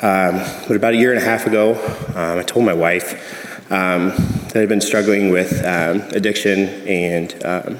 Um, 0.04 0.44
but 0.68 0.76
about 0.76 0.94
a 0.94 0.98
year 0.98 1.12
and 1.12 1.20
a 1.20 1.26
half 1.26 1.48
ago, 1.48 1.74
um, 2.10 2.38
I 2.38 2.44
told 2.44 2.64
my 2.64 2.74
wife, 2.74 3.72
um, 3.72 4.10
that 4.10 4.56
had 4.56 4.70
been 4.70 4.82
struggling 4.82 5.32
with 5.32 5.66
um, 5.66 6.02
addiction 6.12 6.70
and 6.88 7.44
um, 7.44 7.80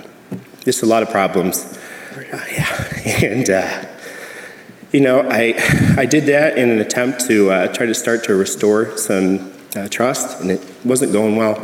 just 0.64 0.82
a 0.82 0.88
lot 0.88 1.04
of 1.04 1.12
problems. 1.12 1.78
Uh, 2.16 2.46
yeah, 2.52 3.00
and 3.24 3.50
uh, 3.50 3.86
you 4.96 5.02
know, 5.02 5.28
I 5.30 5.54
I 5.98 6.06
did 6.06 6.26
that 6.28 6.58
in 6.58 6.70
an 6.70 6.80
attempt 6.80 7.28
to 7.28 7.52
uh, 7.52 7.68
try 7.74 7.86
to 7.86 7.94
start 7.94 8.24
to 8.26 8.36
restore 8.36 8.98
some 8.98 9.52
uh, 9.76 9.90
trust, 9.90 10.40
and 10.40 10.50
it 10.50 10.62
wasn't 10.86 11.12
going 11.12 11.36
well. 11.36 11.58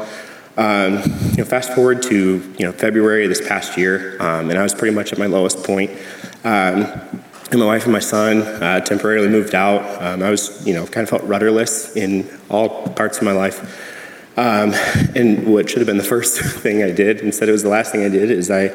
Um, 0.57 0.97
you 1.31 1.37
know, 1.37 1.45
fast 1.45 1.71
forward 1.73 2.03
to 2.03 2.53
you 2.57 2.65
know 2.65 2.73
February 2.73 3.27
this 3.27 3.45
past 3.47 3.77
year, 3.77 4.21
um, 4.21 4.49
and 4.49 4.59
I 4.59 4.63
was 4.63 4.75
pretty 4.75 4.93
much 4.93 5.13
at 5.13 5.17
my 5.17 5.27
lowest 5.27 5.63
point. 5.63 5.91
Um, 6.43 6.85
and 7.51 7.59
my 7.59 7.65
wife 7.65 7.83
and 7.83 7.93
my 7.93 7.99
son 7.99 8.41
uh, 8.41 8.81
temporarily 8.81 9.27
moved 9.29 9.55
out. 9.55 10.01
Um, 10.01 10.23
I 10.23 10.29
was, 10.29 10.65
you 10.65 10.73
know, 10.73 10.85
kind 10.85 11.03
of 11.03 11.09
felt 11.09 11.23
rudderless 11.23 11.97
in 11.97 12.29
all 12.49 12.87
parts 12.89 13.17
of 13.17 13.23
my 13.23 13.33
life. 13.33 13.90
Um, 14.37 14.73
and 15.13 15.45
what 15.51 15.69
should 15.69 15.79
have 15.79 15.87
been 15.87 15.97
the 15.97 16.03
first 16.03 16.39
thing 16.61 16.83
I 16.83 16.91
did, 16.91 17.19
instead 17.19 17.49
it 17.49 17.51
was 17.51 17.63
the 17.63 17.69
last 17.69 17.91
thing 17.91 18.03
I 18.03 18.09
did, 18.09 18.31
is 18.31 18.49
I, 18.49 18.71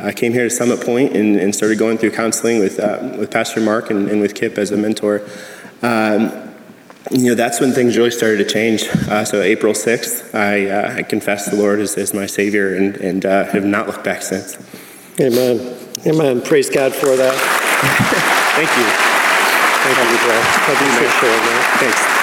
I 0.00 0.12
came 0.12 0.32
here 0.32 0.44
to 0.44 0.50
Summit 0.50 0.80
Point 0.80 1.16
and, 1.16 1.36
and 1.36 1.54
started 1.54 1.78
going 1.78 1.98
through 1.98 2.12
counseling 2.12 2.60
with, 2.60 2.78
uh, 2.78 3.16
with 3.18 3.30
Pastor 3.30 3.60
Mark 3.60 3.90
and, 3.90 4.08
and, 4.08 4.20
with 4.20 4.34
Kip 4.34 4.56
as 4.56 4.70
a 4.70 4.76
mentor. 4.76 5.22
Um, 5.82 6.48
you 7.10 7.30
know, 7.30 7.34
that's 7.34 7.60
when 7.60 7.72
things 7.72 7.96
really 7.96 8.10
started 8.10 8.36
to 8.38 8.44
change. 8.44 8.84
Uh, 9.08 9.24
so 9.24 9.40
April 9.40 9.72
6th, 9.72 10.34
I, 10.34 10.70
uh, 10.70 10.98
I 10.98 11.02
confessed 11.02 11.50
the 11.50 11.56
Lord 11.56 11.80
as, 11.80 11.96
as 11.96 12.14
my 12.14 12.26
Savior 12.26 12.76
and, 12.76 12.96
and 12.96 13.26
uh, 13.26 13.44
have 13.46 13.64
not 13.64 13.88
looked 13.88 14.04
back 14.04 14.22
since. 14.22 14.56
Amen. 15.18 15.76
Amen. 16.06 16.40
Praise 16.42 16.70
God 16.70 16.94
for 16.94 17.16
that. 17.16 17.34
Thank 18.54 18.70
you. 18.76 19.10
Thank 19.82 19.96
you, 20.10 20.18
Brad. 20.28 20.44
Thank 20.66 20.80
you 20.80 21.08
for 21.08 21.10
sharing 21.18 21.40
that. 21.40 22.19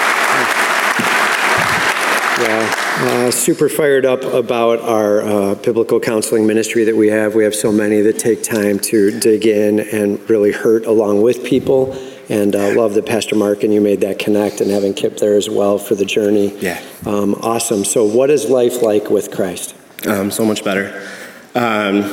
Yeah, 2.39 2.71
uh, 2.99 3.31
super 3.31 3.67
fired 3.67 4.05
up 4.05 4.21
about 4.21 4.79
our 4.81 5.21
uh, 5.23 5.55
biblical 5.55 5.99
counseling 5.99 6.45
ministry 6.45 6.83
that 6.83 6.95
we 6.95 7.07
have. 7.07 7.33
We 7.33 7.43
have 7.43 7.55
so 7.55 7.71
many 7.71 8.01
that 8.01 8.19
take 8.19 8.43
time 8.43 8.77
to 8.79 9.19
dig 9.19 9.47
in 9.47 9.79
and 9.79 10.29
really 10.29 10.51
hurt 10.51 10.85
along 10.85 11.23
with 11.23 11.43
people. 11.43 11.93
And 12.29 12.55
uh, 12.55 12.75
love 12.75 12.93
that 12.93 13.07
Pastor 13.07 13.35
Mark 13.35 13.63
and 13.63 13.73
you 13.73 13.81
made 13.81 14.01
that 14.01 14.19
connect 14.19 14.61
and 14.61 14.69
having 14.69 14.93
Kip 14.93 15.17
there 15.17 15.35
as 15.35 15.49
well 15.49 15.79
for 15.79 15.95
the 15.95 16.05
journey. 16.05 16.55
Yeah. 16.59 16.79
Um, 17.07 17.33
awesome. 17.41 17.83
So, 17.83 18.05
what 18.05 18.29
is 18.29 18.49
life 18.49 18.83
like 18.83 19.09
with 19.09 19.31
Christ? 19.31 19.73
Um, 20.05 20.29
so 20.29 20.45
much 20.45 20.63
better. 20.63 21.09
Um, 21.55 22.03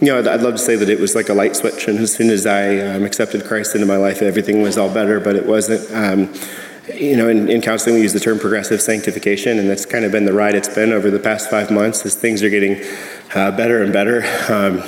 you 0.00 0.08
know, 0.08 0.20
I'd, 0.20 0.26
I'd, 0.28 0.42
love 0.42 0.54
to 0.54 0.58
say 0.58 0.76
that 0.76 0.88
it 0.88 1.00
was 1.00 1.14
like 1.14 1.28
a 1.28 1.34
light 1.34 1.56
switch, 1.56 1.88
and 1.88 1.98
as 1.98 2.14
soon 2.14 2.30
as 2.30 2.46
I 2.46 2.78
um, 2.78 3.04
accepted 3.04 3.44
Christ 3.44 3.74
into 3.74 3.86
my 3.86 3.96
life, 3.96 4.22
everything 4.22 4.62
was 4.62 4.78
all 4.78 4.92
better, 4.92 5.20
but 5.20 5.36
it 5.36 5.46
wasn't. 5.46 5.90
You 6.94 7.16
know, 7.16 7.28
in, 7.28 7.48
in, 7.48 7.60
counseling, 7.62 7.96
we 7.96 8.02
use 8.02 8.12
the 8.12 8.20
term 8.20 8.38
progressive 8.38 8.80
sanctification, 8.80 9.58
and 9.58 9.68
that's 9.68 9.84
kind 9.84 10.04
of 10.04 10.12
been 10.12 10.24
the 10.24 10.32
ride 10.32 10.54
it's 10.54 10.68
been 10.68 10.92
over 10.92 11.10
the 11.10 11.18
past 11.18 11.50
five 11.50 11.70
months 11.70 12.06
as 12.06 12.14
things 12.14 12.44
are 12.44 12.50
getting 12.50 12.80
uh, 13.34 13.50
better 13.50 13.82
and 13.82 13.92
better. 13.92 14.22
Um, 14.48 14.82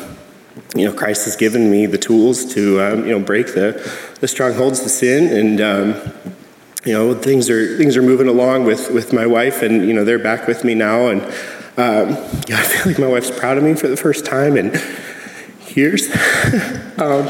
you 0.77 0.85
know, 0.85 0.93
Christ 0.93 1.25
has 1.25 1.35
given 1.35 1.71
me 1.71 1.87
the 1.87 1.99
tools 1.99 2.45
to, 2.55 2.81
um, 2.81 3.07
you 3.07 3.19
know, 3.19 3.21
break 3.21 3.49
the, 3.49 3.83
the 4.21 4.29
strongholds 4.29 4.81
of 4.81 4.91
sin, 4.91 5.27
and 5.27 5.61
um, 5.61 6.13
you 6.85 6.93
know, 6.93 7.15
things 7.15 7.51
are 7.51 7.77
things 7.77 7.97
are 7.97 8.03
moving 8.03 8.29
along 8.29 8.65
with 8.65 8.91
with 8.93 9.13
my 9.13 9.27
wife, 9.27 9.63
and 9.63 9.87
you 9.87 9.93
know, 9.93 10.05
they're 10.05 10.21
back 10.21 10.47
with 10.47 10.63
me 10.63 10.75
now, 10.75 11.09
and 11.09 11.23
um, 11.23 12.11
yeah, 12.49 12.59
I 12.59 12.63
feel 12.63 12.93
like 12.93 12.99
my 13.01 13.09
wife's 13.09 13.31
proud 13.31 13.59
of 13.59 13.65
me 13.65 13.75
for 13.75 13.89
the 13.89 13.97
first 13.97 14.25
time 14.25 14.57
in 14.57 14.79
years. 15.75 16.09
Um, 16.99 17.29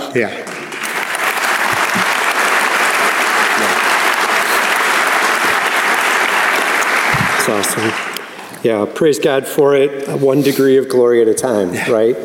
awesome. 7.49 8.19
Yeah, 8.63 8.87
praise 8.93 9.19
God 9.19 9.47
for 9.47 9.75
it. 9.75 10.21
One 10.21 10.43
degree 10.43 10.77
of 10.77 10.89
glory 10.89 11.23
at 11.23 11.29
a 11.29 11.35
time, 11.35 11.73
yeah. 11.73 11.91
right? 11.91 12.17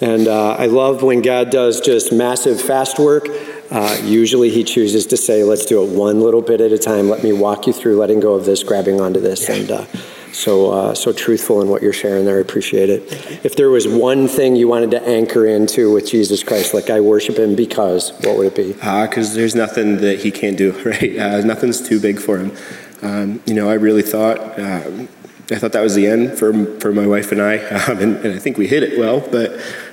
And 0.00 0.28
uh, 0.28 0.52
I 0.52 0.66
love 0.66 1.02
when 1.02 1.20
God 1.20 1.50
does 1.50 1.80
just 1.80 2.12
massive 2.12 2.60
fast 2.60 2.98
work. 2.98 3.26
Uh, 3.70 4.00
usually 4.02 4.50
He 4.50 4.64
chooses 4.64 5.06
to 5.06 5.16
say, 5.16 5.44
let's 5.44 5.66
do 5.66 5.84
it 5.84 5.96
one 5.96 6.20
little 6.20 6.42
bit 6.42 6.60
at 6.60 6.72
a 6.72 6.78
time. 6.78 7.08
Let 7.08 7.22
me 7.22 7.32
walk 7.32 7.66
you 7.66 7.72
through 7.72 7.96
letting 7.98 8.20
go 8.20 8.34
of 8.34 8.44
this, 8.44 8.62
grabbing 8.62 9.00
onto 9.00 9.20
this. 9.20 9.48
Yeah. 9.48 9.56
And 9.56 9.70
uh, 9.70 9.84
so, 10.32 10.70
uh, 10.70 10.94
so 10.94 11.12
truthful 11.12 11.60
in 11.60 11.68
what 11.68 11.82
you're 11.82 11.92
sharing 11.92 12.24
there. 12.24 12.38
I 12.38 12.40
appreciate 12.40 12.88
it. 12.88 13.02
If 13.44 13.56
there 13.56 13.68
was 13.68 13.86
one 13.86 14.28
thing 14.28 14.56
you 14.56 14.68
wanted 14.68 14.92
to 14.92 15.02
anchor 15.06 15.46
into 15.46 15.92
with 15.92 16.08
Jesus 16.08 16.42
Christ, 16.42 16.72
like 16.72 16.88
I 16.88 17.00
worship 17.00 17.36
Him 17.36 17.54
because, 17.54 18.12
what 18.24 18.36
would 18.38 18.46
it 18.46 18.56
be? 18.56 18.72
Because 18.72 19.32
uh, 19.32 19.34
there's 19.34 19.54
nothing 19.54 19.98
that 19.98 20.20
He 20.20 20.30
can't 20.30 20.56
do, 20.56 20.72
right? 20.84 21.16
Uh, 21.16 21.40
nothing's 21.42 21.86
too 21.86 22.00
big 22.00 22.20
for 22.20 22.38
Him. 22.38 22.56
Um, 23.02 23.42
you 23.46 23.54
know, 23.54 23.70
I 23.70 23.74
really 23.74 24.02
thought 24.02 24.58
um, 24.58 25.08
I 25.50 25.56
thought 25.56 25.72
that 25.72 25.82
was 25.82 25.94
the 25.94 26.06
end 26.06 26.38
for 26.38 26.52
for 26.80 26.92
my 26.92 27.06
wife 27.06 27.32
and 27.32 27.40
I, 27.40 27.58
um, 27.88 27.98
and, 27.98 28.16
and, 28.24 28.34
I 28.34 28.38
think 28.38 28.58
we 28.58 28.66
hit 28.66 28.82
it 28.82 28.98
well. 28.98 29.20
But 29.20 29.52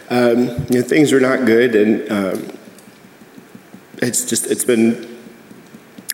um, 0.09 0.47
you 0.69 0.79
know, 0.79 0.81
things 0.81 1.11
were 1.11 1.19
not 1.19 1.45
good, 1.45 1.75
and 1.75 2.11
um, 2.11 2.57
it's 3.97 4.25
just 4.25 4.47
it's 4.47 4.65
been. 4.65 5.15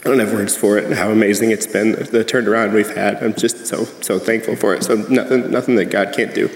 I 0.05 0.09
don't 0.09 0.19
have 0.19 0.33
words 0.33 0.57
for 0.57 0.77
it. 0.77 0.97
How 0.97 1.11
amazing 1.11 1.51
it's 1.51 1.65
been 1.65 1.93
the 1.93 2.25
turnaround 2.25 2.73
we've 2.73 2.93
had. 2.93 3.23
I'm 3.23 3.33
just 3.33 3.65
so 3.65 3.85
so 4.01 4.19
thankful 4.19 4.57
for 4.57 4.75
it. 4.75 4.83
So 4.83 4.95
nothing 4.95 5.49
nothing 5.49 5.75
that 5.75 5.85
God 5.85 6.13
can't 6.13 6.35
do. 6.35 6.49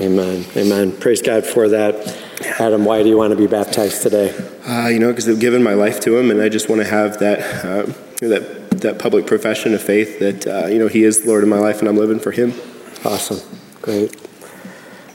Amen. 0.00 0.44
Amen. 0.56 0.90
Praise 0.90 1.20
God 1.20 1.44
for 1.44 1.68
that. 1.68 1.94
Adam, 2.58 2.84
why 2.84 3.02
do 3.02 3.08
you 3.08 3.16
want 3.16 3.30
to 3.32 3.36
be 3.36 3.46
baptized 3.46 4.02
today? 4.02 4.34
Uh, 4.66 4.88
you 4.88 4.98
know, 4.98 5.10
because 5.10 5.28
I've 5.28 5.38
given 5.38 5.62
my 5.62 5.74
life 5.74 6.00
to 6.00 6.16
Him, 6.16 6.30
and 6.30 6.40
I 6.40 6.48
just 6.48 6.68
want 6.68 6.80
to 6.80 6.88
have 6.88 7.18
that 7.18 7.64
uh, 7.64 7.92
that 8.20 8.63
that 8.80 8.98
public 8.98 9.26
profession 9.26 9.74
of 9.74 9.82
faith 9.82 10.18
that 10.18 10.46
uh, 10.46 10.66
you 10.66 10.78
know 10.78 10.88
He 10.88 11.04
is 11.04 11.26
Lord 11.26 11.42
of 11.42 11.48
my 11.48 11.58
life 11.58 11.80
and 11.80 11.88
I'm 11.88 11.96
living 11.96 12.20
for 12.20 12.32
Him. 12.32 12.52
Awesome, 13.04 13.40
great. 13.82 14.12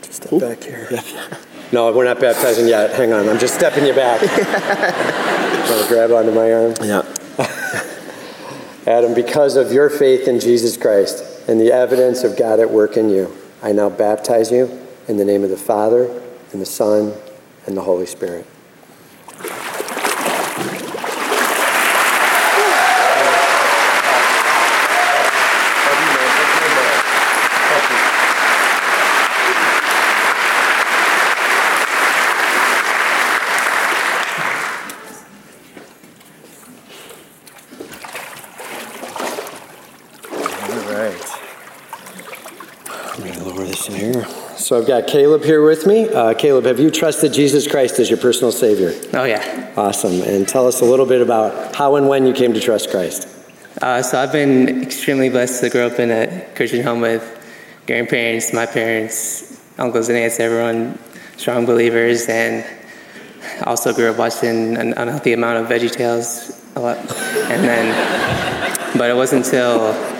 Just 0.02 0.14
step 0.14 0.34
Ooh. 0.34 0.40
back 0.40 0.64
here. 0.64 0.88
Yeah. 0.92 1.38
No, 1.72 1.94
we're 1.94 2.04
not 2.04 2.20
baptizing 2.20 2.68
yet. 2.68 2.96
Hang 2.96 3.14
on, 3.14 3.30
I'm 3.30 3.38
just 3.38 3.54
stepping 3.54 3.86
you 3.86 3.94
back. 3.94 4.22
Want 5.70 5.84
to 5.84 5.88
grab 5.88 6.10
onto 6.10 6.32
my 6.32 6.52
arm? 6.52 6.74
Yeah. 6.82 7.04
Adam, 8.88 9.14
because 9.14 9.56
of 9.56 9.72
your 9.72 9.88
faith 9.88 10.28
in 10.28 10.40
Jesus 10.40 10.78
Christ 10.78 11.48
and 11.48 11.62
the 11.62 11.72
evidence 11.72 12.24
of 12.24 12.36
God 12.36 12.60
at 12.60 12.72
work 12.72 12.98
in 12.98 13.12
you, 13.12 13.32
I 13.62 13.72
now 13.72 13.88
baptize 13.88 14.52
you 14.52 14.84
in 15.08 15.18
the 15.18 15.26
name 15.26 15.44
of 15.44 15.52
the 15.52 15.58
Father 15.58 16.06
and 16.52 16.60
the 16.60 16.66
Son 16.66 17.14
and 17.68 17.78
the 17.78 17.82
Holy 17.82 18.08
Spirit. 18.08 18.48
So 44.70 44.78
I've 44.78 44.86
got 44.86 45.08
Caleb 45.08 45.42
here 45.42 45.66
with 45.66 45.88
me. 45.88 46.08
Uh, 46.08 46.36
Caleb, 46.36 46.66
have 46.66 46.80
you 46.80 46.92
trusted 46.92 47.34
Jesus 47.34 47.68
Christ 47.68 47.98
as 47.98 48.08
your 48.08 48.20
personal 48.20 48.52
Savior? 48.52 48.94
Oh, 49.14 49.24
yeah. 49.24 49.74
Awesome. 49.76 50.22
And 50.22 50.48
tell 50.48 50.68
us 50.68 50.82
a 50.82 50.86
little 50.86 51.08
bit 51.08 51.22
about 51.22 51.76
how 51.76 51.96
and 51.96 52.08
when 52.08 52.28
you 52.28 52.34
came 52.34 52.54
to 52.54 52.60
trust 52.60 52.92
Christ. 52.92 53.28
Uh, 53.82 54.04
so 54.04 54.20
I've 54.20 54.32
been 54.32 54.84
extremely 54.84 55.30
blessed 55.30 55.62
to 55.62 55.72
grow 55.72 55.88
up 55.88 55.98
in 55.98 56.12
a 56.12 56.46
Christian 56.54 56.84
home 56.84 57.02
with 57.02 57.24
grandparents, 57.88 58.54
my 58.54 58.68
parents, 58.68 59.60
uncles 59.80 60.08
and 60.08 60.20
aunts, 60.20 60.40
everyone 60.40 61.00
strong 61.38 61.66
believers, 61.66 62.30
and 62.30 62.64
also 63.66 63.92
grew 63.92 64.12
up 64.12 64.20
watching 64.20 64.78
an 64.78 64.94
unhealthy 64.94 65.34
amount 65.34 65.66
of 65.66 65.68
Veggie 65.68 65.92
Tales 65.92 66.64
a 66.76 66.80
lot. 66.80 66.98
And 67.50 67.64
then, 67.64 68.96
but 68.96 69.10
it 69.10 69.16
wasn't 69.16 69.48
until 69.48 70.19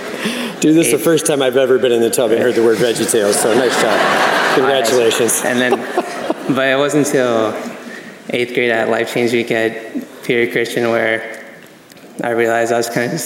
Dude, 0.62 0.76
this 0.76 0.88
is 0.88 0.92
the 0.92 1.00
first 1.00 1.26
time 1.26 1.42
I've 1.42 1.56
ever 1.56 1.80
been 1.80 1.94
in 1.94 2.02
the 2.02 2.10
tub 2.10 2.32
and 2.32 2.42
heard 2.42 2.54
the 2.54 2.62
word 2.62 2.80
Veggie 2.80 3.10
Tales, 3.10 3.40
so 3.40 3.54
nice 3.54 3.82
job. 3.82 4.56
Congratulations. 4.56 5.42
And 5.46 5.58
then, 5.58 5.72
but 6.54 6.68
it 6.68 6.78
wasn't 6.78 7.08
until 7.08 7.54
eighth 8.30 8.54
grade 8.54 8.70
at 8.70 8.90
Life 8.90 9.14
Change 9.14 9.32
Week 9.32 9.52
at 9.52 10.24
Peer 10.24 10.52
Christian 10.52 10.90
where 10.90 11.46
I 12.22 12.32
realized 12.32 12.74
I 12.74 12.78
was 12.78 12.90
kind 12.90 13.14
of 13.14 13.22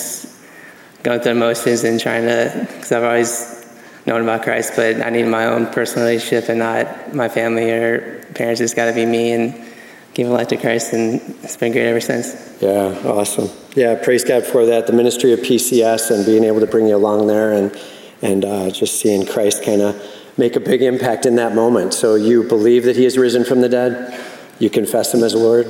going 1.01 1.21
through 1.21 1.31
emotions 1.31 1.83
and 1.83 1.99
trying 1.99 2.25
to, 2.25 2.67
because 2.69 2.91
I've 2.91 3.03
always 3.03 3.65
known 4.05 4.21
about 4.21 4.43
Christ, 4.43 4.73
but 4.75 5.01
I 5.01 5.09
need 5.09 5.25
my 5.25 5.47
own 5.47 5.65
personal 5.65 6.07
relationship 6.07 6.49
and 6.49 6.59
not 6.59 7.15
my 7.15 7.29
family 7.29 7.71
or 7.71 8.23
parents. 8.35 8.61
It's 8.61 8.75
got 8.75 8.85
to 8.85 8.93
be 8.93 9.07
me 9.07 9.31
and 9.31 9.72
give 10.13 10.29
a 10.29 10.31
life 10.31 10.49
to 10.49 10.57
Christ, 10.57 10.93
and 10.93 11.21
it's 11.43 11.57
been 11.57 11.71
great 11.71 11.87
ever 11.87 12.01
since. 12.01 12.61
Yeah, 12.61 13.01
awesome. 13.05 13.49
Yeah, 13.75 13.95
praise 14.01 14.23
God 14.23 14.45
for 14.45 14.65
that. 14.67 14.87
The 14.87 14.93
ministry 14.93 15.33
of 15.33 15.39
PCS 15.39 16.11
and 16.11 16.25
being 16.25 16.43
able 16.43 16.59
to 16.59 16.67
bring 16.67 16.87
you 16.87 16.95
along 16.95 17.27
there 17.27 17.53
and, 17.53 17.77
and 18.21 18.45
uh, 18.45 18.69
just 18.69 18.99
seeing 18.99 19.25
Christ 19.25 19.63
kind 19.63 19.81
of 19.81 20.01
make 20.37 20.55
a 20.55 20.59
big 20.59 20.81
impact 20.81 21.25
in 21.25 21.35
that 21.37 21.55
moment. 21.55 21.93
So 21.93 22.15
you 22.15 22.43
believe 22.43 22.83
that 22.85 22.95
he 22.95 23.03
has 23.03 23.17
risen 23.17 23.43
from 23.43 23.61
the 23.61 23.69
dead? 23.69 24.19
You 24.59 24.69
confess 24.69 25.13
him 25.13 25.23
as 25.23 25.33
Lord? 25.33 25.67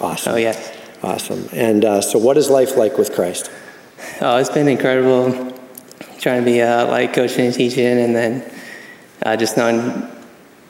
Awesome. 0.00 0.34
Oh, 0.34 0.36
yes. 0.36 0.78
Awesome. 1.02 1.48
And 1.52 1.84
uh, 1.84 2.00
so, 2.00 2.18
what 2.18 2.36
is 2.36 2.48
life 2.48 2.76
like 2.76 2.96
with 2.96 3.12
Christ? 3.14 3.50
Oh, 4.20 4.36
it's 4.36 4.50
been 4.50 4.68
incredible. 4.68 5.52
trying 6.18 6.40
to 6.40 6.44
be 6.44 6.62
uh, 6.62 6.86
like 6.86 7.12
coaching 7.12 7.46
and 7.46 7.54
teaching, 7.54 7.84
and 7.84 8.14
then 8.14 8.52
uh, 9.24 9.36
just 9.36 9.56
knowing 9.56 10.08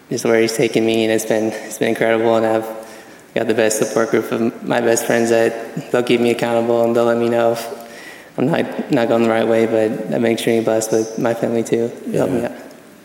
just 0.09 0.25
where 0.25 0.41
he's 0.41 0.57
taken 0.57 0.85
me, 0.87 1.05
and 1.05 1.13
it's 1.13 1.27
been 1.27 1.53
it's 1.53 1.79
been 1.79 1.91
incredible, 1.91 2.35
and 2.37 2.47
I've 2.47 2.82
got 3.35 3.47
the 3.47 3.55
best 3.55 3.79
support 3.79 4.11
group 4.11 4.31
of 4.31 4.67
my 4.67 4.81
best 4.81 5.07
friends 5.07 5.31
that 5.31 5.91
they'll 5.91 6.03
keep 6.03 6.21
me 6.21 6.31
accountable 6.31 6.85
and 6.85 6.95
they'll 6.95 7.05
let 7.05 7.19
me 7.19 7.29
know 7.29 7.53
if 7.53 7.83
I'm 8.37 8.47
not 8.47 8.91
not 8.91 9.09
going 9.09 9.23
the 9.23 9.29
right 9.29 9.47
way, 9.47 9.67
but 9.67 10.11
that 10.11 10.21
makes 10.21 10.47
me 10.47 10.61
blessed 10.61 10.93
with 10.93 11.19
my 11.19 11.35
family 11.35 11.63
too. 11.63 11.89
to 11.89 12.13
Help 12.13 12.31
me 12.31 12.45
out. 12.45 12.53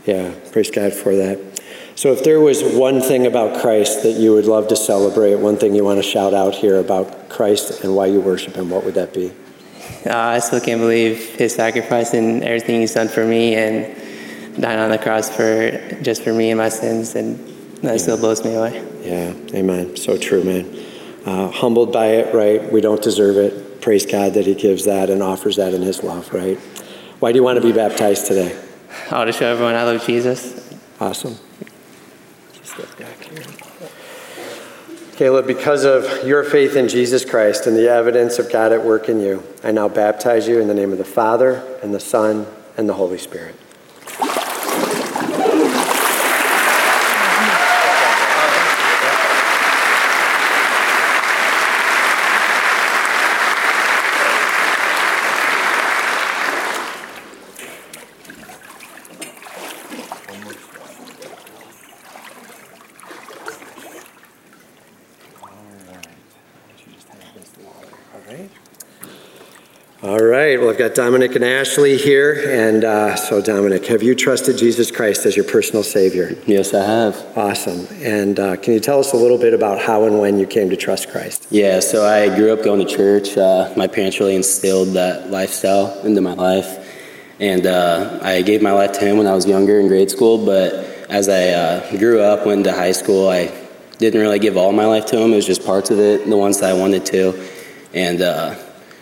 Yeah, 0.05 0.33
praise 0.51 0.71
God 0.71 0.93
for 0.93 1.15
that. 1.15 1.39
So, 1.95 2.13
if 2.13 2.23
there 2.23 2.39
was 2.39 2.63
one 2.63 3.01
thing 3.01 3.25
about 3.25 3.59
Christ 3.59 4.03
that 4.03 4.13
you 4.13 4.31
would 4.33 4.45
love 4.45 4.67
to 4.69 4.75
celebrate, 4.75 5.35
one 5.35 5.57
thing 5.57 5.75
you 5.75 5.83
want 5.83 5.97
to 5.97 6.03
shout 6.03 6.33
out 6.33 6.53
here 6.53 6.79
about 6.79 7.27
Christ 7.27 7.83
and 7.83 7.95
why 7.95 8.05
you 8.05 8.21
worship 8.21 8.55
Him, 8.55 8.69
what 8.69 8.85
would 8.85 8.93
that 8.93 9.13
be? 9.13 9.33
Uh, 10.05 10.15
I 10.15 10.39
still 10.39 10.61
can't 10.61 10.79
believe 10.79 11.35
His 11.35 11.55
sacrifice 11.55 12.13
and 12.13 12.43
everything 12.43 12.79
He's 12.81 12.93
done 12.93 13.07
for 13.07 13.25
me, 13.25 13.55
and 13.55 14.61
dying 14.61 14.79
on 14.79 14.91
the 14.91 14.97
cross 14.97 15.35
for 15.35 15.99
just 16.03 16.23
for 16.23 16.31
me 16.31 16.51
and 16.51 16.59
my 16.59 16.69
sins, 16.69 17.15
and 17.15 17.56
that 17.81 17.99
still 17.99 18.17
blows 18.17 18.43
me 18.43 18.55
away. 18.55 18.83
Yeah, 19.03 19.33
amen. 19.53 19.95
So 19.97 20.17
true, 20.17 20.43
man. 20.43 20.85
Uh, 21.25 21.51
humbled 21.51 21.91
by 21.91 22.07
it, 22.07 22.33
right? 22.33 22.71
We 22.71 22.81
don't 22.81 23.01
deserve 23.01 23.37
it. 23.37 23.81
Praise 23.81 24.05
God 24.05 24.33
that 24.33 24.45
He 24.45 24.55
gives 24.55 24.85
that 24.85 25.09
and 25.09 25.21
offers 25.21 25.57
that 25.57 25.73
in 25.73 25.81
His 25.81 26.03
love, 26.03 26.33
right? 26.33 26.57
Why 27.19 27.31
do 27.31 27.37
you 27.37 27.43
want 27.43 27.61
to 27.61 27.65
be 27.65 27.71
baptized 27.71 28.27
today? 28.27 28.57
I 29.11 29.17
want 29.17 29.27
to 29.27 29.37
show 29.37 29.47
everyone 29.47 29.75
I 29.75 29.83
love 29.83 30.05
Jesus. 30.05 30.75
Awesome. 30.99 31.37
Caleb, 35.15 35.47
because 35.47 35.83
of 35.83 36.27
your 36.27 36.43
faith 36.43 36.75
in 36.75 36.87
Jesus 36.87 37.25
Christ 37.25 37.65
and 37.65 37.75
the 37.75 37.89
evidence 37.89 38.37
of 38.37 38.51
God 38.51 38.71
at 38.71 38.85
work 38.85 39.09
in 39.09 39.19
you, 39.19 39.41
I 39.63 39.71
now 39.71 39.89
baptize 39.89 40.47
you 40.47 40.59
in 40.59 40.67
the 40.67 40.75
name 40.75 40.91
of 40.91 40.99
the 40.99 41.05
Father, 41.05 41.63
and 41.81 41.91
the 41.91 41.99
Son, 41.99 42.45
and 42.77 42.87
the 42.87 42.93
Holy 42.93 43.17
Spirit. 43.17 43.55
All 70.03 70.21
right. 70.47 70.59
Well, 70.61 70.69
I've 70.69 70.77
got 70.77 70.95
Dominic 70.95 71.35
and 71.35 71.43
Ashley 71.43 71.97
here. 71.97 72.41
And 72.47 72.85
uh, 72.85 73.17
so, 73.17 73.41
Dominic, 73.41 73.85
have 73.87 74.01
you 74.01 74.15
trusted 74.15 74.57
Jesus 74.57 74.91
Christ 74.91 75.25
as 75.25 75.35
your 75.35 75.43
personal 75.43 75.83
Savior? 75.83 76.37
Yes, 76.45 76.73
I 76.73 76.85
have. 76.85 77.37
Awesome. 77.37 77.85
And 78.01 78.39
uh, 78.39 78.55
can 78.55 78.73
you 78.73 78.79
tell 78.79 78.99
us 78.99 79.11
a 79.11 79.17
little 79.17 79.37
bit 79.37 79.53
about 79.53 79.79
how 79.79 80.05
and 80.05 80.19
when 80.19 80.39
you 80.39 80.47
came 80.47 80.69
to 80.69 80.77
trust 80.77 81.09
Christ? 81.09 81.47
Yeah, 81.49 81.81
so 81.81 82.05
I 82.05 82.33
grew 82.33 82.53
up 82.53 82.63
going 82.63 82.85
to 82.85 82.85
church. 82.85 83.37
Uh, 83.37 83.73
my 83.75 83.87
parents 83.87 84.21
really 84.21 84.37
instilled 84.37 84.89
that 84.89 85.31
lifestyle 85.31 85.99
into 86.05 86.21
my 86.21 86.33
life. 86.33 86.85
And 87.41 87.65
uh, 87.65 88.19
I 88.21 88.41
gave 88.41 88.61
my 88.61 88.71
life 88.71 88.93
to 88.93 88.99
Him 89.01 89.17
when 89.17 89.27
I 89.27 89.33
was 89.33 89.45
younger 89.45 89.81
in 89.81 89.89
grade 89.89 90.09
school. 90.09 90.45
But 90.45 90.73
as 91.09 91.27
I 91.27 91.49
uh, 91.49 91.97
grew 91.97 92.21
up, 92.21 92.45
went 92.45 92.63
to 92.63 92.71
high 92.71 92.93
school, 92.93 93.27
I 93.27 93.51
didn't 93.97 94.21
really 94.21 94.39
give 94.39 94.55
all 94.55 94.71
my 94.71 94.85
life 94.85 95.07
to 95.07 95.19
Him. 95.19 95.33
It 95.33 95.35
was 95.35 95.45
just 95.45 95.65
parts 95.65 95.91
of 95.91 95.99
it, 95.99 96.25
the 96.25 96.37
ones 96.37 96.61
that 96.61 96.69
I 96.69 96.73
wanted 96.73 97.05
to. 97.07 97.49
And 97.93 98.21
uh, 98.21 98.55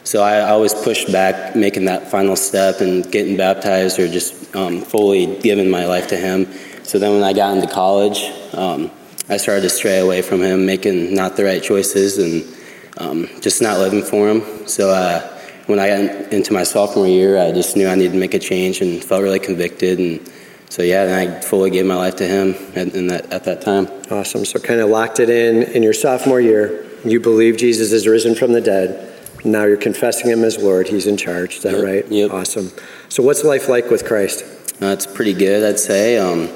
so 0.05 0.21
I 0.21 0.41
always 0.41 0.71
pushed 0.71 1.11
back 1.11 1.55
making 1.55 1.85
that 1.85 2.11
final 2.11 2.35
step 2.35 2.79
and 2.79 3.11
getting 3.11 3.37
baptized 3.37 3.97
or 3.97 4.07
just 4.07 4.55
um, 4.55 4.81
fully 4.81 5.39
giving 5.39 5.67
my 5.67 5.87
life 5.87 6.09
to 6.09 6.15
Him. 6.15 6.45
So 6.83 6.99
then 6.99 7.13
when 7.13 7.23
I 7.23 7.33
got 7.33 7.57
into 7.57 7.67
college, 7.67 8.31
um, 8.53 8.91
I 9.29 9.37
started 9.37 9.61
to 9.61 9.69
stray 9.69 9.97
away 9.97 10.21
from 10.21 10.43
Him, 10.43 10.63
making 10.63 11.15
not 11.15 11.35
the 11.35 11.43
right 11.43 11.61
choices 11.61 12.19
and 12.19 12.55
um, 12.97 13.27
just 13.41 13.63
not 13.63 13.79
living 13.79 14.03
for 14.03 14.29
Him. 14.29 14.67
So 14.67 14.91
uh, 14.91 15.21
when 15.65 15.79
I 15.79 15.87
got 15.87 16.31
into 16.31 16.53
my 16.53 16.61
sophomore 16.61 17.07
year, 17.07 17.41
I 17.41 17.51
just 17.51 17.75
knew 17.75 17.87
I 17.87 17.95
needed 17.95 18.11
to 18.11 18.19
make 18.19 18.35
a 18.35 18.39
change 18.39 18.81
and 18.81 19.03
felt 19.03 19.23
really 19.23 19.39
convicted. 19.39 19.97
And 19.97 20.31
so 20.69 20.83
yeah, 20.83 21.05
then 21.05 21.29
I 21.29 21.41
fully 21.41 21.71
gave 21.71 21.87
my 21.87 21.95
life 21.95 22.17
to 22.17 22.27
Him 22.27 22.53
at, 22.75 22.93
that, 22.93 23.33
at 23.33 23.43
that 23.45 23.61
time. 23.63 23.87
Awesome. 24.11 24.45
So 24.45 24.59
kind 24.59 24.81
of 24.81 24.91
locked 24.91 25.19
it 25.19 25.31
in 25.31 25.63
in 25.63 25.81
your 25.81 25.93
sophomore 25.93 26.39
year. 26.39 26.85
You 27.03 27.19
believe 27.19 27.57
Jesus 27.57 27.91
is 27.91 28.07
risen 28.07 28.35
from 28.35 28.53
the 28.53 28.61
dead. 28.61 29.13
Now 29.45 29.65
you're 29.65 29.77
confessing 29.77 30.29
him 30.29 30.43
as 30.43 30.57
Lord. 30.57 30.87
He's 30.87 31.07
in 31.07 31.17
charge. 31.17 31.57
Is 31.57 31.63
that 31.63 31.73
Yep, 31.73 31.83
right? 31.83 32.07
Yep. 32.11 32.31
Awesome. 32.31 32.71
So 33.09 33.23
what's 33.23 33.43
life 33.43 33.69
like 33.69 33.89
with 33.91 34.03
Christ? 34.05 34.43
Uh, 34.81 34.87
it's 34.87 35.05
pretty 35.05 35.33
good, 35.33 35.63
I'd 35.63 35.79
say. 35.79 36.17
Um, 36.17 36.49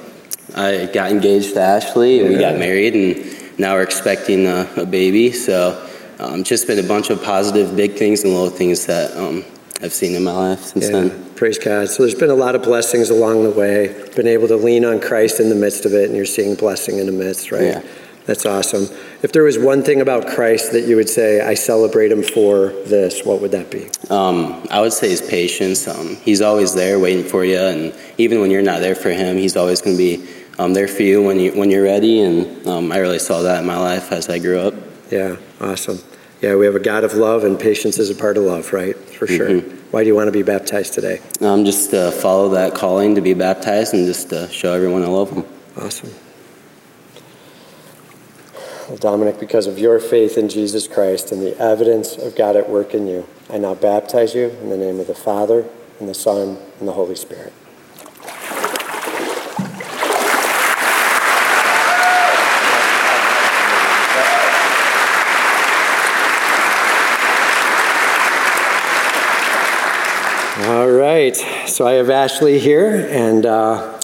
I 0.55 0.89
got 0.91 1.11
engaged 1.11 1.53
to 1.53 1.61
Ashley. 1.61 2.23
We 2.23 2.35
got 2.37 2.57
married, 2.57 2.95
and 2.95 3.59
now 3.59 3.75
we're 3.75 3.83
expecting 3.83 4.47
a, 4.47 4.67
a 4.77 4.85
baby. 4.85 5.31
So, 5.31 5.87
um, 6.19 6.43
just 6.43 6.67
been 6.67 6.79
a 6.79 6.87
bunch 6.87 7.11
of 7.11 7.23
positive, 7.23 7.75
big 7.77 7.93
things 7.93 8.23
and 8.23 8.33
little 8.33 8.49
things 8.49 8.85
that 8.87 9.15
um, 9.15 9.45
I've 9.81 9.93
seen 9.93 10.15
in 10.15 10.23
my 10.23 10.33
life 10.33 10.61
since 10.63 10.85
Yeah. 10.89 11.01
then. 11.01 11.25
Praise 11.35 11.57
God. 11.57 11.87
So 11.87 12.03
there's 12.03 12.15
been 12.19 12.31
a 12.31 12.35
lot 12.35 12.55
of 12.55 12.63
blessings 12.63 13.09
along 13.09 13.43
the 13.43 13.51
way. 13.51 13.95
Been 14.15 14.27
able 14.27 14.49
to 14.49 14.57
lean 14.57 14.83
on 14.83 14.99
Christ 14.99 15.39
in 15.39 15.47
the 15.47 15.55
midst 15.55 15.85
of 15.85 15.93
it, 15.93 16.07
and 16.09 16.17
you're 16.17 16.25
seeing 16.25 16.55
blessing 16.55 16.97
in 16.97 17.05
the 17.05 17.13
midst, 17.13 17.51
right? 17.51 17.63
Yeah. 17.63 17.81
That's 18.25 18.45
awesome. 18.45 18.83
If 19.23 19.31
there 19.31 19.43
was 19.43 19.57
one 19.57 19.81
thing 19.81 20.01
about 20.01 20.27
Christ 20.27 20.71
that 20.73 20.81
you 20.81 20.95
would 20.97 21.09
say, 21.09 21.41
I 21.41 21.55
celebrate 21.55 22.11
him 22.11 22.21
for 22.21 22.67
this, 22.85 23.25
what 23.25 23.41
would 23.41 23.51
that 23.51 23.71
be? 23.71 23.89
Um, 24.09 24.65
I 24.69 24.81
would 24.81 24.93
say 24.93 25.09
his 25.09 25.21
patience. 25.21 25.87
Um, 25.87 26.15
he's 26.17 26.41
always 26.41 26.75
there 26.75 26.99
waiting 26.99 27.23
for 27.25 27.43
you, 27.43 27.57
and 27.57 27.93
even 28.19 28.39
when 28.39 28.51
you're 28.51 28.61
not 28.61 28.81
there 28.81 28.95
for 28.95 29.09
him, 29.09 29.37
he's 29.37 29.57
always 29.57 29.81
going 29.81 29.97
to 29.97 30.17
be 30.17 30.29
um, 30.59 30.73
there 30.73 30.87
for 30.87 31.01
you 31.03 31.23
when 31.23 31.39
you 31.39 31.51
when 31.53 31.71
you're 31.71 31.83
ready. 31.83 32.21
And 32.21 32.67
um, 32.67 32.91
I 32.91 32.97
really 32.97 33.19
saw 33.19 33.41
that 33.41 33.61
in 33.61 33.65
my 33.65 33.77
life 33.77 34.11
as 34.11 34.29
I 34.29 34.37
grew 34.37 34.59
up. 34.59 34.75
Yeah, 35.09 35.37
awesome. 35.59 35.97
Yeah, 36.41 36.55
we 36.55 36.65
have 36.67 36.75
a 36.75 36.79
God 36.79 37.03
of 37.03 37.15
love, 37.15 37.43
and 37.43 37.59
patience 37.59 37.97
is 37.97 38.09
a 38.11 38.15
part 38.15 38.37
of 38.37 38.43
love, 38.43 38.71
right? 38.73 38.95
For 38.95 39.25
sure. 39.25 39.49
Mhm. 39.49 39.77
Why 39.91 40.03
do 40.03 40.07
you 40.07 40.15
want 40.15 40.27
to 40.27 40.31
be 40.31 40.43
baptized 40.43 40.93
today? 40.93 41.19
Um, 41.41 41.65
just 41.65 41.89
to 41.89 42.11
follow 42.11 42.49
that 42.49 42.75
calling 42.75 43.15
to 43.15 43.21
be 43.21 43.33
baptized 43.33 43.95
and 43.95 44.05
just 44.05 44.29
to 44.29 44.47
show 44.49 44.73
everyone 44.73 45.01
I 45.01 45.07
love 45.07 45.33
them. 45.33 45.45
Awesome. 45.81 46.11
Dominic, 48.97 49.39
because 49.39 49.67
of 49.67 49.77
your 49.77 49.99
faith 49.99 50.37
in 50.37 50.49
Jesus 50.49 50.87
Christ 50.87 51.31
and 51.31 51.41
the 51.41 51.57
evidence 51.59 52.17
of 52.17 52.35
God 52.35 52.55
at 52.55 52.69
work 52.69 52.93
in 52.93 53.07
you, 53.07 53.27
I 53.49 53.57
now 53.57 53.75
baptize 53.75 54.33
you 54.33 54.49
in 54.49 54.69
the 54.69 54.77
name 54.77 54.99
of 54.99 55.07
the 55.07 55.13
Father, 55.13 55.69
and 55.99 56.09
the 56.09 56.13
Son, 56.13 56.57
and 56.79 56.87
the 56.87 56.93
Holy 56.93 57.15
Spirit. 57.15 57.53
All 70.67 70.89
right. 70.89 71.35
So 71.67 71.87
I 71.87 71.93
have 71.93 72.09
Ashley 72.09 72.59
here, 72.59 73.07
and 73.09 73.45
uh, 73.45 73.99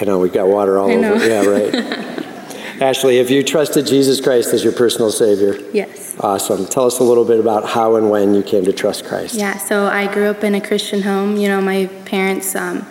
I 0.00 0.04
know 0.04 0.18
we've 0.18 0.32
got 0.32 0.48
water 0.48 0.78
all 0.78 0.90
over. 0.90 1.26
Yeah, 1.26 1.44
right. 1.44 2.26
Ashley, 2.80 3.18
have 3.18 3.28
you 3.28 3.42
trusted 3.42 3.86
Jesus 3.86 4.22
Christ 4.22 4.54
as 4.54 4.64
your 4.64 4.72
personal 4.72 5.10
Savior? 5.10 5.58
Yes. 5.74 6.16
Awesome. 6.18 6.64
Tell 6.64 6.86
us 6.86 6.98
a 6.98 7.02
little 7.04 7.26
bit 7.26 7.38
about 7.38 7.68
how 7.68 7.96
and 7.96 8.10
when 8.10 8.34
you 8.34 8.42
came 8.42 8.64
to 8.64 8.72
trust 8.72 9.04
Christ. 9.04 9.34
Yeah, 9.34 9.58
so 9.58 9.84
I 9.84 10.10
grew 10.10 10.30
up 10.30 10.42
in 10.42 10.54
a 10.54 10.62
Christian 10.62 11.02
home. 11.02 11.36
You 11.36 11.48
know, 11.48 11.60
my 11.60 11.90
parents 12.06 12.56
um, 12.56 12.86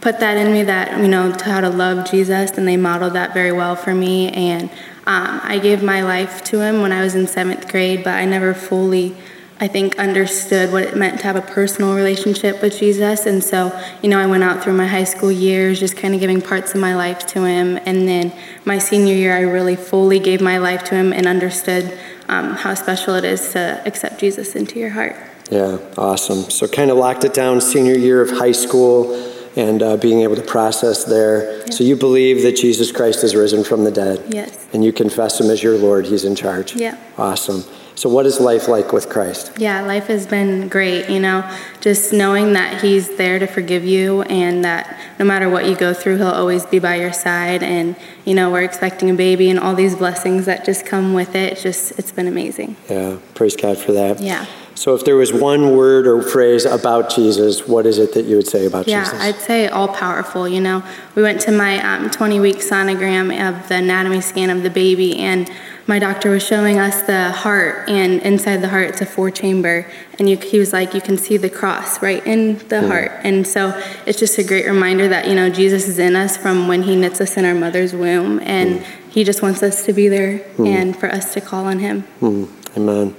put 0.00 0.20
that 0.20 0.38
in 0.38 0.52
me 0.54 0.62
that, 0.62 0.98
you 1.02 1.08
know, 1.08 1.32
to 1.32 1.44
how 1.44 1.60
to 1.60 1.68
love 1.68 2.10
Jesus, 2.10 2.52
and 2.52 2.66
they 2.66 2.78
modeled 2.78 3.12
that 3.12 3.34
very 3.34 3.52
well 3.52 3.76
for 3.76 3.94
me. 3.94 4.30
And 4.30 4.70
um, 5.06 5.40
I 5.42 5.58
gave 5.58 5.82
my 5.82 6.00
life 6.00 6.42
to 6.44 6.60
Him 6.60 6.80
when 6.80 6.90
I 6.90 7.02
was 7.02 7.14
in 7.14 7.26
seventh 7.26 7.68
grade, 7.68 8.04
but 8.04 8.14
I 8.14 8.24
never 8.24 8.54
fully, 8.54 9.14
I 9.58 9.68
think, 9.68 9.98
understood 9.98 10.70
what 10.70 10.82
it 10.82 10.96
meant 10.96 11.18
to 11.20 11.24
have 11.24 11.36
a 11.36 11.40
personal 11.40 11.94
relationship 11.94 12.60
with 12.60 12.78
Jesus. 12.78 13.24
And 13.24 13.42
so, 13.42 13.72
you 14.02 14.08
know, 14.10 14.18
I 14.18 14.26
went 14.26 14.42
out 14.42 14.62
through 14.62 14.74
my 14.74 14.86
high 14.86 15.04
school 15.04 15.32
years 15.32 15.80
just 15.80 15.96
kind 15.96 16.14
of 16.14 16.20
giving 16.20 16.42
parts 16.42 16.74
of 16.74 16.80
my 16.80 16.94
life 16.94 17.26
to 17.28 17.44
Him. 17.44 17.78
And 17.86 18.06
then 18.06 18.32
my 18.66 18.76
senior 18.76 19.14
year, 19.14 19.34
I 19.34 19.40
really 19.40 19.76
fully 19.76 20.18
gave 20.18 20.42
my 20.42 20.58
life 20.58 20.84
to 20.84 20.94
Him 20.94 21.12
and 21.12 21.26
understood 21.26 21.98
um, 22.28 22.50
how 22.52 22.74
special 22.74 23.14
it 23.14 23.24
is 23.24 23.52
to 23.52 23.82
accept 23.86 24.20
Jesus 24.20 24.56
into 24.56 24.78
your 24.78 24.90
heart. 24.90 25.16
Yeah, 25.50 25.78
awesome. 25.96 26.50
So 26.50 26.66
kind 26.68 26.90
of 26.90 26.98
locked 26.98 27.24
it 27.24 27.32
down 27.32 27.60
senior 27.60 27.94
year 27.94 28.20
of 28.20 28.30
high 28.30 28.52
school 28.52 29.14
and 29.56 29.82
uh, 29.82 29.96
being 29.96 30.20
able 30.20 30.36
to 30.36 30.42
process 30.42 31.04
there. 31.04 31.66
So 31.70 31.82
you 31.82 31.96
believe 31.96 32.42
that 32.42 32.56
Jesus 32.56 32.92
Christ 32.92 33.24
is 33.24 33.34
risen 33.34 33.64
from 33.64 33.84
the 33.84 33.90
dead. 33.90 34.22
Yes. 34.28 34.66
And 34.74 34.84
you 34.84 34.92
confess 34.92 35.40
him 35.40 35.50
as 35.50 35.62
your 35.62 35.78
Lord. 35.78 36.04
He's 36.04 36.24
in 36.24 36.36
charge. 36.36 36.76
Yeah. 36.76 36.98
Awesome. 37.16 37.64
So 37.96 38.10
what 38.10 38.26
is 38.26 38.40
life 38.40 38.68
like 38.68 38.92
with 38.92 39.08
Christ? 39.08 39.52
Yeah, 39.56 39.80
life 39.80 40.08
has 40.08 40.26
been 40.26 40.68
great, 40.68 41.08
you 41.08 41.18
know, 41.18 41.50
just 41.80 42.12
knowing 42.12 42.52
that 42.52 42.82
He's 42.82 43.16
there 43.16 43.38
to 43.38 43.46
forgive 43.46 43.84
you 43.84 44.20
and 44.22 44.62
that 44.66 44.98
no 45.18 45.24
matter 45.24 45.48
what 45.48 45.64
you 45.66 45.74
go 45.74 45.94
through, 45.94 46.18
He'll 46.18 46.26
always 46.26 46.66
be 46.66 46.78
by 46.78 46.96
your 46.96 47.14
side. 47.14 47.62
And, 47.62 47.96
you 48.26 48.34
know, 48.34 48.50
we're 48.50 48.64
expecting 48.64 49.08
a 49.08 49.14
baby 49.14 49.48
and 49.48 49.58
all 49.58 49.74
these 49.74 49.96
blessings 49.96 50.44
that 50.44 50.66
just 50.66 50.84
come 50.84 51.14
with 51.14 51.34
it. 51.34 51.56
Just, 51.56 51.98
it's 51.98 52.12
been 52.12 52.28
amazing. 52.28 52.76
Yeah, 52.90 53.16
praise 53.34 53.56
God 53.56 53.78
for 53.78 53.92
that. 53.92 54.20
Yeah. 54.20 54.44
So, 54.74 54.94
if 54.94 55.06
there 55.06 55.16
was 55.16 55.32
one 55.32 55.74
word 55.74 56.06
or 56.06 56.20
phrase 56.20 56.66
about 56.66 57.08
Jesus, 57.08 57.66
what 57.66 57.86
is 57.86 57.96
it 57.98 58.12
that 58.12 58.26
you 58.26 58.36
would 58.36 58.46
say 58.46 58.66
about 58.66 58.86
Yeah, 58.86 59.04
Jesus? 59.04 59.20
I'd 59.20 59.36
say 59.36 59.68
all 59.68 59.88
powerful. 59.88 60.46
You 60.46 60.60
know, 60.60 60.82
we 61.14 61.22
went 61.22 61.40
to 61.42 61.50
my 61.50 61.82
um, 61.82 62.10
20 62.10 62.40
week 62.40 62.56
sonogram 62.56 63.32
of 63.48 63.68
the 63.68 63.76
anatomy 63.76 64.20
scan 64.20 64.50
of 64.50 64.62
the 64.62 64.68
baby, 64.68 65.16
and 65.16 65.50
my 65.88 65.98
doctor 65.98 66.30
was 66.30 66.44
showing 66.44 66.78
us 66.78 67.02
the 67.02 67.30
heart, 67.30 67.88
and 67.88 68.20
inside 68.22 68.58
the 68.58 68.68
heart, 68.68 68.88
it's 68.88 69.00
a 69.00 69.06
four 69.06 69.30
chamber. 69.30 69.86
And 70.18 70.28
you, 70.28 70.36
he 70.36 70.58
was 70.58 70.72
like, 70.72 70.94
You 70.94 71.00
can 71.00 71.16
see 71.16 71.36
the 71.36 71.50
cross 71.50 72.02
right 72.02 72.24
in 72.26 72.58
the 72.68 72.80
Hmm. 72.80 72.86
heart. 72.88 73.12
And 73.22 73.46
so 73.46 73.80
it's 74.04 74.18
just 74.18 74.36
a 74.38 74.44
great 74.44 74.66
reminder 74.66 75.06
that, 75.08 75.28
you 75.28 75.34
know, 75.34 75.48
Jesus 75.48 75.86
is 75.88 75.98
in 75.98 76.16
us 76.16 76.36
from 76.36 76.66
when 76.68 76.82
he 76.84 76.96
knits 76.96 77.20
us 77.20 77.36
in 77.36 77.44
our 77.44 77.54
mother's 77.54 77.92
womb, 77.94 78.40
and 78.44 78.82
he 79.10 79.22
just 79.24 79.42
wants 79.42 79.62
us 79.62 79.84
to 79.86 79.92
be 79.92 80.08
there 80.08 80.38
Hmm. 80.56 80.66
and 80.66 80.96
for 80.96 81.08
us 81.08 81.32
to 81.34 81.40
call 81.40 81.66
on 81.66 81.78
him. 81.78 82.02
Hmm, 82.20 82.44
Amen. 82.76 83.14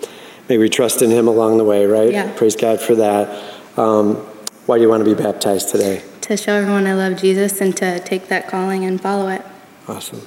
May 0.49 0.57
we 0.57 0.69
trust 0.69 1.01
in 1.01 1.09
him 1.09 1.27
along 1.27 1.57
the 1.57 1.63
way, 1.63 1.85
right? 1.85 2.11
Yeah. 2.11 2.31
Praise 2.35 2.55
God 2.55 2.79
for 2.79 2.95
that. 2.95 3.27
Um, 3.77 4.15
why 4.65 4.77
do 4.77 4.83
you 4.83 4.89
want 4.89 5.03
to 5.05 5.15
be 5.15 5.21
baptized 5.21 5.69
today? 5.69 6.01
To 6.21 6.35
show 6.37 6.53
everyone 6.53 6.85
I 6.87 6.93
love 6.93 7.17
Jesus 7.19 7.61
and 7.61 7.75
to 7.77 7.99
take 7.99 8.27
that 8.27 8.47
calling 8.49 8.83
and 8.85 8.99
follow 8.99 9.29
it. 9.29 9.41
Awesome. 9.87 10.21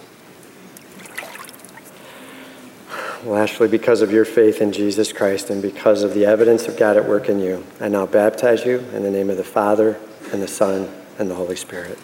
Well, 3.23 3.37
Ashley, 3.37 3.69
because 3.69 4.01
of 4.01 4.11
your 4.11 4.25
faith 4.25 4.63
in 4.63 4.73
Jesus 4.73 5.13
Christ 5.13 5.51
and 5.51 5.61
because 5.61 6.03
of 6.03 6.15
the 6.15 6.25
evidence 6.25 6.67
of 6.69 6.79
God 6.79 6.97
at 6.97 7.07
work 7.07 7.29
in 7.29 7.39
you, 7.39 7.67
I 7.79 7.89
now 7.89 8.07
baptize 8.07 8.65
you 8.65 8.79
in 8.95 9.03
the 9.03 9.11
name 9.11 9.29
of 9.29 9.37
the 9.37 9.45
Father 9.45 9.99
and 10.33 10.41
the 10.41 10.49
Son 10.49 10.91
and 11.19 11.31
the 11.31 11.35
Holy 11.35 11.55
Spirit. 11.55 11.99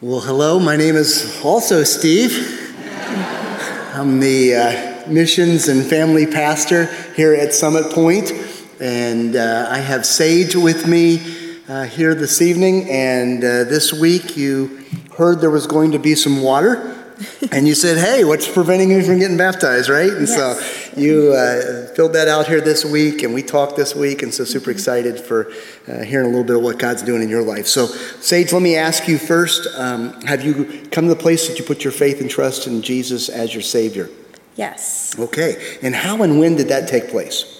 Well, 0.00 0.20
hello. 0.20 0.58
My 0.58 0.76
name 0.76 0.96
is 0.96 1.38
also 1.44 1.84
Steve. 1.84 2.72
I'm 3.92 4.20
the 4.20 4.54
uh, 4.54 5.06
missions 5.06 5.68
and 5.68 5.84
family 5.84 6.26
pastor 6.26 6.86
here 7.14 7.34
at 7.34 7.52
Summit 7.52 7.92
Point, 7.92 8.32
and 8.80 9.36
uh, 9.36 9.68
I 9.68 9.80
have 9.80 10.06
Sage 10.06 10.56
with 10.56 10.86
me 10.88 11.45
uh, 11.68 11.84
here 11.84 12.14
this 12.14 12.40
evening. 12.40 12.88
And 12.90 13.42
uh, 13.42 13.64
this 13.64 13.92
week, 13.92 14.36
you 14.36 14.84
heard 15.16 15.40
there 15.40 15.50
was 15.50 15.66
going 15.66 15.92
to 15.92 15.98
be 15.98 16.14
some 16.14 16.42
water, 16.42 16.92
and 17.52 17.66
you 17.66 17.74
said, 17.74 17.98
"Hey, 17.98 18.24
what's 18.24 18.48
preventing 18.48 18.90
me 18.90 19.02
from 19.02 19.18
getting 19.18 19.36
baptized?" 19.36 19.88
Right? 19.88 20.10
And 20.10 20.28
so 20.28 20.60
you 20.96 21.32
uh, 21.32 21.86
filled 21.94 22.12
that 22.12 22.28
out 22.28 22.46
here 22.46 22.60
this 22.60 22.84
week, 22.84 23.22
and 23.22 23.32
we 23.32 23.42
talked 23.42 23.76
this 23.76 23.94
week, 23.94 24.22
and 24.22 24.32
so 24.32 24.44
super 24.44 24.70
excited 24.70 25.18
for 25.18 25.50
uh, 25.88 26.02
hearing 26.02 26.26
a 26.26 26.28
little 26.28 26.44
bit 26.44 26.56
of 26.56 26.62
what 26.62 26.78
God's 26.78 27.02
doing 27.02 27.22
in 27.22 27.28
your 27.28 27.42
life. 27.42 27.66
So, 27.66 27.86
Sage, 27.86 28.52
let 28.52 28.62
me 28.62 28.76
ask 28.76 29.08
you 29.08 29.18
first: 29.18 29.66
um, 29.76 30.20
Have 30.22 30.44
you 30.44 30.86
come 30.90 31.04
to 31.04 31.14
the 31.14 31.20
place 31.20 31.48
that 31.48 31.58
you 31.58 31.64
put 31.64 31.84
your 31.84 31.92
faith 31.92 32.20
and 32.20 32.30
trust 32.30 32.66
in 32.66 32.82
Jesus 32.82 33.28
as 33.28 33.54
your 33.54 33.62
Savior? 33.62 34.10
Yes. 34.56 35.18
Okay, 35.18 35.78
and 35.82 35.94
how 35.94 36.22
and 36.22 36.38
when 36.38 36.56
did 36.56 36.68
that 36.68 36.88
take 36.88 37.08
place? 37.08 37.55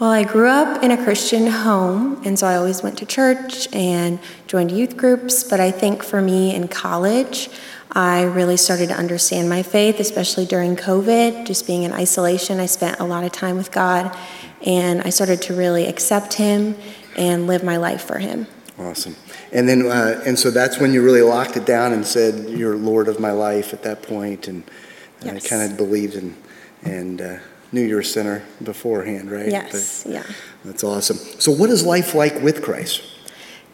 Well, 0.00 0.10
I 0.10 0.24
grew 0.24 0.48
up 0.48 0.82
in 0.82 0.90
a 0.90 0.96
Christian 0.96 1.46
home, 1.46 2.20
and 2.24 2.36
so 2.36 2.48
I 2.48 2.56
always 2.56 2.82
went 2.82 2.98
to 2.98 3.06
church 3.06 3.72
and 3.72 4.18
joined 4.48 4.72
youth 4.72 4.96
groups. 4.96 5.44
But 5.44 5.60
I 5.60 5.70
think 5.70 6.02
for 6.02 6.20
me 6.20 6.52
in 6.52 6.66
college, 6.66 7.48
I 7.92 8.22
really 8.24 8.56
started 8.56 8.88
to 8.88 8.96
understand 8.96 9.48
my 9.48 9.62
faith, 9.62 10.00
especially 10.00 10.46
during 10.46 10.74
COVID. 10.74 11.46
Just 11.46 11.64
being 11.68 11.84
in 11.84 11.92
isolation, 11.92 12.58
I 12.58 12.66
spent 12.66 12.98
a 12.98 13.04
lot 13.04 13.22
of 13.22 13.30
time 13.30 13.56
with 13.56 13.70
God, 13.70 14.16
and 14.66 15.00
I 15.02 15.10
started 15.10 15.40
to 15.42 15.54
really 15.54 15.86
accept 15.86 16.34
Him 16.34 16.74
and 17.16 17.46
live 17.46 17.62
my 17.62 17.76
life 17.76 18.02
for 18.02 18.18
Him. 18.18 18.48
Awesome. 18.76 19.14
And 19.52 19.68
then, 19.68 19.86
uh, 19.86 20.20
and 20.26 20.36
so 20.36 20.50
that's 20.50 20.80
when 20.80 20.92
you 20.92 21.04
really 21.04 21.22
locked 21.22 21.56
it 21.56 21.66
down 21.66 21.92
and 21.92 22.04
said, 22.04 22.50
"You're 22.50 22.74
Lord 22.74 23.06
of 23.06 23.20
my 23.20 23.30
life." 23.30 23.72
At 23.72 23.84
that 23.84 24.02
point, 24.02 24.48
and 24.48 24.64
uh, 25.22 25.34
Yes. 25.34 25.48
kind 25.48 25.70
of 25.70 25.76
believed 25.76 26.16
in, 26.16 26.34
and 26.82 27.20
uh, 27.22 27.36
knew 27.74 27.82
you 27.82 27.96
were 27.96 28.00
a 28.00 28.04
sinner 28.04 28.42
beforehand, 28.62 29.30
right? 29.30 29.50
Yes, 29.50 30.06
yeah. 30.08 30.24
That's 30.64 30.84
awesome. 30.84 31.18
So, 31.40 31.52
what 31.52 31.68
is 31.68 31.84
life 31.84 32.14
like 32.14 32.40
with 32.40 32.62
Christ? 32.62 33.02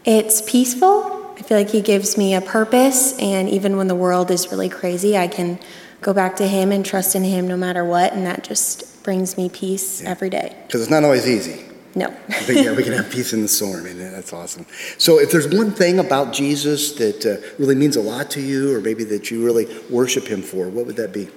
It's 0.03 0.41
peaceful. 0.41 1.33
I 1.37 1.43
feel 1.43 1.57
like 1.57 1.69
He 1.69 1.81
gives 1.81 2.17
me 2.17 2.35
a 2.35 2.41
purpose, 2.41 3.17
and 3.19 3.47
even 3.47 3.77
when 3.77 3.87
the 3.87 3.95
world 3.95 4.31
is 4.31 4.51
really 4.51 4.69
crazy, 4.69 5.17
I 5.17 5.27
can 5.27 5.59
go 6.01 6.13
back 6.13 6.35
to 6.37 6.47
Him 6.47 6.71
and 6.71 6.85
trust 6.85 7.15
in 7.15 7.23
Him 7.23 7.47
no 7.47 7.55
matter 7.55 7.85
what, 7.85 8.13
and 8.13 8.25
that 8.25 8.43
just 8.43 9.03
brings 9.03 9.37
me 9.37 9.49
peace 9.49 10.03
every 10.03 10.29
day. 10.29 10.55
Because 10.67 10.81
it's 10.81 10.91
not 10.91 11.03
always 11.03 11.27
easy. 11.27 11.65
No. 11.95 12.07
But 12.47 12.55
yeah, 12.55 12.73
we 12.73 12.83
can 12.83 12.93
have 12.93 13.11
peace 13.11 13.33
in 13.33 13.41
the 13.41 13.47
storm, 13.47 13.85
and 13.85 13.99
that's 13.99 14.33
awesome. 14.33 14.65
So, 14.97 15.19
if 15.19 15.31
there's 15.31 15.47
one 15.47 15.71
thing 15.71 15.99
about 15.99 16.33
Jesus 16.33 16.93
that 16.93 17.25
uh, 17.25 17.55
really 17.59 17.75
means 17.75 17.95
a 17.95 18.01
lot 18.01 18.31
to 18.31 18.41
you, 18.41 18.75
or 18.75 18.81
maybe 18.81 19.03
that 19.05 19.29
you 19.29 19.45
really 19.45 19.67
worship 19.89 20.25
Him 20.27 20.41
for, 20.41 20.67
what 20.69 20.85
would 20.87 20.95
that 20.95 21.13
be? 21.13 21.29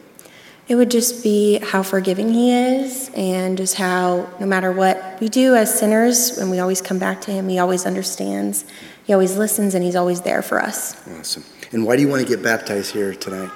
It 0.67 0.77
would 0.77 0.91
just 0.91 1.23
be 1.23 1.59
how 1.59 1.83
forgiving 1.83 2.33
He 2.33 2.51
is, 2.51 3.11
and 3.15 3.59
just 3.59 3.75
how 3.75 4.31
no 4.41 4.47
matter 4.47 4.73
what 4.73 5.21
we 5.21 5.29
do 5.29 5.55
as 5.55 5.79
sinners, 5.79 6.39
when 6.39 6.49
we 6.49 6.59
always 6.59 6.81
come 6.81 6.99
back 6.99 7.21
to 7.23 7.31
Him, 7.31 7.49
He 7.49 7.59
always 7.59 7.85
understands, 7.85 8.65
He 9.05 9.13
always 9.13 9.37
listens, 9.37 9.75
and 9.75 9.85
He's 9.85 9.95
always 9.95 10.23
there 10.23 10.41
for 10.41 10.61
us. 10.61 11.07
Awesome. 11.19 11.45
And 11.73 11.85
why 11.85 11.97
do 11.97 12.03
you 12.03 12.09
want 12.09 12.23
to 12.23 12.29
get 12.29 12.43
baptized 12.43 12.93
here 12.93 13.15
tonight? 13.15 13.51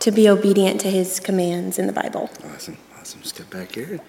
To 0.00 0.10
be 0.10 0.28
obedient 0.28 0.80
to 0.80 0.90
His 0.90 1.20
commands 1.20 1.78
in 1.78 1.86
the 1.86 1.92
Bible. 1.92 2.28
Awesome. 2.52 2.78
Awesome. 2.98 3.22
Step 3.22 3.48
back 3.50 3.72
here. 3.72 4.00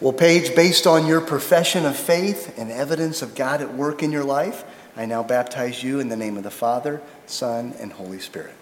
Well, 0.00 0.12
Paige, 0.12 0.54
based 0.54 0.86
on 0.86 1.06
your 1.06 1.22
profession 1.22 1.86
of 1.86 1.96
faith 1.96 2.58
and 2.58 2.70
evidence 2.70 3.22
of 3.22 3.34
God 3.34 3.62
at 3.62 3.72
work 3.72 4.02
in 4.02 4.12
your 4.12 4.24
life, 4.24 4.64
I 4.94 5.06
now 5.06 5.22
baptize 5.22 5.82
you 5.82 5.98
in 5.98 6.10
the 6.10 6.16
name 6.16 6.36
of 6.36 6.42
the 6.42 6.50
Father, 6.50 7.00
Son, 7.24 7.74
and 7.80 7.94
Holy 7.94 8.18
Spirit. 8.18 8.54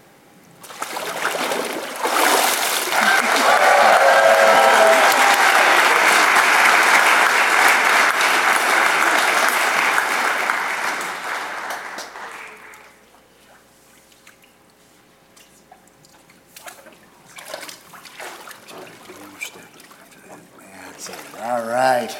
That's 20.94 21.08
it. 21.08 21.40
All 21.42 21.66
right. 21.66 22.16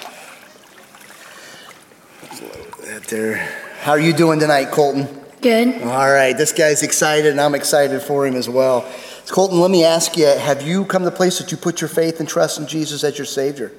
Let's 2.23 2.43
load 2.43 2.73
that 2.86 3.05
there. 3.05 3.65
How 3.85 3.90
are 3.90 4.01
you 4.01 4.15
doing 4.15 4.40
tonight, 4.40 4.70
Colton? 4.70 5.06
Good. 5.43 5.82
All 5.82 6.11
right. 6.11 6.35
This 6.35 6.52
guy's 6.52 6.82
excited, 6.82 7.32
and 7.32 7.39
I'm 7.39 7.55
excited 7.55 8.01
for 8.01 8.27
him 8.27 8.35
as 8.35 8.48
well. 8.48 8.90
Colton, 9.28 9.61
let 9.61 9.70
me 9.70 9.85
ask 9.85 10.16
you 10.16 10.24
have 10.24 10.62
you 10.62 10.86
come 10.86 11.02
to 11.02 11.11
the 11.11 11.15
place 11.15 11.39
that 11.39 11.51
you 11.51 11.59
put 11.59 11.82
your 11.82 11.89
faith 11.89 12.19
and 12.19 12.27
trust 12.27 12.59
in 12.59 12.66
Jesus 12.66 13.05
as 13.05 13.19
your 13.19 13.27
Savior? 13.27 13.73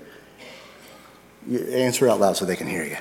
You 1.47 1.57
answer 1.57 2.07
out 2.07 2.19
loud 2.19 2.37
so 2.37 2.45
they 2.45 2.55
can 2.55 2.67
hear 2.67 2.83
you. 2.83 2.97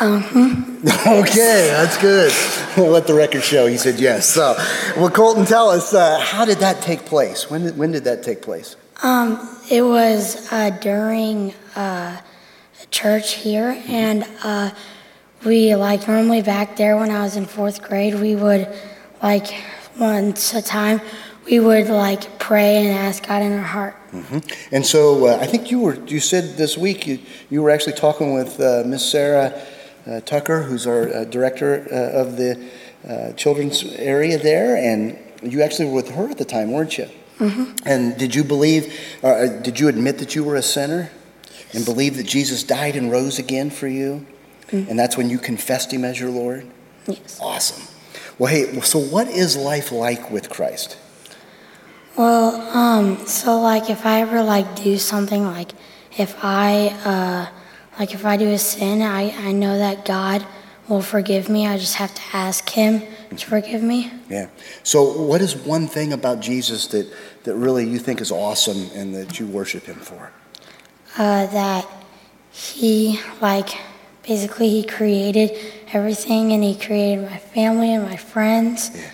Uh-huh. 0.00 1.20
okay, 1.20 1.68
that's 1.70 1.96
good. 1.98 2.32
We'll 2.76 2.90
let 2.90 3.06
the 3.06 3.14
record 3.14 3.44
show. 3.44 3.68
He 3.68 3.76
said 3.76 4.00
yes. 4.00 4.28
So, 4.28 4.56
well, 4.96 5.08
Colton, 5.08 5.44
tell 5.44 5.70
us 5.70 5.94
uh, 5.94 6.18
how 6.18 6.44
did 6.44 6.58
that 6.58 6.82
take 6.82 7.04
place? 7.06 7.48
When 7.48 7.62
did, 7.62 7.78
when 7.78 7.92
did 7.92 8.02
that 8.02 8.24
take 8.24 8.42
place? 8.42 8.74
Um, 9.04 9.56
it 9.70 9.82
was 9.82 10.50
uh, 10.50 10.70
during 10.70 11.54
uh, 11.76 12.20
church 12.90 13.34
here, 13.34 13.80
and 13.86 14.26
uh, 14.42 14.72
we 15.44 15.74
like 15.74 16.06
normally 16.06 16.42
back 16.42 16.76
there 16.76 16.96
when 16.96 17.10
I 17.10 17.22
was 17.22 17.36
in 17.36 17.46
fourth 17.46 17.82
grade, 17.82 18.14
we 18.14 18.34
would 18.34 18.68
like 19.22 19.54
once 19.98 20.54
a 20.54 20.62
time 20.62 21.00
we 21.44 21.58
would 21.58 21.88
like 21.88 22.38
pray 22.38 22.76
and 22.76 22.88
ask 22.88 23.26
God 23.26 23.42
in 23.42 23.52
our 23.52 23.64
heart. 23.64 23.94
hmm 24.10 24.38
And 24.70 24.86
so 24.86 25.26
uh, 25.26 25.38
I 25.40 25.46
think 25.46 25.70
you 25.70 25.80
were 25.80 25.94
you 26.06 26.20
said 26.20 26.56
this 26.56 26.76
week 26.76 27.06
you, 27.06 27.18
you 27.48 27.62
were 27.62 27.70
actually 27.70 27.94
talking 27.94 28.34
with 28.34 28.60
uh, 28.60 28.82
Miss 28.86 29.08
Sarah 29.08 29.60
uh, 30.06 30.20
Tucker, 30.20 30.62
who's 30.62 30.86
our 30.86 31.08
uh, 31.08 31.24
director 31.24 31.86
uh, 31.90 32.22
of 32.22 32.36
the 32.36 32.68
uh, 33.08 33.32
children's 33.32 33.84
area 33.96 34.38
there, 34.38 34.76
and 34.76 35.18
you 35.42 35.62
actually 35.62 35.86
were 35.86 35.94
with 35.94 36.10
her 36.10 36.28
at 36.28 36.38
the 36.38 36.44
time, 36.44 36.70
weren't 36.72 36.98
you? 36.98 37.08
Mm-hmm. 37.38 37.88
And 37.88 38.18
did 38.18 38.34
you 38.34 38.44
believe, 38.44 38.94
uh, 39.22 39.46
did 39.62 39.80
you 39.80 39.88
admit 39.88 40.18
that 40.18 40.34
you 40.34 40.44
were 40.44 40.56
a 40.56 40.62
sinner 40.62 41.10
and 41.72 41.84
believe 41.84 42.16
that 42.18 42.26
Jesus 42.26 42.62
died 42.62 42.96
and 42.96 43.10
rose 43.10 43.38
again 43.38 43.70
for 43.70 43.88
you? 43.88 44.26
And 44.72 44.98
that's 44.98 45.16
when 45.16 45.30
you 45.30 45.38
confessed 45.38 45.92
him 45.92 46.04
as 46.04 46.20
your 46.20 46.30
Lord? 46.30 46.66
Yes. 47.06 47.38
Awesome. 47.40 47.82
Well, 48.38 48.52
hey, 48.52 48.80
so 48.80 48.98
what 48.98 49.28
is 49.28 49.56
life 49.56 49.92
like 49.92 50.30
with 50.30 50.48
Christ? 50.48 50.96
Well, 52.16 52.60
um, 52.76 53.26
so 53.26 53.60
like 53.60 53.90
if 53.90 54.06
I 54.06 54.20
ever 54.20 54.42
like 54.42 54.76
do 54.76 54.98
something 54.98 55.44
like 55.44 55.72
if 56.16 56.36
I 56.44 56.88
uh, 57.04 57.46
like 57.98 58.14
if 58.14 58.24
I 58.24 58.36
do 58.36 58.48
a 58.48 58.58
sin, 58.58 59.02
I, 59.02 59.30
I 59.48 59.52
know 59.52 59.78
that 59.78 60.04
God 60.04 60.46
will 60.88 61.02
forgive 61.02 61.48
me. 61.48 61.66
I 61.66 61.78
just 61.78 61.94
have 61.96 62.14
to 62.14 62.22
ask 62.32 62.68
Him 62.68 63.02
to 63.36 63.46
forgive 63.46 63.82
me. 63.82 64.12
Yeah. 64.28 64.48
So, 64.82 65.22
what 65.22 65.40
is 65.40 65.54
one 65.54 65.86
thing 65.86 66.12
about 66.12 66.40
Jesus 66.40 66.86
that, 66.88 67.10
that 67.44 67.54
really 67.54 67.88
you 67.88 67.98
think 67.98 68.20
is 68.20 68.32
awesome 68.32 68.90
and 68.94 69.14
that 69.14 69.38
you 69.38 69.46
worship 69.46 69.84
him 69.84 69.96
for? 69.96 70.32
Uh, 71.16 71.46
that 71.46 71.86
He 72.50 73.20
like 73.40 73.70
basically 74.22 74.68
He 74.68 74.84
created 74.84 75.56
everything, 75.92 76.52
and 76.52 76.62
He 76.62 76.74
created 76.76 77.28
my 77.30 77.38
family 77.38 77.92
and 77.94 78.04
my 78.04 78.16
friends, 78.16 78.90
yeah. 78.94 79.10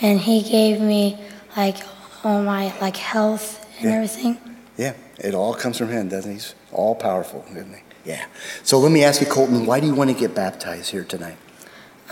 and 0.00 0.20
He 0.20 0.42
gave 0.42 0.80
me 0.80 1.18
like 1.56 1.76
all 2.24 2.42
my 2.42 2.72
like 2.80 2.96
health 2.96 3.64
and 3.80 3.90
Yeah. 3.90 3.96
everything. 3.96 4.38
Yeah, 4.76 4.92
it 5.18 5.34
all 5.34 5.54
comes 5.54 5.76
from 5.78 5.88
him, 5.88 6.08
doesn't 6.08 6.30
he? 6.30 6.36
He's 6.36 6.54
all 6.72 6.94
powerful, 6.94 7.44
isn't 7.50 7.74
he? 7.74 7.82
Yeah. 8.04 8.24
So 8.62 8.78
let 8.78 8.92
me 8.92 9.02
ask 9.02 9.20
you, 9.20 9.26
Colton, 9.26 9.66
why 9.66 9.80
do 9.80 9.86
you 9.86 9.94
want 9.94 10.10
to 10.10 10.16
get 10.16 10.34
baptized 10.34 10.90
here 10.92 11.04
tonight? 11.04 11.36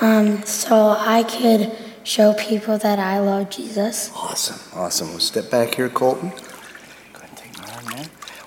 Um, 0.01 0.43
so 0.45 0.91
I 0.99 1.23
could 1.23 1.73
show 2.03 2.35
people 2.35 2.77
that 2.79 2.99
I 2.99 3.19
love 3.21 3.51
Jesus. 3.51 4.11
Awesome, 4.15 4.59
awesome. 4.79 5.11
We'll 5.11 5.21
step 5.21 5.49
back 5.51 5.75
here, 5.77 5.89
Colton. 5.89 6.31
Go 6.31 6.37
ahead 7.21 7.29
and 7.31 7.37
take 7.39 7.57
my 7.59 7.73
arm 7.73 7.85
there. 7.97 8.07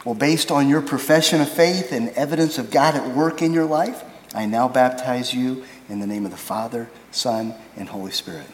Well, 0.09 0.17
based 0.17 0.49
on 0.49 0.67
your 0.67 0.81
profession 0.81 1.39
of 1.39 1.47
faith 1.47 1.91
and 1.91 2.09
evidence 2.09 2.57
of 2.57 2.71
God 2.71 2.95
at 2.95 3.15
work 3.15 3.43
in 3.43 3.53
your 3.53 3.65
life, 3.65 4.03
I 4.33 4.47
now 4.47 4.67
baptize 4.67 5.35
you 5.35 5.65
in 5.87 5.99
the 5.99 6.07
name 6.07 6.25
of 6.25 6.31
the 6.31 6.37
Father, 6.37 6.89
Son, 7.11 7.53
and 7.77 7.87
Holy 7.87 8.09
Spirit. 8.09 8.47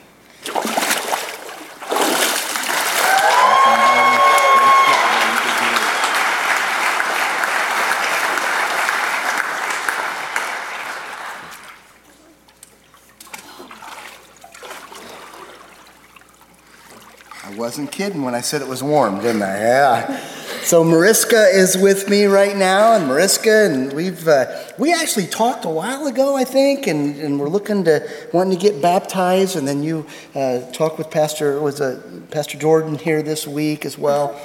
I 17.45 17.55
wasn't 17.55 17.93
kidding 17.93 18.23
when 18.23 18.35
I 18.35 18.41
said 18.41 18.61
it 18.61 18.67
was 18.67 18.83
warm, 18.83 19.21
didn't 19.21 19.41
I? 19.41 19.57
Yeah. 19.57 20.44
So 20.65 20.83
Mariska 20.83 21.49
is 21.53 21.77
with 21.77 22.09
me 22.09 22.25
right 22.25 22.57
now, 22.57 22.95
and 22.95 23.05
Mariska, 23.05 23.65
and 23.65 23.93
we've 23.93 24.27
uh, 24.27 24.47
we 24.79 24.91
actually 24.91 25.27
talked 25.27 25.63
a 25.63 25.69
while 25.69 26.07
ago, 26.07 26.35
I 26.35 26.43
think, 26.43 26.87
and, 26.87 27.15
and 27.17 27.39
we're 27.39 27.49
looking 27.49 27.83
to 27.83 28.01
wanting 28.33 28.57
to 28.57 28.59
get 28.59 28.81
baptized, 28.81 29.57
and 29.57 29.67
then 29.67 29.83
you 29.83 30.07
uh, 30.33 30.61
talked 30.71 30.97
with 30.97 31.11
Pastor 31.11 31.61
was 31.61 31.81
uh, 31.81 32.01
Pastor 32.31 32.57
Jordan 32.57 32.95
here 32.95 33.21
this 33.21 33.45
week 33.45 33.85
as 33.85 33.95
well, 33.95 34.41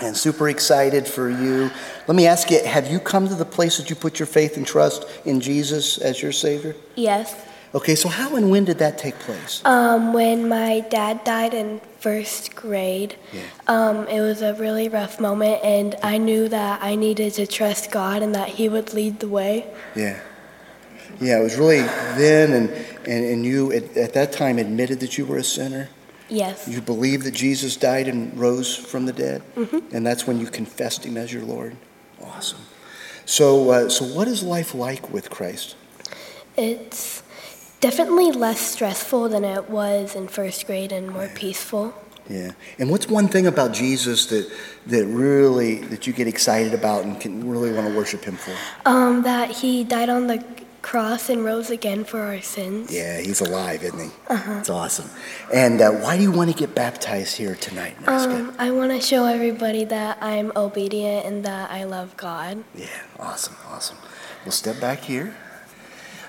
and 0.00 0.16
super 0.16 0.48
excited 0.48 1.06
for 1.06 1.30
you. 1.30 1.70
Let 2.08 2.16
me 2.16 2.26
ask 2.26 2.50
you: 2.50 2.60
Have 2.64 2.90
you 2.90 2.98
come 2.98 3.28
to 3.28 3.36
the 3.36 3.44
place 3.44 3.78
that 3.78 3.88
you 3.88 3.94
put 3.94 4.18
your 4.18 4.26
faith 4.26 4.56
and 4.56 4.66
trust 4.66 5.04
in 5.24 5.40
Jesus 5.40 5.96
as 5.98 6.20
your 6.20 6.32
Savior? 6.32 6.74
Yes. 6.96 7.36
Okay, 7.74 7.94
so 7.94 8.08
how 8.08 8.36
and 8.36 8.50
when 8.50 8.64
did 8.66 8.78
that 8.78 8.98
take 8.98 9.18
place? 9.18 9.62
Um, 9.64 10.12
when 10.12 10.46
my 10.46 10.80
dad 10.90 11.24
died 11.24 11.54
in 11.54 11.80
first 12.00 12.54
grade, 12.54 13.16
um, 13.66 14.06
it 14.08 14.20
was 14.20 14.42
a 14.42 14.52
really 14.54 14.90
rough 14.90 15.18
moment, 15.18 15.64
and 15.64 15.96
I 16.02 16.18
knew 16.18 16.48
that 16.48 16.82
I 16.82 16.96
needed 16.96 17.32
to 17.34 17.46
trust 17.46 17.90
God 17.90 18.22
and 18.22 18.34
that 18.34 18.48
He 18.48 18.68
would 18.68 18.92
lead 18.92 19.20
the 19.20 19.28
way. 19.28 19.66
Yeah. 19.96 20.20
Yeah, 21.18 21.40
it 21.40 21.42
was 21.42 21.56
really 21.56 21.80
then, 21.80 22.52
and, 22.52 22.70
and, 23.06 23.24
and 23.24 23.46
you 23.46 23.72
at, 23.72 23.96
at 23.96 24.12
that 24.14 24.32
time 24.32 24.58
admitted 24.58 25.00
that 25.00 25.16
you 25.16 25.24
were 25.24 25.38
a 25.38 25.44
sinner. 25.44 25.88
Yes. 26.28 26.68
You 26.68 26.80
believed 26.82 27.24
that 27.24 27.32
Jesus 27.34 27.76
died 27.76 28.06
and 28.08 28.38
rose 28.38 28.74
from 28.76 29.06
the 29.06 29.12
dead, 29.12 29.42
Mhm. 29.56 29.92
and 29.94 30.06
that's 30.06 30.26
when 30.26 30.38
you 30.38 30.46
confessed 30.46 31.04
Him 31.06 31.16
as 31.16 31.32
your 31.32 31.42
Lord. 31.44 31.76
Awesome. 32.22 32.60
So, 33.24 33.70
uh, 33.70 33.88
so 33.88 34.04
what 34.04 34.28
is 34.28 34.42
life 34.42 34.74
like 34.74 35.10
with 35.10 35.30
Christ? 35.30 35.74
It's 36.56 37.22
definitely 37.82 38.30
less 38.30 38.60
stressful 38.60 39.28
than 39.28 39.44
it 39.44 39.68
was 39.68 40.14
in 40.14 40.28
first 40.28 40.66
grade 40.66 40.92
and 40.92 41.10
more 41.10 41.28
peaceful. 41.34 41.92
Yeah. 42.30 42.52
And 42.78 42.88
what's 42.88 43.08
one 43.08 43.28
thing 43.28 43.46
about 43.46 43.72
Jesus 43.72 44.26
that 44.26 44.50
that 44.86 45.04
really 45.06 45.76
that 45.90 46.06
you 46.06 46.14
get 46.14 46.28
excited 46.28 46.72
about 46.72 47.04
and 47.04 47.20
can 47.20 47.46
really 47.46 47.72
want 47.72 47.88
to 47.88 47.94
worship 47.94 48.24
Him 48.24 48.36
for? 48.36 48.54
Um, 48.86 49.22
that 49.24 49.50
He 49.50 49.84
died 49.84 50.08
on 50.08 50.28
the 50.28 50.42
cross 50.80 51.28
and 51.28 51.44
rose 51.44 51.70
again 51.70 52.04
for 52.04 52.20
our 52.20 52.40
sins. 52.40 52.92
Yeah, 52.92 53.20
He's 53.20 53.40
alive, 53.40 53.82
isn't 53.82 53.98
He? 53.98 54.10
Uh-huh. 54.28 54.58
It's 54.60 54.70
awesome. 54.70 55.10
And 55.52 55.80
uh, 55.80 55.90
why 55.90 56.16
do 56.16 56.22
you 56.22 56.30
want 56.30 56.50
to 56.52 56.56
get 56.56 56.74
baptized 56.76 57.36
here 57.36 57.56
tonight? 57.56 57.96
Um, 58.06 58.54
I 58.58 58.70
want 58.70 58.92
to 58.92 59.00
show 59.00 59.26
everybody 59.26 59.84
that 59.84 60.18
I'm 60.20 60.52
obedient 60.54 61.26
and 61.26 61.44
that 61.44 61.72
I 61.72 61.84
love 61.84 62.16
God. 62.16 62.62
Yeah, 62.74 62.86
awesome, 63.18 63.56
awesome. 63.68 63.98
We'll 64.44 64.52
step 64.52 64.80
back 64.80 65.00
here. 65.00 65.36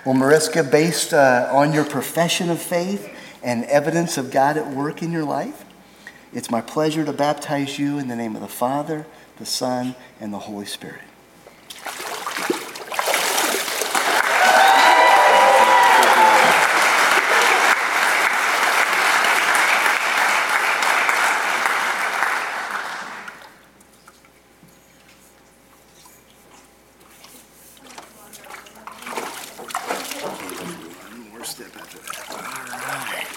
Well, 0.05 0.15
Mariska, 0.15 0.65
based 0.65 1.13
uh, 1.13 1.47
on 1.49 1.71
your 1.71 1.85
profession 1.85 2.49
of 2.49 2.61
faith 2.61 3.09
and 3.41 3.63
evidence 3.65 4.17
of 4.17 4.31
God 4.31 4.57
at 4.57 4.67
work 4.69 5.01
in 5.01 5.13
your 5.13 5.23
life, 5.23 5.63
it's 6.33 6.51
my 6.51 6.59
pleasure 6.59 7.05
to 7.05 7.13
baptize 7.13 7.79
you 7.79 7.99
in 7.99 8.09
the 8.09 8.15
name 8.17 8.35
of 8.35 8.41
the 8.41 8.49
Father, 8.49 9.05
the 9.37 9.45
Son, 9.45 9.95
and 10.19 10.33
the 10.33 10.39
Holy 10.39 10.65
Spirit. 10.65 10.99
One 31.09 31.29
more 31.29 31.43
step 31.43 31.75
after 31.75 31.99
that. 31.99 32.25
All 32.31 32.37
right. 32.97 33.27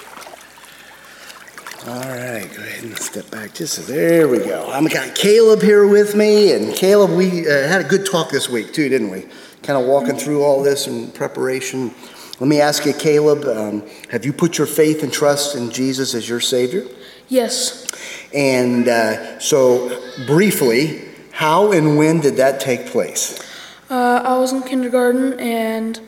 All 1.87 2.09
right, 2.11 2.49
go 2.57 2.63
ahead 2.63 2.85
and 2.85 2.99
step 2.99 3.31
back 3.31 3.45
just 3.57 3.87
there 3.87 4.28
we 4.28 4.39
go. 4.41 4.69
I've 4.69 4.93
got 4.93 5.15
Caleb 5.15 5.62
here 5.62 5.87
with 5.87 6.15
me, 6.15 6.53
and 6.53 6.74
Caleb, 6.74 7.16
we 7.16 7.49
uh, 7.49 7.66
had 7.66 7.81
a 7.81 7.89
good 7.89 8.05
talk 8.05 8.28
this 8.28 8.51
week 8.51 8.74
too, 8.74 8.91
didn't 8.91 9.09
we? 9.09 9.23
Kind 9.62 9.81
of 9.81 9.87
walking 9.87 10.19
through 10.19 10.43
all 10.43 10.62
this 10.62 10.87
in 10.87 11.11
preparation. 11.12 11.95
Let 12.39 12.49
me 12.49 12.61
ask 12.61 12.85
you, 12.85 12.93
Caleb, 12.93 13.47
um, 13.47 13.89
have 14.11 14.27
you 14.27 14.35
put 14.35 14.59
your 14.59 14.66
faith 14.66 15.03
and 15.03 15.11
trust 15.11 15.57
in 15.57 15.70
Jesus 15.70 16.15
as 16.15 16.28
your 16.28 16.39
Savior? 16.39 16.85
Yes. 17.28 17.87
And 18.35 18.89
uh, 18.89 19.39
so, 19.39 20.03
briefly, 20.27 21.09
how 21.33 21.73
and 21.73 21.97
when 21.97 22.20
did 22.20 22.37
that 22.37 22.61
take 22.61 22.85
place? 22.89 23.41
Uh, 23.89 24.20
I 24.23 24.37
was 24.37 24.53
in 24.53 24.65
kindergarten 24.65 25.41
and 25.41 25.99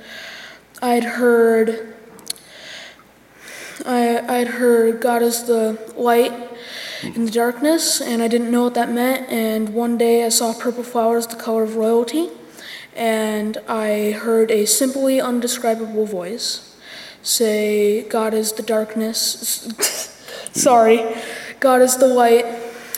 I'd 0.83 1.05
heard 1.05 1.95
I, 3.87 4.41
I'd 4.41 4.49
heard 4.49 5.01
God 5.01 5.23
is 5.23 5.45
the 5.45 5.79
light 5.97 6.58
in 7.03 7.25
the 7.25 7.31
darkness, 7.31 8.01
and 8.01 8.23
I 8.23 8.29
didn't 8.29 8.51
know 8.51 8.65
what 8.65 8.75
that 8.75 8.91
meant. 8.91 9.29
And 9.31 9.70
one 9.70 9.99
day 9.99 10.25
I 10.25 10.29
saw 10.29 10.53
purple 10.53 10.83
flowers, 10.83 11.27
the 11.27 11.37
color 11.37 11.62
of 11.62 11.77
royalty, 11.77 12.29
and 12.97 13.59
I 13.69 14.12
heard 14.12 14.51
a 14.51 14.66
simply 14.66 15.20
undescribable 15.20 16.07
voice 16.07 16.77
say, 17.23 18.03
God 18.09 18.35
is 18.35 18.53
the 18.53 18.62
darkness. 18.62 19.69
Sorry, 20.53 21.05
God 21.61 21.83
is 21.83 21.97
the 21.97 22.09
light 22.09 22.47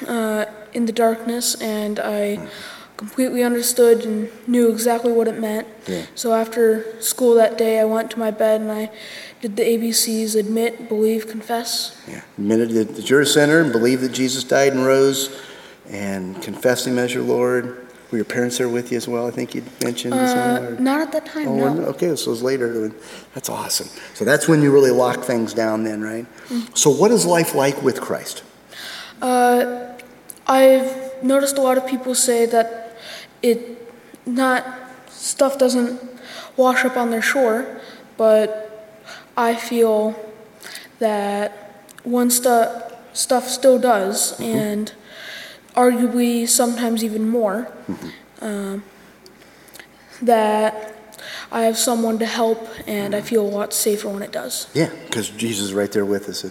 uh, 0.06 0.46
in 0.72 0.86
the 0.86 0.92
darkness, 0.92 1.60
and 1.60 1.98
I 1.98 2.48
completely 2.96 3.42
understood 3.42 4.04
and 4.04 4.30
knew 4.46 4.70
exactly 4.70 5.10
what 5.10 5.26
it 5.26 5.38
meant. 5.38 5.66
Yeah. 5.86 6.04
So 6.14 6.34
after 6.34 7.00
school 7.00 7.34
that 7.36 7.56
day, 7.56 7.80
I 7.80 7.84
went 7.84 8.10
to 8.10 8.18
my 8.18 8.30
bed 8.30 8.60
and 8.60 8.70
I 8.70 8.90
did 9.40 9.56
the 9.56 9.62
ABCs 9.62 10.36
admit, 10.38 10.88
believe, 10.88 11.26
confess. 11.26 12.00
Yeah, 12.08 12.22
admitted 12.36 12.70
that 12.70 12.96
that 12.96 13.10
you're 13.10 13.22
a 13.22 13.26
sinner 13.26 13.60
and 13.60 13.72
believe 13.72 14.00
that 14.02 14.12
Jesus 14.12 14.44
died 14.44 14.72
and 14.72 14.84
rose 14.84 15.40
and 15.88 16.40
confessed 16.42 16.86
Him 16.86 16.98
as 16.98 17.14
your 17.14 17.24
Lord. 17.24 17.86
Were 18.10 18.18
your 18.18 18.24
parents 18.24 18.58
there 18.58 18.68
with 18.68 18.90
you 18.90 18.96
as 18.96 19.06
well? 19.06 19.28
I 19.28 19.30
think 19.30 19.54
you 19.54 19.62
mentioned. 19.84 20.14
Uh, 20.14 20.70
not 20.80 21.00
at 21.00 21.12
that 21.12 21.26
time, 21.26 21.46
Oh, 21.46 21.72
no. 21.74 21.82
okay, 21.86 22.14
so 22.16 22.26
it 22.26 22.32
was 22.32 22.42
later. 22.42 22.88
That's 23.34 23.48
awesome. 23.48 23.88
So 24.14 24.24
that's 24.24 24.48
when 24.48 24.62
you 24.62 24.72
really 24.72 24.90
lock 24.90 25.22
things 25.22 25.54
down, 25.54 25.84
then, 25.84 26.02
right? 26.02 26.26
Mm. 26.48 26.76
So, 26.76 26.90
what 26.90 27.12
is 27.12 27.24
life 27.24 27.54
like 27.54 27.80
with 27.82 28.00
Christ? 28.00 28.42
Uh, 29.22 29.92
I've 30.46 31.22
noticed 31.22 31.56
a 31.56 31.60
lot 31.62 31.78
of 31.78 31.86
people 31.86 32.16
say 32.16 32.46
that 32.46 32.96
it 33.42 33.78
not 34.26 34.66
stuff 35.08 35.58
doesn't 35.58 36.00
wash 36.56 36.84
up 36.84 36.96
on 36.96 37.10
their 37.10 37.22
shore, 37.22 37.80
but 38.16 38.69
I 39.40 39.54
feel 39.54 40.14
that 40.98 41.86
one 42.04 42.30
stu- 42.30 42.82
stuff 43.14 43.48
still 43.48 43.78
does, 43.78 44.38
and 44.38 44.92
arguably 45.74 46.46
sometimes 46.46 47.02
even 47.02 47.26
more. 47.26 47.72
Um, 48.42 48.84
that 50.20 50.94
I 51.50 51.62
have 51.62 51.78
someone 51.78 52.18
to 52.18 52.26
help, 52.26 52.68
and 52.86 53.14
I 53.14 53.22
feel 53.22 53.40
a 53.40 53.48
lot 53.48 53.72
safer 53.72 54.10
when 54.10 54.22
it 54.22 54.32
does. 54.32 54.68
Yeah, 54.74 54.90
because 55.06 55.30
Jesus 55.30 55.68
is 55.68 55.74
right 55.74 55.90
there 55.90 56.04
with 56.04 56.28
us. 56.28 56.42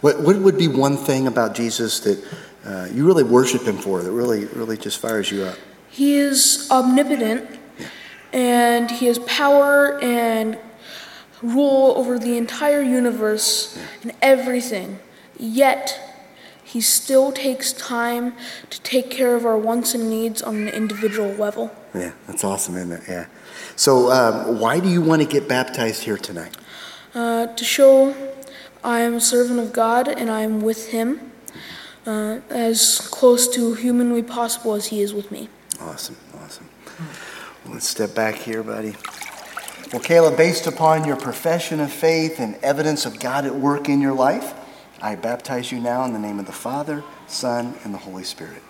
What, 0.00 0.20
what 0.20 0.36
would 0.38 0.56
be 0.56 0.68
one 0.68 0.96
thing 0.96 1.26
about 1.26 1.54
Jesus 1.54 2.00
that 2.00 2.24
uh, 2.64 2.88
you 2.90 3.06
really 3.06 3.24
worship 3.24 3.62
Him 3.62 3.76
for 3.76 4.02
that 4.02 4.10
really, 4.10 4.46
really 4.46 4.78
just 4.78 4.98
fires 4.98 5.30
you 5.30 5.42
up? 5.42 5.58
He 5.90 6.16
is 6.16 6.66
omnipotent 6.70 7.58
and 8.32 8.90
he 8.90 9.06
has 9.06 9.18
power 9.20 9.98
and 10.02 10.58
rule 11.42 11.94
over 11.96 12.18
the 12.18 12.36
entire 12.36 12.82
universe 12.82 13.78
and 14.02 14.12
everything. 14.20 14.98
Yet, 15.38 16.00
he 16.64 16.80
still 16.80 17.32
takes 17.32 17.72
time 17.72 18.34
to 18.68 18.80
take 18.82 19.10
care 19.10 19.34
of 19.34 19.46
our 19.46 19.56
wants 19.56 19.94
and 19.94 20.10
needs 20.10 20.42
on 20.42 20.56
an 20.56 20.68
individual 20.68 21.30
level. 21.32 21.74
Yeah, 21.94 22.12
that's 22.26 22.44
awesome, 22.44 22.76
isn't 22.76 22.92
it? 22.92 23.02
Yeah. 23.08 23.26
So, 23.74 24.10
um, 24.10 24.58
why 24.60 24.80
do 24.80 24.88
you 24.88 25.00
want 25.00 25.22
to 25.22 25.28
get 25.28 25.48
baptized 25.48 26.02
here 26.02 26.18
tonight? 26.18 26.56
Uh, 27.14 27.46
to 27.46 27.64
show 27.64 28.14
I 28.84 29.00
am 29.00 29.14
a 29.14 29.20
servant 29.20 29.60
of 29.60 29.72
God 29.72 30.08
and 30.08 30.30
I 30.30 30.42
am 30.42 30.60
with 30.60 30.88
Him 30.88 31.32
uh, 32.06 32.40
as 32.50 33.00
close 33.10 33.48
to 33.54 33.74
humanly 33.74 34.22
possible 34.22 34.74
as 34.74 34.86
He 34.86 35.00
is 35.00 35.14
with 35.14 35.30
me. 35.30 35.48
Awesome, 35.80 36.16
awesome. 36.42 36.68
Well, 37.64 37.74
let's 37.74 37.88
step 37.88 38.14
back 38.14 38.34
here, 38.34 38.62
buddy. 38.62 38.94
Well, 39.92 40.02
Caleb, 40.02 40.36
based 40.36 40.66
upon 40.66 41.06
your 41.06 41.16
profession 41.16 41.80
of 41.80 41.90
faith 41.90 42.40
and 42.40 42.56
evidence 42.56 43.06
of 43.06 43.18
God 43.18 43.46
at 43.46 43.54
work 43.54 43.88
in 43.88 44.02
your 44.02 44.12
life, 44.12 44.52
I 45.00 45.14
baptize 45.14 45.72
you 45.72 45.80
now 45.80 46.04
in 46.04 46.12
the 46.12 46.18
name 46.18 46.38
of 46.38 46.44
the 46.44 46.52
Father, 46.52 47.02
Son, 47.26 47.74
and 47.84 47.94
the 47.94 47.98
Holy 47.98 48.24
Spirit. 48.24 48.62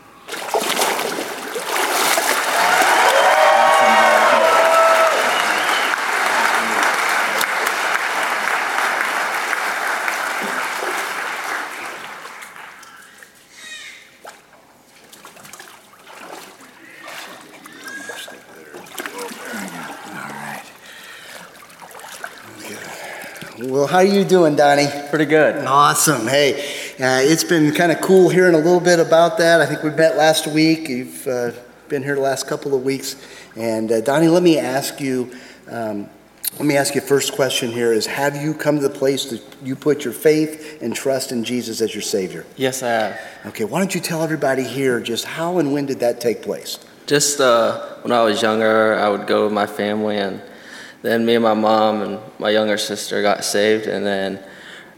Well, 23.88 23.96
are 23.96 24.04
you 24.04 24.22
doing, 24.22 24.54
Donnie? 24.54 24.88
Pretty 25.08 25.24
good. 25.24 25.64
Awesome. 25.64 26.26
Hey, 26.26 26.60
uh, 27.00 27.22
it's 27.22 27.42
been 27.42 27.72
kind 27.72 27.90
of 27.90 28.02
cool 28.02 28.28
hearing 28.28 28.54
a 28.54 28.58
little 28.58 28.80
bit 28.80 29.00
about 29.00 29.38
that. 29.38 29.62
I 29.62 29.66
think 29.66 29.82
we 29.82 29.88
met 29.88 30.14
last 30.14 30.46
week. 30.46 30.90
You've 30.90 31.26
uh, 31.26 31.52
been 31.88 32.02
here 32.02 32.14
the 32.14 32.20
last 32.20 32.46
couple 32.46 32.74
of 32.74 32.84
weeks, 32.84 33.16
and 33.56 33.90
uh, 33.90 34.02
Donnie, 34.02 34.28
let 34.28 34.42
me 34.42 34.58
ask 34.58 35.00
you. 35.00 35.32
Um, 35.70 36.10
let 36.58 36.66
me 36.66 36.76
ask 36.76 36.94
you 36.94 37.00
first 37.00 37.32
question 37.32 37.70
here 37.70 37.94
is 37.94 38.04
have 38.06 38.36
you 38.36 38.52
come 38.52 38.76
to 38.76 38.82
the 38.82 38.94
place 38.94 39.30
that 39.30 39.42
you 39.62 39.74
put 39.74 40.04
your 40.04 40.12
faith 40.12 40.82
and 40.82 40.94
trust 40.94 41.32
in 41.32 41.42
Jesus 41.42 41.80
as 41.80 41.94
your 41.94 42.02
savior? 42.02 42.44
Yes, 42.56 42.82
I 42.82 42.88
have. 42.88 43.20
Okay, 43.46 43.64
why 43.64 43.78
don't 43.78 43.94
you 43.94 44.02
tell 44.02 44.22
everybody 44.22 44.64
here 44.64 45.00
just 45.00 45.24
how 45.24 45.58
and 45.58 45.72
when 45.72 45.86
did 45.86 46.00
that 46.00 46.20
take 46.20 46.42
place? 46.42 46.78
Just 47.06 47.40
uh, 47.40 47.96
when 48.02 48.12
I 48.12 48.22
was 48.22 48.42
younger, 48.42 48.96
I 48.96 49.08
would 49.08 49.26
go 49.26 49.44
with 49.44 49.52
my 49.54 49.66
family, 49.66 50.18
and 50.18 50.42
then 51.02 51.24
me 51.24 51.34
and 51.34 51.44
my 51.44 51.54
mom 51.54 52.02
and 52.02 52.20
my 52.38 52.50
younger 52.50 52.78
sister 52.78 53.22
got 53.22 53.44
saved, 53.44 53.86
and 53.86 54.04
then 54.04 54.42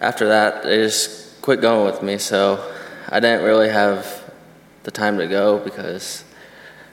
after 0.01 0.29
that, 0.29 0.63
they 0.63 0.79
just 0.79 1.41
quit 1.43 1.61
going 1.61 1.85
with 1.85 2.03
me. 2.03 2.19
So 2.19 2.73
I 3.09 3.21
didn't 3.21 3.45
really 3.45 3.69
have 3.69 4.33
the 4.83 4.91
time 4.91 5.19
to 5.19 5.27
go 5.27 5.59
because 5.59 6.25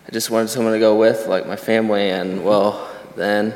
I 0.08 0.12
just 0.12 0.30
wanted 0.30 0.50
someone 0.50 0.74
to 0.74 0.80
go 0.80 0.98
with, 0.98 1.28
like 1.28 1.48
my 1.48 1.56
family, 1.56 2.10
and 2.10 2.44
well, 2.44 2.90
then 3.16 3.54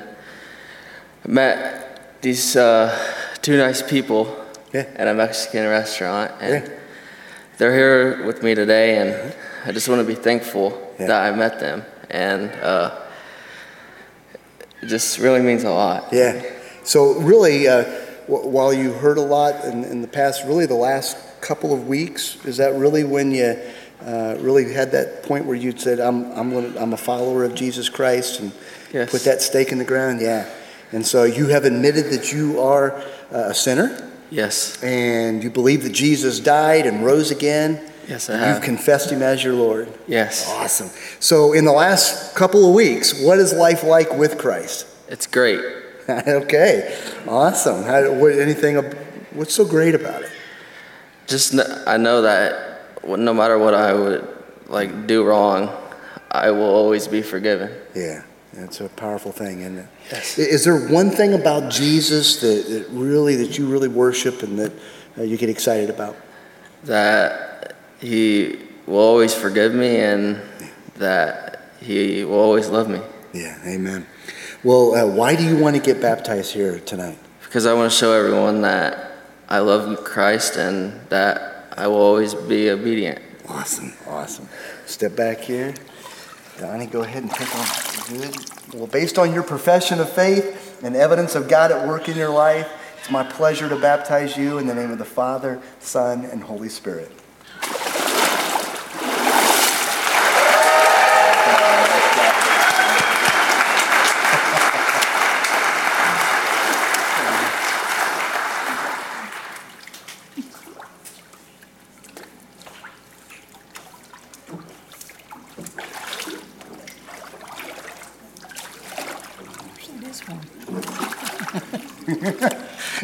I 1.25 1.27
met 1.27 2.21
these 2.21 2.55
uh, 2.55 2.97
two 3.41 3.57
nice 3.57 3.81
people 3.81 4.37
yeah. 4.73 4.87
at 4.95 5.07
a 5.07 5.13
Mexican 5.13 5.67
restaurant, 5.67 6.31
and 6.39 6.65
yeah. 6.65 6.73
they're 7.57 7.73
here 7.73 8.25
with 8.25 8.43
me 8.43 8.55
today, 8.55 8.97
and 8.97 9.35
I 9.65 9.71
just 9.71 9.89
want 9.89 10.01
to 10.01 10.07
be 10.07 10.15
thankful 10.15 10.95
yeah. 10.99 11.07
that 11.07 11.33
I 11.33 11.35
met 11.35 11.59
them, 11.59 11.83
and 12.09 12.51
uh, 12.61 13.00
it 14.81 14.87
just 14.87 15.19
really 15.19 15.41
means 15.41 15.63
a 15.63 15.71
lot. 15.71 16.07
Yeah. 16.11 16.43
So 16.83 17.19
really, 17.19 17.67
uh, 17.67 17.83
w- 18.27 18.47
while 18.47 18.73
you 18.73 18.93
heard 18.93 19.17
a 19.17 19.21
lot 19.21 19.65
in, 19.65 19.83
in, 19.83 20.01
the 20.01 20.07
past, 20.07 20.45
really 20.45 20.65
the 20.65 20.73
last 20.73 21.17
couple 21.41 21.73
of 21.73 21.87
weeks, 21.87 22.43
is 22.45 22.57
that 22.57 22.75
really 22.75 23.03
when 23.03 23.31
you 23.31 23.59
uh, 24.05 24.35
really 24.39 24.73
had 24.73 24.91
that 24.91 25.23
point 25.23 25.45
where 25.45 25.55
you 25.55 25.77
said, 25.77 25.99
"I'm 25.99 26.31
I'm 26.31 26.51
gonna, 26.51 26.79
I'm 26.79 26.93
a 26.93 26.97
follower 26.97 27.43
of 27.43 27.53
Jesus 27.53 27.89
Christ," 27.89 28.39
and 28.39 28.51
yes. 28.91 29.11
put 29.11 29.21
that 29.25 29.41
stake 29.41 29.71
in 29.71 29.77
the 29.77 29.85
ground? 29.85 30.21
Yeah. 30.21 30.49
And 30.91 31.05
so 31.05 31.23
you 31.23 31.47
have 31.47 31.63
admitted 31.63 32.11
that 32.11 32.33
you 32.33 32.59
are 32.59 32.93
uh, 33.31 33.49
a 33.49 33.53
sinner. 33.53 34.09
Yes. 34.29 34.81
And 34.83 35.43
you 35.43 35.49
believe 35.49 35.83
that 35.83 35.91
Jesus 35.91 36.39
died 36.39 36.85
and 36.85 37.05
rose 37.05 37.31
again. 37.31 37.90
Yes, 38.11 38.29
I 38.29 38.35
have. 38.35 38.55
You've 38.55 38.63
confessed 38.65 39.09
him 39.09 39.21
as 39.21 39.41
your 39.41 39.53
Lord. 39.53 39.87
Yes. 40.05 40.45
Awesome. 40.49 40.89
So 41.21 41.53
in 41.53 41.63
the 41.63 41.71
last 41.71 42.35
couple 42.35 42.67
of 42.67 42.75
weeks, 42.75 43.23
what 43.23 43.39
is 43.39 43.53
life 43.53 43.85
like 43.85 44.11
with 44.17 44.37
Christ? 44.37 44.85
It's 45.07 45.25
great. 45.25 45.61
okay. 46.09 46.93
Awesome. 47.25 47.83
How, 47.83 48.11
what, 48.11 48.33
anything? 48.33 48.75
What's 49.31 49.55
so 49.55 49.63
great 49.63 49.95
about 49.95 50.23
it? 50.23 50.31
Just 51.25 51.57
I 51.87 51.95
know 51.95 52.23
that 52.23 53.07
no 53.07 53.33
matter 53.33 53.57
what 53.57 53.73
I 53.73 53.93
would 53.93 54.27
like 54.67 55.07
do 55.07 55.23
wrong, 55.23 55.73
I 56.29 56.51
will 56.51 56.63
always 56.63 57.07
be 57.07 57.21
forgiven. 57.21 57.71
Yeah. 57.95 58.23
It's 58.51 58.81
a 58.81 58.89
powerful 58.89 59.31
thing, 59.31 59.61
isn't 59.61 59.77
it? 59.77 59.87
Yes. 60.11 60.37
Is 60.37 60.65
there 60.65 60.89
one 60.89 61.11
thing 61.11 61.33
about 61.33 61.71
Jesus 61.71 62.41
that, 62.41 62.65
that 62.67 62.89
really 62.89 63.37
that 63.37 63.57
you 63.57 63.67
really 63.67 63.87
worship 63.87 64.43
and 64.43 64.59
that 64.59 64.73
uh, 65.17 65.23
you 65.23 65.37
get 65.37 65.49
excited 65.49 65.89
about? 65.89 66.17
That 66.83 67.50
he 68.01 68.59
will 68.87 68.99
always 68.99 69.33
forgive 69.33 69.73
me 69.73 69.97
and 69.97 70.41
that 70.95 71.71
he 71.79 72.25
will 72.25 72.39
always 72.39 72.69
love 72.69 72.89
me. 72.89 72.99
Yeah, 73.33 73.57
amen. 73.65 74.05
Well, 74.63 74.95
uh, 74.95 75.05
why 75.07 75.35
do 75.35 75.43
you 75.43 75.57
want 75.57 75.75
to 75.75 75.81
get 75.81 76.01
baptized 76.01 76.53
here 76.53 76.79
tonight? 76.79 77.17
Because 77.43 77.65
I 77.65 77.73
want 77.73 77.91
to 77.91 77.97
show 77.97 78.11
everyone 78.11 78.61
that 78.61 79.11
I 79.47 79.59
love 79.59 80.03
Christ 80.03 80.57
and 80.57 80.99
that 81.09 81.73
I 81.77 81.87
will 81.87 82.01
always 82.01 82.33
be 82.33 82.69
obedient. 82.69 83.19
Awesome, 83.47 83.93
awesome. 84.07 84.47
Step 84.85 85.15
back 85.15 85.39
here. 85.39 85.73
Donnie, 86.57 86.85
go 86.85 87.03
ahead 87.03 87.23
and 87.23 87.31
take 87.31 87.53
on. 87.55 87.65
Good. 88.17 88.35
Well, 88.73 88.87
based 88.87 89.17
on 89.17 89.33
your 89.33 89.43
profession 89.43 89.99
of 89.99 90.11
faith 90.11 90.81
and 90.83 90.95
evidence 90.95 91.35
of 91.35 91.47
God 91.47 91.71
at 91.71 91.87
work 91.87 92.07
in 92.07 92.15
your 92.15 92.29
life, 92.29 92.69
it's 92.99 93.09
my 93.09 93.23
pleasure 93.23 93.67
to 93.67 93.75
baptize 93.75 94.37
you 94.37 94.57
in 94.57 94.67
the 94.67 94.75
name 94.75 94.91
of 94.91 94.97
the 94.97 95.05
Father, 95.05 95.61
Son, 95.79 96.25
and 96.25 96.43
Holy 96.43 96.69
Spirit. 96.69 97.11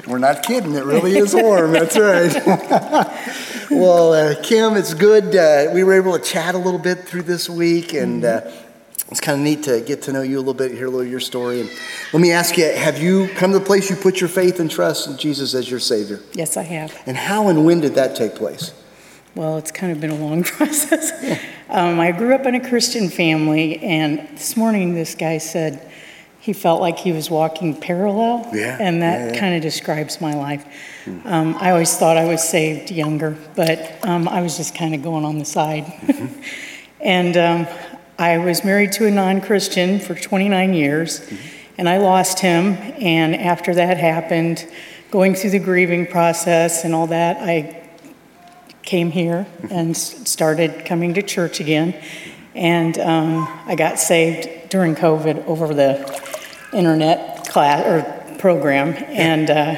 We're 0.07 0.15
not 0.33 0.43
kidding. 0.43 0.75
It 0.75 0.83
really 0.83 1.17
is 1.17 1.33
warm. 1.33 1.71
That's 1.71 1.97
right. 1.97 2.33
well, 3.71 4.13
uh, 4.13 4.35
Kim, 4.43 4.75
it's 4.75 4.93
good. 4.93 5.33
Uh, 5.35 5.71
we 5.73 5.85
were 5.85 5.93
able 5.93 6.17
to 6.17 6.23
chat 6.23 6.53
a 6.53 6.57
little 6.57 6.79
bit 6.79 7.07
through 7.07 7.21
this 7.21 7.49
week, 7.49 7.93
and 7.93 8.25
uh, 8.25 8.41
it's 9.09 9.21
kind 9.21 9.39
of 9.39 9.43
neat 9.43 9.63
to 9.63 9.79
get 9.79 10.01
to 10.03 10.11
know 10.11 10.21
you 10.21 10.37
a 10.37 10.39
little 10.39 10.53
bit, 10.53 10.71
hear 10.71 10.87
a 10.87 10.89
little 10.89 11.05
of 11.05 11.09
your 11.09 11.21
story. 11.21 11.61
And 11.61 11.69
let 12.11 12.19
me 12.19 12.33
ask 12.33 12.57
you 12.57 12.65
have 12.65 13.01
you 13.01 13.29
come 13.35 13.53
to 13.53 13.59
the 13.59 13.65
place 13.65 13.89
you 13.89 13.95
put 13.95 14.19
your 14.19 14.27
faith 14.27 14.59
and 14.59 14.69
trust 14.69 15.07
in 15.07 15.17
Jesus 15.17 15.53
as 15.53 15.71
your 15.71 15.79
Savior? 15.79 16.19
Yes, 16.33 16.57
I 16.57 16.63
have. 16.63 17.01
And 17.05 17.15
how 17.15 17.47
and 17.47 17.65
when 17.65 17.79
did 17.79 17.95
that 17.95 18.17
take 18.17 18.35
place? 18.35 18.73
Well, 19.33 19.57
it's 19.57 19.71
kind 19.71 19.93
of 19.93 20.01
been 20.01 20.09
a 20.09 20.15
long 20.15 20.43
process. 20.43 21.39
Um, 21.69 22.01
I 22.01 22.11
grew 22.11 22.35
up 22.35 22.45
in 22.45 22.55
a 22.55 22.69
Christian 22.69 23.07
family, 23.09 23.77
and 23.79 24.27
this 24.37 24.57
morning 24.57 24.93
this 24.93 25.15
guy 25.15 25.37
said, 25.37 25.86
he 26.48 26.53
felt 26.53 26.80
like 26.80 26.98
he 26.98 27.11
was 27.11 27.30
walking 27.30 27.76
parallel. 27.76 28.49
Yeah, 28.53 28.78
And 28.80 29.02
that 29.02 29.19
yeah, 29.19 29.34
yeah. 29.34 29.40
kind 29.41 29.53
of 29.53 29.61
describes 29.61 30.22
my 30.22 30.34
life. 30.34 30.64
Um, 31.26 31.57
I 31.60 31.72
always 31.72 31.98
thought 31.98 32.15
I 32.15 32.24
was 32.24 32.41
saved 32.41 32.90
younger, 32.90 33.38
but 33.57 33.78
um, 34.07 34.30
I 34.30 34.40
was 34.41 34.56
just 34.56 34.74
kind 34.74 34.95
of 34.95 35.03
going 35.03 35.26
on 35.26 35.40
the 35.40 35.44
side. 35.45 35.84
Mm-hmm. 35.84 36.41
and 37.02 37.36
um, 37.36 37.68
I 38.18 38.38
was 38.38 38.64
married 38.64 38.94
to 38.94 39.07
a 39.07 39.11
non 39.11 39.41
Christian 39.41 39.99
for 39.99 40.15
29 40.15 40.74
years, 40.74 41.19
Mm-hmm. 41.19 41.36
and 41.80 41.90
I 41.90 41.98
lost 41.98 42.40
him. 42.40 42.76
And 43.02 43.36
after 43.36 43.76
that 43.76 43.98
happened, 43.98 44.65
going 45.11 45.36
through 45.36 45.49
the 45.49 45.60
grieving 45.60 46.07
process 46.07 46.86
and 46.86 46.95
all 46.95 47.07
that, 47.07 47.38
I 47.41 47.90
came 48.84 49.11
here 49.11 49.45
Mm-hmm. 49.64 49.74
and 49.74 49.98
started 49.98 50.86
coming 50.86 51.14
to 51.15 51.22
church 51.22 51.60
again. 51.60 51.94
And 52.56 52.98
um, 52.99 53.48
I 53.65 53.76
got 53.76 53.99
saved 53.99 54.69
during 54.69 54.95
COVID 54.95 55.45
over 55.45 55.74
the 55.74 56.26
internet 56.77 57.47
class 57.49 57.85
or 57.85 58.37
program, 58.37 58.93
and 59.09 59.49
uh, 59.49 59.75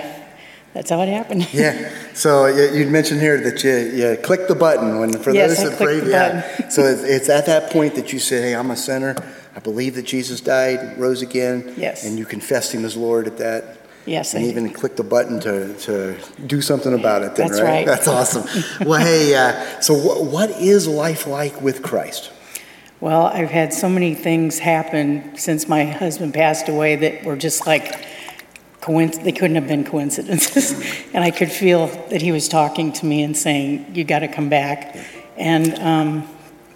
that's 0.73 0.89
how 0.89 1.01
it 1.01 1.07
happened. 1.09 1.47
Yeah. 1.53 1.89
So 2.13 2.47
you 2.47 2.65
you 2.79 2.87
mentioned 2.89 3.21
here 3.21 3.37
that 3.41 3.63
you, 3.63 3.75
you 3.99 4.17
click 4.17 4.47
the 4.47 4.55
button 4.55 4.99
when 4.99 5.13
for 5.13 5.31
Yes, 5.31 5.57
those 5.57 5.69
that 5.71 5.77
clicked 5.77 6.01
pray. 6.03 6.11
the 6.11 6.11
Yeah. 6.11 6.69
So 6.69 6.83
it's, 6.83 7.03
it's 7.03 7.29
at 7.29 7.45
that 7.47 7.71
point 7.71 7.95
that 7.95 8.11
you 8.13 8.19
said, 8.19 8.43
"Hey, 8.43 8.53
I'm 8.55 8.71
a 8.71 8.75
sinner. 8.75 9.15
I 9.55 9.59
believe 9.59 9.95
that 9.95 10.05
Jesus 10.05 10.41
died, 10.41 10.99
rose 10.99 11.21
again." 11.21 11.73
Yes. 11.77 12.05
And 12.05 12.17
you 12.19 12.25
confessed 12.25 12.73
Him 12.73 12.85
as 12.85 12.95
Lord 12.95 13.27
at 13.27 13.37
that. 13.37 13.63
Yes, 14.05 14.33
And 14.33 14.43
even 14.45 14.71
click 14.73 14.95
the 14.95 15.03
button 15.03 15.39
to, 15.41 15.77
to 15.85 16.15
do 16.47 16.61
something 16.61 16.93
about 16.95 17.21
it. 17.21 17.35
Then, 17.35 17.47
That's 17.49 17.61
right? 17.61 17.75
right. 17.77 17.85
That's 17.91 18.07
awesome. 18.07 18.43
well, 18.87 18.99
hey, 18.99 19.35
uh, 19.35 19.81
so 19.81 19.93
wh- 19.93 20.23
what 20.33 20.49
is 20.49 20.87
life 20.87 21.27
like 21.27 21.61
with 21.61 21.83
Christ? 21.83 22.31
Well, 23.01 23.27
I've 23.27 23.49
had 23.49 23.73
so 23.73 23.87
many 23.87 24.13
things 24.13 24.59
happen 24.59 25.37
since 25.37 25.67
my 25.67 25.85
husband 25.85 26.33
passed 26.33 26.67
away 26.67 26.97
that 26.97 27.23
were 27.23 27.37
just 27.37 27.65
like 27.65 28.05
they 28.89 29.31
couldn't 29.31 29.55
have 29.55 29.67
been 29.67 29.83
coincidences. 29.83 30.71
and 31.13 31.23
I 31.23 31.29
could 31.29 31.51
feel 31.51 31.87
that 32.09 32.21
he 32.21 32.31
was 32.31 32.47
talking 32.47 32.91
to 32.93 33.05
me 33.05 33.21
and 33.21 33.37
saying, 33.37 33.95
You 33.95 34.03
got 34.03 34.19
to 34.19 34.27
come 34.27 34.49
back. 34.49 34.97
And 35.37 35.77
um, 35.79 36.27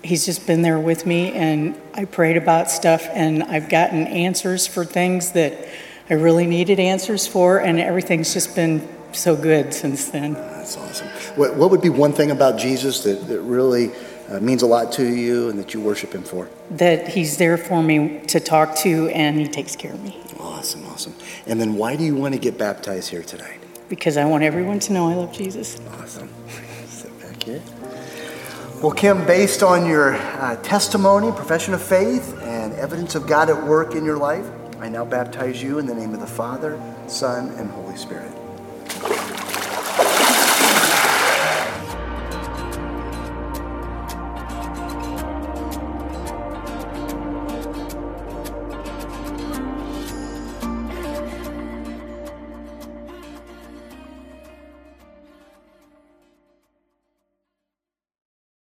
he's 0.04 0.26
just 0.26 0.46
been 0.46 0.62
there 0.62 0.80
with 0.80 1.06
me, 1.06 1.32
and 1.34 1.76
I 1.94 2.06
prayed 2.06 2.38
about 2.38 2.70
stuff, 2.70 3.08
and 3.12 3.44
I've 3.44 3.68
gotten 3.68 4.08
answers 4.08 4.68
for 4.68 4.86
things 4.86 5.32
that 5.32 5.68
I 6.10 6.14
really 6.14 6.46
needed 6.46 6.80
answers 6.80 7.26
for, 7.26 7.60
and 7.60 7.80
everything's 7.80 8.34
just 8.34 8.56
been 8.56 8.88
so 9.12 9.36
good 9.36 9.74
since 9.74 10.10
then. 10.10 10.34
That's 10.34 10.78
awesome. 10.78 11.08
What, 11.36 11.56
what 11.56 11.72
would 11.72 11.82
be 11.82 11.90
one 11.90 12.14
thing 12.14 12.32
about 12.32 12.58
Jesus 12.58 13.04
that, 13.04 13.28
that 13.28 13.42
really 13.42 13.92
uh, 14.30 14.40
means 14.40 14.62
a 14.62 14.68
lot 14.68 14.92
to 14.94 15.06
you 15.06 15.50
and 15.50 15.60
that 15.60 15.74
you 15.74 15.82
worship 15.82 16.14
him 16.14 16.24
for? 16.24 16.50
That 16.72 17.08
he's 17.10 17.38
there 17.38 17.58
for 17.58 17.84
me 17.84 18.20
to 18.28 18.40
talk 18.40 18.76
to, 18.78 19.10
and 19.10 19.40
he 19.40 19.48
takes 19.48 19.76
care 19.76 19.94
of 19.94 20.04
me. 20.04 20.18
Awesome, 20.40 20.86
awesome. 20.88 21.14
And 21.46 21.60
then 21.60 21.76
why 21.76 21.96
do 21.96 22.04
you 22.04 22.16
want 22.16 22.34
to 22.34 22.40
get 22.40 22.58
baptized 22.58 23.10
here 23.10 23.24
tonight? 23.24 23.60
Because 23.90 24.18
I 24.18 24.26
want 24.26 24.44
everyone 24.44 24.80
to 24.80 24.94
know 24.94 25.10
I 25.10 25.14
love 25.14 25.34
Jesus. 25.34 25.80
Awesome. 26.00 26.30
Sit 26.88 27.20
back 27.22 27.44
here. 27.44 27.62
Well, 28.82 28.92
Kim, 28.92 29.26
based 29.26 29.64
on 29.64 29.86
your 29.86 30.16
uh, 30.16 30.58
testimony, 30.58 31.32
profession 31.32 31.74
of 31.74 31.82
faith, 31.82 32.38
and 32.42 32.74
evidence 32.74 33.16
of 33.16 33.28
God 33.28 33.50
at 33.50 33.64
work 33.64 33.96
in 33.96 34.04
your 34.04 34.18
life, 34.18 34.46
I 34.80 34.90
now 34.90 35.06
baptize 35.06 35.64
you 35.64 35.80
in 35.80 35.86
the 35.86 35.96
name 35.96 36.14
of 36.14 36.20
the 36.20 36.28
Father, 36.28 36.78
Son, 37.08 37.50
and 37.52 37.70
Holy 37.72 37.96
Spirit. 37.96 38.34